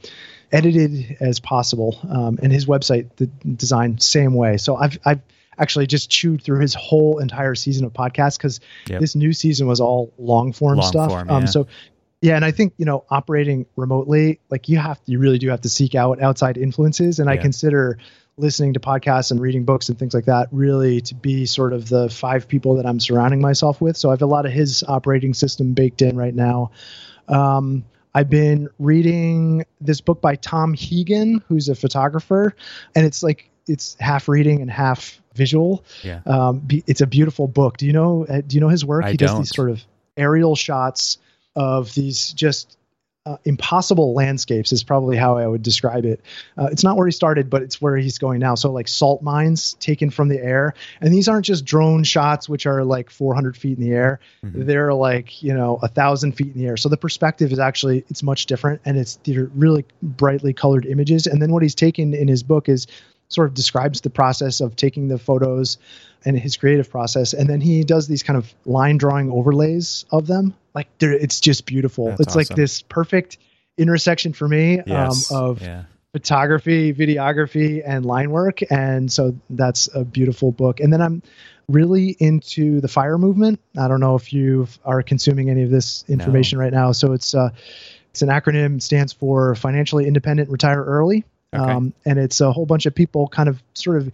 edited 0.52 1.16
as 1.20 1.40
possible. 1.40 1.98
Um, 2.08 2.38
and 2.42 2.52
his 2.52 2.66
website, 2.66 3.08
the 3.16 3.26
design, 3.26 3.98
same 3.98 4.34
way. 4.34 4.56
So 4.56 4.76
I've 4.76 4.98
I've 5.04 5.20
actually 5.58 5.86
just 5.86 6.10
chewed 6.10 6.42
through 6.42 6.60
his 6.60 6.74
whole 6.74 7.18
entire 7.18 7.54
season 7.54 7.84
of 7.84 7.92
podcasts 7.92 8.38
because 8.38 8.60
Yep. 8.88 9.00
this 9.00 9.14
new 9.14 9.32
season 9.32 9.66
was 9.66 9.80
all 9.80 10.12
long 10.18 10.52
form 10.52 10.80
stuff. 10.82 11.10
form, 11.10 11.30
um, 11.30 11.46
so 11.46 11.66
yeah, 12.22 12.36
and 12.36 12.44
I 12.44 12.50
think 12.50 12.74
you 12.76 12.84
know 12.84 13.04
operating 13.10 13.66
remotely, 13.76 14.40
like 14.50 14.68
you 14.68 14.78
have, 14.78 15.00
you 15.06 15.18
really 15.18 15.38
do 15.38 15.48
have 15.48 15.62
to 15.62 15.70
seek 15.70 15.94
out 15.94 16.20
outside 16.22 16.58
influences. 16.58 17.18
And 17.18 17.30
I 17.30 17.36
consider 17.38 17.98
listening 18.40 18.74
to 18.74 18.80
podcasts 18.80 19.30
and 19.30 19.40
reading 19.40 19.64
books 19.64 19.88
and 19.88 19.98
things 19.98 20.14
like 20.14 20.24
that 20.24 20.48
really 20.50 21.00
to 21.02 21.14
be 21.14 21.46
sort 21.46 21.72
of 21.72 21.88
the 21.88 22.08
five 22.08 22.48
people 22.48 22.76
that 22.76 22.86
I'm 22.86 22.98
surrounding 22.98 23.40
myself 23.40 23.80
with. 23.80 23.96
So 23.96 24.08
I 24.08 24.12
have 24.12 24.22
a 24.22 24.26
lot 24.26 24.46
of 24.46 24.52
his 24.52 24.82
operating 24.86 25.34
system 25.34 25.74
baked 25.74 26.02
in 26.02 26.16
right 26.16 26.34
now. 26.34 26.72
Um, 27.28 27.84
I've 28.14 28.30
been 28.30 28.68
reading 28.78 29.64
this 29.80 30.00
book 30.00 30.20
by 30.20 30.36
Tom 30.36 30.74
Hegen, 30.74 31.42
who's 31.48 31.68
a 31.68 31.74
photographer, 31.74 32.56
and 32.94 33.06
it's 33.06 33.22
like 33.22 33.50
it's 33.68 33.96
half 34.00 34.28
reading 34.28 34.62
and 34.62 34.70
half 34.70 35.20
visual. 35.34 35.84
Yeah. 36.02 36.20
Um, 36.26 36.66
it's 36.86 37.00
a 37.00 37.06
beautiful 37.06 37.46
book. 37.46 37.76
Do 37.76 37.86
you 37.86 37.92
know? 37.92 38.26
Uh, 38.28 38.40
do 38.44 38.56
you 38.56 38.60
know 38.60 38.68
his 38.68 38.84
work? 38.84 39.04
I 39.04 39.12
he 39.12 39.16
does 39.16 39.30
don't. 39.30 39.40
these 39.42 39.54
sort 39.54 39.70
of 39.70 39.80
aerial 40.16 40.56
shots 40.56 41.18
of 41.54 41.94
these 41.94 42.32
just 42.32 42.76
uh, 43.26 43.36
impossible 43.44 44.14
landscapes. 44.14 44.72
Is 44.72 44.82
probably 44.82 45.16
how 45.16 45.36
I 45.36 45.46
would 45.46 45.62
describe 45.62 46.04
it. 46.04 46.22
Uh, 46.56 46.68
it's 46.72 46.82
not 46.82 46.96
where 46.96 47.06
he 47.06 47.12
started, 47.12 47.50
but 47.50 47.62
it's 47.62 47.80
where 47.80 47.96
he's 47.96 48.18
going 48.18 48.40
now. 48.40 48.54
So 48.54 48.72
like 48.72 48.88
salt 48.88 49.22
mines 49.22 49.74
taken 49.74 50.10
from 50.10 50.28
the 50.28 50.42
air, 50.42 50.74
and 51.00 51.12
these 51.12 51.28
aren't 51.28 51.44
just 51.44 51.64
drone 51.64 52.02
shots, 52.04 52.48
which 52.48 52.66
are 52.66 52.84
like 52.84 53.10
400 53.10 53.56
feet 53.56 53.78
in 53.78 53.84
the 53.84 53.92
air 53.92 54.20
Mhm. 54.44 54.66
they're 54.66 54.94
like 54.94 55.42
you 55.42 55.52
know 55.52 55.78
a 55.82 55.88
thousand 55.88 56.32
feet 56.32 56.54
in 56.54 56.60
the 56.60 56.66
air 56.66 56.76
so 56.76 56.88
the 56.88 56.96
perspective 56.96 57.52
is 57.52 57.58
actually 57.58 58.04
it's 58.08 58.22
much 58.22 58.46
different 58.46 58.80
and 58.84 58.96
it's 58.96 59.18
really 59.26 59.84
brightly 60.02 60.52
colored 60.52 60.86
images 60.86 61.26
and 61.26 61.42
then 61.42 61.52
what 61.52 61.62
he's 61.62 61.74
taken 61.74 62.14
in 62.14 62.26
his 62.28 62.42
book 62.42 62.68
is 62.68 62.86
sort 63.28 63.48
of 63.48 63.54
describes 63.54 64.00
the 64.00 64.10
process 64.10 64.60
of 64.60 64.76
taking 64.76 65.08
the 65.08 65.18
photos 65.18 65.76
and 66.24 66.38
his 66.38 66.56
creative 66.56 66.90
process 66.90 67.32
and 67.34 67.48
then 67.48 67.60
he 67.60 67.84
does 67.84 68.08
these 68.08 68.22
kind 68.22 68.36
of 68.36 68.52
line 68.64 68.96
drawing 68.96 69.30
overlays 69.30 70.04
of 70.10 70.26
them 70.26 70.54
like 70.74 70.88
they're, 70.98 71.12
it's 71.12 71.40
just 71.40 71.66
beautiful 71.66 72.08
That's 72.08 72.20
it's 72.20 72.36
like 72.36 72.48
this 72.48 72.82
perfect 72.82 73.38
intersection 73.76 74.32
for 74.32 74.46
me 74.48 74.80
Yes. 74.86 75.32
um, 75.32 75.36
of 75.36 75.62
yeah. 75.62 75.84
photography, 76.12 76.92
videography, 76.92 77.82
and 77.84 78.04
line 78.04 78.30
work. 78.30 78.60
And 78.70 79.10
so 79.10 79.36
that's 79.48 79.88
a 79.94 80.04
beautiful 80.04 80.52
book. 80.52 80.80
And 80.80 80.92
then 80.92 81.00
I'm 81.00 81.22
really 81.68 82.16
into 82.18 82.80
the 82.80 82.88
fire 82.88 83.16
movement. 83.18 83.60
I 83.78 83.88
don't 83.88 84.00
know 84.00 84.16
if 84.16 84.32
you 84.32 84.66
are 84.84 85.02
consuming 85.02 85.50
any 85.50 85.62
of 85.62 85.70
this 85.70 86.04
information 86.08 86.58
right 86.58 86.72
now. 86.72 86.92
So 86.92 87.12
it's 87.12 87.34
uh, 87.34 87.50
it's 88.10 88.22
an 88.22 88.28
acronym. 88.28 88.76
It 88.76 88.82
stands 88.82 89.12
for 89.12 89.54
Financially 89.54 90.06
Independent 90.06 90.50
Retire 90.50 90.82
Early. 90.82 91.24
Okay. 91.54 91.72
Um, 91.72 91.94
and 92.04 92.18
it's 92.18 92.40
a 92.40 92.52
whole 92.52 92.66
bunch 92.66 92.86
of 92.86 92.94
people 92.94 93.28
kind 93.28 93.48
of 93.48 93.62
sort 93.74 93.96
of 93.96 94.12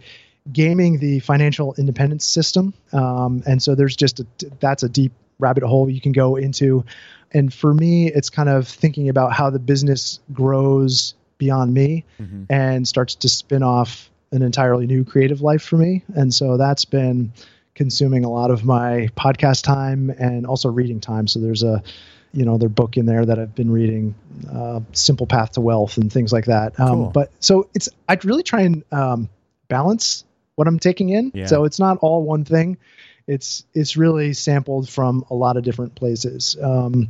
gaming 0.51 0.99
the 0.99 1.19
financial 1.19 1.75
independence 1.77 2.25
system. 2.25 2.73
Um, 2.93 3.43
and 3.45 3.61
so 3.61 3.75
there's 3.75 3.95
just 3.95 4.19
a, 4.19 4.27
that's 4.59 4.83
a 4.83 4.89
deep 4.89 5.11
rabbit 5.39 5.63
hole 5.63 5.89
you 5.89 6.01
can 6.01 6.11
go 6.11 6.35
into. 6.35 6.83
And 7.33 7.53
for 7.53 7.73
me, 7.73 8.07
it's 8.11 8.29
kind 8.29 8.49
of 8.49 8.67
thinking 8.67 9.09
about 9.09 9.33
how 9.33 9.49
the 9.49 9.59
business 9.59 10.19
grows 10.33 11.13
beyond 11.37 11.73
me 11.73 12.03
Mhm. 12.19 12.45
and 12.49 12.87
starts 12.87 13.15
to 13.15 13.29
spin 13.29 13.61
off 13.63 14.09
an 14.31 14.41
entirely 14.41 14.87
new 14.87 15.03
creative 15.03 15.41
life 15.41 15.61
for 15.61 15.77
me. 15.77 16.03
And 16.15 16.33
so 16.33 16.57
that's 16.57 16.85
been 16.85 17.31
consuming 17.75 18.25
a 18.25 18.29
lot 18.31 18.49
of 18.49 18.65
my 18.65 19.09
podcast 19.15 19.63
time 19.63 20.09
and 20.17 20.45
also 20.47 20.69
reading 20.69 20.99
time. 20.99 21.27
So 21.27 21.39
there's 21.39 21.63
a 21.63 21.83
you 22.33 22.43
know 22.43 22.57
their 22.57 22.69
book 22.69 22.97
in 22.97 23.05
there 23.05 23.25
that 23.25 23.39
I've 23.39 23.55
been 23.55 23.71
reading, 23.71 24.13
uh, 24.51 24.81
Simple 24.91 25.25
Path 25.25 25.53
to 25.53 25.61
Wealth 25.61 25.97
and 25.97 26.11
things 26.11 26.33
like 26.33 26.45
that. 26.45 26.77
Um, 26.79 26.87
Cool. 26.89 27.11
But 27.13 27.31
so 27.39 27.69
it's 27.73 27.87
I 28.09 28.17
really 28.23 28.43
try 28.43 28.61
and 28.61 28.83
um, 28.91 29.29
balance 29.69 30.23
what 30.55 30.67
I'm 30.67 30.77
taking 30.79 31.09
in. 31.09 31.31
Yeah. 31.33 31.45
So 31.45 31.63
it's 31.65 31.79
not 31.79 31.97
all 32.01 32.23
one 32.23 32.43
thing. 32.43 32.77
It's 33.27 33.65
it's 33.73 33.97
really 33.97 34.33
sampled 34.33 34.87
from 34.89 35.25
a 35.29 35.35
lot 35.35 35.57
of 35.57 35.63
different 35.63 35.95
places. 35.95 36.55
Um, 36.61 37.09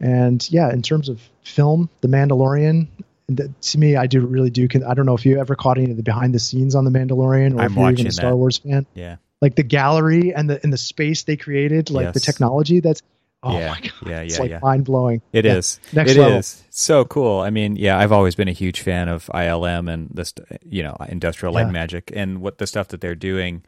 and 0.00 0.46
yeah, 0.50 0.70
in 0.72 0.82
terms 0.82 1.08
of 1.08 1.20
film, 1.42 1.88
The 2.00 2.08
Mandalorian. 2.08 2.88
That, 3.30 3.58
to 3.62 3.78
me, 3.78 3.96
I 3.96 4.06
do 4.06 4.20
really 4.20 4.50
do. 4.50 4.68
Con- 4.68 4.84
I 4.84 4.92
don't 4.92 5.06
know 5.06 5.14
if 5.14 5.24
you 5.24 5.40
ever 5.40 5.54
caught 5.56 5.78
any 5.78 5.90
of 5.90 5.96
the 5.96 6.02
behind 6.02 6.34
the 6.34 6.38
scenes 6.38 6.74
on 6.74 6.84
the 6.84 6.90
Mandalorian, 6.90 7.56
or 7.56 7.62
I'm 7.62 7.72
if 7.72 7.78
you're 7.78 7.90
even 7.92 8.06
a 8.08 8.12
Star 8.12 8.30
that. 8.32 8.36
Wars 8.36 8.58
fan. 8.58 8.84
Yeah. 8.92 9.16
Like 9.40 9.56
the 9.56 9.62
gallery 9.62 10.34
and 10.34 10.50
the 10.50 10.60
and 10.62 10.70
the 10.70 10.76
space 10.76 11.22
they 11.22 11.38
created, 11.38 11.88
like 11.90 12.12
the 12.12 12.20
technology. 12.20 12.80
That's 12.80 13.00
oh 13.42 13.58
yeah. 13.58 13.68
my 13.70 13.80
god, 13.80 13.92
Yeah. 14.06 14.20
it's 14.20 14.34
Yeah. 14.36 14.40
like 14.42 14.50
yeah. 14.50 14.58
mind 14.62 14.84
blowing. 14.84 15.22
It 15.32 15.46
Yeah. 15.46 15.56
is. 15.56 15.80
Next 15.94 16.10
It 16.12 16.18
level. 16.18 16.38
is. 16.38 16.62
so 16.68 17.06
cool. 17.06 17.40
I 17.40 17.48
mean, 17.48 17.76
yeah, 17.76 17.98
I've 17.98 18.12
always 18.12 18.34
been 18.34 18.48
a 18.48 18.52
huge 18.52 18.80
fan 18.82 19.08
of 19.08 19.30
ILM 19.32 19.88
and 19.90 20.10
this, 20.12 20.34
you 20.62 20.82
know, 20.82 20.94
industrial 21.08 21.54
light 21.54 21.66
Yeah. 21.66 21.72
magic 21.72 22.12
and 22.14 22.42
what 22.42 22.58
the 22.58 22.66
stuff 22.66 22.88
that 22.88 23.00
they're 23.00 23.14
doing 23.14 23.62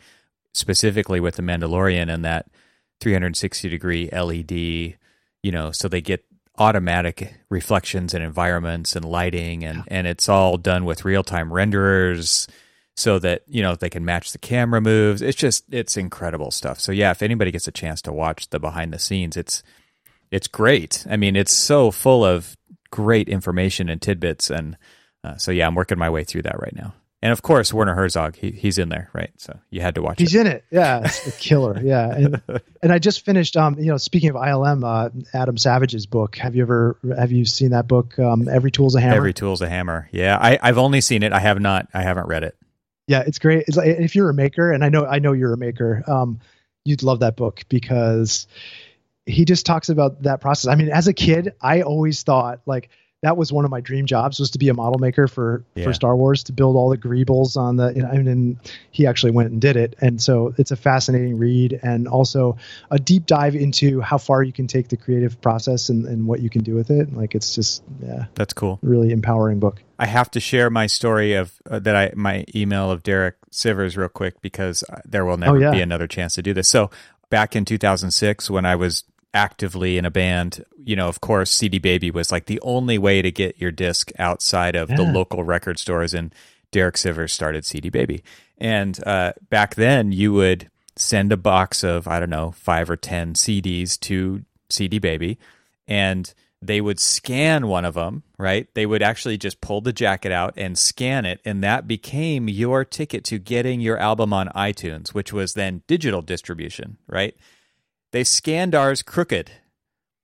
specifically 0.57 1.21
with 1.21 1.37
the 1.37 1.43
Mandalorian 1.43 2.13
and 2.13 2.25
that 2.25 2.47
360 3.01 3.69
degree 3.69 4.09
LED, 4.11 4.51
you 4.51 5.53
know, 5.53 5.71
so 5.71 5.89
they 5.89 6.01
get 6.01 6.25
automatic 6.59 7.35
reflections 7.51 8.15
and 8.15 8.25
environments 8.25 8.97
and 8.97 9.05
lighting 9.05 9.63
and 9.63 9.85
and 9.89 10.07
it's 10.07 10.27
all 10.27 10.57
done 10.57 10.87
with 10.87 11.05
real-time 11.05 11.51
renderers 11.51 12.49
so 12.97 13.19
that 13.19 13.43
you 13.47 13.61
know 13.61 13.75
they 13.75 13.91
can 13.91 14.07
match 14.07 14.33
the 14.33 14.39
camera 14.39 14.81
moves 14.81 15.21
it's 15.21 15.37
just 15.37 15.65
it's 15.71 15.99
incredible 15.99 16.51
stuff 16.51 16.81
so 16.81 16.93
yeah 16.93 17.11
if 17.11 17.21
anybody 17.21 17.51
gets 17.51 17.69
a 17.69 17.71
chance 17.71 18.01
to 18.01 18.11
watch 18.11 18.49
the 18.49 18.59
behind 18.59 18.91
the 18.91 18.99
scenes 18.99 19.37
it's 19.37 19.63
it's 20.31 20.49
great. 20.49 21.07
I 21.09 21.17
mean, 21.17 21.37
it's 21.37 21.53
so 21.53 21.91
full 21.91 22.25
of 22.25 22.57
great 22.91 23.29
information 23.29 23.89
and 23.89 24.01
tidbits, 24.01 24.51
and 24.51 24.77
uh, 25.25 25.37
so 25.37 25.51
yeah, 25.51 25.67
I'm 25.67 25.75
working 25.75 25.99
my 25.99 26.11
way 26.11 26.25
through 26.25 26.43
that 26.43 26.61
right 26.61 26.75
now. 26.75 26.95
And 27.23 27.33
of 27.33 27.43
course, 27.43 27.73
Werner 27.73 27.95
Herzog, 27.95 28.37
he, 28.37 28.51
he's 28.51 28.77
in 28.79 28.91
there, 28.91 29.09
right? 29.15 29.31
So 29.39 29.59
you 29.71 29.81
had 29.81 29.95
to 29.95 30.03
watch 30.03 30.19
He's 30.19 30.35
it. 30.35 30.41
in 30.43 30.47
it. 30.49 30.65
Yeah, 30.71 31.01
it's 31.05 31.27
a 31.27 31.33
killer. 31.33 31.81
Yeah, 31.83 32.15
and, 32.15 32.43
and 32.83 32.93
I 32.93 32.99
just 32.99 33.25
finished. 33.25 33.57
Um, 33.57 33.79
you 33.79 33.87
know, 33.87 33.97
speaking 33.97 34.29
of 34.29 34.37
ILM, 34.37 34.85
uh, 34.85 35.11
Adam 35.33 35.57
Savage's 35.57 36.07
book. 36.07 36.37
Have 36.37 36.55
you 36.55 36.63
ever 36.63 36.99
have 37.17 37.33
you 37.33 37.45
seen 37.47 37.71
that 37.71 37.89
book? 37.89 38.19
Um, 38.19 38.49
Every 38.49 38.71
Tool's 38.71 38.95
a 38.95 39.01
Hammer. 39.01 39.17
Every 39.17 39.33
tool's 39.33 39.63
a 39.63 39.69
hammer. 39.69 40.09
Yeah, 40.13 40.37
I, 40.41 40.59
I've 40.63 40.79
only 40.79 41.01
seen 41.01 41.23
it. 41.23 41.33
I 41.33 41.41
have 41.41 41.59
not. 41.59 41.89
I 41.95 42.03
haven't 42.03 42.27
read 42.29 42.43
it. 42.43 42.55
Yeah, 43.09 43.23
it's 43.27 43.39
great. 43.39 43.65
It's 43.67 43.77
like 43.77 43.87
if 43.87 44.15
you're 44.15 44.31
a 44.31 44.35
maker, 44.35 44.71
and 44.71 44.85
I 44.85 44.91
know 44.91 45.07
I 45.07 45.19
know 45.19 45.33
you're 45.33 45.55
a 45.55 45.59
maker, 45.59 46.03
um, 46.07 46.41
you'd 46.85 47.03
love 47.03 47.21
that 47.21 47.37
book 47.37 47.65
because 47.69 48.47
he 49.25 49.45
just 49.45 49.65
talks 49.65 49.89
about 49.89 50.23
that 50.23 50.41
process. 50.41 50.71
I 50.71 50.75
mean, 50.75 50.91
as 50.91 51.09
a 51.09 51.13
kid, 51.15 51.55
I 51.61 51.83
always 51.83 52.23
thought 52.23 52.61
like 52.67 52.91
that 53.27 53.37
was 53.37 53.53
one 53.53 53.65
of 53.65 53.71
my 53.71 53.81
dream 53.81 54.07
jobs 54.07 54.39
was 54.39 54.51
to 54.53 54.59
be 54.59 54.69
a 54.69 54.75
model 54.75 54.99
maker 54.99 55.27
for 55.29 55.65
Yeah. 55.75 55.85
for 55.85 55.93
Star 55.93 56.17
Wars 56.17 56.45
to 56.45 56.53
build 56.53 56.77
all 56.77 56.89
the 56.91 56.97
greebles 56.99 57.57
on 57.57 57.77
the. 57.77 57.93
You 57.95 58.03
know, 58.03 58.09
I 58.09 58.19
mean, 58.19 58.59
he 58.91 59.07
actually 59.07 59.33
went 59.33 59.51
and 59.51 59.61
did 59.61 59.77
it, 59.77 59.97
and 60.01 60.21
so 60.23 60.55
it's 60.57 60.71
a 60.71 60.77
fascinating 60.77 61.39
read 61.39 61.79
and 61.83 62.07
also 62.09 62.57
a 62.91 62.99
deep 62.99 63.27
dive 63.27 63.55
into 63.57 64.01
how 64.01 64.19
far 64.19 64.43
you 64.43 64.53
can 64.53 64.67
take 64.67 64.89
the 64.89 64.97
creative 64.97 65.41
process 65.41 65.89
and, 65.89 66.07
and 66.07 66.27
what 66.27 66.41
you 66.41 66.49
can 66.51 66.63
do 66.63 66.75
with 66.75 66.91
it. 66.91 67.13
Like 67.15 67.35
it's 67.35 67.55
just 67.55 67.83
yeah, 68.03 68.27
That's 68.35 68.53
cool. 68.55 68.79
really 68.83 69.11
empowering 69.13 69.59
book. 69.61 69.83
I 69.99 70.07
have 70.07 70.31
to 70.33 70.41
share 70.41 70.71
my 70.71 70.87
story 70.87 71.35
of 71.35 71.53
uh, 71.69 71.79
that 71.81 71.97
I 71.97 72.13
my 72.15 72.45
email 72.55 72.91
of 72.91 73.03
Derek 73.03 73.37
Sivers 73.51 73.97
real 73.97 74.09
quick 74.09 74.41
because 74.43 74.85
uh, 74.91 75.01
there 75.05 75.25
will 75.25 75.37
never 75.39 75.57
Oh, 75.57 75.61
yeah. 75.61 75.71
be 75.73 75.81
another 75.81 76.07
chance 76.07 76.35
to 76.37 76.43
do 76.43 76.53
this. 76.55 76.69
So 76.69 76.91
back 77.31 77.57
in 77.57 77.65
2006 77.65 78.51
when 78.51 78.65
I 78.65 78.77
was 78.77 79.05
actively 79.37 79.99
in 79.99 80.07
a 80.07 80.11
band, 80.11 80.65
you 80.83 80.97
know, 80.97 81.09
of 81.09 81.21
course 81.21 81.51
CD 81.51 81.79
Baby 81.79 82.11
was 82.11 82.33
like 82.33 82.47
the 82.47 82.61
only 82.63 82.97
way 82.97 83.21
to 83.21 83.31
get 83.31 83.61
your 83.61 83.71
disc 83.71 84.11
outside 84.19 84.75
of 84.75 84.89
the 84.89 85.03
local 85.03 85.45
record 85.45 85.79
stores 85.79 86.15
and 86.15 86.35
Derek 86.73 86.97
Sivers 86.97 87.31
started 87.31 87.65
CD 87.65 87.91
Baby. 87.91 88.25
And 88.59 88.99
uh, 89.07 89.35
back 89.51 89.75
then 89.75 90.11
you 90.11 90.33
would 90.33 90.71
send 90.97 91.33
a 91.33 91.37
box 91.37 91.85
of 91.85 92.09
I 92.09 92.19
don't 92.19 92.31
know, 92.31 92.53
5 92.53 92.91
or 92.91 92.97
10 92.97 93.35
CDs 93.35 94.01
to 94.01 94.43
CD 94.71 94.99
Baby 94.99 95.39
and 95.87 96.33
they 96.63 96.81
would 96.81 96.99
scan 96.99 97.69
one 97.69 97.85
of 97.85 97.95
them, 97.95 98.23
right? 98.39 98.67
They 98.75 98.87
would 98.87 99.03
actually 99.03 99.37
just 99.37 99.61
pull 99.61 99.83
the 99.83 99.93
jacket 99.93 100.33
out 100.33 100.55
and 100.57 100.77
scan 100.77 101.27
it, 101.27 101.41
and 101.45 101.63
that 101.63 101.87
became 101.87 102.49
your 102.49 102.85
ticket 102.85 103.25
to 103.25 103.39
getting 103.39 103.81
your 103.81 103.99
album 103.99 104.33
on 104.33 104.49
iTunes, 104.49 105.11
which 105.11 105.33
was 105.33 105.53
then 105.53 105.83
digital 105.87 106.23
distribution, 106.23 106.97
right? 107.07 107.37
They 108.17 108.25
scanned 108.25 108.75
ours 108.75 109.03
crooked. 109.03 109.51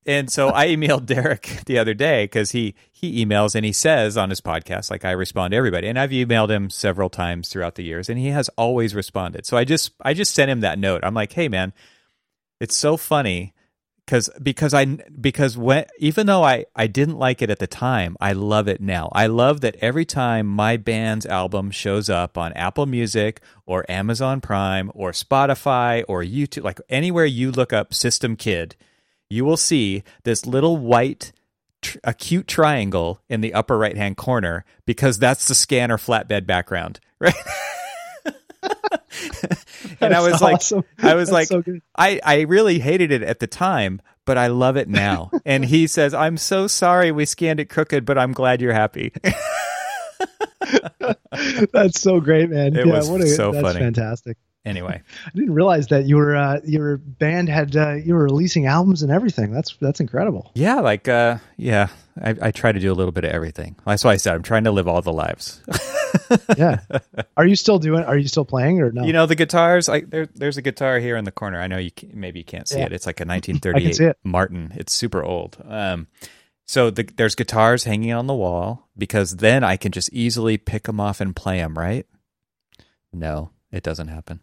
And 0.07 0.32
so 0.32 0.49
I 0.49 0.68
emailed 0.68 1.05
Derek 1.14 1.61
the 1.66 1.78
other 1.78 1.93
day 1.93 2.24
because 2.24 2.53
he 2.53 2.74
he 2.90 3.22
emails 3.22 3.55
and 3.55 3.66
he 3.66 3.72
says 3.74 4.16
on 4.16 4.30
his 4.30 4.40
podcast, 4.40 4.90
like 4.90 5.05
I 5.05 5.11
respond 5.11 5.51
to 5.51 5.59
everybody. 5.59 5.88
And 5.88 5.99
I've 5.99 6.09
emailed 6.09 6.49
him 6.49 6.70
several 6.70 7.11
times 7.11 7.51
throughout 7.51 7.74
the 7.74 7.84
years, 7.84 8.09
and 8.09 8.18
he 8.18 8.28
has 8.28 8.49
always 8.57 8.95
responded. 8.95 9.45
So 9.45 9.59
I 9.59 9.64
just 9.64 9.93
I 10.01 10.14
just 10.14 10.32
sent 10.32 10.51
him 10.51 10.61
that 10.61 10.78
note. 10.78 11.05
I'm 11.05 11.12
like, 11.12 11.34
hey 11.34 11.49
man, 11.49 11.74
it's 12.61 12.74
so 12.74 12.97
funny 12.97 13.53
because 14.07 14.28
because 14.42 14.74
I 14.74 14.84
because 14.84 15.57
when 15.57 15.86
even 15.98 16.26
though 16.26 16.42
I 16.42 16.66
I 16.74 16.86
didn't 16.86 17.18
like 17.18 17.40
it 17.40 17.50
at 17.50 17.59
the 17.59 17.66
time, 17.66 18.16
I 18.20 18.32
love 18.32 18.68
it 18.68 18.80
now. 18.80 19.09
I 19.12 19.26
love 19.26 19.61
that 19.61 19.76
every 19.76 20.05
time 20.05 20.46
my 20.46 20.76
band's 20.76 21.26
album 21.26 21.70
shows 21.70 22.11
up 22.11 22.36
on 22.36 22.53
Apple 22.55 22.86
Music 22.86 23.40
or 23.64 23.90
Amazon 23.90 24.40
Prime 24.40 24.90
or 24.94 25.12
Spotify 25.12 26.05
or 26.09 26.22
YouTube, 26.22 26.64
like 26.64 26.80
anywhere 26.88 27.26
you 27.26 27.53
look 27.53 27.72
up 27.72 27.94
System 27.94 28.36
Kid, 28.36 28.76
you 29.30 29.44
will 29.44 29.57
see 29.57 30.03
this 30.24 30.46
little 30.46 30.76
white 30.76 31.32
tr- 31.80 31.98
a 32.05 32.12
cute 32.12 32.48
triangle 32.48 33.20
in 33.28 33.40
the 33.40 33.55
upper 33.55 33.78
right 33.78 33.96
hand 33.96 34.16
corner 34.16 34.64
because 34.84 35.18
that's 35.18 35.46
the 35.48 35.55
scanner 35.55 35.96
flatbed 35.96 36.46
background, 36.46 37.00
right? 37.18 37.34
and 40.00 40.14
I 40.14 40.20
was 40.20 40.40
like. 40.40 40.62
I 40.98 41.14
was 41.14 41.30
That's 41.30 41.30
like, 41.30 41.48
so. 41.48 41.62
I, 41.96 42.20
I 42.24 42.40
really 42.42 42.78
hated 42.78 43.10
it 43.12 43.22
at 43.22 43.40
the 43.40 43.46
time, 43.46 44.00
but 44.24 44.38
I 44.38 44.48
love 44.48 44.76
it 44.76 44.88
now. 44.88 45.30
and 45.44 45.64
he 45.64 45.86
says, 45.86 46.14
I'm 46.14 46.36
so 46.36 46.66
sorry 46.66 47.12
we 47.12 47.24
scanned 47.24 47.60
it 47.60 47.68
crooked, 47.68 48.04
but 48.04 48.18
I'm 48.18 48.32
glad 48.32 48.60
you're 48.60 48.72
happy. 48.72 49.12
That's 51.72 52.00
so 52.00 52.20
great, 52.20 52.50
man. 52.50 52.76
It 52.76 52.86
yeah, 52.86 52.92
was 52.92 53.10
what 53.10 53.20
a, 53.20 53.26
so 53.26 53.50
that's 53.50 53.62
funny. 53.62 53.80
fantastic. 53.80 54.36
anyway, 54.64 55.02
I 55.26 55.30
didn't 55.34 55.54
realize 55.54 55.88
that 55.88 56.06
your 56.06 56.36
uh, 56.36 56.60
your 56.64 56.98
band 56.98 57.48
had 57.48 57.74
uh, 57.74 57.94
you 57.94 58.14
were 58.14 58.24
releasing 58.24 58.66
albums 58.66 59.02
and 59.02 59.10
everything. 59.10 59.50
That's 59.50 59.76
that's 59.80 59.98
incredible. 59.98 60.52
yeah, 60.54 60.76
like, 60.76 61.08
uh, 61.08 61.38
yeah, 61.56 61.88
I, 62.20 62.36
I 62.40 62.50
try 62.52 62.70
to 62.70 62.78
do 62.78 62.92
a 62.92 62.94
little 62.94 63.12
bit 63.12 63.24
of 63.24 63.32
everything. 63.32 63.76
That's 63.84 64.04
why 64.04 64.12
I 64.12 64.16
said 64.16 64.34
I'm 64.34 64.42
trying 64.42 64.64
to 64.64 64.70
live 64.70 64.86
all 64.86 65.02
the 65.02 65.12
lives. 65.12 65.62
Yeah. 66.56 66.80
are 67.36 67.46
you 67.46 67.56
still 67.56 67.78
doing? 67.78 68.04
Are 68.04 68.16
you 68.16 68.28
still 68.28 68.44
playing 68.44 68.80
or 68.80 68.90
no? 68.92 69.04
You 69.04 69.12
know, 69.12 69.26
the 69.26 69.34
guitars, 69.34 69.88
like 69.88 70.10
there, 70.10 70.26
there's 70.34 70.56
a 70.56 70.62
guitar 70.62 70.98
here 70.98 71.16
in 71.16 71.24
the 71.24 71.32
corner. 71.32 71.60
I 71.60 71.66
know 71.66 71.78
you 71.78 71.90
can, 71.90 72.10
maybe 72.14 72.38
you 72.40 72.44
can't 72.44 72.68
see 72.68 72.78
Yeah. 72.78 72.86
it. 72.86 72.92
It's 72.92 73.06
like 73.06 73.20
a 73.20 73.24
can 73.24 73.28
1938 73.28 74.00
it. 74.00 74.16
Martin. 74.24 74.72
It's 74.76 74.92
super 74.92 75.22
old. 75.24 75.56
Um, 75.66 76.06
so 76.66 76.90
the, 76.90 77.02
there's 77.16 77.34
guitars 77.34 77.84
hanging 77.84 78.12
on 78.12 78.26
the 78.26 78.34
wall 78.34 78.88
because 78.96 79.36
then 79.36 79.64
I 79.64 79.76
can 79.76 79.92
just 79.92 80.12
easily 80.12 80.56
pick 80.58 80.84
them 80.84 81.00
off 81.00 81.20
and 81.20 81.34
play 81.34 81.58
them, 81.58 81.76
right? 81.76 82.06
No, 83.12 83.50
it 83.70 83.82
doesn't 83.82 84.08
happen. 84.08 84.40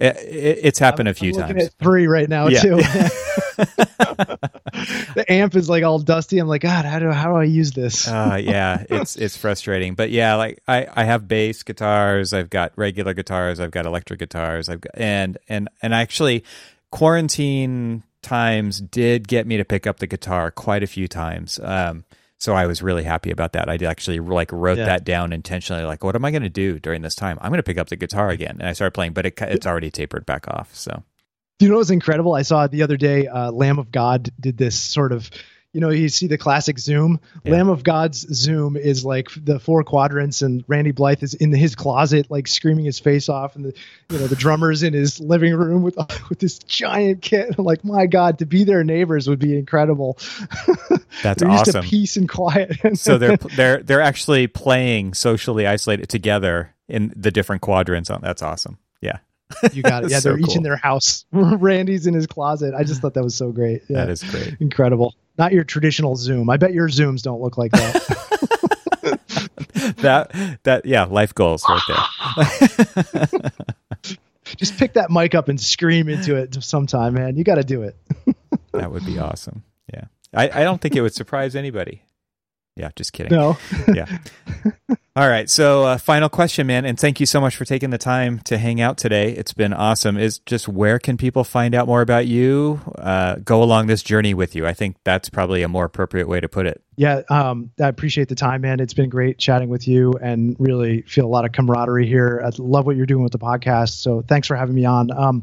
It, 0.00 0.16
it, 0.16 0.58
it's 0.62 0.78
happened 0.78 1.08
a 1.08 1.14
few 1.14 1.32
I'm 1.34 1.48
times. 1.54 1.64
at 1.66 1.72
three 1.74 2.06
right 2.06 2.28
now 2.28 2.48
Yeah. 2.48 2.62
too. 2.62 2.80
the 3.58 5.24
amp 5.28 5.54
is 5.56 5.68
like 5.68 5.82
all 5.84 5.98
dusty. 5.98 6.38
I'm 6.38 6.48
like, 6.48 6.62
God, 6.62 6.84
how 6.84 6.98
do 6.98 7.10
how 7.10 7.32
do 7.32 7.36
I 7.36 7.44
use 7.44 7.72
this? 7.72 8.06
uh, 8.08 8.38
yeah, 8.42 8.84
it's 8.88 9.16
it's 9.16 9.36
frustrating, 9.36 9.94
but 9.94 10.10
yeah, 10.10 10.34
like 10.36 10.60
I, 10.68 10.86
I 10.94 11.04
have 11.04 11.28
bass 11.28 11.62
guitars, 11.62 12.32
I've 12.32 12.50
got 12.50 12.72
regular 12.76 13.14
guitars, 13.14 13.60
I've 13.60 13.70
got 13.70 13.86
electric 13.86 14.18
guitars, 14.20 14.68
I've 14.68 14.80
got 14.80 14.92
and 14.94 15.38
and 15.48 15.68
and 15.82 15.94
actually, 15.94 16.44
quarantine 16.90 18.02
times 18.22 18.80
did 18.80 19.28
get 19.28 19.46
me 19.46 19.56
to 19.56 19.64
pick 19.64 19.86
up 19.86 19.98
the 19.98 20.06
guitar 20.06 20.50
quite 20.50 20.82
a 20.82 20.86
few 20.86 21.08
times. 21.08 21.58
Um, 21.62 22.04
so 22.40 22.54
I 22.54 22.66
was 22.66 22.82
really 22.82 23.02
happy 23.02 23.30
about 23.32 23.52
that. 23.54 23.68
I 23.68 23.74
actually 23.84 24.20
like 24.20 24.52
wrote 24.52 24.78
Yeah. 24.78 24.86
that 24.86 25.04
down 25.04 25.32
intentionally. 25.32 25.82
Like, 25.84 26.04
what 26.04 26.14
am 26.14 26.24
I 26.24 26.30
going 26.30 26.42
to 26.44 26.48
do 26.48 26.78
during 26.78 27.02
this 27.02 27.16
time? 27.16 27.36
I'm 27.40 27.50
going 27.50 27.58
to 27.58 27.64
pick 27.64 27.78
up 27.78 27.88
the 27.88 27.96
guitar 27.96 28.30
again, 28.30 28.58
and 28.60 28.68
I 28.68 28.74
started 28.74 28.92
playing, 28.92 29.12
but 29.12 29.26
it, 29.26 29.40
it's 29.42 29.66
already 29.66 29.90
tapered 29.90 30.24
back 30.24 30.46
off. 30.46 30.72
So 30.74 31.02
you 31.58 31.68
know 31.68 31.76
what's 31.76 31.90
incredible? 31.90 32.34
I 32.34 32.42
saw 32.42 32.66
the 32.66 32.82
other 32.82 32.96
day, 32.96 33.26
uh, 33.26 33.50
Lamb 33.50 33.78
of 33.78 33.90
God 33.90 34.30
did 34.38 34.56
this 34.56 34.78
sort 34.78 35.12
of, 35.12 35.30
you 35.72 35.80
know, 35.80 35.90
you 35.90 36.08
see 36.08 36.26
the 36.26 36.38
classic 36.38 36.78
Zoom. 36.78 37.20
Yeah. 37.44 37.52
Lamb 37.52 37.68
of 37.68 37.82
God's 37.82 38.20
Zoom 38.34 38.76
is 38.76 39.04
like 39.04 39.28
the 39.36 39.58
four 39.60 39.84
quadrants, 39.84 40.40
and 40.40 40.64
Randy 40.66 40.92
Blythe 40.92 41.22
is 41.22 41.34
in 41.34 41.52
his 41.52 41.74
closet, 41.74 42.30
like 42.30 42.46
screaming 42.46 42.84
his 42.84 42.98
face 42.98 43.28
off, 43.28 43.54
and 43.54 43.66
the, 43.66 43.74
you 44.08 44.18
know, 44.18 44.26
the 44.28 44.36
drummer's 44.36 44.82
in 44.82 44.94
his 44.94 45.20
living 45.20 45.54
room 45.54 45.82
with 45.82 45.96
with 46.28 46.38
this 46.38 46.58
giant 46.58 47.22
kit. 47.22 47.54
I'm 47.58 47.64
like, 47.64 47.84
my 47.84 48.06
God, 48.06 48.38
to 48.38 48.46
be 48.46 48.64
their 48.64 48.82
neighbors 48.82 49.28
would 49.28 49.40
be 49.40 49.56
incredible. 49.58 50.18
That's 51.22 51.42
awesome. 51.44 51.84
peace 51.84 52.16
and 52.16 52.28
quiet. 52.28 52.98
so 52.98 53.18
they're 53.18 53.36
they're 53.36 53.82
they're 53.82 54.00
actually 54.00 54.46
playing 54.46 55.14
socially 55.14 55.66
isolated 55.66 56.08
together 56.08 56.74
in 56.88 57.12
the 57.16 57.30
different 57.30 57.62
quadrants. 57.62 58.10
On 58.10 58.20
that's 58.22 58.42
awesome. 58.42 58.78
Yeah, 59.00 59.18
You 59.72 59.82
got 59.82 60.04
it. 60.04 60.10
Yeah, 60.10 60.18
So 60.20 60.30
they're 60.30 60.38
each 60.38 60.46
cool. 60.46 60.56
in 60.58 60.62
their 60.62 60.76
house. 60.76 61.24
Randy's 61.32 62.06
in 62.06 62.14
his 62.14 62.26
closet. 62.26 62.74
I 62.74 62.84
just 62.84 63.00
thought 63.00 63.14
that 63.14 63.24
was 63.24 63.34
so 63.34 63.50
great. 63.52 63.82
Yeah, 63.88 64.04
That 64.04 64.10
is 64.10 64.22
great. 64.22 64.56
incredible. 64.60 65.14
Not 65.38 65.52
your 65.52 65.64
traditional 65.64 66.16
Zoom. 66.16 66.50
I 66.50 66.56
bet 66.56 66.72
your 66.72 66.88
Zooms 66.88 67.22
don't 67.22 67.40
look 67.40 67.56
like 67.58 67.70
that. 67.72 69.18
that 69.98 70.58
that 70.64 70.84
yeah, 70.86 71.04
life 71.04 71.34
goals 71.34 71.64
right 71.68 71.80
there. 71.88 73.50
just 74.56 74.76
pick 74.76 74.94
that 74.94 75.10
mic 75.10 75.34
up 75.34 75.48
and 75.48 75.60
scream 75.60 76.08
into 76.08 76.36
it 76.36 76.62
sometime, 76.62 77.14
man. 77.14 77.36
You 77.36 77.44
got 77.44 77.56
to 77.56 77.64
do 77.64 77.82
it. 77.82 77.96
that 78.72 78.90
would 78.90 79.04
be 79.06 79.18
awesome. 79.18 79.62
Yeah. 79.92 80.04
I, 80.34 80.50
I 80.60 80.64
don't 80.64 80.80
think 80.80 80.96
it 80.96 81.00
would 81.02 81.14
surprise 81.14 81.54
anybody. 81.56 82.02
Yeah, 82.76 82.90
just 82.96 83.12
kidding. 83.12 83.32
No. 83.36 83.56
yeah. 83.92 84.18
All 85.18 85.28
right. 85.28 85.50
So, 85.50 85.82
uh, 85.82 85.98
final 85.98 86.28
question, 86.28 86.68
man, 86.68 86.84
and 86.84 86.96
thank 86.96 87.18
you 87.18 87.26
so 87.26 87.40
much 87.40 87.56
for 87.56 87.64
taking 87.64 87.90
the 87.90 87.98
time 87.98 88.38
to 88.44 88.56
hang 88.56 88.80
out 88.80 88.98
today. 88.98 89.32
It's 89.32 89.52
been 89.52 89.72
awesome. 89.72 90.16
Is 90.16 90.38
just 90.38 90.68
where 90.68 91.00
can 91.00 91.16
people 91.16 91.42
find 91.42 91.74
out 91.74 91.88
more 91.88 92.02
about 92.02 92.28
you? 92.28 92.80
Uh, 92.96 93.34
go 93.44 93.60
along 93.60 93.88
this 93.88 94.04
journey 94.04 94.32
with 94.32 94.54
you. 94.54 94.64
I 94.64 94.74
think 94.74 94.94
that's 95.02 95.28
probably 95.28 95.64
a 95.64 95.68
more 95.68 95.84
appropriate 95.84 96.28
way 96.28 96.38
to 96.38 96.48
put 96.48 96.66
it. 96.66 96.84
Yeah, 96.94 97.22
um, 97.30 97.72
I 97.80 97.88
appreciate 97.88 98.28
the 98.28 98.36
time, 98.36 98.60
man. 98.60 98.78
It's 98.78 98.94
been 98.94 99.08
great 99.08 99.38
chatting 99.38 99.68
with 99.68 99.88
you 99.88 100.12
and 100.22 100.54
really 100.60 101.02
feel 101.02 101.24
a 101.24 101.26
lot 101.26 101.44
of 101.44 101.50
camaraderie 101.50 102.06
here. 102.06 102.40
I 102.46 102.50
love 102.56 102.86
what 102.86 102.94
you're 102.94 103.04
doing 103.04 103.24
with 103.24 103.32
the 103.32 103.40
podcast. 103.40 104.00
So 104.00 104.22
thanks 104.22 104.46
for 104.46 104.54
having 104.54 104.76
me 104.76 104.84
on. 104.84 105.10
Um, 105.10 105.42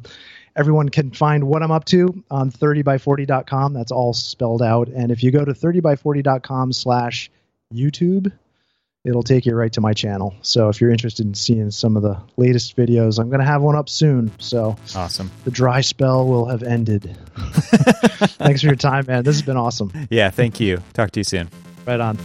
everyone 0.55 0.87
can 0.87 1.11
find 1.11 1.43
what 1.43 1.61
I'm 1.61 1.71
up 1.71 1.83
to 1.87 2.23
on 2.31 2.49
30by40.com. 2.49 3.73
That's 3.73 3.91
all 3.91 4.13
spelled 4.13 4.61
out. 4.61 4.87
And 4.87 5.11
if 5.11 5.21
you 5.21 5.31
go 5.31 5.43
to 5.43 5.51
30by40.com 5.51 6.71
slash 6.71 7.29
YouTube, 7.73 8.31
it'll 9.05 9.23
take 9.23 9.45
you 9.45 9.55
right 9.55 9.71
to 9.73 9.81
my 9.81 9.93
channel. 9.93 10.33
So 10.41 10.67
if 10.69 10.81
you're 10.81 10.89
interested 10.91 11.25
in 11.25 11.33
seeing 11.35 11.71
some 11.71 11.95
of 11.95 12.03
the 12.03 12.19
latest 12.37 12.75
videos, 12.75 13.19
I'm 13.19 13.29
going 13.29 13.39
to 13.39 13.45
have 13.45 13.61
one 13.61 13.75
up 13.75 13.87
soon. 13.87 14.31
So 14.39 14.75
Awesome. 14.95 15.31
the 15.45 15.51
dry 15.51 15.81
spell 15.81 16.27
will 16.27 16.45
have 16.47 16.63
ended. 16.63 17.15
Thanks 17.37 18.61
for 18.61 18.67
your 18.67 18.75
time, 18.75 19.05
man. 19.07 19.23
This 19.23 19.35
has 19.35 19.43
been 19.43 19.57
awesome. 19.57 19.91
Yeah. 20.09 20.29
Thank 20.31 20.59
you. 20.59 20.79
Talk 20.93 21.11
to 21.11 21.19
you 21.19 21.23
soon. 21.23 21.49
Right 21.85 21.99
on. 21.99 22.17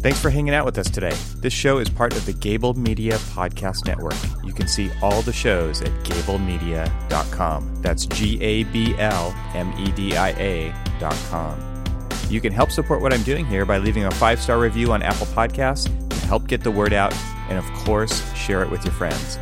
Thanks 0.00 0.18
for 0.18 0.30
hanging 0.30 0.54
out 0.54 0.64
with 0.64 0.78
us 0.78 0.88
today. 0.88 1.14
This 1.36 1.52
show 1.52 1.76
is 1.76 1.90
part 1.90 2.16
of 2.16 2.24
the 2.24 2.32
Gabl 2.32 2.74
Media 2.74 3.18
Podcast 3.34 3.86
Network. 3.86 4.14
You 4.42 4.54
can 4.54 4.66
see 4.66 4.90
all 5.02 5.20
the 5.20 5.32
shows 5.32 5.82
at 5.82 5.90
gablmedia.com. 6.04 7.82
That's 7.82 8.06
G 8.06 8.40
A 8.42 8.64
B 8.64 8.94
L 8.96 9.34
M 9.54 9.74
E 9.78 9.92
D 9.92 10.16
I 10.16 10.30
A.com. 10.30 11.84
You 12.30 12.40
can 12.40 12.50
help 12.50 12.70
support 12.70 13.02
what 13.02 13.12
I'm 13.12 13.22
doing 13.24 13.44
here 13.44 13.66
by 13.66 13.76
leaving 13.76 14.04
a 14.06 14.10
five 14.12 14.40
star 14.40 14.58
review 14.58 14.90
on 14.90 15.02
Apple 15.02 15.26
Podcasts 15.26 15.84
to 16.08 16.26
help 16.26 16.48
get 16.48 16.62
the 16.62 16.70
word 16.70 16.94
out, 16.94 17.12
and 17.50 17.58
of 17.58 17.64
course, 17.84 18.22
share 18.34 18.62
it 18.62 18.70
with 18.70 18.82
your 18.84 18.94
friends. 18.94 19.38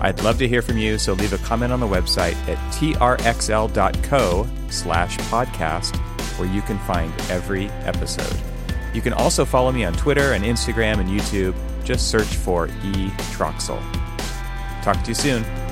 I'd 0.00 0.22
love 0.22 0.38
to 0.38 0.48
hear 0.48 0.62
from 0.62 0.78
you, 0.78 0.96
so 0.96 1.12
leave 1.12 1.34
a 1.34 1.38
comment 1.38 1.70
on 1.70 1.80
the 1.80 1.86
website 1.86 2.36
at 2.48 2.56
trxl.co 2.72 4.46
slash 4.70 5.18
podcast, 5.18 5.96
where 6.38 6.48
you 6.48 6.62
can 6.62 6.78
find 6.78 7.12
every 7.30 7.66
episode. 7.84 8.57
You 8.94 9.02
can 9.02 9.12
also 9.12 9.44
follow 9.44 9.70
me 9.72 9.84
on 9.84 9.92
Twitter 9.94 10.32
and 10.32 10.44
Instagram 10.44 10.98
and 10.98 11.08
YouTube. 11.08 11.54
Just 11.84 12.10
search 12.10 12.26
for 12.26 12.68
E. 12.68 13.10
Troxel. 13.32 13.80
Talk 14.82 15.02
to 15.02 15.08
you 15.08 15.14
soon. 15.14 15.67